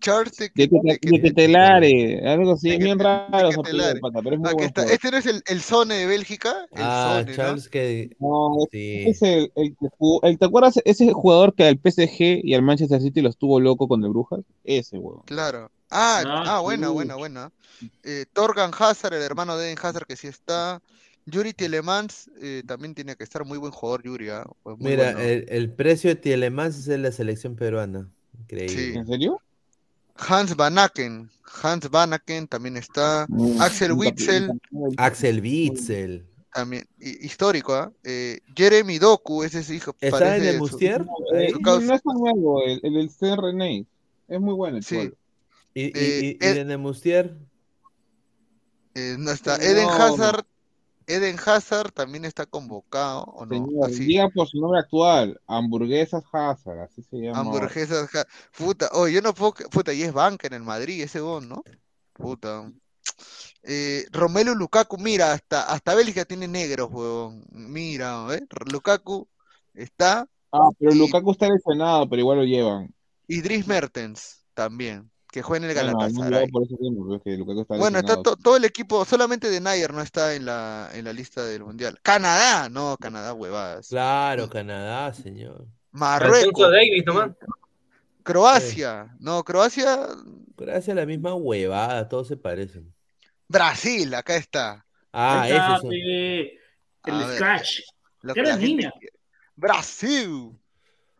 Charles 0.02 0.36
de, 0.36 0.52
De 0.54 0.66
de 0.68 1.18
de 1.22 1.30
telare, 1.32 2.20
algo 2.28 2.52
así, 2.52 2.76
bien 2.78 2.98
raro 2.98 3.52
jugador. 3.54 4.72
Este 4.90 5.10
no 5.10 5.16
es 5.18 5.26
el, 5.26 5.42
el 5.46 5.62
Sone 5.62 5.94
de 5.94 6.06
Bélgica, 6.06 6.66
el 6.74 6.84
Ah, 6.84 6.92
Sone, 6.92 7.38
¿no? 7.38 7.54
Charles 7.54 7.68
que 7.68 8.10
No, 8.18 8.66
sí. 8.70 9.04
es 9.04 9.22
el, 9.22 9.52
el 9.56 9.76
que 9.78 9.88
el- 10.22 10.38
¿te 10.38 10.44
acuerdas 10.46 10.80
ese 10.84 11.12
jugador 11.12 11.54
que 11.54 11.64
al 11.64 11.78
PSG 11.78 12.40
y 12.42 12.54
al 12.54 12.62
Manchester 12.62 13.00
City 13.00 13.20
lo 13.20 13.28
estuvo 13.28 13.60
loco 13.60 13.88
con 13.88 14.02
el 14.04 14.10
Brujas? 14.10 14.40
Ese, 14.64 14.98
weón. 14.98 15.22
Claro. 15.24 15.70
Ah, 15.90 16.24
Ah, 16.24 16.42
ah, 16.44 16.60
buena, 16.60 16.88
buena, 16.90 17.16
buena. 17.16 17.52
Eh, 18.02 18.26
Torgan 18.32 18.72
Hazard, 18.78 19.14
el 19.14 19.22
hermano 19.22 19.56
de 19.56 19.66
Eden 19.68 19.78
Hazard, 19.82 20.06
que 20.06 20.16
sí 20.16 20.26
está. 20.28 20.80
Yuri 21.26 21.52
Tielemans 21.54 22.30
eh, 22.40 22.62
también 22.66 22.94
tiene 22.94 23.16
que 23.16 23.24
estar 23.24 23.44
muy 23.44 23.58
buen 23.58 23.72
jugador, 23.72 24.02
Yuri. 24.04 24.30
ah, 24.30 24.44
pues 24.62 24.78
muy 24.78 24.90
Mira, 24.90 24.92
bueno. 24.92 25.32
el, 25.32 25.46
el 25.48 25.72
precio 25.74 26.10
de 26.10 26.16
Tielemans 26.16 26.76
es 26.78 26.84
de 26.86 26.98
la 26.98 27.12
selección 27.12 27.56
peruana. 27.56 28.10
Increíble. 28.38 28.90
Sí. 28.90 28.98
¿En 28.98 29.06
serio? 29.06 29.38
Hans 30.16 30.56
Van 30.56 30.78
Aken, 30.78 31.30
Hans 31.62 31.90
Van 31.90 32.12
Aken 32.12 32.46
también 32.48 32.76
está. 32.76 33.26
Axel 33.60 33.92
Witsel, 33.92 34.52
Axel 34.96 35.40
Witzel. 35.40 36.26
también 36.52 36.84
hi- 37.00 37.18
histórico, 37.22 37.74
¿ah? 37.74 37.92
Eh, 38.04 38.40
Jeremy 38.54 38.98
Doku, 38.98 39.42
ese 39.42 39.60
es 39.60 39.70
hijo, 39.70 39.96
¿Está 40.00 40.18
parece 40.18 40.48
en 40.48 40.54
el? 40.56 40.62
Eh, 41.34 41.50
Su 41.52 41.60
no, 41.60 41.94
es 41.94 42.02
tan 42.02 42.16
nuevo, 42.18 42.62
el, 42.64 42.80
el, 42.82 42.96
el 42.96 43.10
C. 43.10 43.34
René. 43.36 43.86
Es 44.28 44.40
muy 44.40 44.54
bueno 44.54 44.76
el 44.78 44.84
Sí. 44.84 44.94
pueblo. 44.96 45.16
¿Y, 45.74 45.82
y, 45.84 45.86
Eh, 45.94 46.20
y- 46.40 46.44
y 46.44 46.48
Ed- 46.48 46.54
de 46.54 46.64
Nemustier? 46.66 47.36
eh, 48.94 49.16
no 49.18 49.30
está. 49.30 49.56
Eden 49.56 49.86
no. 49.86 49.92
Hazard, 49.92 50.44
Eden 51.14 51.36
Hazard 51.44 51.92
también 51.92 52.24
está 52.24 52.46
convocado, 52.46 53.24
¿o 53.24 53.44
no? 53.46 53.54
Señor, 53.66 53.86
Así. 53.90 54.04
diga 54.06 54.28
por 54.28 54.48
su 54.48 54.60
nombre 54.60 54.80
actual, 54.80 55.40
Hamburguesas 55.46 56.24
Hazard, 56.32 56.80
así 56.80 57.02
se 57.02 57.16
llama. 57.18 57.40
Hamburguesas, 57.40 58.08
ja- 58.10 58.26
puta, 58.56 58.88
oh, 58.92 59.08
yo 59.08 59.20
no 59.22 59.34
puedo, 59.34 59.52
puta, 59.70 59.92
y 59.92 60.02
es 60.02 60.12
banca 60.12 60.46
en 60.46 60.54
el 60.54 60.62
Madrid, 60.62 61.02
ese 61.02 61.20
bon, 61.20 61.48
¿no? 61.48 61.62
Puta. 62.12 62.70
Eh, 63.62 64.06
Romelu 64.10 64.54
Lukaku, 64.54 64.98
mira, 64.98 65.32
hasta, 65.32 65.62
hasta 65.72 65.94
Bélgica 65.94 66.24
tiene 66.24 66.48
negros, 66.48 66.88
huevón. 66.90 67.44
Mira, 67.50 68.26
¿eh? 68.34 68.42
Lukaku 68.70 69.28
está, 69.74 70.26
Ah, 70.52 70.68
pero 70.78 70.92
y- 70.94 70.98
Lukaku 70.98 71.32
está 71.32 71.48
lesionado, 71.48 72.08
pero 72.08 72.20
igual 72.20 72.38
lo 72.38 72.44
llevan. 72.44 72.92
y 73.26 73.40
Dries 73.40 73.66
Mertens 73.66 74.44
también, 74.54 75.10
que 75.32 75.40
juega 75.40 75.64
en 75.64 75.70
el 75.70 75.76
no 75.76 75.92
Galatasaray. 75.98 76.44
es 76.44 77.22
que 77.24 77.34
está 77.62 77.76
Bueno, 77.76 77.98
está 77.98 78.22
to- 78.22 78.36
todo 78.36 78.56
el 78.58 78.64
equipo, 78.66 79.02
solamente 79.06 79.48
de 79.48 79.60
Nayer 79.62 79.92
no 79.92 80.02
está 80.02 80.34
en 80.34 80.44
la, 80.44 80.90
en 80.92 81.06
la 81.06 81.12
lista 81.14 81.42
del 81.44 81.64
Mundial. 81.64 81.98
Canadá, 82.02 82.68
no, 82.68 82.98
Canadá, 83.00 83.32
huevadas. 83.32 83.88
Claro, 83.88 84.50
Canadá, 84.50 85.12
señor. 85.14 85.66
Marruecos, 85.90 86.70
Davis 86.70 87.02
nomás. 87.06 87.30
Croacia, 88.22 89.16
no, 89.18 89.42
Croacia, 89.42 90.06
Gracias 90.56 90.90
a 90.90 91.00
la 91.00 91.06
misma 91.06 91.34
huevada, 91.34 92.08
todos 92.08 92.28
se 92.28 92.36
parecen. 92.36 92.92
Brasil, 93.48 94.14
acá 94.14 94.36
está. 94.36 94.84
Ah, 95.12 95.44
ese 95.46 95.56
es 95.56 95.84
el 97.04 97.18
ver. 97.18 97.34
Scratch. 97.34 97.80
Lo 98.20 98.34
¿Qué 98.34 98.42
que 98.42 98.48
la 98.48 98.52
gente 98.58 98.66
niña? 98.66 98.92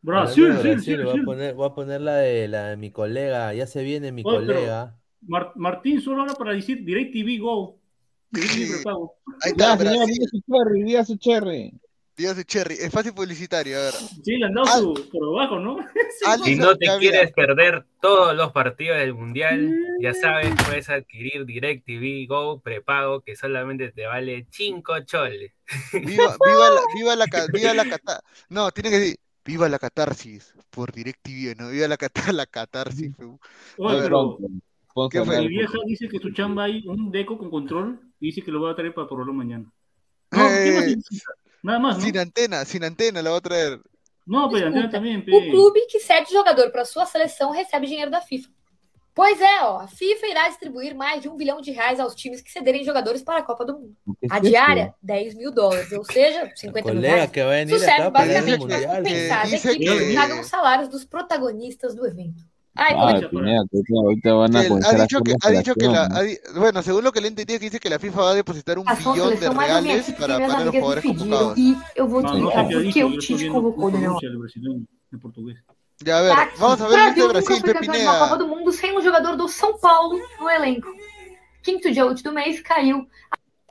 Brasil. 0.03 0.47
Brasil, 0.49 0.73
Brasil, 0.73 0.97
sí, 0.97 1.03
voy, 1.03 1.15
sí. 1.15 1.21
a 1.21 1.25
poner, 1.25 1.55
voy 1.55 1.67
a 1.69 1.75
poner 1.75 2.01
la 2.01 2.17
de, 2.17 2.49
la 2.49 2.69
de 2.71 2.77
mi 2.77 2.91
colega. 2.91 3.55
Ya 3.55 3.67
se 3.67 3.83
viene 3.83 4.13
mi 4.13 4.23
Oye, 4.25 4.37
colega. 4.39 4.99
Mar- 5.27 5.53
Martín 5.57 6.01
solo 6.01 6.23
habla 6.23 6.35
para 6.35 6.53
decir 6.53 6.85
DirecTV 6.85 7.41
Go. 7.41 7.79
DirecTV 8.31 8.75
prepago. 8.83 9.15
Ahí 9.43 9.51
está, 9.53 9.77
señor, 9.79 9.95
Brasil. 9.97 10.15
diga 10.15 10.27
su 10.27 10.41
cherry, 10.41 10.83
diga 10.83 11.05
su 11.05 11.17
cherry. 11.17 11.81
Dios 12.15 12.37
de 12.37 12.45
Cherry. 12.45 12.75
Espacio 12.75 13.15
publicitario, 13.15 13.79
a 13.79 13.83
ver. 13.85 13.95
Sí, 13.95 14.37
le 14.37 14.45
han 14.45 14.53
dado 14.53 14.67
Ah. 14.69 14.79
su 14.79 15.09
por 15.11 15.29
abajo, 15.29 15.59
¿no? 15.59 15.79
Si 16.45 16.57
no 16.57 16.77
te 16.77 16.87
quieres 16.99 17.33
perder 17.33 17.87
todos 18.03 18.37
los 18.37 18.53
partidos 18.53 18.99
del 18.99 19.15
Mundial, 19.15 19.75
ya 20.01 20.13
sabes, 20.13 20.51
puedes 20.67 20.91
adquirir 20.91 21.47
DirecTV 21.47 22.27
Go 22.29 22.61
prepago 22.61 23.23
que 23.23 23.35
solamente 23.35 23.91
te 23.93 24.07
vale 24.07 24.47
5 24.51 25.01
choles. 25.05 25.53
Viva, 25.95 26.37
viva 26.45 26.71
la, 26.71 26.81
viva 26.95 27.17
la, 27.17 27.27
viva 27.53 27.75
la 27.75 28.23
No, 28.51 28.71
tiene 28.73 28.91
que 28.91 28.99
decir, 28.99 29.17
viva 29.45 29.69
la 29.69 29.79
catarsis 29.79 30.55
por 30.71 30.93
DirecTV, 30.93 31.57
¿no? 31.59 31.71
Viva 31.71 31.89
la, 31.89 31.97
cata- 31.97 32.33
la 32.33 32.47
catarsis. 32.47 33.13
Oye, 33.79 33.95
ver, 33.97 34.05
pero 34.05 34.39
¿Qué 35.11 35.25
fue? 35.25 35.41
mi 35.41 35.49
vieja 35.49 35.79
dice 35.87 36.09
que 36.09 36.19
su 36.19 36.31
chamba 36.33 36.65
hay 36.65 36.87
un 36.87 37.11
deco 37.11 37.39
con 37.39 37.51
control 37.51 38.01
y 38.21 38.27
dice 38.27 38.43
que 38.43 38.51
lo 38.51 38.61
va 38.61 38.73
a 38.73 38.77
traer 38.77 38.95
para 38.95 39.09
probarlo 39.09 39.33
mañana. 39.33 39.71
No, 40.31 40.39
¿qué 40.49 40.73
más 40.73 40.85
Eh? 40.85 40.97
Nada 41.63 41.79
más, 41.79 41.99
¿no? 41.99 42.05
sin 42.05 42.19
antena, 42.19 42.65
sin 42.65 42.85
antena 42.85 43.23
la 43.23 43.31
va 43.31 43.37
a 43.39 43.41
traer. 43.41 43.81
No, 44.27 44.49
pero 44.51 44.67
antena 44.67 44.91
también, 44.91 45.25
O 45.31 45.41
clube 45.51 45.81
que 45.91 45.99
cede 45.99 46.27
jogador 46.31 46.71
para 46.71 46.85
sua 46.85 47.07
seleção 47.07 47.53
recebe 47.53 47.87
dinheiro 47.87 48.11
da 48.11 48.21
FIFA. 48.21 48.49
Pois 49.15 49.39
é, 49.43 49.63
ó, 49.63 49.81
a 49.81 49.87
FIFA 49.89 50.27
irá 50.27 50.49
distribuir 50.49 50.95
mais 50.95 51.21
de 51.21 51.29
um 51.29 51.37
bilhão 51.37 51.61
de 51.61 51.71
reais 51.71 52.01
aos 52.01 52.15
times 52.15 52.41
que 52.41 52.51
cederem 52.51 52.83
jogadores 52.83 53.23
para 53.23 53.41
a 53.41 53.43
Copa 53.43 53.63
do 53.65 53.75
Mundo. 53.75 53.95
¿Qué 54.19 54.27
es 54.27 54.33
A 54.33 54.37
esto? 54.37 54.49
diária, 54.49 54.95
10 55.03 55.35
mil 55.35 55.51
dólares, 55.53 55.93
ou 55.93 56.03
seja, 56.05 56.45
La 56.45 56.57
50 56.57 56.73
mil 56.93 56.95
colega 56.97 57.15
reais. 57.17 57.31
que 57.31 57.43
va 57.43 57.51
a 57.51 57.55
venir 57.57 57.75
Isso 57.77 57.85
serve 57.85 58.03
acá 58.03 58.11
para 58.11 58.25
el 58.25 58.33
basicamente 58.33 58.67
para 58.67 58.75
mundial. 58.79 58.97
compensar 58.97 59.43
as 59.45 59.51
Dice 59.51 59.71
equipes 59.73 59.93
que 59.99 60.09
que- 60.09 60.15
pagam 60.15 60.41
os 60.41 60.47
salários 60.47 60.89
dos 60.89 61.05
protagonistas 61.05 61.95
do 61.95 62.07
evento. 62.07 62.43
Ai, 62.75 62.95
como 62.95 63.05
Ah, 63.05 63.11
é 63.11 63.15
Concha, 63.17 63.29
Pineda, 63.29 63.65
que 63.71 63.77
ahorita- 63.77 64.01
ahorita 64.01 64.33
van 64.33 64.57
a 64.57 64.61
Que 64.61 64.65
él 64.65 64.69
comenzar 64.71 64.95
ha 64.95 64.97
a 64.97 65.03
dicho 65.07 65.17
hacer 65.19 65.23
que, 65.27 65.33
la 65.33 65.37
ha 65.45 65.51
dicho 65.61 65.75
que 65.75 65.85
la, 65.89 65.91
operación, 66.07 66.17
ha 66.17 66.23
di- 66.23 66.59
bueno, 66.59 66.83
según 66.83 67.05
lo 67.05 67.13
que 67.13 67.21
le 67.21 67.29
entendí, 67.29 67.53
que 67.53 67.59
dice 67.59 67.81
que 67.81 67.91
la 67.91 67.99
FIFA 67.99 68.21
va 68.23 68.31
a 68.31 68.35
depositar 68.35 68.79
un 68.79 68.89
a 68.89 68.97
sua 68.97 69.13
billón 69.13 69.29
de 69.29 69.37
seleção, 69.37 69.55
mas 69.55 69.71
a 69.71 69.81
minha 69.83 69.93
reales 69.93 70.09
equipe 70.09 70.21
para, 70.23 70.37
tem 70.39 70.47
minhas 70.47 70.53
para 70.55 70.65
los 70.65 70.69
amigas 70.69 70.73
me 70.73 70.81
jugadores 70.81 71.05
pediram 71.05 71.39
convocados. 71.39 71.59
e 71.59 72.01
eu 72.01 72.09
vou 72.09 72.21
te 72.23 72.27
No, 72.29 72.33
no 72.33 72.49
explicar 72.49 72.65
sé 72.65 72.69
qué 72.69 72.73
ha 72.73 72.79
por 72.79 72.83
dicho, 72.83 72.95
que 72.95 73.01
yo 73.01 73.07
o 73.07 73.11
estoy 73.11 73.21
Tite 73.27 73.37
viendo 73.37 73.53
convocou 73.53 73.73
o 73.73 73.77
cómo 73.77 73.91
Daniel 73.93 74.09
pronuncia 74.09 74.29
el 74.31 74.39
a 76.11 76.23
ver, 76.23 76.51
vamos 76.57 76.81
a 76.81 76.87
O 76.87 76.89
ver 76.89 77.01
Brasil 77.01 77.27
nunca 77.27 77.29
Brasil, 77.29 77.57
foi 77.57 77.71
campeão 77.71 77.97
de 77.97 78.03
uma 78.03 78.15
Copa 78.17 78.37
Pepinea. 78.37 78.39
do 78.39 78.49
Mundo 78.49 78.73
sem 78.73 78.97
um 78.97 79.03
jogador 79.03 79.37
do 79.37 79.49
São 79.49 79.79
Paulo 79.79 80.19
no 80.39 80.49
elenco. 80.51 80.89
Quinto 81.63 81.91
dia 81.93 82.07
útil 82.07 82.25
do 82.25 82.33
mês 82.33 82.61
caiu 82.61 83.09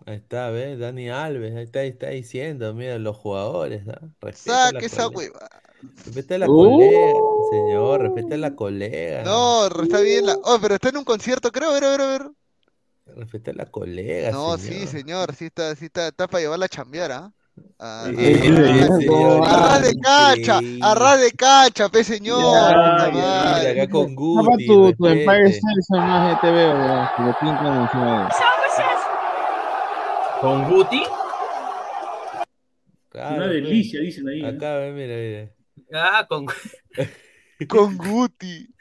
Ahí 0.06 0.16
está, 0.18 0.50
¿ves? 0.50 0.80
Dani 0.80 1.10
Alves, 1.10 1.56
ahí 1.56 1.88
está, 1.90 2.10
diciendo, 2.10 2.74
mira, 2.74 2.98
los 2.98 3.16
jugadores, 3.18 3.88
¿ah? 3.88 4.02
Respeta 4.20 4.72
Saque 4.72 4.86
esa 4.88 5.08
hueva. 5.08 5.48
Respeta 6.06 6.36
a 6.36 6.38
la 6.40 6.50
Uh. 6.50 6.52
colega, 6.52 7.26
señor, 7.40 8.02
respeta 8.02 8.36
a 8.36 8.38
la 8.38 8.56
colega. 8.56 9.24
No, 9.24 9.68
está 9.84 10.00
bien 10.02 10.26
la. 10.26 10.38
Oh, 10.44 10.60
pero 10.62 10.76
está 10.76 10.90
en 10.90 10.98
un 10.98 11.04
concierto, 11.06 11.52
creo, 11.52 11.70
a 11.72 11.74
ver, 11.74 11.84
a 11.86 11.90
ver, 11.92 12.02
a 12.02 12.08
ver. 12.08 12.32
Respeta 13.06 13.52
a 13.52 13.54
la 13.54 13.66
colega, 13.70 14.32
No, 14.32 14.58
señor. 14.58 14.60
sí, 14.60 14.88
señor, 14.88 15.36
sí 15.36 15.46
está, 15.46 15.76
sí 15.76 15.86
está, 15.86 16.08
está 16.08 16.28
para 16.28 16.42
llevarla 16.42 16.66
a 16.66 16.70
chambear, 16.70 17.12
¿ah? 17.12 17.34
Eh, 17.34 17.41
a- 17.80 18.10
eh, 18.16 18.36
señor, 18.42 19.44
a 19.48 19.58
ras 19.68 19.82
de 19.82 20.00
cacha, 20.00 20.56
increíble. 20.58 20.80
a 20.86 20.96
ras 20.96 21.22
de 21.22 21.32
cacha, 21.32 21.90
pe 21.90 22.04
señor. 22.04 22.56
Acá 22.74 23.88
con 23.90 24.16
Guti, 24.16 24.66
tu, 24.68 24.94
tu 24.94 25.08
Empire 25.08 25.44
respete. 25.44 25.58
State 25.58 25.82
son 25.88 26.00
más 26.00 26.42
de- 26.42 26.50
Con 30.42 30.70
Guti, 30.70 31.04
Una 33.14 33.48
delicia, 33.48 34.00
dicen 34.02 34.28
ahí. 34.28 34.42
¿eh? 34.42 34.48
Acá, 34.48 34.78
ve, 34.78 34.92
mira, 34.94 35.16
mira. 35.16 35.52
ah, 35.94 36.26
con 36.28 36.46
Con 37.68 37.98
Guti. 37.98 38.74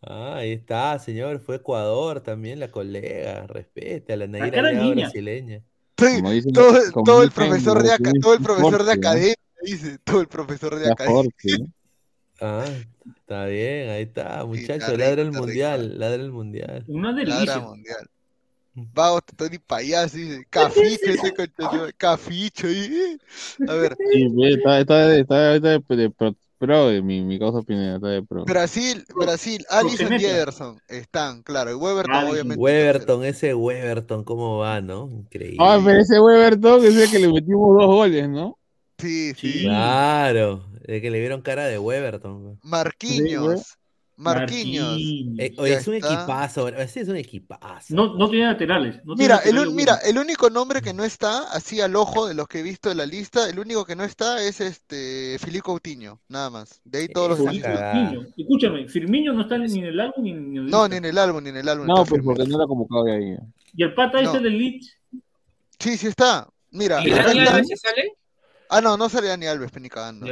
Ah, 0.00 0.36
ahí 0.36 0.52
está, 0.52 0.98
señor. 0.98 1.40
Fue 1.40 1.56
Ecuador 1.56 2.20
también, 2.20 2.60
la 2.60 2.68
colega. 2.68 3.46
Respete 3.46 4.12
a 4.14 4.16
la 4.16 4.26
niña. 4.26 4.46
brasileña. 4.94 5.62
Estoy- 5.98 6.16
Como 6.16 6.30
dicen- 6.30 6.52
todo, 6.52 6.92
como 6.92 7.04
todo 7.04 7.22
el 7.24 7.30
profesor 7.32 7.82
de, 7.82 7.96
chinos, 7.96 8.12
todo 8.22 8.34
el 8.34 8.40
profesor 8.42 8.84
de 8.84 8.92
academia 8.92 9.34
Dice 9.64 9.98
todo 10.04 10.20
el 10.20 10.28
profesor 10.28 10.76
de 10.78 10.92
acá. 10.92 11.06
Jorge. 11.06 11.32
Ah, 12.40 12.64
está 13.16 13.46
bien, 13.46 13.90
ahí 13.90 14.02
está, 14.04 14.44
muchacho, 14.44 14.96
ladra 14.96 15.22
el 15.22 15.32
mundial, 15.32 15.98
ladra 15.98 16.22
el 16.22 16.30
mundial. 16.30 16.84
Una 16.86 17.10
Ladra 17.10 17.34
delicia. 17.34 17.58
mundial. 17.58 18.10
Vago, 18.74 19.20
Tony 19.36 19.58
payaso, 19.58 20.16
dice. 20.18 20.46
Caficho, 20.48 21.04
ese 21.10 21.34
concha- 21.34 21.92
Caficho. 21.96 22.68
A 23.68 23.74
ver, 23.74 23.96
Sí, 24.12 24.28
está, 24.54 24.78
está, 24.78 25.16
está, 25.16 25.56
está 25.56 25.68
de, 25.68 25.96
de 25.96 26.14
pro, 26.58 26.90
mi, 27.02 27.22
mi 27.22 27.38
causa 27.38 27.62
Pineda, 27.62 27.96
está 27.96 28.08
de 28.08 28.22
pro. 28.22 28.44
Brasil, 28.44 29.04
Brasil, 29.14 29.64
Alisson 29.70 30.12
y. 30.12 30.24
Ederson 30.24 30.80
están, 30.88 31.42
claro. 31.42 31.70
Y 31.70 31.74
Weberton, 31.74 32.28
obviamente. 32.28 32.60
Weberton, 32.60 33.24
ese 33.24 33.54
Weberton, 33.54 34.24
¿cómo 34.24 34.58
va, 34.58 34.80
no? 34.80 35.08
Increíble. 35.10 35.58
Ah, 35.60 35.80
pero 35.84 36.00
ese 36.00 36.20
Weberton 36.20 36.84
es 36.84 36.96
el 36.96 37.10
que 37.10 37.18
le 37.18 37.32
metimos 37.32 37.78
dos 37.78 37.86
goles, 37.86 38.28
¿no? 38.28 38.58
Sí, 38.98 39.32
sí. 39.34 39.62
Claro, 39.62 40.66
de 40.86 41.00
que 41.00 41.10
le 41.10 41.20
vieron 41.20 41.40
cara 41.40 41.66
de 41.66 41.78
Weberton. 41.78 42.42
güey. 42.42 42.56
Marquinhos. 42.62 43.78
Marquinhos. 44.18 44.88
Marquinhos. 44.90 45.38
Eh, 45.38 45.54
es 45.78 45.86
un 45.88 45.94
está. 45.94 46.12
equipazo, 46.14 46.68
ese 46.68 47.00
es 47.00 47.08
un 47.08 47.16
equipazo. 47.16 47.94
No, 47.94 48.14
no 48.16 48.28
tiene 48.28 48.46
laterales. 48.46 48.96
No 49.04 49.14
tiene 49.14 49.22
Mira, 49.22 49.36
el, 49.36 49.54
laterales 49.54 49.68
un- 49.70 49.76
mira, 49.76 49.94
el 50.04 50.18
único 50.18 50.50
nombre 50.50 50.82
que 50.82 50.92
no 50.92 51.04
está, 51.04 51.44
así 51.52 51.80
al 51.80 51.94
ojo 51.96 52.26
de 52.26 52.34
los 52.34 52.48
que 52.48 52.58
he 52.58 52.62
visto 52.62 52.88
de 52.88 52.96
la 52.96 53.06
lista, 53.06 53.48
el 53.48 53.58
único 53.58 53.84
que 53.84 53.94
no 53.96 54.02
está 54.04 54.42
es 54.42 54.60
este 54.60 55.38
Filipe 55.38 55.62
Coutinho, 55.62 56.20
nada 56.28 56.50
más. 56.50 56.80
De 56.84 56.98
ahí 56.98 57.08
todos 57.08 57.38
los. 57.38 57.40
Escúchame, 58.36 58.88
Firmino 58.88 59.32
no 59.32 59.42
está 59.42 59.56
ni 59.58 59.78
en 59.78 59.84
el 59.84 60.00
álbum 60.00 60.24
ni 60.24 60.30
en 60.32 60.56
el 60.56 60.66
No, 60.66 60.88
ni 60.88 60.96
en 60.96 61.04
el 61.04 61.16
álbum, 61.18 61.42
ni 61.42 61.50
en 61.50 61.56
el 61.58 61.68
álbum. 61.68 61.86
No, 61.86 62.04
pues 62.04 62.22
porque 62.22 62.44
no 62.44 62.56
era 62.56 62.66
convocado 62.66 63.04
de 63.04 63.12
ahí. 63.14 63.36
Y 63.74 63.82
el 63.84 63.94
pata 63.94 64.20
No. 64.20 64.32
este 64.32 64.42
del 64.42 64.58
Leeds. 64.58 64.92
Sí, 65.78 65.96
sí 65.96 66.08
está. 66.08 66.48
Mira, 66.70 67.00
¿Y 67.06 67.10
Dani 67.10 67.40
Alves 67.46 67.68
sale? 67.80 68.12
Ah, 68.68 68.80
no, 68.80 68.96
no 68.96 69.08
sale 69.08 69.28
Dani 69.28 69.46
Alves, 69.46 69.70
ni 69.80 69.88
cagando. 69.88 70.26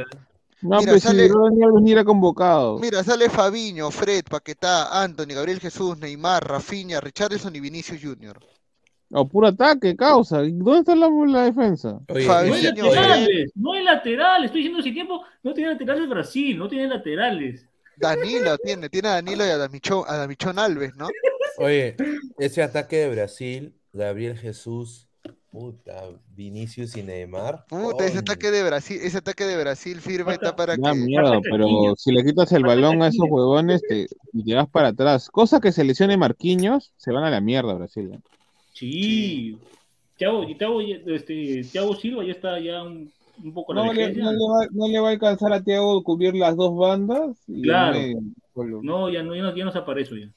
No, 0.61 0.79
Mira, 0.79 0.93
pues 0.93 1.03
sale- 1.03 1.27
si 1.27 1.33
Dani 1.33 1.63
Alves 1.63 1.83
ni 1.83 1.91
era 1.91 2.03
convocado. 2.03 2.79
Mira, 2.79 3.03
sale 3.03 3.29
Fabiño, 3.29 3.91
Fred, 3.91 4.23
Paquetá, 4.29 5.03
Anthony, 5.03 5.33
Gabriel 5.35 5.59
Jesús, 5.59 5.97
Neymar, 5.97 6.47
Rafinha, 6.47 6.99
Richarlison 6.99 7.55
y 7.55 7.59
Vinicius 7.59 8.01
Junior. 8.01 8.39
O 9.11 9.27
puro 9.27 9.47
ataque, 9.47 9.95
causa. 9.95 10.43
¿Y 10.43 10.51
¿Dónde 10.51 10.79
está 10.79 10.95
la, 10.95 11.09
la 11.09 11.43
defensa? 11.43 11.99
Oye, 12.09 12.25
Fabiño, 12.25 12.53
No 12.75 12.91
hay 12.91 12.95
laterales, 12.95 13.51
no 13.55 13.73
hay 13.73 13.83
laterales. 13.83 14.45
Estoy 14.47 14.59
diciendo 14.61 14.79
hace 14.79 14.91
tiempo, 14.91 15.23
no 15.43 15.53
tiene 15.53 15.71
laterales 15.71 16.09
Brasil, 16.09 16.57
no 16.57 16.67
tiene 16.67 16.87
laterales. 16.87 17.65
Danilo 17.95 18.57
tiene, 18.57 18.89
tiene 18.89 19.07
a 19.07 19.11
Danilo 19.13 19.45
y 19.45 19.49
a 19.49 19.57
Damichón, 19.57 20.03
a 20.07 20.17
Damichón 20.17 20.59
Alves, 20.59 20.95
¿no? 20.95 21.07
oye, 21.57 21.95
ese 22.37 22.61
ataque 22.61 22.97
de 22.97 23.09
Brasil, 23.11 23.75
Gabriel 23.93 24.37
Jesús, 24.37 25.06
puta, 25.57 26.03
Vinicius 26.35 26.95
y 26.97 27.03
Neymar. 27.03 27.65
Puta, 27.67 28.05
ese 28.05 28.19
ataque 28.19 28.51
de 28.51 28.63
Brasil, 28.63 28.99
ese 29.01 29.17
ataque 29.17 29.45
de 29.45 29.57
Brasil 29.57 29.99
firme 30.01 30.33
está 30.33 30.55
para 30.55 30.77
Da 30.77 30.93
que. 30.93 31.15
Falta 31.15 31.39
pero 31.49 31.67
si 31.95 32.11
le 32.11 32.23
quitas 32.23 32.51
el 32.51 32.63
balón 32.63 33.01
a 33.01 33.07
esos 33.07 33.25
huevones 33.27 33.81
te, 33.81 34.07
y 34.33 34.43
te 34.43 34.53
vas 34.53 34.69
para 34.69 34.89
atrás. 34.89 35.29
Cosa 35.29 35.59
que 35.59 35.71
se 35.71 35.83
lesione 35.83 36.15
Marquinhos, 36.15 36.93
se 36.97 37.11
van 37.11 37.23
a 37.23 37.31
la 37.31 37.41
mierda 37.41 37.73
Brasil. 37.73 38.11
¿eh? 38.13 38.19
Sí. 38.73 39.57
Thiago, 40.17 40.43
y 40.43 40.55
Thiago, 40.55 40.81
este, 40.81 41.61
Thiago 41.71 41.95
Silva 41.95 42.23
ya 42.23 42.31
está 42.31 42.59
ya 42.59 42.83
un, 42.83 43.11
un 43.43 43.53
poco 43.53 43.71
a 43.71 43.75
la 43.75 43.85
No 43.85 43.93
le, 43.93 44.13
no, 44.13 44.31
le 44.31 44.37
va, 44.37 44.67
no 44.71 44.87
le 44.87 44.99
va 44.99 45.09
a 45.09 45.11
alcanzar 45.11 45.53
a 45.53 45.63
Thiago 45.63 46.03
cubrir 46.03 46.35
las 46.35 46.55
dos 46.55 46.75
bandas. 46.77 47.35
Y 47.47 47.63
Claro. 47.63 47.97
No, 48.55 49.09
ya 49.09 49.23
no, 49.23 49.35
ya 49.35 49.43
no, 49.43 49.55
ya 49.55 49.65
no 49.65 49.71
se 49.71 49.77
aparece 49.77 50.19
ya. 50.19 50.29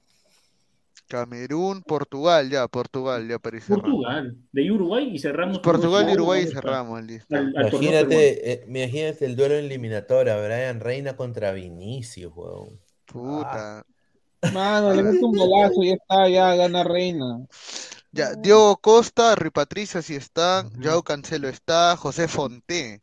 Camerún, 1.11 1.83
Portugal, 1.83 2.49
ya, 2.49 2.69
Portugal, 2.69 3.27
ya 3.29 3.41
cerrando. 3.61 3.83
Portugal, 3.83 4.37
de 4.53 4.71
Uruguay 4.71 5.11
y 5.13 5.19
cerramos. 5.19 5.59
Portugal 5.59 6.09
y 6.09 6.13
Uruguay 6.13 6.45
a- 6.45 6.47
cerramos, 6.53 7.03
listo. 7.03 7.35
al- 7.35 7.53
al. 7.57 7.69
Imagínate, 7.69 8.53
eh, 8.53 8.65
imagínate 8.69 9.27
el 9.27 9.35
duelo 9.35 9.57
eliminatorio, 9.57 10.41
Brian 10.45 10.79
Reina 10.79 11.17
contra 11.17 11.51
Vinicius, 11.51 12.33
weón. 12.35 12.79
Puta. 13.07 13.85
Mano, 14.55 14.95
le 14.95 15.03
mete 15.03 15.25
un 15.25 15.37
golazo 15.37 15.83
y 15.83 15.89
ya 15.89 15.95
está, 15.95 16.29
ya 16.29 16.55
gana 16.55 16.85
Reina. 16.85 17.45
Ya, 18.13 18.35
Diogo 18.35 18.77
Costa, 18.77 19.35
Rui 19.35 19.51
Patricio 19.51 20.01
sí 20.03 20.15
está. 20.15 20.65
Joao 20.81 21.03
Cancelo 21.03 21.49
está, 21.49 21.97
José 21.97 22.29
Fonté. 22.29 23.03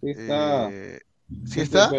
Sí 0.00 0.10
está. 0.10 0.70
eh, 0.70 1.00
¿Sí 1.44 1.60
está? 1.60 1.90
Sí. 1.90 1.96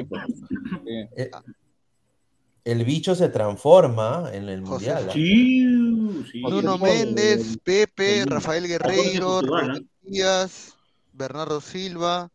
El 2.65 2.84
bicho 2.86 3.15
se 3.15 3.30
transforma 3.30 4.30
en 4.34 4.49
el 4.49 4.61
José 4.61 4.72
mundial. 4.94 5.06
¿ah? 5.10 5.14
Sí, 5.14 6.23
sí. 6.31 6.41
Nuno 6.41 6.77
José 6.77 6.86
Fonte, 6.94 7.06
Méndez, 7.06 7.52
el- 7.52 7.60
Pepe, 7.60 8.19
el- 8.22 8.27
Rafael 8.27 8.68
Guerreiro, 8.68 9.41
Díaz, 10.03 10.73
Bernardo 11.14 11.61
Silva, 11.61 12.30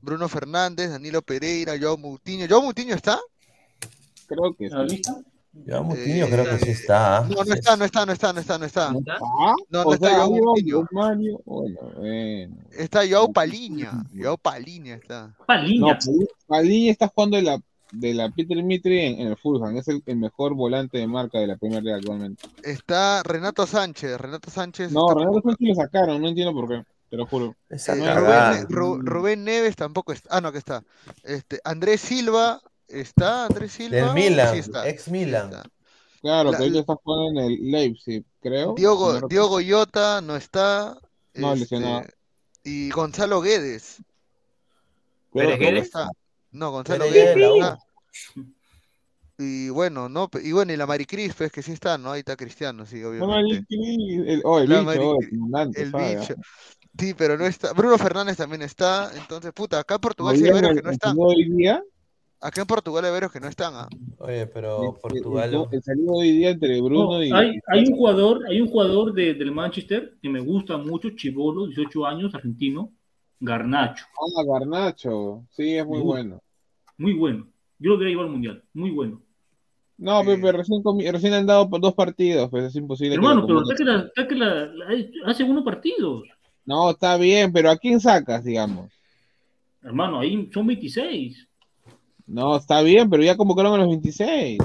Bruno 0.00 0.28
Fernández, 0.28 0.90
Danilo 0.90 1.22
Pereira, 1.22 1.74
Joao 1.80 1.98
Moutinho. 1.98 2.46
¿Joao 2.48 2.62
Moutinho 2.62 2.94
está? 2.94 3.18
Creo 4.26 4.54
que 4.56 4.68
sí. 4.88 5.02
Ya 5.66 5.82
Moutinho 5.82 6.26
Eh, 6.26 6.30
creo 6.30 6.44
que 6.48 6.58
sí 6.64 6.70
está. 6.70 7.18
¿ah? 7.18 7.28
No, 7.28 7.42
no 7.44 7.54
está, 7.54 7.76
no 7.76 7.84
está, 7.84 8.06
no 8.06 8.12
está, 8.12 8.32
no 8.32 8.40
está, 8.40 8.58
no 8.58 8.64
está. 8.64 8.88
¿Ah? 8.88 9.54
No, 9.68 9.84
no 9.84 9.92
está 9.92 10.14
Joao. 10.14 10.86
Mario. 10.92 11.40
Bueno. 11.44 12.56
Está 12.72 13.00
Joao 13.08 13.32
Paliña. 13.32 14.04
Joao 14.16 14.36
Paliña 14.38 14.94
está. 14.94 15.26
No, 15.38 15.44
Paliña. 15.46 15.98
Paliña 16.46 16.92
está 16.92 17.08
jugando 17.08 17.36
de 17.36 17.42
la, 17.42 17.60
de 17.92 18.14
la 18.14 18.30
Peter 18.30 18.62
Mitri 18.62 19.00
en, 19.00 19.20
en 19.20 19.26
el 19.28 19.36
Fulham. 19.36 19.76
Es 19.76 19.88
el, 19.88 20.02
el 20.06 20.16
mejor 20.16 20.54
volante 20.54 20.98
de 20.98 21.06
marca 21.06 21.38
de 21.38 21.46
la 21.46 21.56
Premier 21.56 21.82
League 21.82 21.98
actualmente. 21.98 22.42
Está 22.62 23.22
Renato 23.22 23.66
Sánchez. 23.66 24.18
Renato 24.18 24.50
Sánchez. 24.50 24.92
No, 24.92 25.12
Renato. 25.14 25.40
Sánchez 25.42 25.68
lo 25.68 25.74
sacaron, 25.74 26.20
no 26.22 26.28
entiendo 26.28 26.52
por 26.52 26.68
qué. 26.68 26.84
Te 27.10 27.16
lo 27.16 27.26
juro. 27.26 27.56
Rubén, 27.68 28.68
Ru- 28.68 29.00
Rubén 29.02 29.42
Neves 29.44 29.74
tampoco 29.74 30.12
está. 30.12 30.28
Ah, 30.36 30.40
no, 30.40 30.52
que 30.52 30.58
está. 30.58 30.84
Este, 31.24 31.60
Andrés 31.64 32.00
Silva. 32.00 32.60
¿Está 32.86 33.46
Andrés 33.46 33.72
Silva? 33.72 33.96
Del 33.96 34.14
Milan, 34.14 34.52
Sí 34.52 34.58
está. 34.60 34.88
ex 34.88 35.02
sí 35.02 35.10
Milan. 35.12 35.46
está. 35.50 35.62
Claro, 36.20 36.50
La- 36.50 36.58
que 36.58 36.64
ahorita 36.64 36.80
está 36.80 36.94
jugando 37.02 37.40
en 37.40 37.46
el 37.46 37.70
Leipzig, 37.70 38.24
creo. 38.40 38.74
Diogo, 38.76 39.20
No. 39.20 39.28
Diogo 39.28 39.60
Yota 39.60 40.20
no 40.20 40.36
está. 40.36 40.96
No, 41.34 41.48
este, 41.52 41.60
lesionado. 41.60 42.02
Y 42.64 42.90
Gonzalo 42.90 43.40
Guedes. 43.40 43.96
Creo 45.32 45.46
¿Pérez 45.46 45.58
que- 45.58 45.64
Guedes? 45.64 45.84
está. 45.86 46.08
No, 46.52 46.70
Gonzalo 46.70 47.04
Guedes 47.06 47.36
está. 47.36 47.78
Y 49.38 49.70
bueno, 49.70 50.08
no, 50.10 50.28
y 50.42 50.52
bueno, 50.52 50.72
y 50.72 50.76
la 50.76 50.86
Maricris, 50.86 51.34
pues 51.34 51.50
que 51.50 51.62
sí 51.62 51.72
está, 51.72 51.96
¿no? 51.96 52.12
Ahí 52.12 52.18
está 52.20 52.36
Cristiano, 52.36 52.84
sí, 52.84 53.00
No, 53.00 53.08
obviamente. 53.08 53.64
el, 53.70 54.28
el, 54.28 54.40
oh, 54.44 54.58
el 54.60 54.68
bicho, 54.68 55.10
oh, 55.12 55.16
el 55.74 55.92
bicho. 55.92 56.34
ah. 56.36 56.42
Sí, 56.98 57.14
pero 57.16 57.38
no 57.38 57.46
está. 57.46 57.72
Bruno 57.72 57.96
Fernández 57.96 58.36
también 58.36 58.60
está. 58.62 59.10
Entonces, 59.16 59.52
puta, 59.54 59.78
acá 59.78 59.94
en 59.94 60.00
Portugal 60.02 60.36
sí 60.36 60.44
hay 60.44 60.50
en 60.58 60.74
que 60.76 60.82
no 60.82 60.90
están. 60.90 61.10
salió 61.16 61.22
hoy 61.22 61.48
día, 61.50 61.82
Acá 62.42 62.62
en 62.62 62.66
Portugal 62.66 63.04
hay 63.04 63.12
varios 63.12 63.32
que 63.32 63.40
no 63.40 63.48
están. 63.48 63.72
ah. 63.74 63.88
Oye, 64.18 64.46
pero 64.46 64.98
Portugal. 65.00 65.54
el- 65.54 65.66
el 65.76 65.82
salido 65.82 66.12
hoy 66.12 66.32
día 66.32 66.50
entre 66.50 66.80
Bruno 66.80 67.04
No, 67.12 67.22
y. 67.22 67.30
hay, 67.32 67.52
hay 67.68 67.84
un 67.86 67.96
jugador, 67.96 68.46
hay 68.48 68.60
un 68.60 68.68
jugador 68.68 69.12
de- 69.14 69.34
del 69.34 69.52
Manchester 69.52 70.14
que 70.20 70.28
me 70.28 70.40
gusta 70.40 70.76
mucho, 70.78 71.10
Chibolo, 71.10 71.66
18 71.66 72.04
años, 72.06 72.34
argentino, 72.34 72.92
Garnacho, 73.40 74.04
Ah, 74.36 74.42
Garnacho. 74.46 75.44
Sí, 75.50 75.76
es 75.76 75.86
muy 75.86 76.00
bueno. 76.00 76.40
muy 76.98 77.14
bueno. 77.14 77.46
Yo 77.78 77.90
lo 77.90 77.96
hubiera 77.96 78.10
llevado 78.10 78.26
al 78.28 78.32
mundial, 78.32 78.62
muy 78.74 78.90
bueno. 78.90 79.22
No, 79.96 80.20
Sí. 80.20 80.26
Pepe, 80.26 80.52
recién, 80.52 80.82
recién 81.12 81.32
han 81.34 81.46
dado 81.46 81.66
dos 81.78 81.94
partidos, 81.94 82.48
pues 82.50 82.64
es 82.64 82.76
imposible. 82.76 83.14
Hermano, 83.14 83.46
pero 83.46 83.62
está 83.62 83.74
que, 83.74 83.84
la, 83.84 83.98
está 84.00 84.28
que 84.28 84.34
la- 84.34 84.66
la- 84.66 84.86
hace 85.26 85.44
unos 85.44 85.64
partidos. 85.64 86.24
No, 86.66 86.90
está 86.90 87.16
bien, 87.16 87.52
pero 87.52 87.70
¿a 87.70 87.76
quién 87.76 87.98
sacas, 88.00 88.44
digamos? 88.44 88.90
Hermano, 89.82 90.20
ahí 90.20 90.48
son 90.52 90.66
26. 90.66 91.48
No, 92.26 92.56
está 92.56 92.82
bien, 92.82 93.08
pero 93.10 93.22
ya 93.22 93.36
convocaron 93.36 93.74
a 93.74 93.78
los 93.78 93.88
26. 93.88 94.58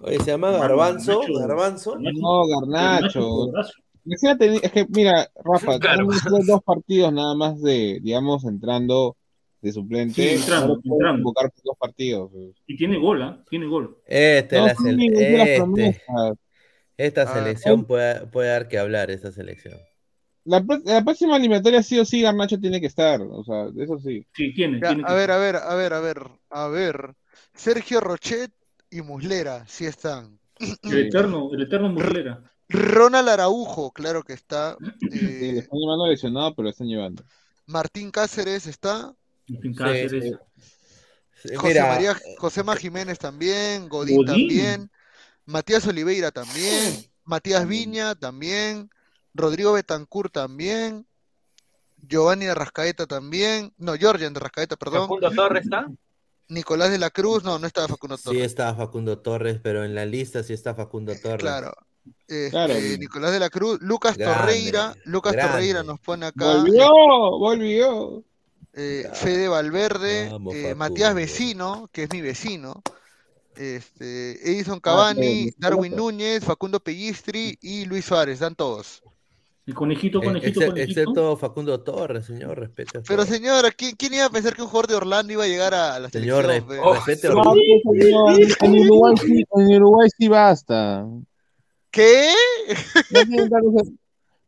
Oye, 0.00 0.18
se 0.20 0.30
llama 0.30 0.50
Garbanzo. 0.52 1.20
Garbanzo. 1.34 1.94
Garnacho- 1.98 2.20
No, 2.20 2.46
Garnacho, 2.46 3.46
Garnacho. 3.52 3.72
Es 4.10 4.70
que, 4.72 4.86
mira, 4.90 5.28
Rafa, 5.44 5.78
Claro. 5.78 5.96
tenemos 5.98 6.24
dos- 6.24 6.46
dos 6.46 6.62
partidos 6.62 7.12
nada 7.12 7.34
más 7.34 7.60
de, 7.60 7.98
digamos, 8.02 8.44
entrando 8.44 9.16
de 9.60 9.72
suplente. 9.72 10.14
Sí, 10.14 10.28
entrando, 10.40 10.80
entrando. 10.84 11.32
dos 11.64 11.76
partidos. 11.78 12.30
Y 12.66 12.76
tiene 12.76 12.98
gol, 12.98 13.22
¿ah? 13.22 13.44
Tiene 13.50 13.66
gol. 13.66 13.98
Este, 14.06 14.56
No, 14.58 14.66
la 14.66 14.74
sele- 14.74 15.12
este, 15.12 16.00
esta 16.96 17.22
Ah. 17.22 17.34
selección 17.34 17.84
puede, 17.84 18.26
puede 18.28 18.48
dar 18.48 18.68
que 18.68 18.78
hablar, 18.78 19.10
esta 19.10 19.32
selección. 19.32 19.74
La, 20.44 20.64
la 20.84 21.04
próxima 21.04 21.36
eliminatoria 21.36 21.82
sí 21.82 21.98
o 21.98 22.04
sí 22.04 22.22
Garnacho 22.22 22.58
tiene 22.58 22.80
que 22.80 22.86
estar, 22.86 23.20
o 23.20 23.44
sea, 23.44 23.66
eso 23.76 23.98
sí. 23.98 24.24
Sí, 24.34 24.54
tiene. 24.54 24.80
Ya, 24.80 24.88
tiene 24.88 25.02
a 25.04 25.08
que- 25.08 25.14
ver, 25.14 25.30
a 25.30 25.36
ver, 25.38 25.56
a 25.56 25.74
ver, 25.74 25.92
a 25.92 26.00
ver, 26.00 26.18
a 26.50 26.68
ver. 26.68 27.14
Sergio 27.52 28.00
Rochet 28.00 28.50
y 28.90 29.02
Muslera, 29.02 29.64
sí 29.66 29.84
están. 29.84 30.38
El 30.82 30.98
eterno, 31.06 31.50
el 31.52 31.62
eterno 31.62 31.90
Muslera. 31.90 32.42
Ronald 32.68 33.28
Araujo, 33.28 33.92
claro 33.92 34.22
que 34.22 34.32
está. 34.34 34.76
Sí, 35.00 35.08
Eh, 35.12 35.52
le 35.54 35.58
están 35.60 35.78
llevando 35.78 36.06
lesionado, 36.06 36.54
pero 36.54 36.64
lo 36.64 36.70
están 36.70 36.86
llevando. 36.88 37.24
Martín 37.66 38.10
Cáceres 38.10 38.66
está. 38.66 39.14
En 39.46 39.74
Cáceres. 39.74 40.24
sí. 40.24 40.32
Sí, 41.42 41.54
José 41.54 41.68
Mira, 41.68 41.86
María, 41.86 42.16
Josema 42.38 42.74
Jiménez 42.76 43.18
también. 43.18 43.88
Godín, 43.88 44.16
Godín. 44.16 44.26
también. 44.48 44.90
Matías 45.46 45.86
Oliveira 45.86 46.30
también. 46.32 47.06
Matías 47.24 47.66
Viña 47.66 48.14
también. 48.16 48.90
Rodrigo 49.34 49.72
Betancourt 49.74 50.32
también. 50.32 51.06
Giovanni 51.96 52.46
de 52.46 52.54
Rascaeta 52.54 53.06
también. 53.06 53.72
No, 53.78 53.94
Georgian 53.94 54.34
de 54.34 54.40
Rascaeta, 54.40 54.76
perdón. 54.76 55.02
Facundo 55.02 55.30
Torres 55.30 55.62
está. 55.64 55.86
Nicolás 56.48 56.90
de 56.90 56.98
la 56.98 57.10
Cruz, 57.10 57.44
no, 57.44 57.58
no 57.58 57.66
estaba 57.66 57.86
Facundo 57.88 58.16
Sí 58.16 58.24
Torres. 58.24 58.42
está 58.42 58.74
Facundo 58.74 59.18
Torres, 59.20 59.60
pero 59.62 59.84
en 59.84 59.94
la 59.94 60.06
lista 60.06 60.42
sí 60.42 60.54
está 60.54 60.74
Facundo 60.74 61.12
Torres. 61.22 61.38
Claro. 61.40 61.72
Este, 62.26 62.50
Claro. 62.50 62.74
Nicolás 62.98 63.32
de 63.32 63.40
la 63.40 63.50
Cruz, 63.50 63.78
Lucas 63.80 64.16
Grande, 64.16 64.38
Torreira, 64.40 64.94
Lucas 65.04 65.32
grande. 65.32 65.52
Torreira 65.52 65.82
nos 65.82 65.98
pone 66.00 66.26
acá. 66.26 66.56
Volvió, 66.56 66.88
volvió. 67.38 68.24
eh, 68.74 69.08
Fede 69.14 69.48
Valverde, 69.48 70.28
Vamos, 70.30 70.54
eh. 70.54 70.74
Matías 70.74 71.14
Vecino, 71.14 71.88
que 71.92 72.04
es 72.04 72.10
mi 72.12 72.20
vecino, 72.20 72.82
este, 73.56 74.50
Edison 74.50 74.76
Ah, 74.78 74.80
Cavani, 74.82 75.50
Darwin. 75.56 75.96
Núñez, 75.96 76.44
Facundo 76.44 76.78
Pellistri 76.80 77.58
y 77.60 77.84
Luis 77.86 78.04
Suárez, 78.04 78.38
dan 78.40 78.54
todos. 78.54 79.02
El 79.66 79.74
conejito, 79.74 80.22
Eh, 80.22 80.26
conejito, 80.26 80.60
conejito. 80.64 81.00
excepto 81.00 81.36
Facundo 81.36 81.78
Torres, 81.80 82.24
señor, 82.24 82.58
respete. 82.58 83.00
Pero 83.06 83.26
señora, 83.26 83.70
¿quién, 83.70 83.96
quién 83.96 84.14
iba 84.14 84.24
a 84.24 84.30
pensar 84.30 84.54
que 84.54 84.62
un 84.62 84.68
jugador 84.68 84.86
de 84.88 84.94
Orlando 84.94 85.32
iba 85.32 85.44
a 85.44 85.48
llegar 85.48 85.74
a 85.74 85.98
la 85.98 86.08
Señor, 86.08 86.44
selección? 86.46 86.78
Oh, 86.80 86.94
respete. 86.94 87.28
Pues, 87.30 88.00
señor, 88.00 88.38
en 88.62 88.78
Uruguay 88.80 89.14
sí, 89.20 89.44
en 89.54 89.76
Uruguay 89.76 90.08
sí 90.16 90.28
basta. 90.28 91.04
¿Qué? 91.90 92.32
No 93.10 93.24
tienen 93.24 93.48
tantos, 93.48 93.88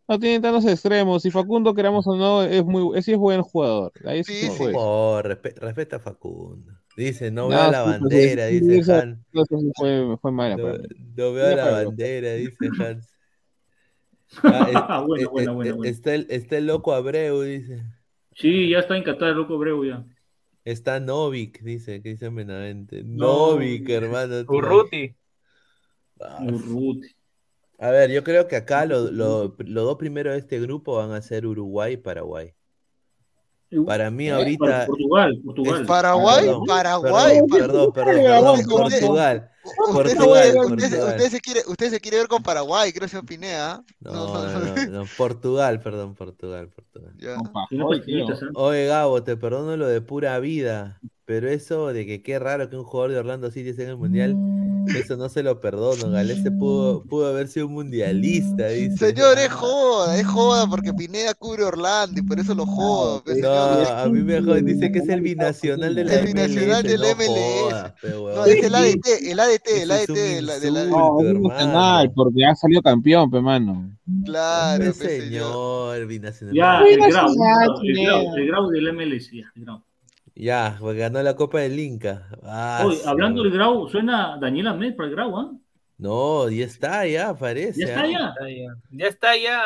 no 0.09 0.19
tantos 0.43 0.67
extremos. 0.67 1.23
Si 1.23 1.31
Facundo, 1.31 1.75
queramos 1.75 2.07
o 2.07 2.17
no, 2.17 2.43
es 2.43 2.65
muy, 2.65 2.99
ese 2.99 3.13
es 3.13 3.19
buen 3.19 3.43
jugador. 3.43 3.93
Ahí 4.05 4.25
sí, 4.25 4.49
puede. 4.59 4.75
Oh, 4.77 5.21
respe- 5.23 5.55
respeta 5.57 5.97
a 5.97 6.01
Facundo. 6.01 6.73
Dice, 6.97 7.31
no 7.31 7.49
No, 7.49 7.57
veo 7.57 7.71
la 7.71 7.85
sí, 7.85 7.91
bandera, 7.91 8.49
sí, 8.49 8.61
dice 8.61 8.79
esa- 8.79 9.01
Han. 9.01 9.25
Eso 9.33 9.59
sí 9.59 9.71
fue, 9.77 10.17
fue 10.21 10.33
mala 10.33 10.57
No, 10.57 10.69
no 11.17 11.33
veo 11.33 11.57
la 11.57 11.71
bandera, 11.71 12.35
dice 12.35 12.57
Hans. 12.81 13.15
Ah, 14.45 14.69
Ah, 14.89 15.03
eh, 15.03 15.07
bueno, 15.07 15.25
eh, 15.25 15.27
bueno, 15.27 15.51
eh, 15.51 15.55
bueno, 15.55 15.77
bueno. 15.77 15.91
Está, 15.91 16.15
el, 16.15 16.27
está 16.31 16.57
el 16.59 16.67
loco 16.67 16.93
Abreu, 16.93 17.43
dice. 17.43 17.83
Sí, 18.37 18.69
ya 18.71 18.79
está 18.79 18.97
en 18.97 19.03
Qatar, 19.03 19.35
loco 19.35 19.59
Breu 19.59 19.85
ya. 19.85 20.05
Está 20.65 21.01
Novik, 21.01 21.61
dice, 21.63 22.01
que 22.01 22.11
dice 22.11 22.29
Benavente. 22.29 23.03
No. 23.03 23.53
Novik, 23.55 23.89
hermano. 23.89 24.45
Urruti. 24.47 25.17
Ah, 26.21 26.39
Urruti. 26.43 27.09
A 27.81 27.91
ver, 27.91 28.11
yo 28.11 28.23
creo 28.23 28.47
que 28.47 28.57
acá 28.57 28.85
lo- 28.85 29.11
lo- 29.11 29.55
los 29.59 29.85
dos 29.85 29.97
primeros 29.97 30.35
de 30.35 30.39
este 30.41 30.61
grupo 30.61 30.97
van 30.97 31.13
a 31.13 31.23
ser 31.23 31.47
Uruguay 31.47 31.95
y 31.95 31.97
Paraguay. 31.97 32.55
Para 33.87 34.11
mí 34.11 34.27
Para 34.29 34.39
ahorita... 34.39 34.87
Portugal, 34.87 35.41
Portugal. 35.45 35.81
es- 35.83 35.87
Paraguay, 35.87 36.45
perdón, 36.47 36.67
Paraguay. 36.67 37.41
Perdón, 37.51 37.93
perdón, 37.93 38.15
perdón, 38.17 38.61
Portugal. 38.69 39.51
Usted, 39.63 39.93
Portugal, 39.93 40.51
se, 40.53 40.59
usted, 40.59 40.79
se- 40.85 40.97
Portugal. 40.97 41.09
usted 41.17 41.31
se 41.31 41.41
quiere, 41.41 41.61
usted 41.69 41.91
se 41.91 42.01
quiere 42.01 42.17
ver 42.19 42.27
con 42.29 42.43
Paraguay, 42.43 42.93
creo, 42.93 43.07
señor 43.09 43.27
Pineda. 43.27 43.85
No, 44.01 44.13
no, 44.13 44.59
no, 44.59 44.87
no, 44.87 45.05
Portugal, 45.17 45.81
perdón, 45.81 46.15
Portugal, 46.17 46.69
Portugal. 46.69 47.13
Ya. 47.17 47.35
¿eh? 47.35 48.35
Oye, 48.55 48.87
Gabo, 48.87 49.23
te 49.23 49.37
perdono 49.37 49.77
lo 49.77 49.87
de 49.87 50.01
pura 50.01 50.39
vida, 50.41 50.99
pero 51.31 51.49
eso 51.49 51.93
de 51.93 52.07
que 52.07 52.23
qué 52.25 52.41
raro 52.41 52.69
que 52.69 52.77
un 52.77 52.83
jugador 52.83 53.13
de 53.13 53.19
Orlando 53.19 53.53
City 53.53 53.69
esté 53.69 53.85
en 53.85 53.91
el 53.91 53.97
Mundial, 53.97 54.35
eso 54.99 55.17
no 55.17 55.29
se 55.29 55.45
lo 55.45 55.61
perdono. 55.61 56.11
Galese 56.11 56.51
pudo, 56.51 57.05
pudo 57.05 57.29
haber 57.29 57.47
sido 57.47 57.69
un 57.69 57.75
mundialista, 57.75 58.67
dice. 58.67 59.13
Señor, 59.13 59.39
es 59.39 59.53
joda, 59.53 60.19
es 60.19 60.27
joda 60.27 60.67
porque 60.67 60.93
Pineda 60.93 61.33
cubre 61.35 61.63
Orlando 61.63 62.19
y 62.19 62.25
por 62.25 62.41
eso 62.41 62.53
lo 62.53 62.67
jodo. 62.67 63.23
pe, 63.23 63.35
No, 63.37 63.75
señor. 63.77 63.87
a 63.93 64.09
mí 64.09 64.23
mejor 64.25 64.65
dice 64.65 64.91
que 64.91 64.99
es 64.99 65.09
el 65.09 65.21
binacional 65.21 65.95
de 65.95 66.03
la 66.05 66.15
El 66.15 66.27
binacional 66.27 66.83
MLS, 66.83 66.89
del 66.91 67.01
no 67.01 67.07
MLS. 67.15 67.29
jodas, 67.29 67.93
pe, 68.03 68.09
No, 68.11 68.45
es 68.47 68.65
el 68.65 68.75
ADT, 68.75 69.31
el 69.31 69.39
ADT, 69.39 69.83
el 69.83 69.91
ADT 69.93 70.13
de 70.13 70.43
la, 70.43 70.59
de 70.59 70.71
la- 70.73 70.85
insulto. 70.85 70.99
No, 70.99 71.21
es 71.21 71.27
hermano. 71.29 71.49
nacional, 71.55 72.13
porque 72.13 72.45
ha 72.45 72.57
salido 72.57 72.83
campeón, 72.83 73.31
pe 73.31 73.41
mano. 73.41 73.97
Claro, 74.25 74.85
Pe, 74.87 74.93
señor. 75.21 76.07
binacional. 76.09 76.57
Ya, 76.57 76.81
el 76.83 76.97
grau, 76.99 77.29
el 77.85 77.95
grau, 78.05 78.37
el 78.37 78.47
grau 78.49 78.69
del 78.69 78.89
MLS, 78.95 79.31
ya, 79.31 79.45
el 79.55 79.65
grau. 79.65 79.81
Ya, 80.35 80.77
pues 80.81 80.97
ganó 80.97 81.23
la 81.23 81.37
Copa 81.37 81.61
del 81.61 81.79
Inca. 81.79 82.29
Ah, 82.45 82.83
Oye, 82.87 82.97
su- 82.99 83.09
hablando 83.09 83.43
del 83.43 83.53
grau, 83.53 83.89
suena 83.89 84.39
Daniel 84.41 84.69
Ahmed 84.69 84.97
para 84.97 85.09
el 85.09 85.15
grau, 85.15 85.37
¿ah? 85.39 85.53
No, 85.99 86.49
ya 86.49 86.65
está, 86.65 87.07
ya 87.07 87.35
parece. 87.35 87.81
Ya 87.81 87.87
está 87.89 88.01
ah. 88.01 88.07
ya. 88.07 88.29
Está 88.29 88.49
ya. 88.49 88.77
Ya 88.91 89.07
está, 89.07 89.37
ya. 89.37 89.63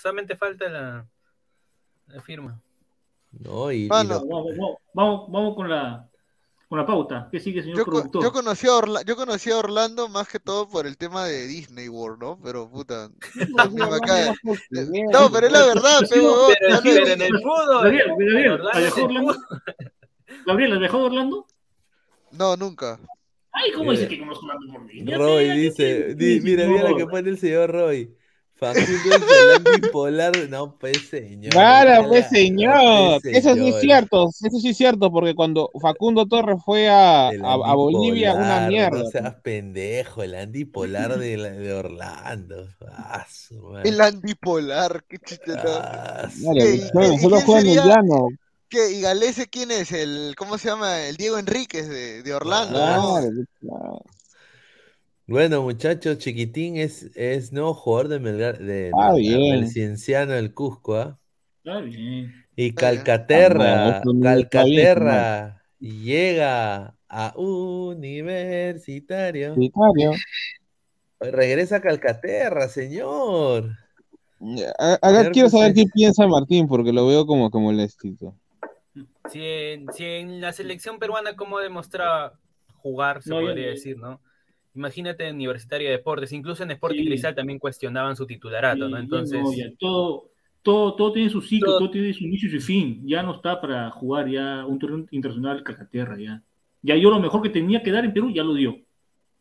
Solamente 0.00 0.36
falta 0.36 0.68
la, 0.70 1.06
la 2.06 2.22
firma. 2.22 2.58
No, 3.32 3.70
y, 3.70 3.84
y 3.84 3.88
Mano, 3.88 4.14
lo- 4.14 4.26
Vamos, 4.26 4.44
vamos, 4.56 4.76
vamos, 4.94 5.32
vamos 5.32 5.56
con 5.56 5.68
la 5.68 6.08
con 6.66 6.78
la 6.78 6.86
pauta. 6.86 7.28
¿Qué 7.30 7.38
sigue, 7.38 7.62
señor 7.62 7.76
Yo, 7.78 7.84
productor? 7.84 8.22
yo 8.22 8.32
conocí 8.32 8.66
a 8.66 8.74
Orla- 8.74 9.02
yo 9.04 9.14
conocí 9.16 9.50
a 9.50 9.58
Orlando 9.58 10.08
más 10.08 10.26
que 10.28 10.40
todo 10.40 10.66
por 10.68 10.86
el 10.86 10.96
tema 10.96 11.26
de 11.26 11.46
Disney 11.46 11.88
World, 11.88 12.18
¿no? 12.20 12.40
Pero 12.42 12.68
puta. 12.70 13.10
cae- 14.06 14.32
No, 15.12 15.30
pero 15.30 15.46
es 15.46 15.52
la 15.52 15.66
verdad, 15.66 15.98
Sí, 16.00 16.06
pero, 16.14 16.34
Pero, 16.58 16.74
no- 16.74 16.80
pero 16.82 17.06
en 17.06 17.22
el 17.22 17.38
fútbol. 17.42 19.36
Gabriel, 20.46 20.70
Gabriel, 20.70 20.72
Orlando 20.72 20.74
¿has 20.74 20.80
dejado 20.80 21.06
es 21.06 21.12
el 21.12 21.12
Orlando? 21.18 21.46
No, 22.32 22.56
nunca. 22.56 23.00
Ay, 23.52 23.70
¿cómo 23.72 23.92
dice 23.92 24.08
que 24.08 24.18
conozco 24.18 24.46
Orlando 24.46 24.72
por 24.72 24.84
mí? 24.84 25.04
Roy 25.14 25.50
dice, 25.50 26.14
di- 26.14 26.40
mira, 26.40 26.66
mira 26.66 26.82
lo 26.84 26.90
no. 26.90 26.96
que 26.96 27.06
pone 27.06 27.30
el 27.30 27.38
señor 27.38 27.70
Roy. 27.70 28.14
Facundo 28.56 28.86
es 28.92 29.22
el 29.66 29.80
bipolar. 29.82 30.32
No, 30.48 30.76
pues 30.78 31.08
señor. 31.08 31.52
Claro, 31.52 32.08
pues 32.08 32.28
señor. 32.28 33.20
pues, 33.20 33.34
Eso 33.36 33.54
sí 33.54 33.68
es 33.68 33.80
cierto, 33.80 34.28
eso 34.28 34.58
sí 34.60 34.68
es 34.68 34.76
cierto, 34.76 35.10
porque 35.10 35.34
cuando 35.34 35.70
Facundo 35.82 36.24
Torres 36.26 36.58
fue 36.64 36.88
a, 36.88 37.28
a, 37.28 37.30
a 37.30 37.74
Bolivia, 37.74 38.32
una 38.34 38.68
mierda. 38.68 38.98
No 39.02 39.06
seas 39.10 39.34
pendejo, 39.42 40.22
el 40.22 40.36
antipolar 40.36 41.18
de, 41.18 41.36
la- 41.36 41.50
de 41.50 41.72
Orlando. 41.74 42.68
Ah, 42.88 43.26
su. 43.28 43.76
El 43.82 44.00
antipolar, 44.00 45.04
qué 45.08 45.18
chiste. 45.18 45.52
¿no? 45.52 45.60
Ah. 45.66 46.28
¿Y- 46.54 46.78
solo- 47.20 47.40
juega 47.40 47.60
en 47.60 47.66
el 47.66 47.74
llano. 47.76 48.28
¿Qué? 48.68 48.92
¿Y 48.92 49.00
Galese 49.02 49.46
quién 49.46 49.70
es? 49.70 49.92
El, 49.92 50.34
¿Cómo 50.36 50.58
se 50.58 50.68
llama? 50.68 51.06
El 51.06 51.16
Diego 51.16 51.38
Enríquez 51.38 51.88
de, 51.88 52.22
de 52.22 52.34
Orlando, 52.34 52.78
¿no? 52.78 53.20
Claro. 53.60 54.02
Bueno, 55.26 55.62
muchachos, 55.62 56.18
Chiquitín 56.18 56.76
es, 56.76 57.04
es 57.14 57.50
nuevo 57.52 57.72
jugador 57.72 58.08
de 58.08 58.20
Melgar, 58.20 58.58
de, 58.58 58.90
Ah, 58.94 59.12
de- 59.14 59.20
bien. 59.20 59.60
del 59.62 59.70
Cienciano 59.70 60.32
del 60.34 60.52
Cusco, 60.52 60.96
¿ah? 60.96 61.18
Está 61.64 61.80
bien. 61.80 62.30
Y. 62.56 62.72
Calcaterra, 62.72 64.00
Ah, 64.00 64.02
no, 64.04 64.12
bien, 64.12 64.22
Calcaterra 64.22 65.62
llega 65.78 66.94
a 67.08 67.32
Universitario. 67.36 69.54
Vicario. 69.56 70.12
Regresa 71.20 71.76
a 71.76 71.80
Calcaterra, 71.80 72.68
señor. 72.68 73.70
Quiero 75.32 75.48
saber 75.48 75.72
qué 75.72 75.86
piensa 75.86 76.26
Martín, 76.26 76.68
porque 76.68 76.92
lo 76.92 77.06
veo 77.06 77.26
como 77.26 77.50
que 77.50 77.56
molestito. 77.58 78.36
Si 79.30 79.40
en, 79.42 79.86
si 79.92 80.04
en 80.04 80.40
la 80.40 80.52
selección 80.52 80.98
peruana, 80.98 81.34
¿cómo 81.36 81.58
demostraba 81.58 82.38
jugar, 82.76 83.22
se 83.22 83.30
No, 83.30 83.40
yo- 83.40 83.46
podría 83.48 83.68
decir, 83.68 83.96
¿no? 83.98 84.20
Imagínate 84.74 85.28
en 85.28 85.36
Universitario 85.36 85.88
de 85.88 85.96
Deportes, 85.96 86.32
incluso 86.32 86.62
en 86.64 86.72
Sporting 86.72 87.02
Sí. 87.02 87.06
Cristal 87.06 87.34
también 87.34 87.58
cuestionaban 87.60 88.16
su 88.16 88.26
titularato, 88.26 88.86
Sí, 88.86 88.90
¿no? 88.90 88.96
ya 88.96 89.02
Entonces, 89.02 89.40
no, 89.40 89.52
ya 89.54 89.66
todo, 89.78 90.30
todo, 90.62 90.94
todo 90.96 91.12
tiene 91.12 91.30
su 91.30 91.40
ciclo, 91.40 91.68
Todo- 91.68 91.78
todo... 91.78 91.90
tiene 91.90 92.12
su 92.12 92.24
inicio 92.24 92.48
y 92.48 92.60
su 92.60 92.66
fin. 92.66 93.00
Ya 93.06 93.22
no 93.22 93.36
está 93.36 93.60
para 93.60 93.90
jugar 93.92 94.28
ya 94.28 94.66
un 94.66 94.78
torneo 94.78 95.06
internacional 95.12 95.62
Calcaterra, 95.62 96.18
ya. 96.18 96.42
Ya 96.82 96.96
yo 96.96 97.08
lo 97.08 97.20
mejor 97.20 97.40
que 97.40 97.50
tenía 97.50 97.82
que 97.82 97.92
dar 97.92 98.04
en 98.04 98.12
Perú 98.12 98.30
ya 98.32 98.42
lo 98.42 98.52
dio. 98.54 98.76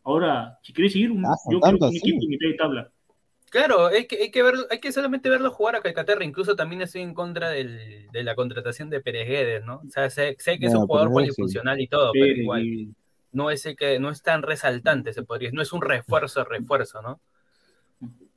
Ahora, 0.04 0.60
si 0.62 0.72
quieres 0.72 0.94
seguir, 0.94 1.12
un, 1.12 1.26
Ah, 1.26 1.30
yo 1.50 1.60
tanto 1.60 1.78
quiero 1.80 1.86
un 1.86 1.90
así. 1.90 1.98
equipo 1.98 2.20
mitad 2.28 2.48
de 2.48 2.54
tabla. 2.54 2.92
Claro, 3.54 3.86
hay 3.86 4.08
que, 4.08 4.18
hay 4.18 4.32
que 4.32 4.42
verlo, 4.42 4.66
hay 4.72 4.80
que 4.80 4.92
solamente 4.92 5.30
verlo 5.30 5.52
jugar 5.52 5.76
a 5.76 5.82
Calcaterra, 5.82 6.26
incluso 6.26 6.56
también 6.56 6.82
estoy 6.82 7.02
en 7.04 7.14
contra 7.14 7.50
del- 7.52 8.08
de 8.12 8.24
la 8.24 8.34
contratación 8.34 8.90
de 8.90 9.00
Pérez 9.00 9.28
Guedes, 9.28 9.64
¿no? 9.64 9.76
O 9.88 9.90
sea, 9.92 10.10
sé, 10.10 10.36
sé 10.40 10.58
que 10.58 10.66
es 10.66 10.74
un 10.74 10.88
jugador 10.88 11.10
sí. 11.10 11.14
polifuncional 11.14 11.80
y 11.80 11.88
todo, 11.88 12.10
pero 12.14 12.26
Pero, 12.26 12.42
igual, 12.42 12.66
y- 12.66 12.94
no 13.32 13.52
es 13.52 13.66
el 13.68 13.76
que, 13.76 14.00
no 14.00 14.10
es 14.10 14.22
tan 14.24 14.42
resaltante, 14.42 15.14
se 15.14 15.22
podría, 15.24 15.52
no 15.54 15.62
es 15.62 15.72
un 15.72 15.82
refuerzo, 15.82 16.44
refuerzo, 16.44 17.02
¿no? 17.04 17.20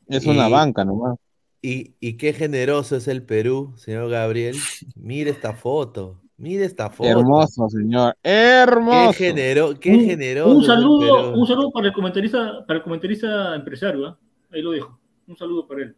Es 0.08 0.24
Y- 0.26 0.28
una 0.30 0.48
banca 0.48 0.84
nomás. 0.84 1.18
Y, 1.62 1.94
y 1.98 2.18
qué 2.18 2.32
generoso 2.34 2.96
es 2.96 3.08
el 3.08 3.22
Perú, 3.22 3.72
señor 3.76 4.08
Gabriel. 4.10 4.54
Mire 4.94 5.30
esta 5.30 5.52
foto, 5.54 6.20
mire 6.36 6.64
esta 6.64 6.90
foto. 6.90 7.08
Hermoso, 7.08 7.68
señor. 7.70 8.14
Qué, 8.22 8.30
Hermoso. 8.30 9.12
genero, 9.14 9.80
qué 9.80 9.90
un, 9.90 10.04
generoso. 10.04 10.50
un 10.58 10.64
saludo, 10.64 11.32
un 11.32 11.46
saludo 11.46 11.72
para 11.72 11.88
el 11.88 11.92
comentarista, 11.94 12.64
para 12.66 12.76
el 12.78 12.82
comentarista 12.84 13.54
empresario, 13.56 14.06
¿ah? 14.06 14.18
ahí 14.52 14.60
lo 14.62 14.70
dejo. 14.72 15.00
Un 15.26 15.36
saludo 15.36 15.66
para 15.66 15.82
él. 15.82 15.96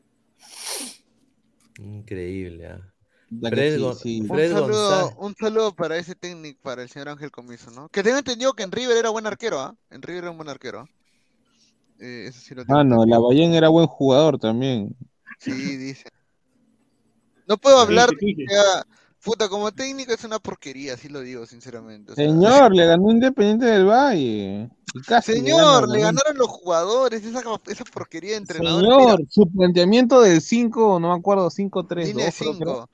Increíble. 1.78 2.66
ah. 2.66 2.80
Que 3.42 3.48
Fred, 3.50 3.74
sí, 3.76 3.80
Gon- 3.82 3.94
sí. 3.96 4.20
Un 4.22 4.28
saludo, 4.28 4.60
González. 4.66 5.14
un 5.18 5.34
saludo 5.34 5.74
para 5.74 5.96
ese 5.98 6.14
técnico, 6.14 6.59
para 6.62 6.82
el 6.82 6.88
señor 6.88 7.10
Ángel 7.10 7.30
Comiso, 7.30 7.70
¿no? 7.70 7.88
Que 7.90 8.02
tengo 8.02 8.16
entendido 8.18 8.55
que 8.55 8.62
en 8.62 8.72
River 8.72 8.96
era 8.96 9.10
buen 9.10 9.26
arquero, 9.26 9.60
¿ah? 9.60 9.76
En 9.90 10.00
River 10.00 10.24
era 10.24 10.30
un 10.30 10.38
buen 10.38 10.48
arquero. 10.48 10.80
¿ah? 10.80 10.86
Eh, 12.00 12.26
eso 12.28 12.40
sí 12.40 12.55
lo 12.55 12.64
tengo 12.64 12.78
Ah, 12.78 12.84
no, 12.84 13.05
la 13.05 13.18
Ballén 13.18 13.52
era 13.52 13.68
buen 13.68 13.86
jugador 13.86 14.38
también. 14.38 14.96
Sí, 15.40 15.52
dice. 15.76 16.09
No 17.46 17.59
puedo 17.59 17.78
hablar 17.78 18.09
de 18.10 18.16
que 18.16 18.44
sea- 18.48 18.86
puta, 19.23 19.49
como 19.49 19.73
técnico 19.73 20.12
es 20.12 20.24
una 20.24 20.39
porquería, 20.39 20.95
así 20.95 21.09
lo 21.09 21.20
digo, 21.20 21.47
sinceramente. 21.47 22.12
o 22.12 22.15
sea, 22.15 22.24
Señor, 22.24 22.74
le 22.74 22.86
ganó 22.86 23.11
Independiente 23.11 23.66
del 23.66 23.86
Valle. 23.86 24.70
Casi 25.07 25.32
Señor, 25.35 25.89
le 25.89 26.01
ganaron 26.01 26.39
los 26.39 26.49
jugadores, 26.49 27.23
esa, 27.24 27.43
esa 27.66 27.85
porquería 27.85 28.32
de 28.32 28.36
entrenador. 28.39 28.82
Señor, 28.82 29.20
su 29.28 29.47
planteamiento 29.51 30.20
del 30.23 30.40
5, 30.40 30.99
no 31.01 31.12
me 31.12 31.19
acuerdo, 31.19 31.51
5-3-2. 31.51 32.07
Línea 32.07 32.32
creo 32.32 32.53
que 32.57 32.62
era. 32.62 32.73
5. 32.73 32.90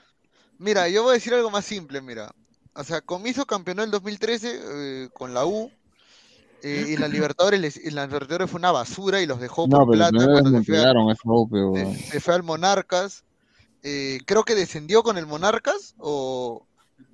Mira, 0.58 0.88
yo 0.88 1.02
voy 1.02 1.10
a 1.10 1.14
decir 1.14 1.34
algo 1.34 1.50
más 1.50 1.64
simple, 1.64 2.00
mira. 2.00 2.32
O 2.74 2.82
sea, 2.82 3.00
Comiso 3.00 3.46
campeonó 3.46 3.82
el 3.84 3.90
2013 3.92 4.60
eh, 4.60 5.08
con 5.12 5.32
la 5.34 5.46
U. 5.46 5.70
eh, 6.62 6.86
y 6.88 6.96
la 6.96 7.06
Libertadores, 7.08 7.60
la 7.92 8.06
Libertadores 8.06 8.50
fue 8.50 8.58
una 8.58 8.72
basura 8.72 9.20
y 9.20 9.26
los 9.26 9.38
dejó 9.38 9.66
No, 9.68 9.84
por 9.84 9.94
plata 9.94 10.26
cuando 10.32 10.50
se 10.50 10.64
fue, 10.64 10.78
a- 10.78 10.92
se- 11.74 12.02
se 12.10 12.20
fue 12.20 12.34
al 12.34 12.42
Monarcas. 12.42 13.22
Eh, 13.84 14.18
creo 14.24 14.42
que 14.44 14.54
descendió 14.54 15.02
con 15.02 15.18
el 15.18 15.26
Monarcas 15.26 15.94
o, 15.98 16.66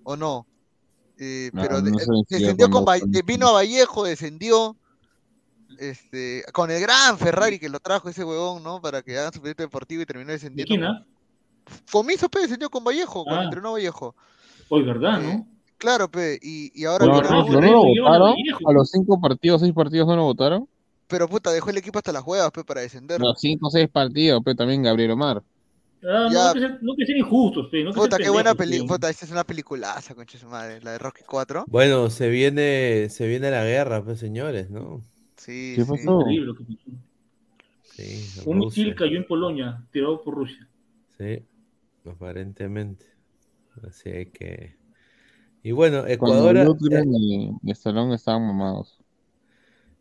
o 0.04 0.16
no. 0.16 0.46
Eh, 1.18 1.50
No, 1.52 1.62
pero 1.62 1.80
no 1.80 1.82
de- 1.82 2.24
descendió 2.28 2.70
cuando- 2.70 2.76
con 2.76 2.84
Valle- 2.86 3.04
de- 3.06 3.22
vino 3.22 3.48
a 3.48 3.52
Vallejo, 3.52 4.04
descendió. 4.04 4.76
Este, 5.78 6.42
con 6.52 6.70
el 6.70 6.80
gran 6.80 7.16
Ferrari 7.16 7.58
que 7.58 7.68
lo 7.68 7.78
trajo 7.80 8.08
ese 8.08 8.24
huevón, 8.24 8.62
¿no? 8.62 8.80
Para 8.82 9.02
que 9.02 9.16
haga 9.18 9.32
su 9.32 9.40
proyecto 9.40 9.62
deportivo 9.62 10.02
y 10.02 10.06
terminó 10.06 10.26
¿De 10.28 10.32
descendiendo. 10.34 10.68
quién, 10.68 10.84
ah? 10.84 11.06
Comiso, 11.90 12.28
pe, 12.28 12.40
descendió 12.40 12.68
con 12.68 12.82
Vallejo, 12.84 13.22
cuando 13.24 13.42
Ah. 13.42 13.44
entrenó 13.44 13.68
a 13.68 13.72
Vallejo. 13.72 14.14
Hoy, 14.68 14.82
¿verdad, 14.82 15.22
Eh, 15.22 15.36
no? 15.36 15.46
Claro, 15.78 16.10
pe, 16.10 16.38
y, 16.42 16.70
y 16.74 16.84
ahora 16.84 17.06
Pero 17.06 17.22
no, 17.22 17.22
no, 17.22 17.60
lo 17.60 18.02
votaron. 18.02 18.34
A 18.66 18.72
los 18.72 18.90
cinco 18.90 19.18
partidos, 19.20 19.60
seis 19.62 19.72
partidos 19.72 20.06
no 20.08 20.16
lo 20.16 20.24
votaron. 20.24 20.68
pero 21.06 21.28
puta, 21.28 21.50
dejó 21.50 21.70
el 21.70 21.76
equipo 21.78 21.98
hasta 21.98 22.12
las 22.12 22.24
huevas, 22.24 22.50
pe, 22.52 22.62
para 22.64 22.82
descender. 22.82 23.20
Los 23.20 23.40
cinco 23.40 23.68
o 23.68 23.70
seis 23.70 23.88
partidos, 23.88 24.42
pero 24.44 24.56
también 24.56 24.82
Gabriel 24.82 25.12
Omar. 25.12 25.42
Ah, 26.02 26.28
no, 26.32 26.54
que 26.54 26.60
ser, 26.60 26.78
no 26.82 26.96
que 26.96 27.06
ser 27.06 27.16
injustos, 27.16 27.68
pe, 27.70 27.84
no 27.84 27.92
que 27.92 28.00
Puta, 28.00 28.16
ser 28.16 28.24
qué 28.24 28.30
buena 28.30 28.54
película. 28.54 28.94
Puta, 28.94 29.10
esta 29.10 29.26
es 29.26 29.30
una 29.32 29.44
peliculaza, 29.44 30.14
concha 30.14 30.38
de 30.38 30.42
su 30.42 30.48
madre, 30.48 30.80
la 30.80 30.92
de 30.92 30.98
Rocky 30.98 31.22
4. 31.26 31.64
Bueno, 31.68 32.08
se 32.10 32.28
viene, 32.28 33.08
se 33.10 33.26
viene 33.26 33.50
la 33.50 33.64
guerra, 33.64 34.02
pues 34.02 34.18
señores, 34.18 34.70
¿no? 34.70 35.02
Sí, 35.36 35.74
¿Qué 35.76 35.84
sí. 35.84 35.86
pasó? 35.86 36.18
Terrible 36.18 36.46
lo 36.46 36.54
que 36.54 36.64
pasó. 36.64 36.90
Sí, 37.96 38.46
Un 38.46 38.58
misil 38.58 38.94
cayó 38.94 39.16
en 39.16 39.26
Polonia, 39.26 39.82
tirado 39.92 40.22
por 40.22 40.34
Rusia. 40.34 40.66
Sí, 41.18 41.44
aparentemente. 42.06 43.04
Así 43.86 44.26
que. 44.32 44.74
Y 45.62 45.72
bueno, 45.72 46.06
Ecuador, 46.06 46.56
y, 46.56 47.50
y 47.62 47.70
estaban 47.70 48.46
mamados. 48.46 48.96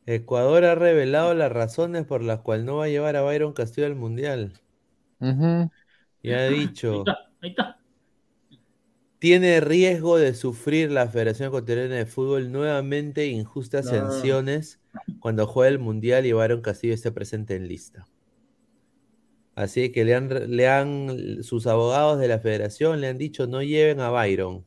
Ecuador 0.06 0.64
ha 0.64 0.76
revelado 0.76 1.34
las 1.34 1.52
razones 1.52 2.06
por 2.06 2.24
las 2.24 2.40
cuales 2.40 2.66
no 2.66 2.78
va 2.78 2.86
a 2.86 2.90
llevar 2.90 3.16
a 3.16 3.22
Byron 3.22 3.54
Castillo 3.54 3.86
al 3.88 3.96
Mundial. 3.96 4.54
Ujú. 5.20 5.70
Y 6.22 6.32
ha 6.32 6.40
Ahí 6.48 6.60
dicho, 6.68 7.00
está, 7.00 7.18
ahí 7.42 7.50
está. 7.52 7.80
tiene 9.20 9.60
riesgo 9.62 10.18
de 10.18 10.34
sufrir 10.34 10.92
la 10.92 11.08
Federación 11.08 11.48
Ecuatoriana 11.48 11.96
de 11.96 12.06
Fútbol 12.06 12.52
nuevamente 12.52 13.28
injustas 13.28 13.86
No. 13.86 13.92
sanciones 13.92 14.80
cuando 15.20 15.48
juegue 15.48 15.72
el 15.74 15.80
Mundial 15.80 16.26
y 16.26 16.34
Byron 16.34 16.62
Castillo 16.62 16.94
esté 16.94 17.12
presente 17.12 17.56
en 17.56 17.68
lista. 17.68 18.08
Así 19.56 19.92
que 19.92 20.06
le 20.06 20.16
han, 20.16 20.56
le 20.56 20.68
han, 20.70 21.44
sus 21.44 21.68
abogados 21.68 22.20
de 22.20 22.28
la 22.30 22.40
federación 22.40 23.02
le 23.02 23.08
han 23.10 23.18
dicho 23.18 23.46
no 23.48 23.62
lleven 23.62 24.00
a 24.00 24.10
Byron. 24.10 24.66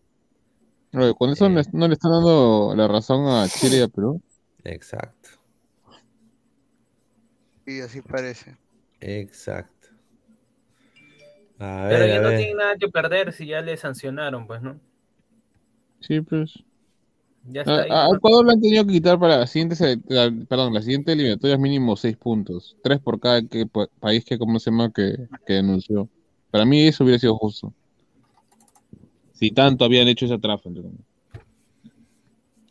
Oye, 0.94 1.14
con 1.14 1.30
eso 1.30 1.46
Eh. 1.46 1.48
no 1.50 1.60
le- 1.60 1.66
no 1.72 1.88
le 1.88 1.94
están 1.94 2.10
dando 2.12 2.74
la 2.76 2.86
razón 2.88 3.26
a 3.26 3.48
Chile 3.48 3.78
y 3.78 3.80
a 3.80 3.88
Perú. 3.88 4.20
Exacto, 4.64 5.30
Y 7.66 7.80
así 7.80 8.00
parece. 8.02 8.56
exacto. 9.00 9.81
A 11.58 11.86
Pero 11.88 12.06
ya 12.06 12.18
a 12.18 12.20
no 12.20 12.28
ver. 12.30 12.38
tienen 12.38 12.56
nada 12.58 12.76
que 12.78 12.88
perder 12.88 13.32
si 13.32 13.46
ya 13.46 13.60
le 13.60 13.76
sancionaron, 13.76 14.46
pues, 14.46 14.62
¿no? 14.62 14.80
Sí, 16.00 16.20
pues. 16.20 16.52
Ya 17.44 17.62
está 17.62 17.82
A, 17.82 17.82
ahí. 17.82 17.90
a 17.90 18.08
pues. 18.08 18.18
Ecuador 18.18 18.46
le 18.46 18.52
han 18.52 18.60
tenido 18.60 18.86
que 18.86 18.92
quitar 18.92 19.18
para 19.18 19.38
las 19.38 19.50
siguientes, 19.50 19.80
ele- 19.80 20.02
la- 20.08 20.32
perdón, 20.48 20.74
las 20.74 20.84
siguientes 20.84 21.14
eliminatorias 21.14 21.58
mínimo 21.60 21.96
seis 21.96 22.16
puntos. 22.16 22.76
Tres 22.82 23.00
por 23.00 23.20
cada 23.20 23.42
que, 23.46 23.66
pa- 23.66 23.88
país 24.00 24.24
que, 24.24 24.38
¿cómo 24.38 24.58
se 24.58 24.70
llama? 24.70 24.92
Que, 24.92 25.16
que 25.46 25.54
denunció. 25.54 26.08
Para 26.50 26.64
mí 26.64 26.86
eso 26.86 27.04
hubiera 27.04 27.18
sido 27.18 27.36
justo. 27.36 27.72
Si 29.32 29.50
tanto 29.50 29.84
habían 29.84 30.08
hecho 30.08 30.24
esa 30.24 30.38
trafa. 30.38 30.70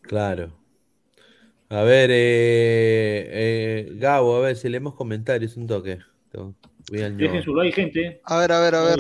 Claro. 0.02 0.52
A 1.70 1.84
ver, 1.84 2.10
eh, 2.12 3.30
eh, 3.32 3.90
Gabo, 3.96 4.36
a 4.36 4.42
ver 4.42 4.56
si 4.58 4.68
leemos 4.70 4.94
comentarios 4.96 5.56
un 5.58 5.68
toque. 5.68 6.00
Su 7.44 7.56
like, 7.56 7.76
gente. 7.76 8.22
A 8.26 8.38
ver, 8.38 8.52
a 8.52 8.60
ver, 8.60 8.76
a 8.76 8.84
ver. 8.84 9.00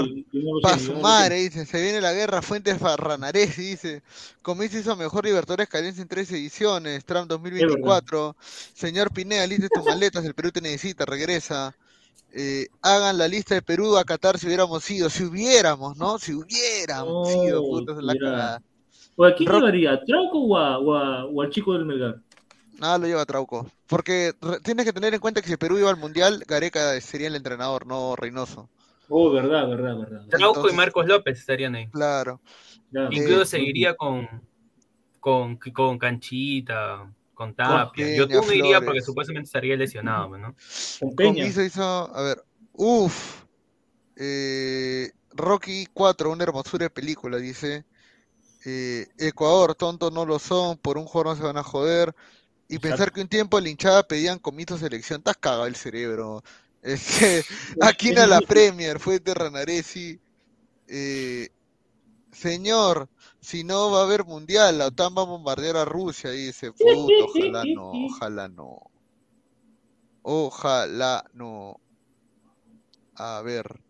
Pa' 0.61 0.77
su 0.77 0.93
madre, 0.93 1.35
dice, 1.35 1.65
se 1.65 1.81
viene 1.81 2.01
la 2.01 2.13
guerra, 2.13 2.41
Fuentes 2.41 2.77
Farranaresi, 2.77 3.61
dice, 3.61 4.03
Comiso 4.41 4.77
hizo 4.77 4.95
mejor 4.95 5.25
Libertadores 5.25 5.67
Caliente 5.69 6.01
en 6.01 6.07
tres 6.07 6.31
ediciones, 6.31 7.03
Trump 7.05 7.27
2024, 7.27 8.35
señor 8.73 9.11
Pineda, 9.11 9.45
liste 9.47 9.69
tus 9.69 9.85
maletas, 9.85 10.25
el 10.25 10.33
Perú 10.33 10.51
te 10.51 10.61
necesita, 10.61 11.05
regresa, 11.05 11.75
Eh, 12.33 12.67
hagan 12.81 13.17
la 13.17 13.27
lista 13.27 13.55
de 13.55 13.61
Perú 13.61 13.97
a 13.97 14.05
Qatar 14.05 14.37
si 14.39 14.47
hubiéramos 14.47 14.89
ido, 14.89 15.09
si 15.09 15.25
hubiéramos, 15.25 15.97
¿no? 15.97 16.17
Si 16.17 16.33
hubiéramos 16.33 17.27
No, 17.27 17.43
ido, 17.45 17.79
es 17.99 18.03
la 18.05 18.15
cagada. 18.15 18.61
¿O 19.17 19.25
a 19.25 19.35
quién 19.35 19.51
llevaría? 19.51 19.91
¿A 19.91 20.03
Trauco 20.05 20.39
o, 20.39 20.57
a- 20.57 20.79
o 20.79 20.95
a- 20.95 21.25
o 21.25 21.41
al 21.41 21.49
chico 21.49 21.73
del 21.73 21.85
Melgar? 21.85 22.15
Nada 22.80 22.98
lo 22.98 23.07
lleva 23.07 23.26
Trauco, 23.26 23.69
porque 23.88 24.34
tienes 24.64 24.85
que 24.85 24.93
tener 24.93 25.14
en 25.14 25.19
cuenta 25.19 25.41
que 25.41 25.48
si 25.49 25.57
Perú 25.57 25.77
iba 25.77 25.89
al 25.89 25.98
Mundial, 25.98 26.43
Gareca 26.48 26.99
sería 27.02 27.27
el 27.27 27.35
entrenador, 27.35 27.85
no 27.85 28.15
Reynoso. 28.15 28.69
Oh, 29.10 29.31
verdad, 29.31 29.68
verdad, 29.68 29.98
verdad. 29.98 30.26
Trauco 30.30 30.56
entonces- 30.60 30.73
y 30.73 30.77
Marcos 30.77 31.06
López 31.06 31.38
estarían 31.39 31.76
ahí. 31.76 31.88
Claro. 31.89 32.41
Incluso 33.11 33.41
Eh, 33.41 33.45
seguiría 33.45 33.95
con, 33.95 34.27
con, 35.19 35.57
con 35.57 35.99
Canchita, 35.99 37.14
con 37.34 37.53
Tapia. 37.53 38.06
Peña, 38.06 38.18
Yo 38.18 38.27
tú 38.27 38.48
no 38.48 38.53
iría 38.53 38.81
porque 38.81 39.02
supuestamente 39.02 39.45
estaría 39.48 39.76
lesionado, 39.76 40.38
¿no? 40.38 40.56
Con 40.99 41.15
Peña. 41.15 41.45
Hizo, 41.45 41.84
a 41.84 42.22
ver, 42.22 42.43
uff, 42.73 43.43
eh, 44.15 45.11
Rocky 45.34 45.88
4, 45.93 46.31
una 46.31 46.43
hermosura 46.43 46.85
de 46.85 46.89
película, 46.89 47.38
dice. 47.38 47.85
Eh, 48.65 49.07
Ecuador, 49.18 49.73
tontos 49.76 50.11
no 50.14 50.26
lo 50.26 50.38
son, 50.38 50.77
por 50.77 50.98
un 50.98 51.06
jugador 51.06 51.34
no 51.34 51.35
se 51.35 51.43
van 51.43 51.57
a 51.57 51.64
joder. 51.64 52.15
Y 52.72 52.76
Exacto. 52.76 52.88
pensar 52.88 53.11
que 53.11 53.19
un 53.19 53.27
tiempo 53.27 53.60
la 53.60 53.68
hinchada 53.68 54.02
pedían 54.03 54.39
comiso 54.39 54.77
selección, 54.77 55.19
estás 55.19 55.35
cagado 55.35 55.65
el 55.65 55.76
cerebro. 55.76 56.41
Este, 56.81 57.43
aquí 57.81 58.15
a 58.15 58.26
la 58.26 58.39
Premier, 58.39 58.98
fue 58.98 59.19
de 59.19 59.34
Ranaresi. 59.34 60.18
Eh, 60.88 61.49
señor, 62.31 63.10
si 63.41 63.65
no 63.65 63.91
va 63.91 63.99
a 63.99 64.03
haber 64.03 64.23
mundial, 64.23 64.77
la 64.77 64.88
OTAN 64.88 65.14
va 65.18 65.23
a 65.23 65.26
bombardear 65.26 65.76
a 65.76 65.84
Rusia, 65.84 66.30
dice. 66.30 66.72
Puto, 66.72 67.26
ojalá 67.26 67.64
no, 67.65 67.91
ojalá 68.06 68.48
no. 68.48 68.80
Ojalá 70.22 71.26
no. 71.34 71.77
A 73.15 73.41
ver. 73.41 73.81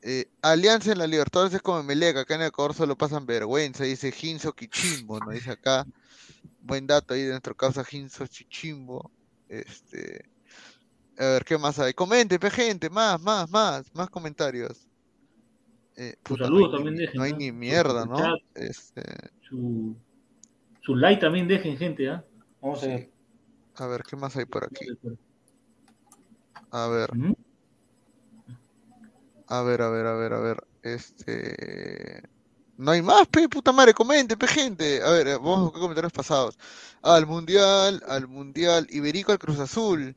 Eh, 0.00 0.30
Alianza 0.40 0.92
en 0.92 0.98
la 0.98 1.06
Libertadores 1.06 1.52
es 1.52 1.60
como 1.60 1.82
Melec, 1.82 2.16
acá 2.16 2.36
en 2.36 2.42
Ecuador 2.42 2.72
solo 2.72 2.96
pasan 2.96 3.26
vergüenza, 3.26 3.84
dice 3.84 4.10
Ginzo 4.10 4.54
Quichimbo, 4.54 5.20
¿no? 5.20 5.32
Dice 5.32 5.50
acá. 5.50 5.84
Buen 6.66 6.86
dato 6.86 7.14
ahí 7.14 7.22
de 7.22 7.30
nuestro 7.30 7.54
causa 7.54 7.84
Ginzo 7.84 8.26
Chichimbo. 8.26 9.12
Este. 9.48 10.28
A 11.16 11.24
ver, 11.24 11.44
¿qué 11.44 11.56
más 11.56 11.78
hay? 11.78 11.94
Comenten, 11.94 12.38
pe, 12.38 12.50
gente, 12.50 12.90
más, 12.90 13.20
más, 13.20 13.48
más, 13.48 13.94
más 13.94 14.10
comentarios. 14.10 14.88
Eh, 15.96 16.14
Su 16.18 16.34
puta, 16.34 16.44
saludo 16.44 16.60
no 16.60 16.66
hay 16.66 16.72
también 16.72 16.94
ni, 16.94 17.00
dejen, 17.00 17.16
no 17.16 17.22
hay 17.22 17.32
¿no? 17.32 17.38
ni 17.38 17.52
mierda, 17.52 18.04
¿no? 18.04 18.16
chat. 18.16 18.40
Este, 18.54 19.02
Su, 19.48 19.96
su 20.82 20.96
like 20.96 21.20
también 21.20 21.46
dejen, 21.48 21.76
gente, 21.78 22.10
¿ah? 22.10 22.24
Vamos 22.60 22.82
a 22.82 22.86
ver. 22.88 23.10
a 23.76 23.86
ver, 23.86 24.02
¿qué 24.02 24.16
más 24.16 24.36
hay 24.36 24.44
por 24.44 24.64
aquí? 24.64 24.86
A 26.72 26.88
ver. 26.88 27.10
Ujú. 27.16 27.36
A 29.46 29.62
ver, 29.62 29.82
a 29.82 29.88
ver, 29.88 30.06
a 30.06 30.14
ver, 30.16 30.32
a 30.32 30.40
ver. 30.40 30.66
Este. 30.82 32.35
No 32.76 32.90
hay 32.90 33.00
más, 33.00 33.26
pe, 33.28 33.48
puta 33.48 33.72
madre, 33.72 33.94
comenten, 33.94 34.38
pe, 34.38 34.46
gente. 34.46 35.02
A 35.02 35.10
ver, 35.10 35.38
vamos 35.38 35.58
a 35.58 35.62
buscar 35.62 35.80
comentarios 35.80 36.12
pasados. 36.12 36.58
Al 37.02 37.26
Mundial, 37.26 38.02
al 38.06 38.28
Mundial. 38.28 38.86
Iberico 38.90 39.32
al 39.32 39.38
Cruz 39.38 39.58
Azul. 39.58 40.14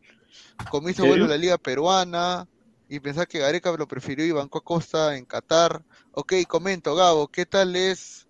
Comienzo 0.69 1.03
¿En 1.03 1.10
vuelve 1.10 1.26
a 1.26 1.30
la 1.30 1.38
Liga 1.38 1.57
Peruana. 1.57 2.48
Y 2.90 2.99
pensar 2.99 3.27
que 3.27 3.40
Gareca 3.40 3.72
lo 3.72 3.88
prefirió 3.88 4.26
y 4.26 4.31
bancó 4.31 4.57
a 4.57 4.64
Costa 4.64 5.15
en 5.15 5.26
Qatar. 5.26 5.84
Ok, 6.11 6.34
comento, 6.48 6.95
Gabo, 6.95 7.27
¿qué 7.27 7.45
tal 7.45 7.76
es? 7.76 8.27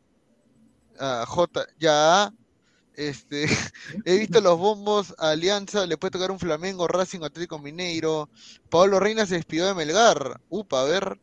Ah, 0.99 1.25
J, 1.27 1.65
ya. 1.79 2.33
Este, 2.93 3.45
he 4.05 4.17
visto 4.17 4.41
los 4.41 4.59
bombos 4.59 5.15
a 5.17 5.29
Alianza, 5.29 5.85
le 5.85 5.97
puede 5.97 6.11
tocar 6.11 6.31
un 6.31 6.39
Flamengo, 6.39 6.87
Racing, 6.87 7.21
Atlético 7.23 7.57
Mineiro. 7.57 8.29
Pablo 8.69 8.99
Reina 8.99 9.25
se 9.25 9.35
despidió 9.35 9.65
de 9.65 9.73
Melgar. 9.73 10.41
Upa, 10.49 10.81
a 10.81 10.83
ver. 10.83 11.19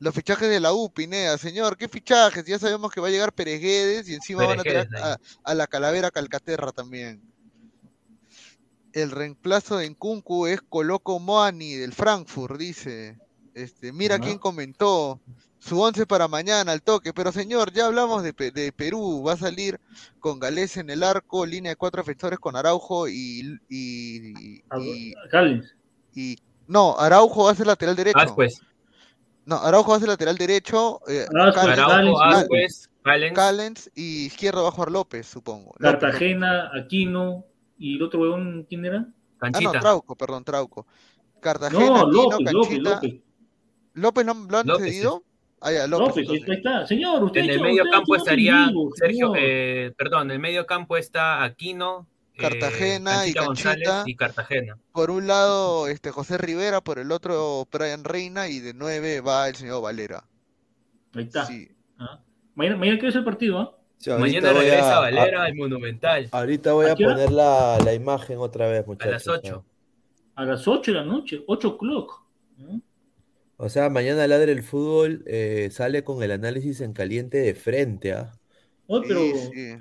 Los 0.00 0.14
fichajes 0.14 0.48
de 0.48 0.60
la 0.60 0.72
U, 0.72 0.90
Pineda. 0.90 1.36
Señor, 1.38 1.76
¿qué 1.76 1.86
fichajes? 1.88 2.44
Ya 2.46 2.58
sabemos 2.58 2.90
que 2.90 3.00
va 3.00 3.08
a 3.08 3.10
llegar 3.10 3.32
Pérez 3.34 3.60
Guedes 3.60 4.08
y 4.08 4.14
encima 4.14 4.42
van 4.48 4.60
a 4.60 4.62
traer 4.72 4.88
a, 5.04 5.18
a 5.44 5.54
la 5.54 5.66
Calavera 5.66 6.10
Calcaterra 6.10 6.72
también. 6.72 7.22
El 8.92 9.10
reemplazo 9.10 9.76
de 9.76 9.88
Nkunku 9.90 10.46
es 10.46 10.60
Coloco 10.62 11.18
Moani 11.20 11.74
del 11.74 11.92
Frankfurt, 11.92 12.58
dice. 12.58 13.18
Este, 13.54 13.92
mira 13.92 14.16
quién 14.24 14.38
comentó. 14.38 15.20
Su 15.58 15.78
once 15.78 16.06
para 16.06 16.26
mañana 16.26 16.72
al 16.72 16.82
toque. 16.82 17.12
Pero 17.12 17.30
señor, 17.30 17.70
ya 17.72 17.84
hablamos 17.86 18.22
de, 18.22 18.32
Pe- 18.32 18.50
de 18.50 18.72
Perú. 18.72 19.22
Va 19.26 19.34
a 19.34 19.36
salir 19.36 19.78
con 20.18 20.40
Galés 20.40 20.78
en 20.78 20.88
el 20.88 21.02
arco, 21.02 21.44
línea 21.44 21.72
de 21.72 21.76
cuatro 21.76 22.00
defensores 22.02 22.38
con 22.38 22.56
Araujo 22.56 23.06
y, 23.06 23.58
y, 23.68 24.32
y, 24.80 25.14
y- 26.14 26.38
no, 26.66 26.98
Araujo 26.98 27.44
va 27.44 27.50
a 27.50 27.54
ser 27.54 27.66
lateral 27.66 27.94
derecho. 27.96 28.18
Vázquez. 28.18 28.60
No, 29.50 29.56
Araujo 29.56 29.90
va 29.90 29.96
a 29.96 30.00
ser 30.00 30.08
lateral 30.08 30.38
derecho. 30.38 31.00
eh, 31.08 31.26
Araujo, 31.34 31.58
Callens- 31.58 31.78
Araujo, 31.78 32.18
Callens. 33.02 33.34
Callens 33.34 33.90
y 33.96 34.26
izquierdo 34.26 34.62
va 34.62 34.68
a 34.68 34.72
jugar 34.72 34.92
López, 34.92 35.26
supongo. 35.26 35.74
López, 35.78 35.92
López. 35.92 36.00
Cartagena, 36.00 36.70
Aquino 36.72 37.44
y 37.76 37.96
el 37.96 38.02
otro 38.02 38.20
huevón, 38.20 38.64
¿quién 38.68 38.84
era? 38.84 38.98
Ah, 38.98 39.02
no, 39.02 39.52
Canchita. 39.52 39.80
Trauco, 39.80 40.14
perdón, 40.16 40.44
Trauco. 40.44 40.86
Cartagena, 41.40 41.84
No, 41.84 41.96
Aquino, 41.96 42.22
López, 42.30 42.52
Canchita. 42.52 42.90
López. 42.90 43.14
¿López 43.94 44.24
no 44.26 44.34
lo 44.48 44.58
han 44.58 44.66
López, 44.68 44.86
cedido? 44.86 45.24
Ah, 45.62 45.72
ya, 45.72 45.86
López. 45.88 46.28
López, 46.28 46.48
ahí 46.48 46.54
está. 46.56 46.86
Señor, 46.86 47.24
usted 47.24 47.40
En 47.40 47.46
el 47.46 47.56
hecho- 47.56 47.62
medio 47.64 47.82
usted 47.82 47.92
campo 47.92 48.14
estaría 48.16 48.52
conmigo, 48.66 48.90
Sergio, 48.94 49.32
eh, 49.36 49.92
perdón, 49.98 50.22
en 50.28 50.30
el 50.30 50.38
medio 50.38 50.64
campo 50.64 50.96
está 50.96 51.42
Aquino, 51.42 52.06
eh, 52.40 52.48
Cartagena 52.48 53.26
y 53.26 53.32
Canchita 53.34 53.44
González 53.46 53.88
Canchita. 53.88 54.10
y 54.10 54.16
Cartagena. 54.16 54.78
Por 54.92 55.10
un 55.10 55.26
lado, 55.26 55.88
este 55.88 56.10
José 56.10 56.38
Rivera, 56.38 56.80
por 56.80 56.98
el 56.98 57.12
otro, 57.12 57.66
Brian 57.72 58.04
Reina, 58.04 58.48
y 58.48 58.60
de 58.60 58.74
nueve 58.74 59.20
va 59.20 59.48
el 59.48 59.56
señor 59.56 59.82
Valera. 59.82 60.24
Ahí 61.14 61.24
está. 61.24 61.46
Sí. 61.46 61.68
Ah. 61.98 62.20
Mañana, 62.54 62.76
mañana 62.76 62.98
¿qué 63.00 63.08
es 63.08 63.14
el 63.16 63.24
partido? 63.24 63.58
¿ah? 63.58 63.76
Sí, 63.98 64.10
Mañana 64.10 64.52
regresa 64.52 64.96
a- 64.96 65.00
Valera 65.00 65.42
a- 65.42 65.44
al 65.46 65.54
Monumental 65.54 66.28
Ahorita 66.32 66.72
voy 66.72 66.86
¿A 66.86 66.92
a 66.92 66.96
poner 66.96 67.30
la, 67.30 67.78
la 67.84 67.92
imagen 67.94 68.38
otra 68.38 68.66
vez, 68.68 68.82
a 68.84 68.86
muchachos. 68.86 69.12
las 69.26 69.28
8. 69.28 69.64
A 70.36 70.44
las 70.46 70.66
8 70.66 70.92
de 70.92 70.98
la 70.98 71.04
noche, 71.04 71.42
8 71.46 71.68
o'clock. 71.68 72.22
¿no? 72.56 72.80
O 73.58 73.68
sea, 73.68 73.90
mañana 73.90 74.26
Ladre 74.26 74.52
el 74.52 74.62
Fútbol 74.62 75.22
eh, 75.26 75.68
sale 75.70 76.02
con 76.02 76.22
el 76.22 76.30
análisis 76.30 76.80
en 76.80 76.94
caliente 76.94 77.36
de 77.38 77.54
frente, 77.54 78.14
¿ah? 78.14 78.32
Oh, 78.86 79.02
pero, 79.06 79.20
Sí, 79.20 79.50
sí. 79.52 79.76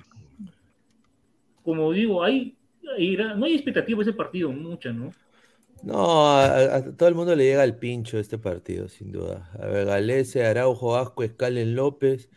Como 1.69 1.91
digo, 1.91 2.23
hay, 2.23 2.57
hay- 2.97 3.17
no 3.37 3.45
hay 3.45 3.53
expectativa 3.53 3.97
de 3.99 4.09
ese 4.09 4.17
partido, 4.17 4.51
mucha, 4.51 4.91
¿no? 4.91 5.11
No, 5.83 6.27
a, 6.37 6.81
todo 6.97 7.07
el 7.07 7.15
mundo 7.15 7.35
le 7.35 7.45
llega 7.45 7.63
al 7.63 7.77
pincho 7.77 8.19
este 8.19 8.37
partido, 8.37 8.89
sin 8.89 9.11
duda. 9.11 9.49
A 9.61 9.65
ver, 9.67 9.85
Galese, 9.85 10.45
Araujo, 10.45 10.97
Asco, 10.97 11.23
Escalen 11.23 11.75
López, 11.75 12.29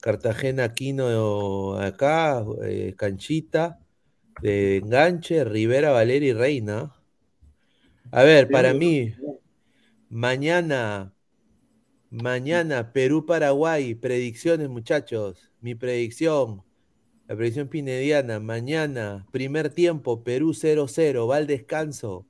Cartagena, 0.00 0.64
Aquino 0.64 1.74
acá, 1.78 2.44
eh, 2.64 2.94
Canchita, 2.96 3.80
de 4.42 4.78
enganche, 4.78 5.44
Rivera, 5.44 5.92
Valeri 5.92 6.28
y 6.28 6.32
Reina. 6.34 6.94
A 8.12 8.22
ver, 8.24 8.50
para 8.50 8.74
mí, 8.74 9.14
mañana, 10.10 11.14
mañana, 12.10 12.92
Perú-Paraguay, 12.92 13.94
predicciones, 13.94 14.68
muchachos. 14.68 15.50
Mi 15.60 15.74
predicción, 15.74 16.62
la 17.32 17.36
predicción 17.38 17.68
pinediana, 17.68 18.40
mañana, 18.40 19.26
primer 19.30 19.70
tiempo, 19.70 20.22
Perú 20.22 20.50
0-0, 20.50 21.30
va 21.30 21.36
al 21.36 21.46
descanso. 21.46 22.26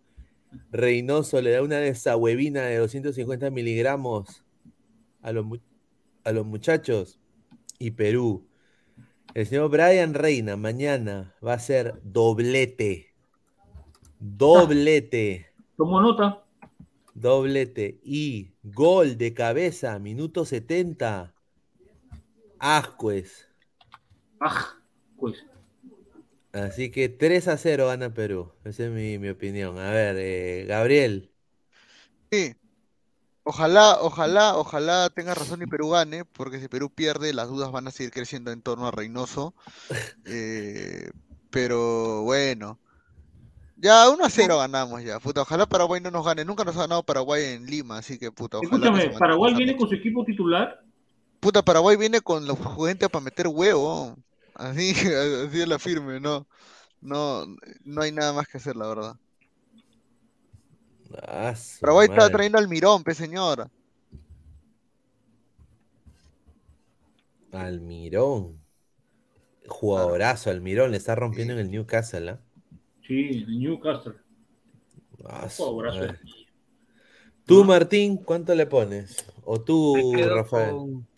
Reynoso 0.70 1.42
le 1.42 1.50
da 1.50 1.60
una 1.60 1.78
desahuevina 1.78 2.62
de 2.62 2.76
250 2.76 3.50
miligramos 3.50 4.44
a 5.20 5.32
los, 5.32 5.44
a 6.22 6.30
los 6.30 6.46
muchachos. 6.46 7.18
Y 7.80 7.90
Perú. 7.90 8.46
El 9.34 9.46
señor 9.46 9.70
Brian 9.70 10.14
Reina 10.14 10.56
mañana 10.56 11.34
va 11.44 11.54
a 11.54 11.58
ser 11.58 12.00
doblete. 12.04 13.12
Doblete. 14.20 15.46
Tomo 15.76 16.00
nota. 16.00 16.44
Doblete. 17.12 17.98
Y 18.04 18.52
gol 18.62 19.18
de 19.18 19.34
cabeza, 19.34 19.98
minuto 19.98 20.44
70. 20.44 21.34
Ascuez. 22.60 23.48
Ah, 24.38 24.76
pues. 25.22 25.46
Así 26.52 26.90
que 26.90 27.08
3 27.08 27.48
a 27.48 27.56
0 27.56 27.86
gana 27.86 28.12
Perú. 28.12 28.50
Esa 28.64 28.86
es 28.86 28.90
mi, 28.90 29.18
mi 29.18 29.28
opinión. 29.28 29.78
A 29.78 29.90
ver, 29.90 30.16
eh, 30.18 30.64
Gabriel. 30.66 31.30
Sí. 32.30 32.54
Ojalá, 33.44 33.98
ojalá, 34.00 34.56
ojalá 34.56 35.10
tenga 35.10 35.34
razón 35.34 35.62
y 35.62 35.66
Perú 35.66 35.90
gane, 35.90 36.24
porque 36.24 36.60
si 36.60 36.68
Perú 36.68 36.90
pierde, 36.90 37.32
las 37.32 37.48
dudas 37.48 37.72
van 37.72 37.88
a 37.88 37.90
seguir 37.90 38.12
creciendo 38.12 38.50
en 38.50 38.62
torno 38.62 38.86
a 38.86 38.90
Reynoso. 38.90 39.54
Eh, 40.26 41.10
pero 41.50 42.22
bueno. 42.22 42.78
Ya 43.76 44.08
1 44.08 44.24
a 44.24 44.30
0 44.30 44.58
ganamos 44.58 45.02
ya. 45.04 45.20
Puta, 45.20 45.42
ojalá 45.42 45.66
Paraguay 45.66 46.00
no 46.00 46.10
nos 46.10 46.24
gane. 46.24 46.44
Nunca 46.44 46.64
nos 46.64 46.76
ha 46.76 46.82
ganado 46.82 47.02
Paraguay 47.02 47.44
en 47.44 47.66
Lima, 47.66 47.98
así 47.98 48.18
que 48.18 48.30
puta, 48.30 48.58
ojalá 48.58 48.86
Escúchame, 48.86 49.18
Paraguay 49.18 49.54
viene 49.54 49.76
con 49.76 49.88
su 49.88 49.94
equipo 49.94 50.24
titular. 50.24 50.82
Puta, 51.40 51.62
Paraguay 51.62 51.96
viene 51.96 52.20
con 52.20 52.46
los 52.46 52.58
juguetes 52.58 53.08
para 53.08 53.24
meter 53.24 53.48
huevo. 53.48 54.16
Así, 54.62 54.90
así 55.46 55.60
es 55.60 55.68
la 55.68 55.78
firme, 55.78 56.20
no. 56.20 56.46
No, 57.00 57.44
no 57.84 58.02
hay 58.02 58.12
nada 58.12 58.32
más 58.32 58.46
que 58.46 58.58
hacer, 58.58 58.76
la 58.76 58.86
verdad. 58.86 59.16
Ah, 61.20 61.52
Paraguay 61.80 62.08
está 62.08 62.30
trayendo 62.30 62.58
al 62.58 62.68
Mirón, 62.68 63.02
pe 63.02 63.12
señor. 63.12 63.68
Almirón. 67.50 68.60
Jugadorazo, 69.66 70.50
Almirón. 70.50 70.92
Le 70.92 70.96
está 70.96 71.16
rompiendo 71.16 71.54
en 71.54 71.58
el 71.58 71.70
Newcastle, 71.70 72.30
¿ah? 72.30 72.40
Sí, 73.06 73.44
el 73.46 73.58
Newcastle. 73.58 74.14
Ah, 75.24 75.48
Jugadorazo. 75.54 76.14
Tú, 77.44 77.64
Martín, 77.64 78.16
¿cuánto 78.16 78.54
le 78.54 78.66
pones? 78.66 79.26
O 79.44 79.60
tú, 79.60 79.96
Rafael. 80.14 80.70
con- 80.70 81.08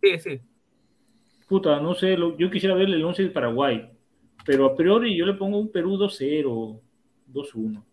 Sí, 0.00 0.18
sí. 0.20 0.40
Puta, 1.52 1.78
no 1.80 1.94
sé, 1.94 2.16
lo- 2.16 2.34
yo 2.38 2.50
quisiera 2.50 2.74
ver 2.74 2.88
el 2.88 3.04
11 3.04 3.24
de 3.24 3.28
Paraguay. 3.28 3.90
Pero 4.46 4.64
a 4.64 4.74
priori 4.74 5.14
yo 5.14 5.26
le 5.26 5.34
pongo 5.34 5.58
un 5.58 5.70
Perú 5.70 5.98
2-0, 5.98 6.80
2-1. 7.26 7.84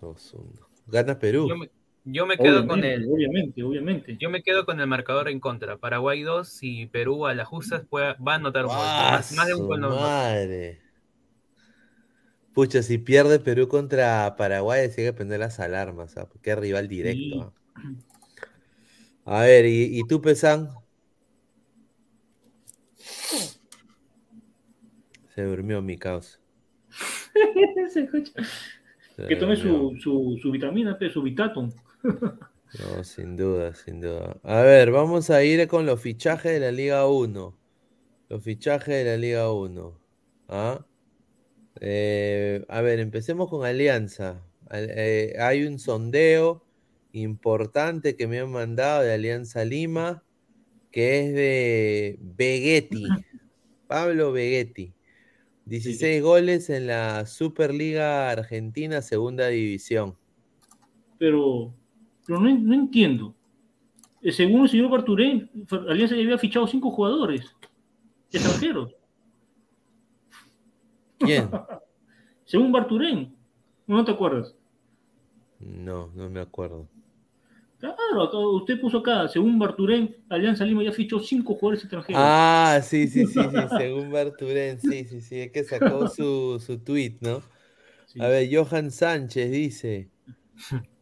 2-1. 0.00 0.64
Gana 0.86 1.18
Perú. 1.18 1.48
Yo 1.48 1.56
me, 1.56 1.70
yo 2.04 2.24
me 2.24 2.36
quedo 2.38 2.64
con 2.68 2.78
Obviamente, 2.78 2.94
el, 2.94 3.08
obviamente, 3.12 3.62
obviamente. 3.64 4.16
yo 4.20 4.30
me 4.30 4.44
quedo 4.44 4.64
con 4.64 4.78
el 4.78 4.86
marcador 4.86 5.28
en 5.28 5.40
contra. 5.40 5.76
Paraguay 5.76 6.22
2 6.22 6.56
y 6.62 6.86
Perú 6.86 7.26
a 7.26 7.34
las 7.34 7.48
justas 7.48 7.84
pueda- 7.90 8.14
va 8.14 8.34
a 8.34 8.36
anotar 8.36 8.66
un 8.66 8.70
gol. 8.70 8.78
Ah, 8.80 9.08
Más, 9.14 9.32
más 9.32 9.48
de 9.48 9.54
un 9.54 9.66
gol 9.66 9.80
no- 9.80 9.90
madre. 9.90 10.82
Pucha, 12.54 12.80
si 12.84 12.98
pierde 12.98 13.40
Perú 13.40 13.66
contra 13.66 14.36
Paraguay, 14.36 14.88
sí 14.88 15.00
hay 15.00 15.08
que 15.08 15.12
prender 15.14 15.40
las 15.40 15.58
alarmas, 15.58 16.16
¿ah? 16.16 16.28
Qué 16.42 16.54
rival 16.54 16.86
directo. 16.86 17.52
¿ah? 17.74 17.82
A 19.24 19.40
ver, 19.42 19.66
¿y, 19.66 19.98
y 19.98 20.04
tú, 20.06 20.20
Pesan? 20.22 20.68
Se 25.34 25.42
durmió 25.42 25.80
mi 25.82 25.98
caos. 25.98 26.40
Se 27.92 28.00
escucha. 28.00 28.32
Se 29.16 29.26
que 29.26 29.36
tome 29.36 29.56
su, 29.56 29.96
su, 30.00 30.38
su 30.40 30.50
vitamina, 30.50 30.98
su 31.12 31.22
Vitatum. 31.22 31.70
No, 32.78 33.04
sin 33.04 33.36
duda, 33.36 33.74
sin 33.74 34.00
duda. 34.00 34.38
A 34.42 34.62
ver, 34.62 34.90
vamos 34.92 35.28
a 35.28 35.44
ir 35.44 35.68
con 35.68 35.84
los 35.84 36.00
fichajes 36.00 36.52
de 36.52 36.58
la 36.60 36.72
Liga 36.72 37.06
1. 37.06 37.54
Los 38.30 38.42
fichajes 38.42 38.94
de 38.94 39.04
la 39.04 39.18
Liga 39.18 39.52
1. 39.52 40.00
¿Ah? 40.48 40.86
Eh, 41.80 42.64
a 42.70 42.80
ver, 42.80 42.98
empecemos 43.00 43.50
con 43.50 43.66
Alianza. 43.66 44.42
Al- 44.70 44.88
eh, 44.88 45.34
hay 45.38 45.64
un 45.66 45.78
sondeo 45.78 46.64
importante 47.12 48.16
que 48.16 48.26
me 48.26 48.40
han 48.40 48.50
mandado 48.50 49.02
de 49.02 49.12
Alianza 49.12 49.66
Lima, 49.66 50.24
que 50.92 51.20
es 51.20 51.34
de 51.34 52.18
Vegetti, 52.20 53.04
Pablo 53.88 54.30
Vegetti. 54.30 54.92
16 55.64 56.22
goles 56.22 56.70
en 56.70 56.88
la 56.88 57.24
Superliga 57.24 58.30
Argentina, 58.30 59.00
Segunda 59.00 59.48
División. 59.48 60.16
Pero, 61.18 61.72
pero 62.26 62.40
no, 62.40 62.50
no 62.58 62.74
entiendo. 62.74 63.34
Eh, 64.20 64.32
Según 64.32 64.62
el 64.62 64.68
señor 64.68 64.90
Barturén, 64.90 65.50
Alianza 65.88 66.14
ya 66.14 66.22
había 66.22 66.38
fichado 66.38 66.66
cinco 66.66 66.90
jugadores 66.90 67.56
extranjeros. 68.30 68.94
¿Quién? 71.18 71.48
Según 72.44 72.72
Barturén. 72.72 73.34
¿No 73.86 74.04
te 74.04 74.12
acuerdas? 74.12 74.54
No, 75.58 76.10
no 76.14 76.28
me 76.28 76.40
acuerdo. 76.40 76.88
Claro, 77.82 78.52
usted 78.52 78.80
puso 78.80 78.98
acá, 78.98 79.26
según 79.26 79.58
Barturén, 79.58 80.16
Alianza 80.28 80.64
Lima 80.64 80.84
ya 80.84 80.92
fichó 80.92 81.18
cinco 81.18 81.56
jugadores 81.56 81.82
extranjeros. 81.82 82.22
Ah, 82.24 82.80
sí, 82.80 83.08
sí, 83.08 83.26
sí, 83.26 83.40
sí, 83.40 83.56
según 83.76 84.12
Barturén, 84.12 84.80
sí, 84.80 85.04
sí, 85.04 85.20
sí, 85.20 85.40
es 85.40 85.50
que 85.50 85.64
sacó 85.64 86.06
su, 86.06 86.62
su 86.64 86.78
tweet, 86.78 87.16
¿no? 87.20 87.42
Sí. 88.06 88.22
A 88.22 88.28
ver, 88.28 88.48
Johan 88.52 88.92
Sánchez 88.92 89.50
dice, 89.50 90.10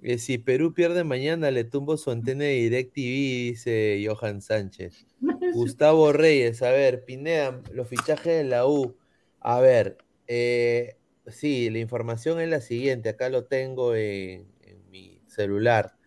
que 0.00 0.16
si 0.16 0.38
Perú 0.38 0.72
pierde 0.72 1.04
mañana 1.04 1.50
le 1.50 1.64
tumbo 1.64 1.98
su 1.98 2.10
antena 2.12 2.44
de 2.44 2.54
DirecTV, 2.54 3.50
dice 3.50 4.02
Johan 4.08 4.40
Sánchez. 4.40 5.04
Gustavo 5.52 6.14
Reyes, 6.14 6.62
a 6.62 6.70
ver, 6.70 7.04
Pineda, 7.04 7.60
los 7.74 7.88
fichajes 7.88 8.38
de 8.38 8.44
la 8.44 8.66
U. 8.66 8.96
A 9.40 9.60
ver, 9.60 9.98
eh, 10.28 10.96
sí, 11.26 11.68
la 11.68 11.78
información 11.78 12.40
es 12.40 12.48
la 12.48 12.62
siguiente, 12.62 13.10
acá 13.10 13.28
lo 13.28 13.44
tengo 13.44 13.94
en, 13.94 14.46
en 14.62 14.90
mi 14.90 15.20
celular. 15.26 15.99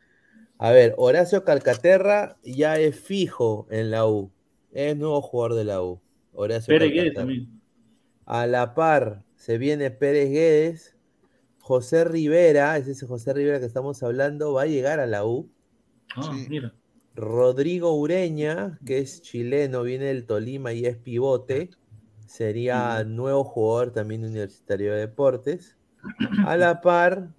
A 0.64 0.72
ver, 0.72 0.94
Horacio 0.96 1.44
Calcaterra 1.44 2.38
ya 2.42 2.80
es 2.80 2.98
fijo 2.98 3.68
en 3.70 3.92
la 3.92 4.08
U. 4.08 4.32
Es 4.72 4.96
nuevo 4.96 5.22
jugador 5.22 5.56
de 5.58 5.66
la 5.66 5.84
U. 5.84 6.00
Horacio 6.32 6.74
Pérez 6.74 6.94
Guedes 6.94 7.14
también. 7.16 7.60
A 8.26 8.48
la 8.48 8.74
par 8.74 9.26
se 9.36 9.58
viene 9.58 9.92
Pérez 9.92 10.30
Guedes 10.30 10.96
José 11.60 12.06
Rivera, 12.06 12.78
es 12.78 12.88
ese 12.88 13.06
José 13.06 13.34
Rivera 13.34 13.60
que 13.60 13.66
estamos 13.66 14.04
hablando, 14.04 14.54
va 14.54 14.62
a 14.62 14.68
llegar 14.68 15.02
a 15.02 15.06
la 15.06 15.26
U. 15.26 15.52
Ah, 16.16 16.32
Sí. 16.34 16.46
mira. 16.48 16.74
Rodrigo 17.14 17.94
Ureña, 18.00 18.80
que 18.86 19.00
es 19.00 19.22
chileno, 19.22 19.84
viene 19.84 20.06
del 20.06 20.26
Tolima 20.26 20.72
y 20.72 20.86
es 20.86 20.96
pivote, 20.96 21.72
sería 22.26 23.04
nuevo 23.04 23.44
jugador 23.44 23.92
también 23.92 24.24
universitario 24.24 24.94
de 24.94 25.00
deportes. 25.02 25.78
A 26.46 26.56
la 26.56 26.80
par 26.80 27.34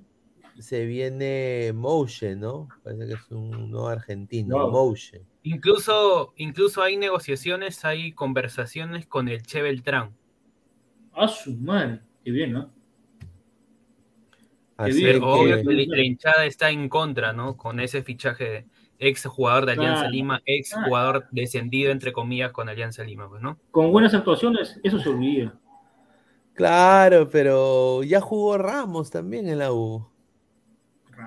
se 0.58 0.84
viene 0.86 1.72
Mouche, 1.74 2.36
¿no? 2.36 2.68
Parece 2.82 3.06
que 3.06 3.12
es 3.14 3.30
un 3.30 3.70
nuevo 3.70 3.88
argentino, 3.88 4.56
Wow. 4.58 4.70
Mouche. 4.70 5.22
Incluso, 5.42 6.32
incluso 6.36 6.82
hay 6.82 6.96
negociaciones, 6.96 7.84
hay 7.84 8.12
conversaciones 8.12 9.06
con 9.06 9.28
el 9.28 9.42
Che 9.42 9.60
Beltrán. 9.62 10.14
A 11.12 11.28
su 11.28 11.54
madre. 11.56 12.00
Qué 12.24 12.30
bien, 12.30 12.52
¿no? 12.52 12.70
Así 14.76 14.94
bien, 14.94 15.20
Pero 15.20 15.32
obvio 15.32 15.56
que, 15.62 15.86
la, 15.86 16.02
hinchada 16.02 16.46
está 16.46 16.70
en 16.70 16.88
contra, 16.88 17.32
¿no? 17.32 17.56
Con 17.56 17.78
ese 17.78 18.02
fichaje 18.02 18.44
de 18.44 18.66
ex 18.98 19.24
jugador 19.26 19.66
de 19.66 19.72
Alianza 19.72 20.00
Claro. 20.02 20.10
Lima, 20.12 20.42
ex 20.46 20.70
Claro. 20.70 20.86
jugador 20.88 21.26
descendido 21.30 21.92
entre 21.92 22.12
comillas 22.12 22.50
con 22.52 22.68
Alianza 22.68 23.04
Lima, 23.04 23.28
pues, 23.28 23.40
¿no? 23.42 23.58
Con 23.70 23.92
buenas 23.92 24.14
actuaciones, 24.14 24.80
eso 24.82 24.98
se 24.98 25.08
olvida. 25.10 25.54
claro, 26.54 27.28
pero 27.30 28.02
ya 28.02 28.20
jugó 28.20 28.56
Ramos 28.58 29.10
también 29.10 29.48
en 29.48 29.58
la 29.58 29.72
U. 29.72 30.06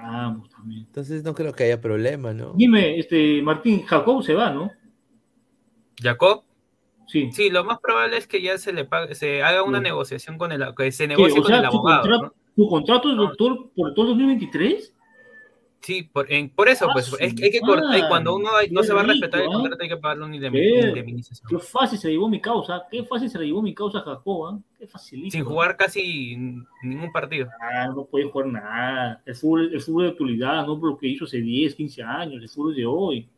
Ramos 0.02 0.50
también. 0.50 0.82
Entonces 0.86 1.24
no 1.24 1.34
creo 1.34 1.54
que 1.54 1.64
haya 1.66 1.82
problema, 1.82 2.34
¿no? 2.34 2.54
Dime, 2.56 2.98
este, 3.00 3.42
Martín, 3.42 3.84
Jacob 3.84 4.24
se 4.24 4.34
va, 4.34 4.50
¿no? 4.52 4.72
Jacob, 6.02 6.44
Sí. 7.08 7.30
sí, 7.32 7.50
lo 7.50 7.64
más 7.64 7.80
probable 7.80 8.18
es 8.18 8.28
que 8.28 8.42
ya 8.42 8.58
se 8.58 8.74
le 8.74 8.86
pague- 8.86 9.16
se 9.16 9.42
haga 9.42 9.64
una 9.64 9.78
Sí. 9.80 9.84
negociación 9.86 10.38
con 10.38 10.52
el 10.52 10.64
que 10.76 10.92
se 10.92 11.08
negocie 11.08 11.40
O 11.40 11.42
con 11.42 11.48
sea, 11.52 11.60
el 11.60 11.66
abogado, 11.66 12.02
contrato, 12.02 12.26
¿no? 12.26 12.34
su 12.56 12.68
contrato 12.70 13.12
es 13.12 13.18
doctor 13.18 13.72
por 13.76 13.94
todo 13.94 14.06
el 14.06 14.18
2023. 14.18 14.94
Sí, 15.88 16.04
por, 16.04 16.30
en- 16.30 16.50
por 16.50 16.68
eso, 16.68 16.86
Ah, 16.90 16.92
pues, 16.92 17.16
es 17.18 17.34
que 17.34 17.46
hay 17.46 17.50
que 17.52 17.62
cortar, 17.62 17.98
y 17.98 18.06
cuando 18.10 18.36
uno 18.36 18.50
hay- 18.54 18.70
no 18.70 18.84
se 18.84 18.92
va 18.92 19.00
a 19.00 19.04
respetar 19.06 19.40
el 19.40 19.48
¿ah? 19.48 19.54
contrato, 19.54 19.84
hay 19.84 19.88
que 19.88 19.96
pagarle 19.96 20.26
una 20.26 20.36
indemnización. 20.36 21.48
Qué 21.50 21.60
fácil 21.60 21.98
se 21.98 22.10
llevó 22.12 22.28
mi 22.28 22.42
causa. 22.42 22.86
Qué 22.92 23.06
fácil 23.06 23.30
se 23.30 23.40
le 23.40 23.46
llevó 23.46 23.62
mi 23.62 23.74
causa 23.74 24.00
a 24.00 24.02
Jacob. 24.02 24.48
¿ah? 24.48 24.60
Qué 24.78 24.86
facilito. 24.86 25.32
Sin 25.32 25.46
jugar 25.46 25.78
casi 25.78 26.36
ningún 26.84 27.10
partido. 27.14 27.48
Ah, 27.62 27.88
no 27.88 28.04
puede 28.04 28.26
jugar 28.26 28.48
nada. 28.48 29.24
El 29.26 29.34
fútbol, 29.34 29.74
el 29.74 29.80
fútbol 29.80 30.04
de 30.04 30.10
actualidad, 30.10 30.68
no 30.68 30.78
por 30.78 30.90
lo 30.90 30.98
que 30.98 31.08
hizo 31.08 31.24
hace 31.24 31.38
10, 31.38 31.74
15 31.74 32.04
años. 32.04 32.44
El 32.44 32.50
fútbol 32.50 32.76
de 32.76 32.86
hoy. 32.86 33.30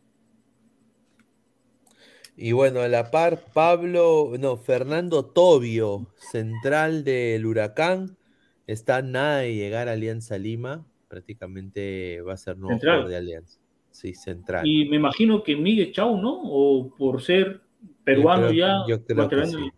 Y 2.35 2.53
bueno, 2.53 2.79
a 2.79 2.87
la 2.87 3.11
par, 3.11 3.43
Pablo, 3.53 4.31
no, 4.39 4.57
Fernando 4.57 5.23
Tobio, 5.23 6.07
central 6.17 7.03
del 7.03 7.45
Huracán, 7.45 8.17
está 8.65 9.03
nada 9.03 9.41
de 9.41 9.53
llegar 9.53 9.87
a 9.87 9.91
Alianza 9.91 10.39
Lima. 10.39 10.87
Prácticamente 11.09 12.21
va 12.21 12.33
a 12.33 12.37
ser 12.37 12.57
nuevo 12.57 12.75
Central. 12.75 12.97
jugador 12.99 13.09
de 13.11 13.17
Alianza. 13.17 13.59
Sí, 13.91 14.13
central. 14.13 14.65
Y 14.65 14.87
me 14.87 14.95
imagino 14.97 15.43
que 15.43 15.55
Miguel 15.57 15.91
Chau, 15.91 16.21
¿no? 16.21 16.39
O 16.43 16.95
por 16.95 17.21
ser 17.21 17.61
peruano 18.03 18.47
creo- 18.49 18.53
ya. 18.53 18.83
yo 18.87 19.03
creo 19.03 19.27
que 19.27 19.45
sí. 19.47 19.71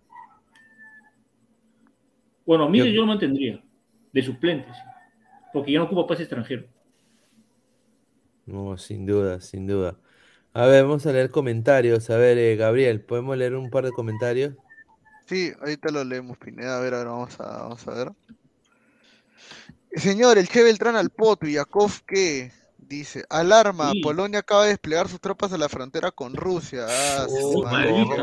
Bueno, 2.45 2.67
Miguel 2.69 2.89
Yo- 2.89 2.93
yo, 2.95 3.01
lo 3.01 3.07
mantendría. 3.07 3.63
De 4.11 4.21
suplentes. 4.21 4.75
Porque 5.53 5.71
ya 5.71 5.79
no 5.79 5.85
ocupa 5.85 6.05
pase 6.07 6.23
extranjero. 6.23 6.65
No, 8.45 8.77
sin 8.77 9.05
duda, 9.05 9.39
sin 9.39 9.67
duda. 9.67 9.97
A 10.53 10.65
ver, 10.65 10.83
vamos 10.83 11.05
a 11.05 11.13
leer 11.13 11.29
comentarios. 11.29 12.09
A 12.09 12.17
ver, 12.17 12.37
eh, 12.37 12.57
Gabriel, 12.57 13.01
¿podemos 13.01 13.37
leer 13.37 13.55
un 13.55 13.69
par 13.69 13.85
de 13.85 13.91
comentarios? 13.91 14.55
Sí, 15.27 15.51
ahorita 15.61 15.91
lo 15.91 16.03
leemos, 16.03 16.37
Pineda. 16.37 16.77
A 16.77 16.81
ver, 16.81 16.93
ahora 16.93 17.11
vamos 17.11 17.39
a, 17.39 17.61
vamos 17.63 17.87
a 17.87 17.93
ver. 17.93 18.11
Señor, 19.95 20.37
el 20.37 20.47
Che 20.47 20.63
Beltrán 20.63 20.95
al 20.95 21.09
poto 21.09 21.47
y 21.47 21.53
Yakov, 21.53 21.91
¿qué? 22.07 22.51
Dice, 22.77 23.23
alarma, 23.29 23.91
Sí. 23.91 24.01
Polonia 24.01 24.39
acaba 24.39 24.63
de 24.63 24.69
desplegar 24.71 25.07
sus 25.07 25.21
tropas 25.21 25.53
a 25.53 25.57
la 25.57 25.69
frontera 25.69 26.11
con 26.11 26.35
Rusia. 26.35 26.85
Ah, 26.89 27.25
Oh. 27.29 27.63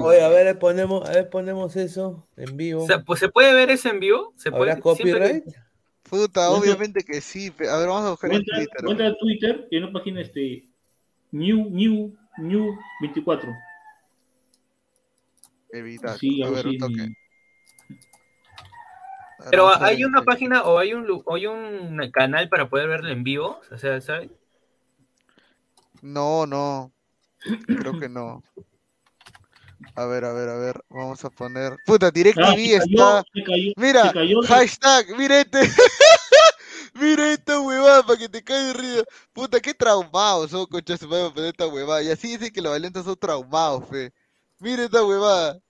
Oye, 0.04 0.22
a 0.22 0.28
ver, 0.28 0.58
ponemos, 0.58 1.08
a 1.08 1.12
ver, 1.12 1.30
ponemos 1.30 1.74
eso 1.76 2.26
en 2.36 2.56
vivo. 2.56 2.84
O 2.84 2.86
sea, 2.86 3.02
pues, 3.02 3.20
¿se 3.20 3.28
puede 3.30 3.54
ver 3.54 3.70
eso 3.70 3.88
en 3.88 3.98
vivo? 4.00 4.34
¿Se 4.36 4.50
puede? 4.50 4.72
¿Habrá 4.72 4.82
copyright? 4.82 5.44
Puta, 6.02 6.50
obviamente 6.50 7.02
que 7.02 7.20
sí. 7.20 7.48
A 7.70 7.76
ver, 7.78 7.88
vamos 7.88 8.04
a 8.06 8.10
buscar 8.10 8.30
en 8.30 8.36
Cuenta, 8.44 8.56
Twitter. 8.56 8.84
cuenta 8.84 9.04
de 9.04 9.14
Twitter 9.18 9.68
y 9.70 9.76
en 9.76 9.84
una 9.84 9.92
página 9.92 10.20
este. 10.22 10.64
New, 11.32 11.68
New, 11.70 12.14
New 12.38 12.74
24. 13.02 13.50
Evitar. 15.70 16.18
Sí, 16.18 16.42
a 16.42 16.50
ver, 16.50 16.66
un 16.66 16.78
toque. 16.78 17.00
A 17.00 17.04
ver, 17.04 17.12
Pero 19.50 19.68
hay 19.82 20.04
una 20.04 20.22
página 20.22 20.62
o 20.64 20.78
hay 20.78 20.94
un, 20.94 21.22
o 21.24 21.34
hay 21.34 21.46
un 21.46 22.10
canal 22.12 22.48
para 22.48 22.68
poder 22.68 22.88
verlo 22.88 23.10
en 23.10 23.22
vivo. 23.24 23.60
O 23.70 23.78
sea, 23.78 24.00
¿sabes? 24.00 24.30
No, 26.02 26.46
no. 26.46 26.92
Creo 27.66 27.98
que 27.98 28.08
no. 28.08 28.42
A 29.94 30.04
ver, 30.06 30.24
a 30.24 30.32
ver, 30.32 30.48
a 30.48 30.56
ver. 30.56 30.80
Vamos 30.88 31.24
a 31.24 31.30
poner. 31.30 31.76
Puta, 31.86 32.06
Ah, 32.06 32.10
DirecTV 32.10 32.42
cayó, 32.42 32.76
está. 32.78 33.24
se 33.32 33.42
cayó, 33.44 33.72
Mira, 33.76 34.02
se 34.08 34.12
cayó. 34.12 34.42
hashtag, 34.42 35.06
mira 35.16 35.40
este. 35.40 35.60
mira 36.94 37.32
esta 37.32 37.60
huevada 37.60 38.02
para 38.04 38.18
que 38.18 38.28
te 38.28 38.42
caiga 38.42 38.66
de 38.66 38.72
risa. 38.74 39.04
Puta, 39.32 39.60
qué 39.60 39.74
traumados 39.74 40.50
son, 40.50 40.66
madre, 41.06 41.22
para 41.24 41.34
poner 41.34 41.50
esta 41.50 41.66
huevada. 41.68 42.02
Y 42.02 42.10
así 42.10 42.28
dicen 42.36 42.52
que 42.52 42.60
los 42.60 42.72
valientes 42.72 43.04
son 43.04 43.16
traumados, 43.16 43.88
fe. 43.88 44.12
Mira 44.58 44.84
esta 44.84 45.04
huevada. 45.04 45.60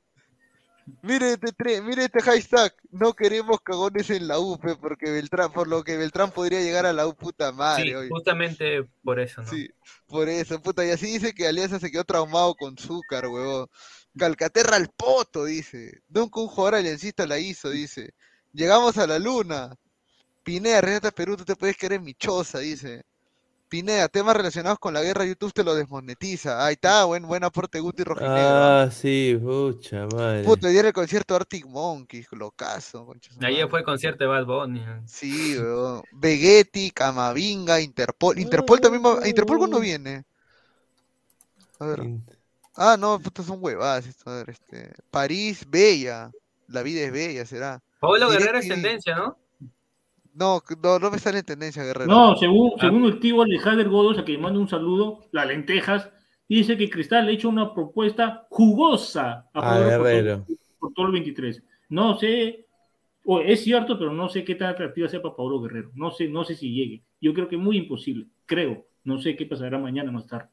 Mire 1.02 1.32
este, 1.32 1.82
mire 1.82 2.04
este 2.04 2.20
hashtag. 2.20 2.74
No 2.90 3.12
queremos 3.14 3.60
cagones 3.60 4.10
en 4.10 4.28
la 4.28 4.38
U, 4.38 4.58
fe, 4.58 4.76
porque 4.76 5.10
Beltrán, 5.10 5.52
por 5.52 5.68
lo 5.68 5.84
que 5.84 5.96
Beltrán 5.96 6.30
podría 6.30 6.60
llegar 6.60 6.86
a 6.86 6.92
la 6.92 7.06
U, 7.06 7.14
puta 7.14 7.52
madre. 7.52 7.84
Sí, 7.84 7.94
oye. 7.94 8.08
justamente 8.08 8.84
por 9.02 9.20
eso, 9.20 9.42
¿no? 9.42 9.48
Sí, 9.48 9.68
por 10.06 10.28
eso, 10.28 10.60
puta. 10.60 10.84
Y 10.84 10.90
así 10.90 11.06
dice 11.06 11.34
que 11.34 11.46
Alianza 11.46 11.78
se 11.78 11.90
quedó 11.90 12.04
traumado 12.04 12.54
con 12.54 12.76
Zúcar, 12.76 13.26
huevón. 13.26 13.68
Calcaterra 14.16 14.76
al 14.76 14.88
poto, 14.88 15.44
dice. 15.44 16.00
Nunca 16.08 16.40
un 16.40 16.48
jugador 16.48 16.76
aliancista 16.76 17.26
la 17.26 17.38
hizo, 17.38 17.70
dice. 17.70 18.14
Llegamos 18.52 18.98
a 18.98 19.06
la 19.06 19.18
luna. 19.18 19.74
Pineda, 20.42 20.80
Renata 20.80 21.10
Perú, 21.10 21.36
tú 21.36 21.44
te 21.44 21.56
puedes 21.56 21.76
quedar 21.76 21.94
en 21.94 22.04
mi 22.04 22.14
choza, 22.14 22.58
dice. 22.58 23.04
Pineda, 23.68 24.08
temas 24.08 24.36
relacionados 24.36 24.78
con 24.78 24.94
la 24.94 25.02
guerra, 25.02 25.24
YouTube 25.24 25.52
te 25.52 25.62
lo 25.62 25.74
desmonetiza. 25.74 26.64
Ahí 26.64 26.74
está, 26.74 27.04
buen, 27.04 27.26
buen 27.26 27.44
aporte 27.44 27.80
Guti 27.80 28.02
Rojinegro. 28.04 28.38
Ah, 28.38 28.88
sí, 28.90 29.38
pucha 29.40 30.06
madre. 30.06 30.44
Puta, 30.44 30.68
ayer 30.68 30.86
el 30.86 30.92
concierto 30.92 31.34
de 31.34 31.40
Arctic 31.40 31.66
Monkeys, 31.66 32.26
locazo, 32.32 33.04
concha 33.04 33.32
su 33.32 33.44
Ayer 33.44 33.68
fue 33.68 33.80
el 33.80 33.84
concierto 33.84 34.24
de 34.24 34.30
Bad 34.30 34.46
Bunny. 34.46 34.84
Sí, 35.06 35.56
weón. 35.58 36.02
Vegetti, 36.12 36.90
Camavinga, 36.90 37.80
Interpol. 37.80 38.38
Interpol 38.38 38.80
también 38.80 39.04
va... 39.04 39.28
¿Interpol 39.28 39.58
cuándo 39.58 39.80
viene? 39.80 40.24
A 41.78 41.86
ver. 41.86 42.00
Ah, 42.74 42.96
no, 42.98 43.18
puta, 43.18 43.42
son 43.42 43.58
huevadas 43.60 44.06
esto. 44.06 44.30
A 44.30 44.36
ver, 44.36 44.50
este. 44.50 44.92
París, 45.10 45.64
bella. 45.68 46.30
La 46.68 46.82
vida 46.82 47.00
es 47.02 47.12
bella, 47.12 47.44
será. 47.46 47.82
Pablo 47.98 48.30
Guerrero 48.30 48.58
es 48.58 48.68
tendencia, 48.68 49.16
¿no? 49.16 49.36
No, 50.38 50.62
no, 50.82 50.98
no 51.00 51.10
me 51.10 51.18
sale 51.18 51.40
en 51.40 51.44
tendencia, 51.44 51.82
Guerrero. 51.82 52.06
No, 52.06 52.36
según, 52.36 52.72
Ah. 52.76 52.80
según 52.82 53.04
el 53.06 53.18
tío 53.18 53.42
Alejandro 53.42 53.90
Godos, 53.90 54.18
a 54.18 54.24
quien 54.24 54.36
le 54.38 54.42
mando 54.44 54.60
un 54.60 54.68
saludo, 54.68 55.26
las 55.32 55.46
lentejas, 55.48 56.10
dice 56.48 56.76
que 56.76 56.88
Cristal 56.88 57.26
le 57.26 57.32
ha 57.32 57.34
hecho 57.34 57.48
una 57.48 57.74
propuesta 57.74 58.46
jugosa 58.50 59.48
a 59.52 59.58
A 59.58 59.60
Pablo 59.60 59.84
por 59.84 59.90
todo- 59.92 60.04
Guerrero. 60.04 60.46
por 60.78 60.92
todo 60.94 61.06
el 61.06 61.12
23. 61.12 61.62
No 61.88 62.18
sé, 62.18 62.66
o 63.24 63.40
es 63.40 63.64
cierto, 63.64 63.98
pero 63.98 64.12
no 64.12 64.28
sé 64.28 64.44
qué 64.44 64.54
tan 64.54 64.68
atractiva 64.68 65.08
sea 65.08 65.20
para 65.20 65.34
Pablo 65.34 65.60
Guerrero. 65.60 65.90
No 65.94 66.10
sé, 66.12 66.28
no 66.28 66.44
sé 66.44 66.54
si 66.54 66.72
llegue. 66.72 67.02
Yo 67.20 67.34
creo 67.34 67.48
que 67.48 67.56
es 67.56 67.60
muy 67.60 67.76
imposible, 67.78 68.26
creo. 68.46 68.86
No 69.04 69.18
sé 69.20 69.34
qué 69.36 69.44
pasará 69.46 69.78
mañana 69.78 70.12
más 70.12 70.26
tarde. 70.26 70.48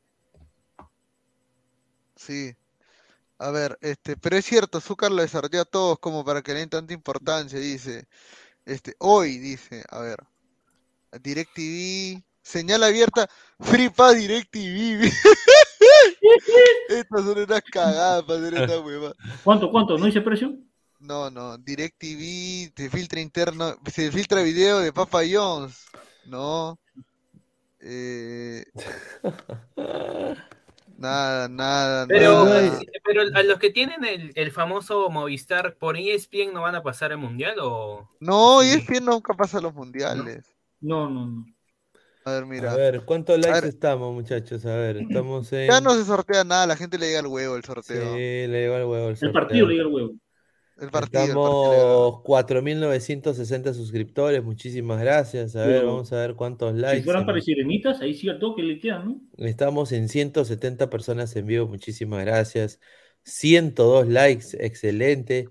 Sí. 2.15 2.53
A 3.37 3.51
ver, 3.51 3.77
este, 3.81 4.15
pero 4.15 4.37
es 4.37 4.45
cierto, 4.45 4.79
Zúcar 4.79 5.11
lo 5.11 5.21
desarrolló 5.21 5.61
a 5.61 5.65
todos 5.65 5.99
como 5.99 6.23
para 6.23 6.41
que 6.41 6.53
le 6.53 6.59
den 6.59 6.69
tanta 6.69 6.93
importancia, 6.93 7.59
dice. 7.59 8.07
Este, 8.65 8.95
hoy, 8.99 9.37
dice, 9.37 9.83
a 9.89 9.99
ver. 9.99 10.17
DirecTV, 11.21 12.23
señal 12.41 12.83
abierta, 12.83 13.29
Free 13.59 13.89
Pass 13.89 14.15
DirecTV. 14.17 15.03
Estas 16.89 17.23
son 17.23 17.37
unas 17.37 17.61
cagadas 17.61 18.23
para 18.23 18.39
hacer 18.39 18.55
esta 18.55 18.79
hueva. 18.79 19.13
¿Cuánto, 19.43 19.71
cuánto? 19.71 19.97
¿No 19.97 20.05
dice 20.05 20.21
precio? 20.21 20.57
No, 20.99 21.29
no, 21.29 21.57
DirecTV, 21.57 22.73
se 22.75 22.89
filtra 22.89 23.21
interno, 23.21 23.77
se 23.85 24.11
filtra 24.11 24.41
video 24.41 24.79
de 24.79 24.91
Papa 24.91 25.21
Jones. 25.29 25.85
No. 26.25 26.79
Eh, 27.79 28.65
nada, 30.97 31.47
nada, 31.49 32.07
Pero, 32.07 32.45
nada. 32.45 32.79
pero 33.03 33.21
a 33.33 33.43
los 33.43 33.59
que 33.59 33.69
tienen 33.71 34.03
el, 34.05 34.31
el 34.35 34.51
famoso 34.51 35.09
Movistar 35.09 35.77
por 35.77 35.97
ESPN 35.97 36.53
no 36.53 36.61
van 36.61 36.75
a 36.75 36.83
pasar 36.83 37.11
el 37.11 37.17
mundial 37.17 37.55
o 37.61 38.09
No, 38.19 38.63
y 38.63 38.69
es 38.69 38.85
que 38.87 39.01
nunca 39.01 39.33
pasa 39.33 39.57
a 39.59 39.61
los 39.61 39.73
mundiales. 39.73 40.55
No, 40.81 41.09
no, 41.09 41.25
no. 41.27 41.45
A 42.25 42.31
ver, 42.31 42.45
mira. 42.45 42.71
A 42.71 42.75
ver, 42.75 43.05
¿cuántos 43.05 43.37
likes 43.39 43.61
ver. 43.61 43.69
estamos, 43.69 44.13
muchachos? 44.13 44.65
A 44.65 44.75
ver, 44.75 44.97
estamos 44.97 45.51
en. 45.53 45.67
Ya 45.67 45.79
no 45.81 45.93
se 45.93 46.05
sortea 46.05 46.43
nada, 46.43 46.65
la 46.67 46.75
gente 46.75 46.97
le 46.97 47.07
llega 47.07 47.19
al 47.19 47.27
huevo 47.27 47.55
el 47.55 47.63
Sí, 47.63 47.67
sorteo. 47.67 48.27
le 48.47 48.47
llegó 48.47 48.75
al 48.75 48.85
huevo 48.85 49.09
el 49.09 49.17
El 49.19 49.31
partido 49.31 49.31
sorteo. 49.31 49.67
le 49.67 49.73
llega 49.73 49.87
el 49.87 49.93
huevo. 49.93 50.13
El 50.77 50.89
partido. 50.89 51.23
Estamos 51.23 52.21
4.960 52.23 53.73
suscriptores, 53.73 54.43
muchísimas 54.43 54.99
gracias. 54.99 55.55
A 55.55 55.65
ver, 55.65 55.79
Pero, 55.79 55.87
vamos 55.93 56.11
a 56.11 56.17
ver 56.17 56.35
cuántos 56.35 56.73
Si 56.75 56.79
likes. 56.81 57.03
fueran 57.03 57.21
En- 57.21 57.27
para 57.27 57.41
sirenitas, 57.41 58.01
ahí 58.01 58.13
sí 58.13 58.27
al 58.27 58.39
toque 58.39 58.61
le 58.61 58.77
quedan, 58.79 59.05
¿no? 59.05 59.21
Estamos 59.37 59.91
en 59.93 60.09
170 60.09 60.89
personas 60.89 61.35
en 61.35 61.45
vivo, 61.47 61.67
muchísimas 61.67 62.25
gracias. 62.25 62.79
102 63.23 64.07
likes, 64.07 64.47
excelente. 64.59 65.47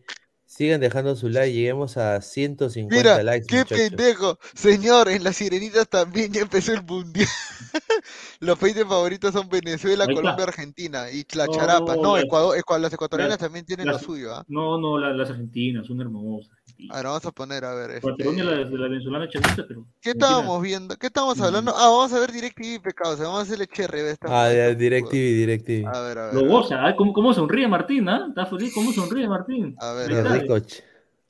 Sigan 0.57 0.81
dejando 0.81 1.17
su 1.17 1.29
like, 1.29 1.53
lleguemos 1.53 1.97
a 1.97 2.21
150 2.21 2.97
Mira, 2.97 3.23
likes, 3.25 3.47
qué 3.49 3.57
muchachos. 3.59 3.89
pendejo. 3.89 4.39
Señor, 4.55 5.09
en 5.09 5.25
las 5.25 5.35
sirenitas 5.35 5.89
también 5.89 6.33
ya 6.33 6.43
empezó 6.43 6.73
el 6.73 6.85
mundial. 6.85 7.27
Los 8.41 8.57
países 8.59 8.85
favoritos 8.87 9.33
son 9.33 9.49
Venezuela. 9.49 10.05
Colombia, 10.07 10.45
Argentina 10.45 11.11
y 11.11 11.27
la 11.35 11.47
No, 11.47 11.53
charapa. 11.55 11.97
No, 11.97 12.15
las- 12.15 12.25
Ecuador, 12.27 12.57
Ecua- 12.57 12.79
las 12.79 12.93
ecuatorianas 12.93 13.39
también 13.39 13.65
tienen 13.65 13.87
las- 13.87 14.01
lo 14.01 14.07
suyo. 14.07 14.33
¿ah? 14.33 14.45
No, 14.47 14.79
no, 14.79 14.97
la- 14.97 15.13
las 15.13 15.29
argentinas 15.31 15.87
son 15.89 16.01
hermosas. 16.01 16.53
A 16.91 16.97
ver, 16.97 17.05
vamos 17.07 17.25
a 17.27 17.33
poner, 17.33 17.65
a 17.65 17.75
ver. 17.75 18.01
Patagonia, 18.01 18.43
este, 18.45 18.57
la, 18.57 18.65
de 18.71 18.79
la 18.79 18.89
venezolana 18.89 19.29
chavista, 19.29 19.65
pero. 19.67 19.87
¿Qué 20.01 20.11
estábamos 20.11 20.63
viendo? 20.63 20.97
¿Qué 20.97 21.07
estábamos 21.07 21.41
hablando? 21.41 21.73
Ah, 21.77 21.89
vamos 21.89 22.13
a 22.13 22.19
ver 22.21 22.33
DirecTV 22.33 22.81
pecados. 22.83 23.19
Vamos 23.19 23.39
a 23.41 23.43
hacerle 23.43 23.67
cherry 23.67 24.01
esta. 24.01 24.27
Ah, 24.29 24.53
ya. 24.53 24.75
DirecTV, 24.75 25.13
DirecTV. 25.13 25.87
A 25.87 26.01
ver, 26.01 26.19
a 26.19 26.27
ver. 26.27 26.35
Lo 26.35 26.47
goza. 26.49 26.95
¿Cómo, 26.97 27.13
cómo 27.13 27.33
sonríe 27.35 27.67
Martín? 27.69 28.09
¿ah? 28.09 28.27
¿Está 28.29 28.47
feliz? 28.47 28.73
¿Cómo 28.75 28.93
sonríe 28.93 29.29
Martín? 29.29 29.77
A 29.81 29.93
ver, 29.93 30.13
a 30.13 30.23
ver. 30.33 30.65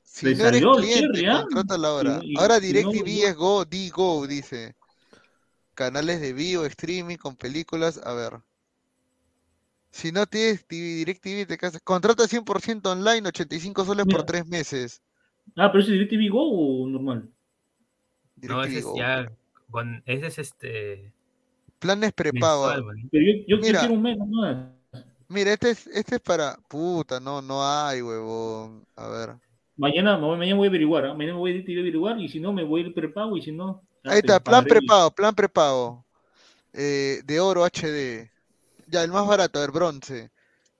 Si 0.03 0.25
Le 0.27 0.35
no 0.35 0.45
eres 0.45 0.61
cliente, 0.61 0.99
cherry, 1.01 1.25
¿ah? 1.27 1.41
contrátala 1.43 1.87
ahora. 1.89 2.19
Y- 2.23 2.33
y- 2.33 2.39
Ahora 2.39 2.57
y 2.57 2.59
no- 2.61 2.65
DirecTV 2.67 3.21
no- 3.21 3.27
es 3.27 3.35
Go, 3.35 3.65
D 3.65 3.89
Go, 3.89 4.27
dice. 4.27 4.75
Canales 5.73 6.21
de 6.21 6.31
vivo, 6.31 6.65
streaming, 6.65 7.17
con 7.17 7.35
películas. 7.35 7.99
A 8.03 8.13
ver. 8.13 8.33
Si 9.91 10.11
no 10.11 10.25
tienes 10.25 10.65
TV, 10.65 10.81
DirecTV, 11.05 11.45
te 11.47 11.57
casas. 11.57 11.81
Contrata 11.83 12.27
100% 12.27 12.85
online, 12.91 13.27
85 13.27 13.85
soles 13.85 14.05
por 14.05 14.13
Mira. 14.15 14.25
3 14.25 14.45
meses. 14.47 15.01
Ah, 15.55 15.71
pero 15.71 15.83
ese 15.83 15.93
es 15.93 15.99
DirecTV 15.99 16.31
Go 16.31 16.83
o 16.83 16.87
normal. 16.87 17.29
No, 18.37 18.63
ese 18.63 18.79
es 18.79 18.85
ya. 18.95 19.31
Con, 19.71 20.03
ese 20.05 20.27
es 20.27 20.39
este. 20.39 21.13
Planes 21.79 22.13
prepago. 22.13 22.69
Pero 23.11 23.25
yo, 23.25 23.33
yo, 23.47 23.57
yo 23.57 23.57
Mira. 23.57 23.79
quiero 23.79 23.93
un 23.95 24.01
mes 24.01 24.17
nomás. 24.17 24.67
Mira, 25.27 25.53
este 25.53 25.71
es, 25.71 25.87
este 25.87 26.15
es 26.15 26.21
para. 26.21 26.57
Puta, 26.67 27.19
no, 27.19 27.41
no 27.41 27.65
hay, 27.65 28.01
huevón. 28.01 28.85
A 28.95 29.07
ver. 29.09 29.35
Mañana, 29.77 30.17
ma- 30.17 30.37
mañana 30.37 30.57
voy 30.57 30.67
a 30.67 30.69
averiguar, 30.69 31.05
¿ah? 31.05 31.13
Mañana 31.13 31.37
voy 31.37 31.51
a 31.51 31.53
DirecTV 31.55 31.77
a 31.77 31.81
averiguar 31.81 32.19
y 32.19 32.29
si 32.29 32.39
no, 32.39 32.53
me 32.53 32.63
voy 32.63 32.83
a 32.83 32.87
ir 32.87 32.93
prepago 32.93 33.35
y 33.37 33.41
si 33.41 33.51
no. 33.51 33.83
Ahí 34.03 34.19
está, 34.19 34.39
plan 34.39 34.63
prepago, 34.63 35.11
plan 35.11 35.33
prepago. 35.33 36.05
Eh, 36.73 37.21
de 37.25 37.39
oro 37.39 37.65
HD. 37.65 38.29
Ya, 38.87 39.03
el 39.03 39.11
más 39.11 39.25
barato, 39.25 39.57
a 39.57 39.61
ver, 39.63 39.71
bronce. 39.71 40.29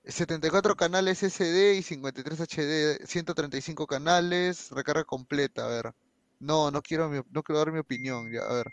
74 0.06 0.76
canales 0.76 1.22
SD 1.22 1.74
y 1.74 1.82
53 1.82 2.40
HD, 2.40 3.06
135 3.06 3.86
canales, 3.86 4.70
recarga 4.70 5.04
completa, 5.04 5.64
a 5.66 5.68
ver. 5.68 5.92
No, 6.38 6.70
no 6.70 6.82
quiero, 6.82 7.08
mi- 7.08 7.22
no 7.30 7.42
quiero 7.42 7.58
dar 7.58 7.72
mi 7.72 7.78
opinión, 7.80 8.30
ya, 8.30 8.42
a 8.42 8.52
ver. 8.52 8.72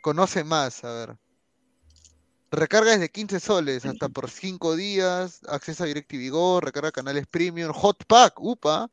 Conoce 0.00 0.44
más, 0.44 0.84
a 0.84 0.92
ver. 0.92 1.16
Recarga 2.50 2.92
desde 2.92 3.10
15 3.10 3.40
soles 3.40 3.84
hasta 3.84 4.08
por 4.08 4.30
5 4.30 4.76
días, 4.76 5.40
acceso 5.48 5.82
a 5.84 5.86
DirecTV 5.86 6.30
Go, 6.30 6.60
recarga 6.60 6.92
canales 6.92 7.26
premium, 7.26 7.72
hot 7.72 8.04
pack, 8.06 8.40
upa. 8.40 8.88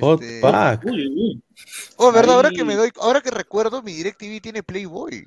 Hot 0.00 0.20
Este, 0.20 0.40
pack. 0.40 0.84
Oh, 1.96 2.12
verdad, 2.12 2.36
ahora 2.36 2.50
que 2.50 2.64
me 2.64 2.76
doy, 2.76 2.90
ahora 3.00 3.20
que 3.20 3.30
recuerdo, 3.30 3.82
mi 3.82 3.92
DirecTV 3.94 4.40
tiene 4.40 4.62
Playboy. 4.62 5.24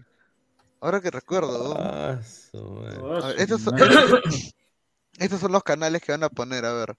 Ahora 0.81 1.01
que 1.01 1.11
recuerdo. 1.11 1.75
¿no? 1.75 1.81
Ah, 1.81 2.19
su. 2.23 2.57
Ah, 2.85 3.19
A 3.23 3.27
ver, 3.27 3.39
su 3.39 3.41
estos 3.41 3.61
son, 3.61 3.73
madre. 3.73 3.95
estos 5.19 5.39
son 5.39 5.51
los 5.51 5.63
canales 5.63 6.01
que 6.01 6.11
van 6.11 6.23
a 6.23 6.29
poner, 6.29 6.65
a 6.65 6.73
ver. 6.73 6.95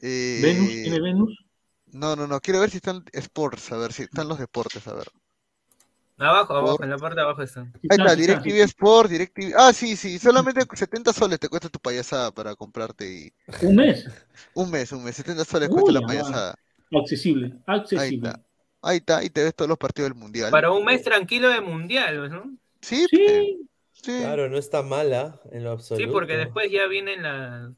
Eh, 0.00 0.42
Venus, 0.42 0.82
¿tiene 0.82 1.00
Venus? 1.00 1.38
no, 1.92 2.16
no, 2.16 2.26
no, 2.26 2.40
quiero 2.40 2.60
ver 2.60 2.70
si 2.70 2.78
están 2.78 3.04
Sports, 3.12 3.70
a 3.72 3.76
ver 3.76 3.92
si 3.92 4.02
están 4.02 4.28
los 4.28 4.38
deportes, 4.38 4.86
a 4.88 4.94
ver. 4.94 5.06
Abajo, 6.18 6.54
abajo, 6.56 6.76
Por- 6.78 6.84
en 6.84 6.90
la 6.90 6.98
parte 6.98 7.16
de 7.16 7.22
abajo 7.22 7.42
están. 7.42 7.72
Ahí 7.88 7.98
está, 7.98 8.14
DirecTV. 8.16 8.60
Sport, 8.62 9.10
DirecTV. 9.10 9.52
Ah, 9.56 9.72
sí, 9.72 9.96
sí, 9.96 10.18
solamente 10.18 10.62
70 10.74 11.12
soles 11.12 11.38
te 11.40 11.48
cuesta 11.48 11.68
tu 11.68 11.78
payasada 11.78 12.30
para 12.32 12.54
comprarte 12.54 13.10
y 13.10 13.32
Un 13.62 13.76
mes. 13.76 14.06
un 14.54 14.70
mes, 14.70 14.92
un 14.92 15.04
mes, 15.04 15.16
70 15.16 15.44
soles 15.44 15.68
cuesta 15.68 15.92
la 15.92 16.00
payasada. 16.00 16.54
Accesible, 16.92 17.52
Ahí 17.66 17.66
accesible. 17.66 18.28
está. 18.28 18.42
Ahí 18.82 18.96
está, 18.98 19.22
y 19.24 19.30
te 19.30 19.44
ves 19.44 19.54
todos 19.54 19.68
los 19.68 19.78
partidos 19.78 20.10
del 20.10 20.18
mundial. 20.18 20.50
Para 20.50 20.70
un 20.72 20.84
mes 20.84 21.02
tranquilo 21.02 21.48
de 21.48 21.60
mundial, 21.60 22.30
¿no? 22.30 22.56
Sí, 22.82 23.06
Sí, 23.10 23.58
sí. 23.92 24.18
Claro, 24.20 24.48
no 24.50 24.58
está 24.58 24.82
mala 24.82 25.40
en 25.52 25.64
lo 25.64 25.70
absoluto. 25.70 26.04
Sí, 26.04 26.10
porque 26.12 26.36
después 26.36 26.70
ya 26.70 26.86
vienen 26.88 27.22
las. 27.22 27.70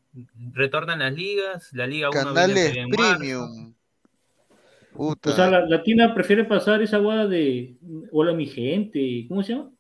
Retornan 0.53 0.99
las 1.01 1.13
ligas. 1.13 1.71
La 1.73 1.87
Liga 1.87 2.09
1 2.11 2.19
viene 2.21 2.35
Canales 2.35 2.77
en 2.77 2.89
marzo. 2.91 3.17
premium. 3.19 3.75
o 4.95 4.97
Puta. 4.97 5.33
sea, 5.37 5.51
la, 5.51 5.67
la 5.67 5.83
Tina 5.83 6.15
prefiere 6.15 6.45
pasar 6.45 6.81
esa 6.83 6.99
guada 6.99 7.27
de 7.27 7.77
Hola 8.13 8.33
mi 8.33 8.47
gente, 8.47 9.27
¿cómo 9.29 9.43
se 9.43 9.53
llama? 9.55 9.71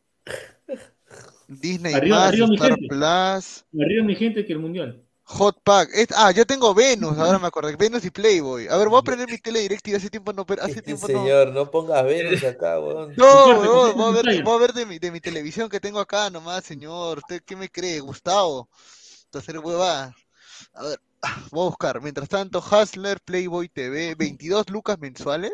Disney 1.48 1.94
Arriba- 1.94 2.16
más, 2.16 2.28
arriba, 2.28 2.46
mi 2.48 2.54
Star 2.56 2.70
gente. 2.74 2.88
Plus. 2.88 3.64
Arriba 3.82 4.04
mi 4.04 4.14
gente 4.16 4.44
que 4.44 4.52
el 4.52 4.58
mundial. 4.58 5.03
Hot 5.26 5.58
Pack. 5.64 5.88
Es- 5.94 6.08
ah, 6.16 6.30
yo 6.32 6.44
tengo 6.44 6.74
Venus, 6.74 7.16
ahora 7.18 7.38
me 7.38 7.46
acordé. 7.46 7.74
Venus 7.76 8.04
y 8.04 8.10
Playboy. 8.10 8.68
A 8.68 8.76
ver, 8.76 8.88
voy 8.88 8.98
a 8.98 9.02
prender 9.02 9.28
mi 9.30 9.38
tele 9.38 9.60
DirecTV. 9.60 9.96
Hace 9.96 10.10
tiempo 10.10 10.32
no. 10.32 10.44
Hace 10.60 10.70
Este 10.70 10.82
tiempo 10.82 11.08
no. 11.08 11.18
señor, 11.18 11.52
no 11.52 11.70
pongas 11.70 12.04
Venus 12.04 12.44
acá, 12.44 12.78
weón. 12.78 13.14
No, 13.16 13.26
comparte 13.26 13.68
voy 13.68 14.08
a 14.08 14.22
ver, 14.22 14.42
voy 14.44 14.54
a 14.54 14.58
ver 14.58 14.72
de 14.74 14.86
mi, 14.86 14.98
de 14.98 15.10
mi 15.10 15.20
televisión 15.20 15.68
que 15.70 15.80
tengo 15.80 15.98
acá 15.98 16.28
nomás, 16.30 16.64
señor. 16.64 17.18
¿Usted 17.18 17.42
qué 17.44 17.56
me 17.56 17.70
cree, 17.70 18.00
Gustavo? 18.00 18.68
Entonces, 19.24 19.56
hueva. 19.62 20.14
A 20.74 20.82
ver, 20.82 21.00
voy 21.50 21.62
a 21.66 21.68
buscar. 21.70 22.02
Mientras 22.02 22.28
tanto, 22.28 22.58
Hustler, 22.58 23.18
Playboy 23.24 23.68
TV, 23.68 24.14
22 24.16 24.68
lucas 24.70 24.98
mensuales. 24.98 25.52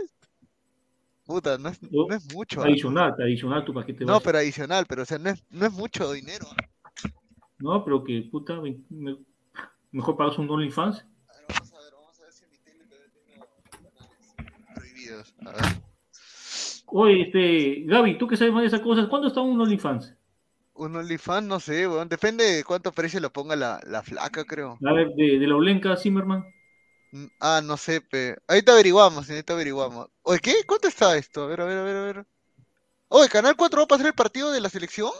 Puta, 1.24 1.58
no 1.58 1.68
es, 1.68 1.80
No, 1.82 2.06
no 2.08 2.14
es 2.16 2.34
mucho. 2.34 2.60
Adicional, 2.60 3.14
adicional 3.22 3.64
tu 3.64 3.72
paquete 3.72 4.04
No, 4.04 4.18
pero 4.20 4.38
adicional, 4.38 4.84
pero 4.88 5.02
o 5.02 5.06
sea, 5.06 5.16
no 5.18 5.30
es, 5.30 5.44
no 5.50 5.64
es 5.64 5.72
mucho 5.72 6.10
dinero. 6.10 6.44
No, 7.58 7.84
pero 7.84 8.02
que 8.02 8.26
puta, 8.28 8.60
me- 8.60 8.80
me- 8.88 9.16
mejor 9.92 10.16
pagas 10.16 10.38
un 10.38 10.48
OnlyFans. 10.50 10.98
A 10.98 11.02
ver, 11.36 11.44
vamos 11.48 11.72
a 11.72 11.78
ver, 11.82 11.92
vamos 11.94 12.20
a 12.20 12.22
ver 12.24 12.32
si 12.32 12.44
en 12.44 12.50
mi 12.50 12.58
tele 12.58 12.84
canales 12.88 13.10
prohibidos. 14.74 15.34
A 15.46 15.52
ver. 15.52 15.82
Oye, 16.92 17.22
este, 17.22 17.82
Gaby, 17.86 18.18
tú 18.18 18.26
que 18.26 18.36
sabes 18.36 18.52
más 18.52 18.62
de 18.62 18.68
esas 18.68 18.80
cosas, 18.80 19.08
¿cuándo 19.08 19.28
está 19.28 19.40
un 19.40 19.60
OnlyFans? 19.60 20.14
Un 20.74 20.96
OnlyFans, 20.96 21.46
no 21.46 21.60
sé, 21.60 21.86
weón. 21.86 22.08
Depende 22.08 22.44
de 22.44 22.64
cuánto 22.64 22.90
precio 22.92 23.20
lo 23.20 23.30
ponga 23.32 23.54
la, 23.54 23.80
la 23.86 24.02
flaca, 24.02 24.44
creo. 24.44 24.78
A 24.84 24.92
ver, 24.92 25.10
de, 25.14 25.38
de 25.38 25.46
la 25.46 25.56
Olenka 25.56 25.96
Zimmerman. 25.96 26.44
Mm, 27.12 27.26
Ah, 27.38 27.60
no 27.62 27.76
sé, 27.76 28.00
pe. 28.00 28.36
Ahorita 28.48 28.72
averiguamos, 28.72 29.28
ahorita 29.28 29.52
averiguamos. 29.52 30.08
Oye, 30.22 30.40
¿qué? 30.40 30.54
¿Cuánto 30.66 30.88
está 30.88 31.16
esto? 31.16 31.42
A 31.42 31.46
ver, 31.46 31.60
a 31.60 31.64
ver, 31.64 31.78
a 31.78 31.82
ver, 31.82 31.96
a 31.96 32.02
ver. 32.02 32.26
Oye, 33.08 33.28
¿Canal 33.28 33.56
4 33.56 33.78
va 33.78 33.84
a 33.84 33.88
pasar 33.88 34.06
el 34.06 34.14
partido 34.14 34.50
de 34.52 34.60
la 34.60 34.68
selección? 34.68 35.10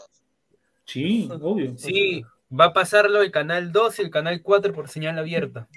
Sí, 0.85 1.29
obvio. 1.41 1.77
Sí, 1.77 2.23
va 2.57 2.65
a 2.65 2.73
pasarlo 2.73 3.21
el 3.21 3.31
canal 3.31 3.71
2 3.71 3.99
y 3.99 4.01
el 4.03 4.11
canal 4.11 4.41
4 4.41 4.73
por 4.73 4.89
señal 4.89 5.17
abierta. 5.19 5.67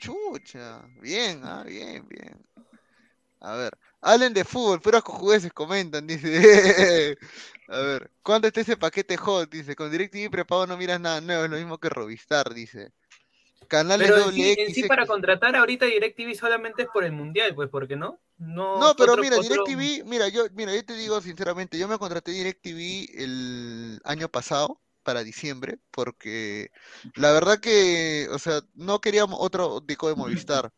Chucha. 0.00 0.82
Bien, 1.00 1.40
ah, 1.44 1.64
bien, 1.66 2.06
bien. 2.08 2.36
A 3.40 3.54
ver. 3.56 3.78
Hablen 4.00 4.34
de 4.34 4.44
fútbol, 4.44 4.80
puros 4.80 5.02
cojudeces 5.02 5.52
comentan, 5.52 6.06
dice. 6.06 7.16
A 7.68 7.78
ver, 7.80 8.10
¿cuánto 8.22 8.46
está 8.46 8.60
ese 8.60 8.76
paquete 8.76 9.16
hot? 9.16 9.50
Dice, 9.50 9.74
con 9.74 9.90
DirecTV 9.90 10.30
prepago 10.30 10.66
no 10.68 10.76
miras 10.76 11.00
nada 11.00 11.20
nuevo, 11.20 11.44
es 11.44 11.50
lo 11.50 11.56
mismo 11.56 11.78
que 11.78 11.88
Rovistar, 11.88 12.54
dice. 12.54 12.92
Canales 13.66 14.08
Pero 14.08 14.28
en 14.28 14.34
sí, 14.34 14.54
en 14.56 14.72
sí 14.72 14.84
para 14.84 15.04
contratar 15.04 15.56
ahorita 15.56 15.86
DirecTV 15.86 16.36
solamente 16.36 16.82
es 16.82 16.88
por 16.92 17.02
el 17.02 17.10
mundial, 17.10 17.56
pues, 17.56 17.68
¿por 17.68 17.88
qué 17.88 17.96
no? 17.96 18.20
No, 18.38 18.78
No, 18.78 18.94
pero 18.96 19.12
otro- 19.14 19.24
mira, 19.24 19.38
otro- 19.38 19.64
DirecTV, 19.64 20.04
mira, 20.04 20.28
yo, 20.28 20.44
mira, 20.54 20.72
yo 20.72 20.84
te 20.84 20.94
digo 20.94 21.20
sinceramente, 21.20 21.76
yo 21.76 21.88
me 21.88 21.98
contraté 21.98 22.30
DirecTV 22.30 23.08
el 23.20 24.00
año 24.04 24.28
pasado, 24.28 24.80
para 25.06 25.24
diciembre, 25.24 25.78
porque 25.92 26.70
la 27.16 27.32
verdad 27.32 27.60
que, 27.60 28.28
o 28.32 28.40
sea, 28.40 28.60
no 28.74 29.00
queríamos 29.00 29.38
otro 29.40 29.80
disco 29.80 30.08
de 30.10 30.16
Movistar. 30.16 30.72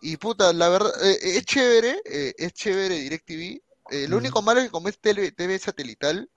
Y 0.00 0.18
puta, 0.18 0.52
la 0.54 0.68
verdad, 0.70 0.92
eh, 1.04 1.12
eh, 1.22 1.36
es 1.38 1.44
chévere, 1.46 2.02
eh, 2.06 2.34
es 2.38 2.54
chévere 2.54 2.96
DirecTV. 2.96 3.62
Eh, 3.90 4.08
lo 4.08 4.18
único 4.18 4.42
malo 4.42 4.60
es 4.60 4.66
que 4.66 4.72
como 4.72 4.88
es 4.88 5.00
tele- 5.00 5.32
TV 5.32 5.58
satelital, 5.58 6.30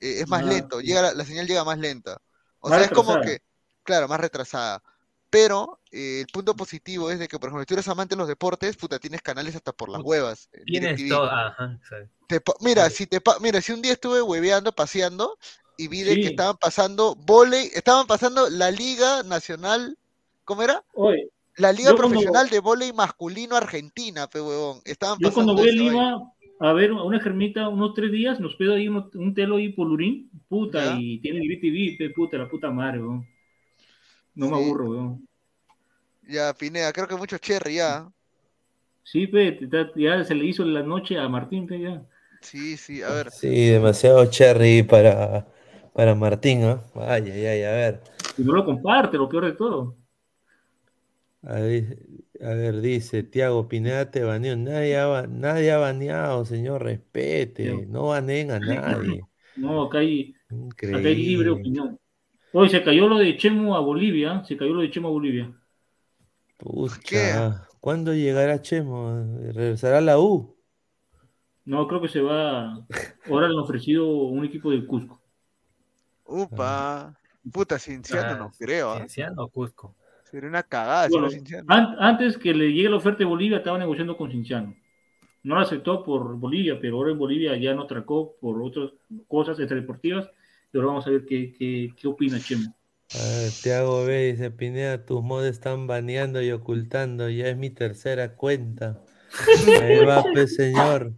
eh, 0.00 0.20
es 0.20 0.28
más 0.28 0.44
Ah, 0.44 0.46
lento, 0.46 0.80
llega 0.80 1.02
la, 1.02 1.14
la 1.14 1.24
señal 1.24 1.46
llega 1.46 1.64
más 1.64 1.78
lenta. 1.78 2.18
O 2.60 2.70
Más 2.70 2.72
sea, 2.72 2.84
es 2.86 2.92
como 2.92 3.20
que, 3.20 3.40
claro, 3.84 4.08
más 4.08 4.20
retrasada. 4.20 4.82
Pero 5.30 5.80
eh, 5.92 6.20
el 6.22 6.26
punto 6.28 6.56
positivo 6.56 7.10
es 7.10 7.18
de 7.18 7.28
que, 7.28 7.38
por 7.38 7.48
ejemplo, 7.48 7.62
si 7.62 7.66
tú 7.66 7.74
eres 7.74 7.88
amante 7.88 8.14
de 8.14 8.18
los 8.20 8.28
deportes, 8.28 8.76
puta, 8.76 8.98
tienes 8.98 9.22
canales 9.22 9.56
hasta 9.56 9.72
por 9.72 9.88
las 9.90 10.02
huevas. 10.02 10.48
en 10.52 10.64
Tienes 10.66 11.06
todo, 11.08 11.30
ajá. 11.30 11.78
Te 12.28 12.40
mira, 12.60 12.88
Sí. 12.88 12.96
si 12.96 13.06
te 13.06 13.20
mira, 13.40 13.60
si 13.60 13.72
un 13.72 13.82
día 13.82 13.92
estuve 13.92 14.20
hueveando, 14.20 14.72
paseando, 14.72 15.38
y 15.76 15.88
vi 15.88 16.02
de 16.02 16.14
que 16.16 16.26
estaban 16.28 16.56
pasando 16.56 17.14
volei, 17.14 17.66
estaban 17.74 18.06
pasando 18.06 18.48
la 18.50 18.70
Liga 18.70 19.22
Nacional, 19.22 19.96
¿cómo 20.44 20.62
era? 20.62 20.82
Oye, 20.94 21.28
La 21.56 21.72
Liga 21.72 21.94
cuando- 21.94 22.08
Profesional 22.08 22.48
de 22.50 22.60
Volei 22.60 22.92
Masculino 22.92 23.56
Argentina, 23.56 24.26
pe 24.28 24.40
huevón. 24.40 24.80
Estaban 24.84 25.18
yo 25.20 25.32
cuando 25.32 25.54
voy 25.54 25.68
a. 25.68 25.72
Lima 25.72 26.32
a 26.58 26.72
ver 26.72 26.90
a 26.90 27.02
una 27.02 27.20
germita 27.20 27.68
unos 27.68 27.92
tres 27.94 28.10
días, 28.10 28.40
nos 28.40 28.54
pedo 28.56 28.74
ahí 28.74 28.88
uno- 28.88 29.10
un 29.14 29.34
telo 29.34 29.56
ahí 29.56 29.70
por 29.70 29.86
Lurín, 29.86 30.30
puta, 30.48 30.82
Ya. 30.84 30.96
y 30.98 31.18
tiene 31.20 31.40
DirecTV, 31.40 31.96
pe, 31.98 32.10
puta, 32.14 32.38
la 32.38 32.48
puta 32.48 32.70
madre, 32.70 33.00
weón. 33.00 33.26
No 34.34 34.48
me 34.48 34.56
aburro, 34.56 34.90
weón. 34.90 35.28
Ya, 36.26 36.52
Pineda, 36.54 36.92
creo 36.92 37.06
que 37.06 37.14
mucho 37.16 37.36
cherry 37.38 37.74
ya. 37.76 38.10
Sí, 39.04 39.26
pe, 39.26 39.58
ya 39.96 40.24
se 40.24 40.34
le 40.34 40.44
hizo 40.46 40.64
la 40.64 40.82
noche 40.82 41.18
a 41.18 41.28
Martín, 41.28 41.66
pe, 41.66 41.78
ya. 41.80 42.02
Sí, 42.40 42.76
sí, 42.76 43.02
a 43.02 43.10
ver. 43.10 43.30
Sí, 43.30 43.66
demasiado 43.66 44.24
cherry 44.26 44.82
para, 44.82 45.46
para 45.96 46.14
Martín, 46.14 46.64
¿ah? 46.64 46.84
Ay, 46.94 47.30
ay, 47.30 47.46
ay, 47.46 47.62
a 47.64 47.70
ver. 47.72 48.02
Y 48.38 48.42
no 48.44 48.52
lo 48.54 48.64
comparte, 48.64 49.16
lo 49.18 49.28
peor 49.28 49.46
de 49.46 49.52
todo. 49.52 49.96
A 51.42 51.54
ver, 51.60 51.98
a 52.42 52.48
ver, 52.54 52.80
dice 52.80 53.22
Tiago 53.22 53.68
Pineda 53.68 54.10
te 54.10 54.22
baneó. 54.24 54.56
Nadie 54.56 54.98
ha, 54.98 55.26
nadie 55.28 55.70
ha 55.72 55.78
baneado, 55.78 56.44
señor, 56.44 56.82
respete. 56.82 57.86
No 57.86 58.08
baneen 58.08 58.50
a 58.50 58.60
nadie. 58.60 59.26
No, 59.56 59.84
acá 59.84 59.98
hay, 60.00 60.34
acá 60.90 61.08
hay 61.08 61.16
libre 61.16 61.48
Increíble. 61.48 61.50
opinión. 61.50 61.98
Hoy 62.52 62.68
se 62.70 62.82
cayó 62.84 63.08
lo 63.08 63.18
de 63.18 63.36
Chemo 63.38 63.76
a 63.76 63.80
Bolivia, 63.80 64.44
se 64.44 64.56
cayó 64.56 64.74
lo 64.74 64.82
de 64.82 64.90
Chemo 64.90 65.08
a 65.08 65.12
Bolivia. 65.12 65.52
Pucha, 66.58 67.66
¿cuándo 67.80 68.12
llegará 68.14 68.60
Chemo? 68.60 69.24
¿Regresará 69.54 69.98
a 69.98 70.00
la 70.02 70.18
U? 70.18 70.54
No, 71.64 71.86
creo 71.88 72.00
que 72.00 72.08
se 72.08 72.20
va. 72.20 72.86
Ahora 73.28 73.48
le 73.48 73.54
han 73.54 73.60
ofrecido 73.60 74.06
un 74.08 74.44
equipo 74.44 74.70
de 74.70 74.86
Cusco. 74.86 75.20
Upa. 76.26 77.14
Puta, 77.52 77.78
Cinciano 77.78 78.28
Ah, 78.32 78.36
no 78.38 78.50
creo. 78.58 78.90
¿ah? 78.92 78.98
Cinciano 79.00 79.44
o 79.44 79.48
Cusco. 79.48 79.94
Sería 80.24 80.48
una 80.48 80.62
cagada 80.64 81.06
si 81.06 81.12
Bueno, 81.12 81.26
no 81.26 81.32
Cinciano. 81.32 81.64
an- 81.68 81.96
antes 82.00 82.36
que 82.36 82.52
le 82.52 82.72
llegue 82.72 82.88
la 82.90 82.96
oferta 82.96 83.18
de 83.20 83.24
Bolivia, 83.26 83.58
estaba 83.58 83.78
negociando 83.78 84.16
con 84.16 84.30
Cinciano. 84.30 84.74
No 85.44 85.54
la 85.54 85.60
aceptó 85.62 86.02
por 86.02 86.36
Bolivia, 86.36 86.78
pero 86.80 86.96
ahora 86.96 87.12
en 87.12 87.18
Bolivia 87.18 87.56
ya 87.56 87.72
no 87.74 87.82
atracó 87.82 88.34
por 88.40 88.60
otras 88.60 88.90
cosas 89.28 89.58
extradeportivas. 89.60 90.28
Y 90.72 90.76
ahora 90.76 90.88
vamos 90.88 91.06
a 91.06 91.10
ver 91.10 91.24
qué, 91.24 91.52
qué, 91.56 91.90
qué 91.96 92.08
opina 92.08 92.40
Chemo. 92.40 92.74
Tiago 93.62 94.04
B 94.04 94.32
dice, 94.32 94.50
Pineda, 94.50 95.04
tus 95.06 95.22
mods 95.22 95.46
están 95.46 95.86
baneando 95.86 96.42
y 96.42 96.50
ocultando, 96.50 97.28
ya 97.30 97.46
es 97.46 97.56
mi 97.56 97.70
tercera 97.70 98.34
cuenta. 98.34 99.00
Ahí 99.82 100.04
va, 100.04 100.24
pe 100.34 100.48
señor. 100.48 101.12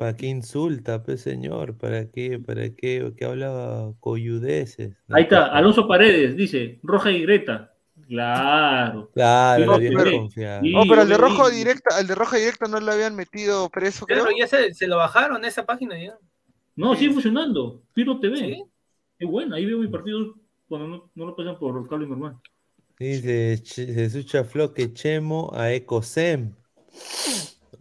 ¿Para 0.00 0.16
qué 0.16 0.28
insulta, 0.28 1.02
pe 1.02 1.18
señor? 1.18 1.76
¿Para 1.76 2.10
qué? 2.10 2.38
¿Para 2.38 2.70
qué? 2.70 3.12
¿Qué 3.18 3.24
hablaba 3.26 3.92
coyudeces? 4.00 4.96
No, 5.06 5.16
Ahí 5.16 5.24
está, 5.24 5.40
pues, 5.40 5.58
Alonso 5.58 5.86
Paredes 5.86 6.34
dice, 6.38 6.80
Roja 6.82 7.10
y 7.10 7.20
Greta. 7.20 7.74
Claro. 8.08 9.10
Claro, 9.12 9.66
No, 9.66 10.82
pero 10.88 11.02
al 11.02 11.08
de 11.10 11.18
rojo 11.18 11.50
directa, 11.50 11.98
al 11.98 12.06
de 12.06 12.14
roja 12.14 12.38
directa 12.38 12.66
no 12.66 12.80
le 12.80 12.90
habían 12.90 13.14
metido 13.14 13.68
preso, 13.68 14.06
creo. 14.06 14.22
Claro, 14.22 14.34
ya 14.38 14.46
se, 14.46 14.72
se 14.72 14.86
lo 14.86 14.96
bajaron 14.96 15.44
esa 15.44 15.66
página 15.66 16.02
ya. 16.02 16.16
No, 16.76 16.96
sigue 16.96 17.12
funcionando. 17.12 17.82
Piro 17.92 18.18
TV. 18.20 18.38
¿Sí? 18.38 18.64
Es 19.18 19.28
bueno, 19.28 19.54
ahí 19.54 19.66
veo 19.66 19.76
mi 19.76 19.88
partido 19.88 20.34
cuando 20.66 20.88
no, 20.88 21.10
no 21.14 21.26
lo 21.26 21.36
pasan 21.36 21.58
por 21.58 21.86
cable 21.90 22.06
normal. 22.06 22.38
Dice 22.98 23.62
Jesús 23.66 24.24
Chafló 24.24 24.72
que 24.72 24.94
Chemo 24.94 25.50
a 25.52 25.74
Ecosem. 25.74 26.54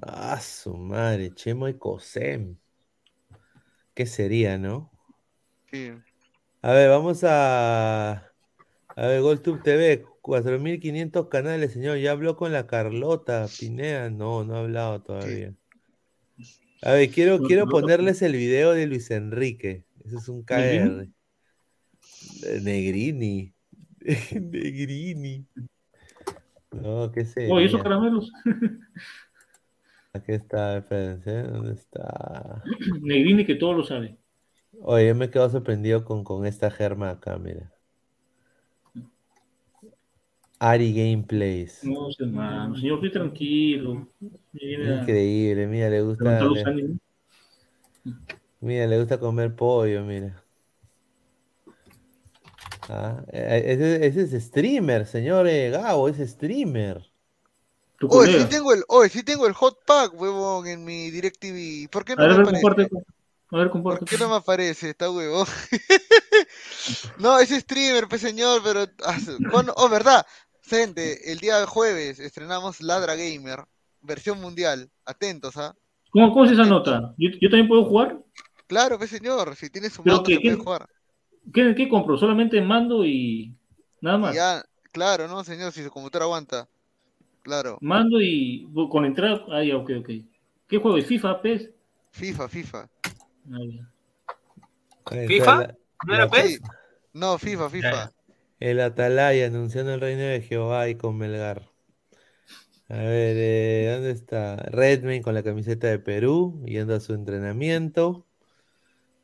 Ah, 0.02 0.40
su 0.40 0.76
madre, 0.76 1.34
Chemo 1.34 1.66
a 1.66 1.72
Ecosem. 1.72 2.58
¿Qué 3.94 4.06
sería, 4.06 4.58
no? 4.58 4.92
Sí. 5.72 5.92
A 6.62 6.72
ver, 6.72 6.90
vamos 6.90 7.24
a. 7.24 8.32
A 8.96 9.08
ver, 9.08 9.22
GolTube 9.22 9.62
TV, 9.62 10.06
4500 10.22 11.28
canales, 11.28 11.74
señor. 11.74 11.98
¿Ya 11.98 12.12
habló 12.12 12.38
con 12.38 12.52
la 12.52 12.68
Carlota 12.68 13.48
Pineda? 13.60 14.10
No, 14.10 14.44
no 14.44 14.56
ha 14.56 14.60
hablado 14.60 15.02
todavía. 15.02 15.54
A 16.82 16.94
ver, 16.94 17.10
quiero, 17.10 17.40
quiero 17.40 17.68
ponerles 17.68 18.22
el 18.22 18.34
video 18.34 18.72
de 18.72 18.88
Luis 18.88 19.12
Enrique. 19.12 19.84
Eso 20.06 20.18
es 20.18 20.30
un 20.30 20.44
KR. 20.44 20.56
¿Negrini? 20.56 21.14
Eh, 22.44 22.62
Negrini. 22.62 23.54
Negrini. 24.52 25.46
No, 26.72 27.12
qué 27.12 27.26
sé. 27.26 27.50
Oh, 27.52 27.60
¿y 27.60 27.66
esos 27.66 27.84
caramelos? 27.84 28.32
Aquí 30.12 30.32
está, 30.32 30.78
espérense, 30.78 31.44
¿dónde 31.44 31.74
está? 31.74 32.64
Negrini 33.02 33.46
que 33.46 33.56
todo 33.56 33.74
lo 33.74 33.84
sabe. 33.84 34.18
Oye, 34.82 35.08
yo 35.08 35.16
me 35.16 35.30
quedo 35.30 35.48
sorprendido 35.50 36.04
con, 36.04 36.24
con 36.24 36.48
esta 36.48 36.72
germa 36.72 37.12
acá, 37.12 37.38
mira. 37.38 37.72
Ari 40.58 40.94
Gameplays. 40.94 41.84
No, 41.84 42.10
hermano. 42.18 42.76
Señor, 42.76 42.96
estoy 42.96 43.12
tranquilo. 43.12 44.08
Increíble, 44.54 45.68
mira, 45.68 45.90
le 45.90 46.02
gusta, 46.02 46.42
mira, 48.60 48.88
le 48.88 49.00
gusta 49.00 49.20
comer 49.20 49.56
pollo, 49.56 50.04
mira. 50.04 50.44
Ah, 52.90 53.24
eh, 53.32 53.62
ese, 53.68 54.06
ese 54.08 54.22
es 54.24 54.44
streamer, 54.44 55.06
señor 55.06 55.48
eh, 55.48 55.70
Gabo, 55.70 56.10
es 56.10 56.18
streamer. 56.18 57.09
Tu 58.00 58.08
sí 58.26 58.46
tengo 58.50 58.74
el, 58.74 58.84
oye, 58.88 59.10
sí 59.10 59.24
tengo 59.24 59.46
el 59.46 59.54
hot 59.54 59.80
pack, 59.86 60.14
huevón, 60.14 60.68
en 60.68 60.86
mi 60.86 61.12
DirecTV. 61.12 61.90
¿Por 61.90 62.06
qué 62.06 62.14
A 62.14 62.16
no 62.16 62.22
ver, 62.22 62.32
a 62.32 62.38
me 62.38 62.38
ver, 62.38 62.48
aparece? 62.56 62.62
comparte. 62.90 63.06
A 63.52 63.58
ver, 63.58 63.66
¿Por 63.66 63.72
comparte. 63.72 64.06
qué 64.06 64.18
no 64.18 64.30
me 64.30 64.36
aparece? 64.36 64.90
Está 64.92 65.10
huevón. 65.12 65.46
no, 67.18 67.40
es 67.40 67.50
streamer, 67.50 68.08
pues 68.08 68.22
señor, 68.22 68.62
pero. 68.64 68.86
ah. 69.06 69.18
Oh, 69.76 69.90
verdad. 69.90 70.26
Gente, 70.64 71.32
el 71.32 71.40
día 71.40 71.66
jueves 71.66 72.20
estrenamos 72.20 72.80
Ladra 72.82 73.16
Gamer, 73.16 73.66
versión 74.02 74.40
mundial. 74.40 74.90
Atentos, 75.06 75.58
¿ah? 75.58 75.74
¿Cómo, 76.12 76.32
cómo 76.32 76.46
es 76.46 76.52
esa 76.52 76.64
nota? 76.66 77.14
¿Yo, 77.18 77.30
yo 77.42 77.50
también 77.50 77.68
puedo 77.68 77.86
jugar? 77.86 78.20
Claro, 78.68 78.98
pues 78.98 79.10
señor, 79.10 79.56
si 79.56 79.70
tienes 79.70 79.94
su 79.94 80.04
Pero 80.04 80.18
moto 80.18 80.28
que- 80.28 80.36
se 80.36 80.42
puede 80.42 80.58
que- 80.58 80.64
jugar. 80.64 80.88
¿Qué, 81.54 81.74
qué 81.76 81.90
compro? 81.90 82.18
¿Solamente 82.18 82.62
mando 82.62 83.04
y 83.04 83.56
nada 84.02 84.18
Y 84.18 84.22
más? 84.22 84.36
ya, 84.36 84.64
claro, 84.92 85.28
¿no, 85.28 85.44
señor? 85.44 85.72
Si 85.72 85.84
su 85.84 85.90
computadora 85.90 86.26
aguanta. 86.26 86.68
Claro. 87.42 87.78
Mando 87.82 88.22
y 88.22 88.70
con 88.90 89.06
entrada. 89.06 89.46
Ah, 89.50 89.64
ya, 89.64 89.78
ok, 89.78 89.92
ok. 90.00 90.10
¿Qué 90.68 90.78
juego 90.78 90.98
es? 90.98 91.06
¿FIFA, 91.06 91.42
PES? 91.42 91.70
FIFA, 92.12 92.48
FIFA. 92.48 92.90
Ah, 93.52 93.58
ya. 93.66 95.28
¿FIFA? 95.28 95.74
¿No 96.06 96.16
era 96.16 96.30
PES? 96.30 96.62
No, 97.14 97.38
FIFA, 97.38 97.70
FIFA. 97.70 98.12
El 98.60 98.82
Atalaya 98.82 99.48
anunciando 99.48 99.94
el 99.94 100.02
reino 100.02 100.24
de 100.24 100.42
Jehová 100.42 100.90
y 100.90 100.96
con 100.96 101.18
Melgar. 101.18 101.70
A 102.90 102.98
ver, 102.98 103.36
eh, 103.38 103.92
¿dónde 103.94 104.12
está? 104.12 104.56
Redmayne 104.56 105.22
con 105.22 105.34
la 105.34 105.44
camiseta 105.44 105.88
de 105.88 106.00
Perú, 106.00 106.64
yendo 106.66 106.96
a 106.96 107.00
su 107.00 107.14
entrenamiento. 107.14 108.26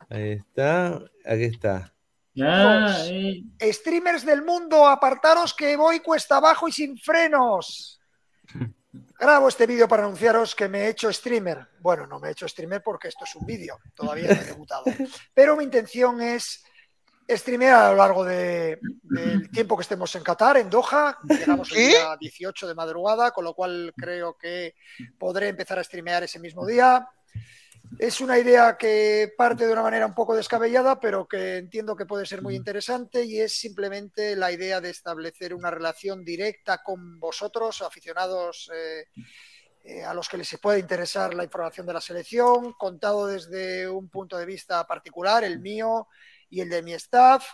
Ahí 0.09 0.31
está. 0.33 1.03
Aquí 1.25 1.43
está. 1.43 1.93
Ah, 2.41 2.97
eh, 3.07 3.43
Streamers 3.71 4.25
del 4.25 4.43
mundo, 4.43 4.85
apartaros 4.85 5.53
que 5.53 5.75
voy 5.77 5.99
cuesta 6.01 6.37
abajo 6.37 6.67
y 6.67 6.71
sin 6.71 6.97
frenos. 6.97 7.94
Grabo 9.19 9.47
este 9.49 9.65
vídeo 9.67 9.87
para 9.87 10.03
anunciaros 10.03 10.55
que 10.55 10.67
me 10.69 10.81
he 10.85 10.89
hecho 10.89 11.11
streamer. 11.11 11.67
Bueno, 11.79 12.07
no 12.07 12.19
me 12.19 12.29
he 12.29 12.31
hecho 12.31 12.47
streamer 12.47 12.81
porque 12.83 13.07
esto 13.09 13.25
es 13.25 13.35
un 13.35 13.45
vídeo, 13.45 13.77
todavía 13.93 14.27
no 14.33 14.41
he 14.41 14.45
debutado. 14.45 14.83
Pero 15.33 15.55
mi 15.57 15.63
intención 15.65 16.21
es 16.21 16.63
streamear 17.27 17.75
a 17.85 17.89
lo 17.91 17.97
largo 17.97 18.23
de- 18.23 18.79
del 19.03 19.49
tiempo 19.49 19.75
que 19.75 19.81
estemos 19.81 20.13
en 20.15 20.23
Qatar, 20.23 20.57
en 20.57 20.69
Doha. 20.69 21.17
Llegamos 21.23 21.71
el 21.71 21.77
día 21.89 22.17
18 22.19 22.67
de 22.67 22.75
madrugada, 22.75 23.31
con 23.31 23.43
lo 23.43 23.53
cual 23.53 23.93
creo 23.97 24.37
que 24.37 24.75
podré 25.17 25.47
empezar 25.49 25.79
a 25.79 25.83
streamear 25.83 26.23
ese 26.23 26.39
mismo 26.39 26.65
día. 26.65 27.07
Es 27.97 28.19
una 28.19 28.37
idea 28.37 28.77
que 28.77 29.33
parte 29.37 29.65
de 29.65 29.71
una 29.71 29.81
manera 29.81 30.05
un 30.05 30.13
poco 30.13 30.35
descabellada, 30.35 30.99
pero 30.99 31.27
que 31.27 31.57
entiendo 31.57 31.95
que 31.95 32.05
puede 32.05 32.25
ser 32.25 32.41
muy 32.41 32.55
interesante 32.55 33.23
y 33.23 33.39
es 33.39 33.57
simplemente 33.57 34.35
la 34.35 34.51
idea 34.51 34.81
de 34.81 34.89
establecer 34.89 35.53
una 35.53 35.71
relación 35.71 36.25
directa 36.25 36.83
con 36.83 37.19
vosotros, 37.19 37.81
aficionados 37.81 38.69
eh, 38.73 39.05
eh, 39.83 40.03
a 40.03 40.13
los 40.13 40.27
que 40.27 40.37
les 40.37 40.57
puede 40.59 40.79
interesar 40.79 41.33
la 41.33 41.43
información 41.43 41.85
de 41.85 41.93
la 41.93 42.01
selección, 42.01 42.73
contado 42.73 43.27
desde 43.27 43.87
un 43.87 44.09
punto 44.09 44.37
de 44.37 44.45
vista 44.45 44.85
particular, 44.85 45.43
el 45.43 45.59
mío 45.59 46.07
y 46.49 46.61
el 46.61 46.69
de 46.69 46.81
mi 46.81 46.93
staff, 46.93 47.45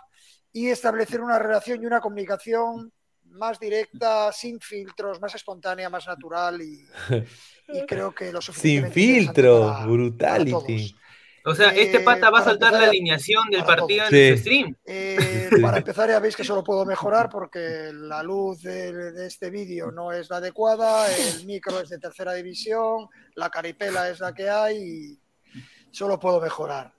y 0.52 0.70
establecer 0.70 1.22
una 1.22 1.38
relación 1.38 1.84
y 1.84 1.86
una 1.86 1.99
comunicación 1.99 2.91
más 3.32 3.60
directa, 3.60 4.32
sin 4.32 4.60
filtros, 4.60 5.20
más 5.20 5.36
espontánea, 5.36 5.90
más 5.90 6.08
natural 6.08 6.62
y, 6.62 6.86
y 7.73 7.85
creo 7.85 8.14
que 8.14 8.31
lo 8.31 8.41
Sin 8.41 8.91
filtro, 8.91 9.68
para- 9.72 9.85
brutality. 9.85 10.95
O 11.43 11.56
sea, 11.56 11.69
este 11.69 11.98
Eh, 11.98 12.02
pata 12.02 12.30
va 12.30 12.39
a 12.39 12.43
para 12.43 12.45
saltar 12.52 12.73
la 12.73 12.88
alineación 12.89 13.49
del 13.49 13.64
para 13.64 13.77
partido 13.77 14.06
en 14.06 14.10
todos. 14.11 14.30
su 14.30 14.35
Sí. 14.35 14.38
stream. 14.43 14.76
Eh. 14.85 15.49
Para 15.60 15.77
empezar, 15.80 16.07
ya 16.10 16.19
veis 16.19 16.35
que 16.35 16.43
solo 16.43 16.64
puedo 16.64 16.85
mejorar 16.85 17.30
porque 17.31 17.89
la 17.93 18.22
luz 18.22 18.61
de, 18.61 18.93
de 19.11 19.26
este 19.27 19.49
vídeo 19.49 19.91
no 19.91 20.11
es 20.11 20.30
la 20.30 20.38
adecuada, 20.38 21.07
el 21.11 21.45
micro 21.48 21.80
es 21.80 21.89
de 21.89 21.98
tercera 21.98 22.34
división, 22.34 23.07
la 23.35 23.49
caripela 23.49 24.07
es 24.10 24.19
la 24.19 24.34
que 24.35 24.49
hay 24.49 24.77
y 24.77 25.19
solo 25.89 26.19
puedo 26.19 26.39
mejorar. 26.39 26.93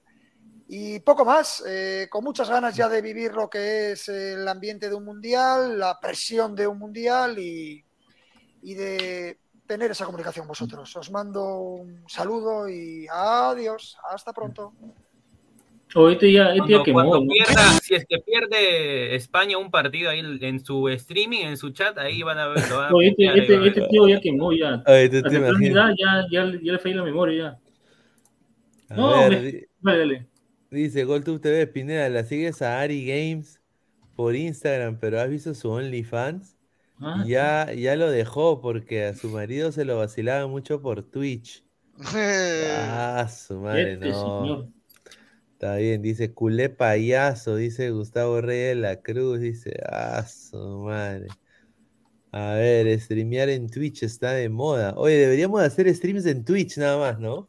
Y 0.68 0.98
poco 1.00 1.24
más, 1.24 1.62
eh, 1.66 2.08
con 2.10 2.24
muchas 2.24 2.48
ganas 2.48 2.74
ya 2.74 2.88
de 2.88 3.00
vivir 3.02 3.32
lo 3.34 3.48
que 3.48 3.92
es 3.92 4.08
el 4.08 4.48
ambiente 4.48 4.88
de 4.88 4.94
un 4.96 5.04
mundial, 5.04 5.78
la 5.78 6.00
presión 6.00 6.56
de 6.56 6.66
un 6.66 6.78
mundial 6.78 7.38
y, 7.38 7.84
y 8.62 8.74
de 8.74 9.38
tener 9.72 9.90
esa 9.90 10.04
comunicación 10.04 10.46
vosotros. 10.46 10.94
Os 10.96 11.10
mando 11.10 11.42
un 11.60 12.04
saludo 12.08 12.68
y 12.68 13.06
adiós, 13.10 13.96
hasta 14.10 14.32
pronto. 14.32 14.72
O 15.94 16.08
este 16.08 16.32
ya, 16.32 16.54
este 16.54 16.56
ya 16.72 16.78
Cuando, 16.78 16.82
quemó. 16.84 16.94
cuando 17.00 17.20
¿no? 17.20 17.26
pierda, 17.32 17.62
si 17.82 17.94
es 17.94 18.06
que 18.06 18.18
pierde 18.18 19.14
España 19.14 19.58
un 19.58 19.70
partido 19.70 20.10
ahí 20.10 20.20
en 20.20 20.64
su 20.64 20.88
streaming, 20.88 21.40
en 21.44 21.56
su 21.56 21.70
chat, 21.70 21.96
ahí 21.98 22.22
van 22.22 22.38
a 22.38 22.48
ver. 22.48 22.62
Van 22.70 22.94
a 22.94 23.04
este, 23.06 23.24
este, 23.26 23.66
este 23.66 23.80
ver. 23.80 23.88
tío 23.90 24.08
ya 24.08 24.20
quemó, 24.20 24.52
ya. 24.52 24.82
Oye, 24.86 25.08
tú 25.08 25.18
A 25.18 25.22
te 25.30 25.70
ya, 25.70 25.94
ya, 25.98 26.26
ya 26.30 26.44
le 26.72 26.78
falló 26.78 26.96
la 26.96 27.02
memoria, 27.04 27.58
ya. 28.88 28.94
A 28.94 28.96
No, 28.96 29.10
ver, 29.28 29.42
me- 29.42 29.68
Dale, 29.80 29.98
dale. 29.98 30.26
dice 30.70 31.04
GolTube 31.04 31.40
TV, 31.40 31.66
Pineda, 31.66 32.08
la 32.08 32.24
sigues 32.24 32.62
a 32.62 32.80
Ari 32.80 33.06
Games 33.06 33.60
por 34.16 34.34
Instagram, 34.34 34.98
pero 34.98 35.20
¿has 35.20 35.28
visto 35.28 35.52
su 35.54 35.70
OnlyFans? 35.70 36.56
Ah, 37.02 37.24
Ya, 37.26 37.72
ya 37.72 37.96
lo 37.96 38.10
dejó 38.10 38.60
porque 38.60 39.04
a 39.06 39.14
su 39.14 39.28
marido 39.28 39.72
se 39.72 39.84
lo 39.84 39.98
vacilaba 39.98 40.46
mucho 40.46 40.80
por 40.80 41.02
Twitch. 41.02 41.64
Ah, 42.04 43.28
su 43.28 43.60
madre, 43.60 43.94
Este 43.94 44.08
no. 44.10 44.40
señor. 44.40 44.68
Está 45.52 45.76
bien, 45.76 46.02
dice 46.02 46.32
culé 46.32 46.70
payaso, 46.70 47.54
dice 47.54 47.90
Gustavo 47.90 48.40
Reyes 48.40 48.74
de 48.74 48.82
la 48.82 49.00
Cruz, 49.00 49.38
dice, 49.40 49.78
ah, 49.90 50.24
su 50.26 50.56
madre. 50.84 51.28
A 52.32 52.54
ver, 52.54 52.98
streamear 52.98 53.48
en 53.50 53.68
Twitch 53.68 54.02
está 54.02 54.32
de 54.32 54.48
moda. 54.48 54.94
Oye, 54.96 55.16
deberíamos 55.16 55.60
hacer 55.62 55.94
streams 55.94 56.26
en 56.26 56.44
Twitch 56.44 56.78
nada 56.78 56.98
más, 56.98 57.20
¿no? 57.20 57.48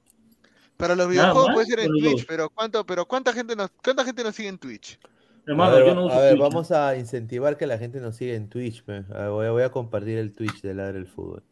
Para 0.77 0.95
los 0.95 1.07
videojuegos 1.07 1.53
puede 1.53 1.65
ser 1.67 1.79
en 1.79 1.91
Twitch, 1.91 2.25
pero 2.27 2.49
¿cuánto, 2.49 2.85
pero 2.85 3.05
cuánta 3.07 3.31
gente 3.31 3.55
nos, 3.55 3.71
cuánta 3.83 4.03
gente 4.03 4.23
nos 4.23 4.35
sigue 4.35 4.49
en 4.49 4.57
Twitch? 4.57 4.99
A 5.45 5.51
Hermano, 5.51 5.75
ver, 5.75 5.85
yo 5.87 5.95
no 5.95 6.01
va- 6.01 6.07
uso 6.07 6.15
a 6.15 6.21
ver, 6.21 6.29
Twitch, 6.31 6.41
¿no? 6.43 6.49
vamos 6.49 6.71
a 6.71 6.95
incentivar 6.97 7.57
que 7.57 7.67
la 7.67 7.77
gente 7.77 7.99
nos 7.99 8.15
siga 8.15 8.33
en 8.35 8.47
Twitch. 8.49 8.83
pe. 8.83 9.03
A 9.13 9.17
ver, 9.23 9.29
voy, 9.29 9.45
a, 9.47 9.51
voy 9.51 9.63
a 9.63 9.69
compartir 9.71 10.17
el 10.17 10.33
Twitch 10.33 10.61
de 10.61 10.73
Ladre 10.73 10.99
el 10.99 11.07
Fútbol. 11.07 11.43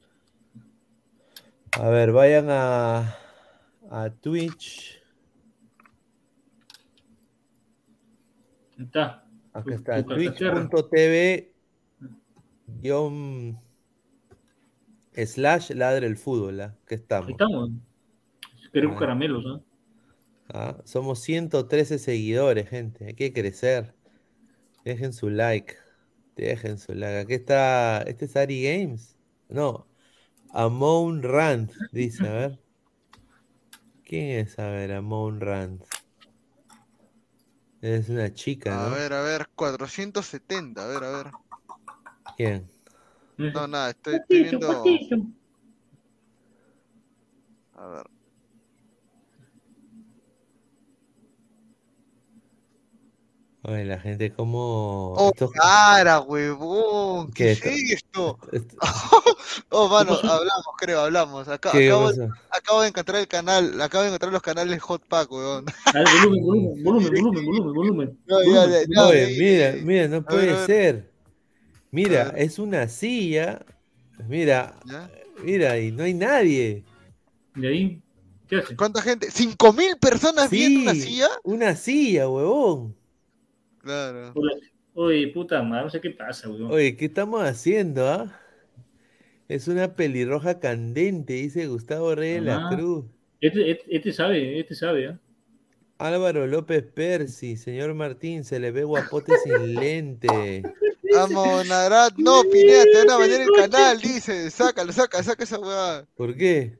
A 1.79 1.89
ver, 1.89 2.11
vayan 2.11 2.47
a, 2.49 3.15
a 3.89 4.09
Twitch. 4.21 5.01
Está. 8.79 9.25
Acá 9.53 9.75
está, 9.75 10.03
twitch.tv 10.03 11.51
guion 12.81 13.59
slash 15.13 15.71
ladre 15.71 16.07
el 16.07 16.17
fútbol. 16.17 16.61
¿ah? 16.61 16.75
Que 16.87 16.95
Ahí 16.95 17.01
estamos. 17.01 17.29
estamos. 17.29 17.69
Queremos 18.71 18.95
Ah. 18.95 18.99
caramelos, 18.99 19.43
¿no? 19.43 19.63
Ah, 20.53 20.81
somos 20.83 21.19
113 21.19 21.97
seguidores, 21.97 22.69
gente. 22.69 23.05
Hay 23.05 23.13
que 23.13 23.31
crecer. 23.31 23.95
Dejen 24.83 25.13
su 25.13 25.29
like. 25.29 25.75
Dejen 26.35 26.77
su 26.77 26.93
like. 26.93 27.19
Aquí 27.19 27.33
está. 27.35 28.01
¿Este 28.01 28.25
es 28.25 28.35
Ari 28.35 28.63
Games? 28.63 29.15
No. 29.47 29.87
Amon 30.53 31.23
Rand, 31.23 31.71
dice. 31.91 32.27
A 32.27 32.33
ver. 32.33 32.59
¿Quién 34.03 34.39
es? 34.39 34.59
A 34.59 34.67
ver, 34.67 34.91
Amon 34.91 35.39
Rand. 35.39 35.83
Es 37.81 38.09
una 38.09 38.31
chica, 38.31 38.85
A 38.85 38.89
ver, 38.89 39.11
a 39.11 39.23
ver, 39.23 39.47
470, 39.55 40.83
a 40.83 40.87
ver, 40.87 41.03
a 41.03 41.11
ver. 41.11 41.31
¿Quién? 42.37 42.69
No, 43.37 43.67
nada, 43.67 43.89
estoy, 43.89 44.15
estoy 44.17 44.43
viendo. 44.43 44.83
A 47.73 47.87
ver. 47.87 48.10
Oye, 53.63 53.85
la 53.85 53.99
gente 53.99 54.31
como... 54.33 55.13
Oh, 55.15 55.31
estos- 55.33 55.51
cara, 55.51 56.21
huevón. 56.21 57.31
¿Qué, 57.31 57.55
¿Qué? 57.61 57.69
es 57.69 57.91
esto? 57.93 58.39
est- 58.51 58.73
Oh, 59.69 59.87
mano, 59.87 60.13
hablamos, 60.13 60.73
creo, 60.77 61.01
hablamos. 61.01 61.47
Acá, 61.47 61.71
¿Qué 61.71 61.91
acabo, 62.49 62.81
de 62.81 62.87
encontrar 62.87 63.21
el 63.21 63.27
canal, 63.27 63.79
acabo 63.81 64.03
de 64.03 64.09
encontrar 64.09 64.31
los 64.33 64.41
canales 64.41 64.81
Hot 64.81 65.03
Pack, 65.07 65.31
huevón. 65.31 65.65
Volumen, 65.93 66.41
volumen, 66.43 66.83
volumen, 66.83 67.13
volumen, 67.13 67.45
volumen, 67.45 67.73
volumen. 67.73 68.17
No, 68.25 68.41
ya, 68.41 68.47
Volumen, 68.47 68.71
ya, 68.71 68.95
ya, 68.95 69.07
Oye, 69.07 69.25
ahí, 69.25 69.37
mira, 69.39 69.71
mira, 69.83 70.07
no 70.07 70.23
puede 70.23 70.65
ser. 70.65 71.11
Mira, 71.91 72.33
es 72.37 72.57
una 72.57 72.87
silla. 72.87 73.63
Mira, 74.27 74.75
¿Ya? 74.85 75.09
mira, 75.43 75.77
y 75.77 75.91
no 75.91 76.03
hay 76.03 76.13
nadie. 76.13 76.83
De 77.55 77.67
ahí, 77.67 78.01
¿qué 78.47 78.57
hace? 78.57 78.75
¿Cuánta 78.75 79.01
gente? 79.01 79.29
¿Cinco 79.29 79.73
mil 79.73 79.97
personas 79.97 80.49
viendo 80.49 80.79
una 80.81 80.93
silla? 80.93 81.27
una 81.43 81.75
silla, 81.75 82.27
huevón. 82.29 82.95
Claro. 83.81 84.33
Oye, 84.93 85.27
puta 85.29 85.63
madre, 85.63 85.85
no 85.85 85.89
sé 85.89 86.01
qué 86.01 86.11
pasa, 86.11 86.49
weón. 86.49 86.71
Oye, 86.71 86.95
¿qué 86.95 87.05
estamos 87.05 87.41
haciendo, 87.41 88.07
ah? 88.07 88.39
Es 89.47 89.67
una 89.67 89.93
pelirroja 89.95 90.59
candente, 90.59 91.33
dice 91.33 91.67
Gustavo 91.67 92.15
Reyes 92.15 92.43
de 92.43 92.51
la. 92.51 92.69
Cruz. 92.69 93.05
Este, 93.39 93.71
este, 93.71 93.95
este 93.95 94.11
sabe, 94.11 94.59
este 94.59 94.75
sabe, 94.75 95.07
¿ah? 95.07 95.19
Álvaro 95.97 96.47
López 96.47 96.83
Percy, 96.83 97.57
señor 97.57 97.93
Martín, 97.93 98.43
se 98.43 98.59
le 98.59 98.71
ve 98.71 98.83
guapote 98.83 99.33
sin 99.43 99.75
lente. 99.75 100.63
Vamos, 101.13 101.67
Narat. 101.67 102.13
No, 102.17 102.43
Pineda, 102.51 102.83
te 102.85 102.97
van 102.99 103.09
a 103.11 103.17
banear 103.17 103.41
el 103.41 103.51
canal, 103.51 103.99
dice. 103.99 104.49
Sácalo, 104.49 104.91
saca, 104.93 105.21
saca 105.21 105.43
esa 105.43 105.59
huevada. 105.59 106.07
¿Por 106.15 106.35
qué? 106.35 106.79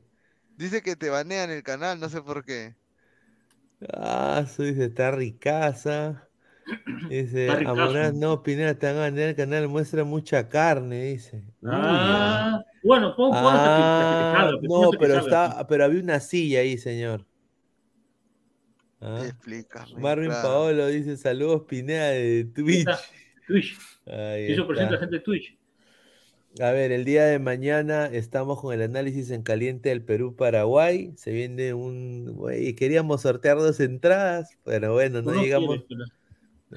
Dice 0.56 0.82
que 0.82 0.96
te 0.96 1.08
banean 1.08 1.50
el 1.50 1.62
canal, 1.62 2.00
no 2.00 2.08
sé 2.08 2.20
por 2.22 2.44
qué. 2.44 2.74
Ah, 3.92 4.46
su 4.52 4.62
dice, 4.62 4.86
está 4.86 5.10
ricaza. 5.10 6.28
Dice. 7.08 7.50
Amorán, 7.50 8.18
no, 8.20 8.42
Pineda, 8.42 8.74
te 8.74 8.86
van 8.86 8.96
a 8.96 9.00
ganar 9.10 9.28
el 9.30 9.34
canal, 9.36 9.68
muestra 9.68 10.04
mucha 10.04 10.48
carne, 10.48 11.04
dice. 11.04 11.42
Uy, 11.60 11.70
Ah, 11.72 12.64
bueno, 12.82 13.14
te 13.14 13.22
Ah, 13.32 14.50
no, 14.62 14.90
pero 14.98 15.18
está, 15.18 15.66
pero 15.68 15.84
había 15.84 16.00
una 16.02 16.20
silla 16.20 16.60
ahí, 16.60 16.78
señor. 16.78 17.26
Ah, 19.00 19.22
Explícame. 19.26 19.96
Marvin 19.98 20.28
claro. 20.28 20.48
Paolo 20.48 20.86
dice, 20.86 21.16
saludos 21.16 21.62
Pineda 21.68 22.10
de. 22.10 22.44
Twitch. 22.54 22.86
Twitch. 23.46 23.76
Ahí 24.06 24.52
Eso 24.52 24.66
presenta 24.66 24.94
está. 24.94 25.04
gente 25.06 25.16
de 25.16 25.22
Twitch. 25.22 25.58
A 26.60 26.70
ver, 26.70 26.92
el 26.92 27.04
día 27.06 27.24
de 27.24 27.38
mañana 27.38 28.06
estamos 28.06 28.60
con 28.60 28.74
el 28.74 28.82
análisis 28.82 29.30
en 29.30 29.42
caliente 29.42 29.88
del 29.88 30.04
Perú-Paraguay. 30.04 31.14
Se 31.16 31.32
viene 31.32 31.72
un... 31.72 32.26
güey, 32.34 32.74
queríamos 32.74 33.22
sortear 33.22 33.56
dos 33.56 33.80
entradas, 33.80 34.58
pero 34.62 34.92
bueno, 34.92 35.22
no 35.22 35.32
llegamos, 35.32 35.78
pero- 35.88 36.04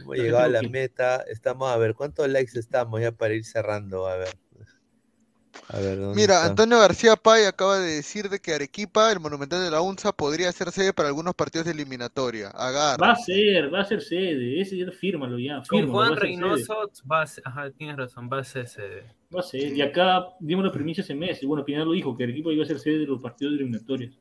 hemos 0.01 0.15
llegado 0.17 0.43
a 0.43 0.47
la 0.49 0.61
meta. 0.63 1.23
Estamos, 1.29 1.69
a 1.71 1.77
ver, 1.77 1.93
¿cuántos 1.95 2.27
likes 2.29 2.57
estamos 2.57 3.01
ya 3.01 3.11
para 3.11 3.33
ir 3.33 3.45
cerrando? 3.45 4.07
A 4.07 4.15
ver. 4.17 4.29
A 5.69 5.79
ver, 5.79 5.97
¿dónde 5.97 6.15
Mira, 6.21 6.35
está? 6.35 6.47
Antonio 6.47 6.79
García 6.79 7.15
Pay 7.15 7.45
acaba 7.45 7.79
de 7.79 7.95
decir 7.95 8.29
de 8.29 8.39
que 8.39 8.53
Arequipa, 8.53 9.09
el 9.11 9.21
Monumental 9.21 9.63
de 9.63 9.71
la 9.71 9.79
UNSA, 9.81 10.11
podría 10.11 10.51
ser 10.51 10.69
sede 10.71 10.91
para 10.91 11.07
algunos 11.07 11.33
partidos 11.33 11.65
de 11.65 11.71
eliminatoria. 11.71 12.49
Va 12.49 12.59
a 12.59 12.67
Agarra. 12.67 13.15
ser, 13.15 13.73
va 13.73 13.79
a 13.79 13.85
ser 13.85 14.01
sede. 14.01 14.59
Ese 14.59 14.77
ya 14.77 14.91
fírmalo 14.91 15.39
ya. 15.39 15.63
Con 15.67 15.79
Fírmalo, 15.79 15.91
Juan 15.93 16.11
va. 16.11 16.15
Reynoso, 16.17 16.91
va 17.09 17.21
a 17.21 17.27
ser- 17.27 17.43
ajá, 17.47 17.71
tienes 17.71 17.95
razón, 17.95 18.29
va 18.31 18.39
a 18.39 18.43
ser 18.43 18.67
sede. 18.67 19.05
Va 19.33 19.39
a 19.39 19.43
ser. 19.43 19.75
Y 19.75 19.81
acá 19.81 20.25
dimos 20.41 20.65
la 20.65 20.73
primicia 20.73 21.01
ese 21.01 21.15
mes. 21.15 21.41
Y 21.41 21.45
bueno, 21.45 21.63
Pineda 21.63 21.85
lo 21.85 21.93
dijo, 21.93 22.15
que 22.17 22.25
el 22.25 22.31
equipo 22.31 22.51
iba 22.51 22.63
a 22.63 22.67
ser 22.67 22.79
sede 22.79 22.99
de 22.99 23.05
los 23.07 23.21
partidos 23.21 23.53
eliminatorios. 23.53 24.19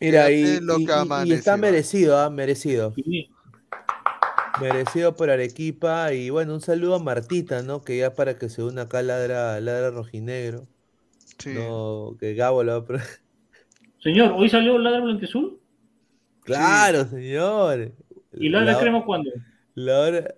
Mira, 0.00 0.30
y, 0.30 0.42
y- 0.42 0.84
que 0.84 1.26
y- 1.26 1.32
está 1.32 1.56
merecido, 1.56 2.18
¿ah? 2.18 2.28
Merecido. 2.28 2.92
Sí. 2.96 3.30
Merecido 4.60 5.16
por 5.16 5.30
Arequipa. 5.30 6.12
Y 6.12 6.30
bueno, 6.30 6.54
un 6.54 6.60
saludo 6.60 6.94
a 6.96 6.98
Martita, 6.98 7.62
¿no? 7.62 7.82
Que 7.82 7.98
ya 7.98 8.14
para 8.14 8.38
que 8.38 8.48
se 8.48 8.62
una 8.62 8.82
acá 8.82 9.02
ladra, 9.02 9.60
ladra 9.60 9.90
rojinegro. 9.90 10.66
Sí. 11.38 11.50
No, 11.54 12.16
que 12.18 12.34
Gabo 12.34 12.62
lo 12.64 12.82
va 12.84 12.96
a 12.96 13.02
Señor, 14.02 14.32
¿hoy 14.32 14.48
salió 14.48 14.78
Ladra 14.78 15.00
Blanquezul? 15.00 15.60
Claro, 16.44 17.06
señor. 17.08 17.92
¿Y 18.32 18.48
Ladra 18.48 18.72
La- 18.72 18.78
Crema 18.78 19.04
cuándo? 19.04 19.30
La 19.74 20.00
hora. 20.00 20.34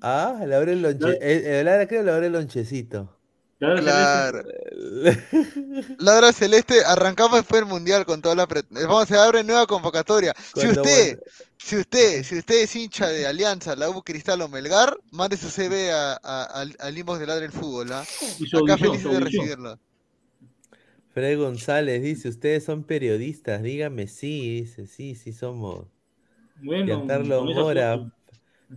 Ah, 0.00 0.38
la 0.46 0.58
hora 0.58 0.70
del 0.70 0.82
lonche. 0.82 1.06
La- 1.08 1.12
El, 1.14 1.44
el 1.46 1.64
ladra 1.66 1.86
la 2.02 2.12
hora 2.12 2.20
del 2.20 2.32
lonchecito. 2.32 3.16
Ladra 3.58 3.80
Claro. 3.82 4.42
Celeste. 4.42 5.96
Ladra 5.98 6.32
Celeste, 6.32 6.84
arrancamos 6.86 7.38
después 7.38 7.60
del 7.60 7.68
Mundial 7.68 8.06
con 8.06 8.22
toda 8.22 8.34
la... 8.34 8.46
pre- 8.46 8.62
Vamos, 8.70 9.08
se 9.08 9.16
abre 9.18 9.44
nueva 9.44 9.66
convocatoria. 9.66 10.32
Si 10.54 10.66
usted, 10.68 11.20
si 11.62 11.76
usted, 11.76 12.22
si 12.24 12.38
usted 12.38 12.62
es 12.62 12.74
hincha 12.76 13.08
de 13.08 13.26
Alianza, 13.26 13.76
la 13.76 13.90
U 13.90 14.02
Cristal 14.02 14.40
o 14.42 14.48
Melgar, 14.48 14.96
mande 15.10 15.36
su 15.36 15.48
CV 15.50 15.92
a, 15.92 16.18
a, 16.22 16.44
al- 16.44 16.76
al 16.80 16.98
inbox 16.98 17.20
de 17.20 17.26
Ladra 17.26 17.44
el 17.44 17.52
Fútbol, 17.52 17.92
¿ah? 17.92 18.04
Acá 18.52 18.78
felices 18.78 19.10
de 19.12 19.20
recibirlo. 19.20 19.78
Fred 21.12 21.38
González 21.38 22.02
dice, 22.02 22.28
ustedes 22.28 22.64
son 22.64 22.84
periodistas, 22.84 23.62
dígame 23.62 24.06
sí, 24.06 24.60
dice, 24.60 24.86
sí, 24.86 25.14
sí 25.14 25.32
somos. 25.32 25.86
Bueno, 26.54 26.84
Giancarlo 26.86 27.44
Mora. 27.44 28.12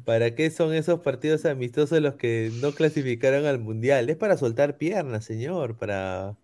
¿para 0.05 0.35
qué 0.35 0.51
son 0.51 0.73
esos 0.73 1.01
partidos 1.01 1.45
amistosos 1.45 2.01
los 2.01 2.15
que 2.15 2.51
no 2.61 2.73
clasificaron 2.75 3.45
al 3.45 3.59
Mundial? 3.59 4.09
Es 4.09 4.17
para 4.17 4.37
soltar 4.37 4.77
piernas, 4.77 5.25
señor, 5.25 5.77
para 5.77 6.37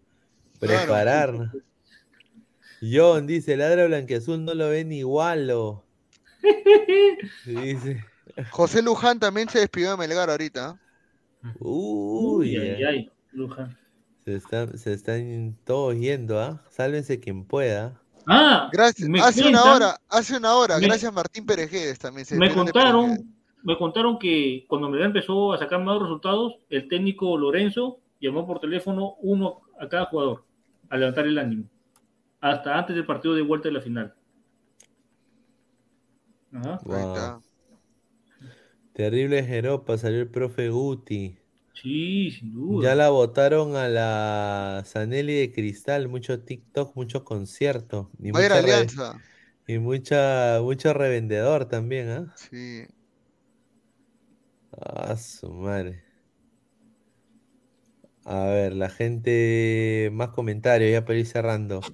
Claro. 0.59 0.59
prepararnos. 0.59 1.49
John 2.81 3.25
dice, 3.27 3.55
ladra 3.57 3.85
blanqueazul 3.87 4.43
no 4.43 4.53
lo 4.53 4.69
ven 4.69 4.91
igual, 4.91 5.49
José 8.51 8.81
Luján 8.81 9.19
también 9.19 9.49
se 9.49 9.59
despidió 9.59 9.91
de 9.91 9.97
Melgar 9.97 10.29
ahorita. 10.29 10.79
¿ah? 11.43 11.53
uy, 11.59 12.49
Uy, 12.51 12.57
ay, 12.57 12.67
eh, 12.67 12.85
ay, 12.87 13.11
Luján. 13.31 13.77
se 14.25 14.35
están, 14.35 14.77
se 14.77 14.93
están 14.93 15.55
todos 15.65 15.95
yendo, 15.95 16.39
¿ah? 16.39 16.61
Sálvense 16.69 17.19
quien 17.19 17.45
pueda. 17.45 17.99
Ah, 18.27 18.69
Gracias. 18.71 19.09
me 19.09 19.19
Hace 19.21 19.47
una 19.47 19.63
hora, 19.63 19.95
hace 20.09 20.37
una 20.37 20.53
hora, 20.55 20.77
me- 20.77 20.85
gracias 20.87 21.11
Martín 21.11 21.45
Perejedes 21.45 21.97
también. 21.97 22.25
se 22.25 22.37
Me 22.37 22.53
contaron, 22.53 23.33
me 23.63 23.77
contaron 23.77 24.19
que 24.19 24.65
cuando 24.67 24.89
Melgar 24.89 25.07
empezó 25.07 25.53
a 25.53 25.57
sacar 25.57 25.81
malos 25.83 26.03
resultados, 26.03 26.53
el 26.69 26.87
técnico 26.87 27.37
Lorenzo 27.37 27.99
llamó 28.21 28.45
por 28.45 28.59
teléfono 28.59 29.15
uno 29.21 29.61
a 29.79 29.87
cada 29.89 30.05
jugador 30.05 30.43
a 30.89 30.97
levantar 30.97 31.25
el 31.25 31.37
ánimo, 31.39 31.63
hasta 32.41 32.77
antes 32.77 32.95
del 32.95 33.05
partido 33.05 33.33
de 33.33 33.41
vuelta 33.41 33.69
de 33.69 33.73
la 33.73 33.81
final. 33.81 34.13
Ajá. 36.53 36.85
Wow. 36.85 37.43
Terrible 38.93 39.41
Jeropa, 39.43 39.97
salió 39.97 40.19
el 40.21 40.29
profe 40.29 40.69
Guti. 40.69 41.39
Sí, 41.79 42.29
sin 42.31 42.53
duda. 42.53 42.91
Ya 42.91 42.95
la 42.95 43.09
votaron 43.09 43.75
a 43.75 43.87
la 43.89 44.83
Sanelli 44.85 45.33
de 45.33 45.51
Cristal, 45.51 46.07
mucho 46.07 46.43
TikTok, 46.43 46.95
mucho 46.95 47.23
concierto. 47.25 48.11
Y 48.19 48.31
Va 48.35 48.39
a 48.41 48.45
ir 48.47 48.53
a 48.55 48.55
mucha 48.55 48.61
re- 48.61 48.63
Alianza. 48.63 49.09
y 49.67 49.79
mucha, 49.79 50.59
mucho 50.63 50.93
revendedor 50.93 51.67
también, 51.67 52.09
¿ah? 52.09 52.35
Sí. 52.35 52.87
Ah, 54.71 55.15
su 55.17 55.51
madre. 55.53 56.03
A 58.23 58.45
ver, 58.45 58.73
la 58.75 58.89
gente, 58.89 60.09
más 60.13 60.29
comentarios 60.29 60.91
ya 60.91 61.03
para 61.05 61.19
ir 61.19 61.25
cerrando. 61.25 61.89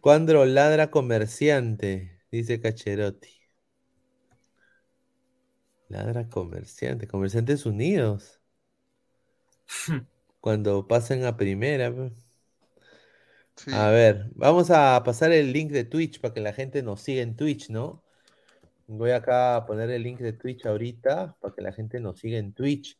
Cuando 0.00 0.44
ladra 0.46 0.90
comerciante, 0.92 2.20
dice 2.30 2.60
Cacherotti. 2.60 3.33
Ladra 5.94 6.28
comerciante, 6.28 7.06
comerciantes 7.06 7.66
unidos. 7.66 8.40
Cuando 10.40 10.88
pasen 10.88 11.24
a 11.24 11.36
primera. 11.36 11.94
pues. 11.94 12.12
sí. 13.54 13.70
A 13.72 13.90
ver, 13.90 14.28
vamos 14.34 14.72
a 14.72 15.00
pasar 15.04 15.30
el 15.30 15.52
link 15.52 15.70
de 15.70 15.84
Twitch 15.84 16.20
para 16.20 16.34
que 16.34 16.40
la 16.40 16.52
gente 16.52 16.82
nos 16.82 17.00
siga 17.00 17.22
en 17.22 17.36
Twitch, 17.36 17.70
¿no? 17.70 18.02
Voy 18.88 19.12
acá 19.12 19.54
a 19.54 19.66
poner 19.66 19.88
el 19.90 20.02
link 20.02 20.18
de 20.18 20.32
Twitch 20.32 20.66
ahorita 20.66 21.36
para 21.40 21.54
que 21.54 21.62
la 21.62 21.72
gente 21.72 22.00
nos 22.00 22.18
siga 22.18 22.38
en 22.38 22.52
Twitch. 22.52 22.98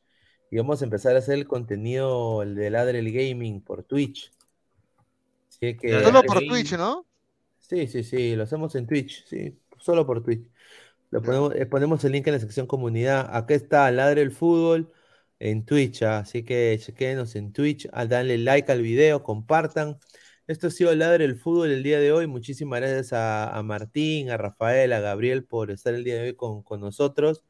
Y 0.52 0.56
vamos 0.56 0.80
a 0.80 0.84
empezar 0.84 1.16
a 1.16 1.18
hacer 1.18 1.34
el 1.34 1.48
contenido, 1.48 2.42
el 2.42 2.54
de 2.54 2.70
Ladre 2.70 3.00
el 3.00 3.12
Gaming 3.12 3.60
por 3.60 3.82
Twitch. 3.82 4.32
Así 5.48 5.76
que, 5.76 6.00
Solo 6.00 6.22
por. 6.22 6.38
Twitch, 6.38 6.76
¿no? 6.76 7.04
sí, 7.58 7.88
sí, 7.88 8.04
sí, 8.04 8.36
lo 8.36 8.44
hacemos 8.44 8.72
en 8.76 8.86
Twitch, 8.86 9.26
sí, 9.26 9.58
solo 9.80 10.06
por 10.06 10.22
Twitch. 10.22 10.48
Lo 11.14 11.22
Ya. 11.22 11.22
ponemos, 11.22 11.54
eh, 11.56 11.66
ponemos 11.66 12.04
el 12.04 12.12
link 12.12 12.26
en 12.28 12.34
la 12.34 12.40
sección 12.40 12.66
comunidad. 12.66 13.28
Acá 13.36 13.54
está 13.54 13.90
Ladre 13.92 14.22
el 14.22 14.32
Fútbol 14.32 14.92
en 15.38 15.64
Twitch, 15.66 16.02
¿ah? 16.02 16.18
así 16.20 16.44
que 16.44 16.78
chequenos 16.80 17.36
en 17.36 17.52
Twitch, 17.52 17.88
a 17.92 18.06
darle 18.06 18.38
like 18.38 18.70
al 18.72 18.82
video, 18.82 19.22
compartan. 19.22 19.98
Esto 20.48 20.68
ha 20.68 20.70
sido 20.70 20.94
Ladre 20.94 21.24
el 21.26 21.36
Fútbol 21.36 21.70
el 21.70 21.82
día 21.84 22.00
de 22.00 22.12
hoy. 22.12 22.26
Muchísimas 22.26 22.80
gracias 22.80 23.12
a, 23.14 23.56
a 23.56 23.62
Martín, 23.62 24.30
a 24.30 24.36
Rafael, 24.38 24.92
a 24.92 25.00
Gabriel 25.00 25.44
por 25.44 25.70
estar 25.70 25.94
el 25.94 26.04
día 26.04 26.16
de 26.16 26.22
hoy 26.30 26.34
con, 26.36 26.62
con 26.64 26.80
nosotros. 26.80 27.44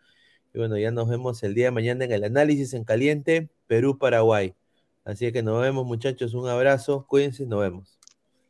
Y 0.55 0.59
bueno, 0.59 0.79
ya 0.79 0.91
nos 0.93 1.09
vemos 1.09 1.43
el 1.43 1.55
día 1.55 1.67
de 1.67 1.71
mañana 1.73 2.05
en 2.07 2.13
el 2.13 2.25
análisis 2.25 2.75
en 2.75 2.85
caliente, 2.85 3.51
Perú-Paraguay. 3.69 4.57
Así 5.05 5.33
que 5.33 5.43
nos 5.43 5.61
vemos 5.63 5.87
muchachos, 5.87 6.35
un 6.35 6.49
abrazo, 6.49 7.07
cuídense, 7.09 7.47
nos 7.47 7.61
vemos. 7.63 8.01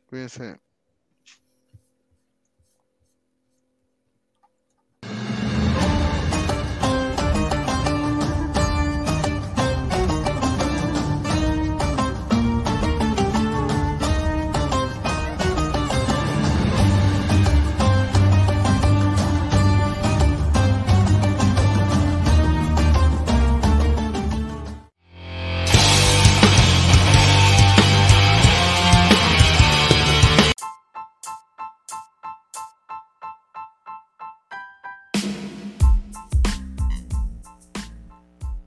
Cuídense. 0.09 0.59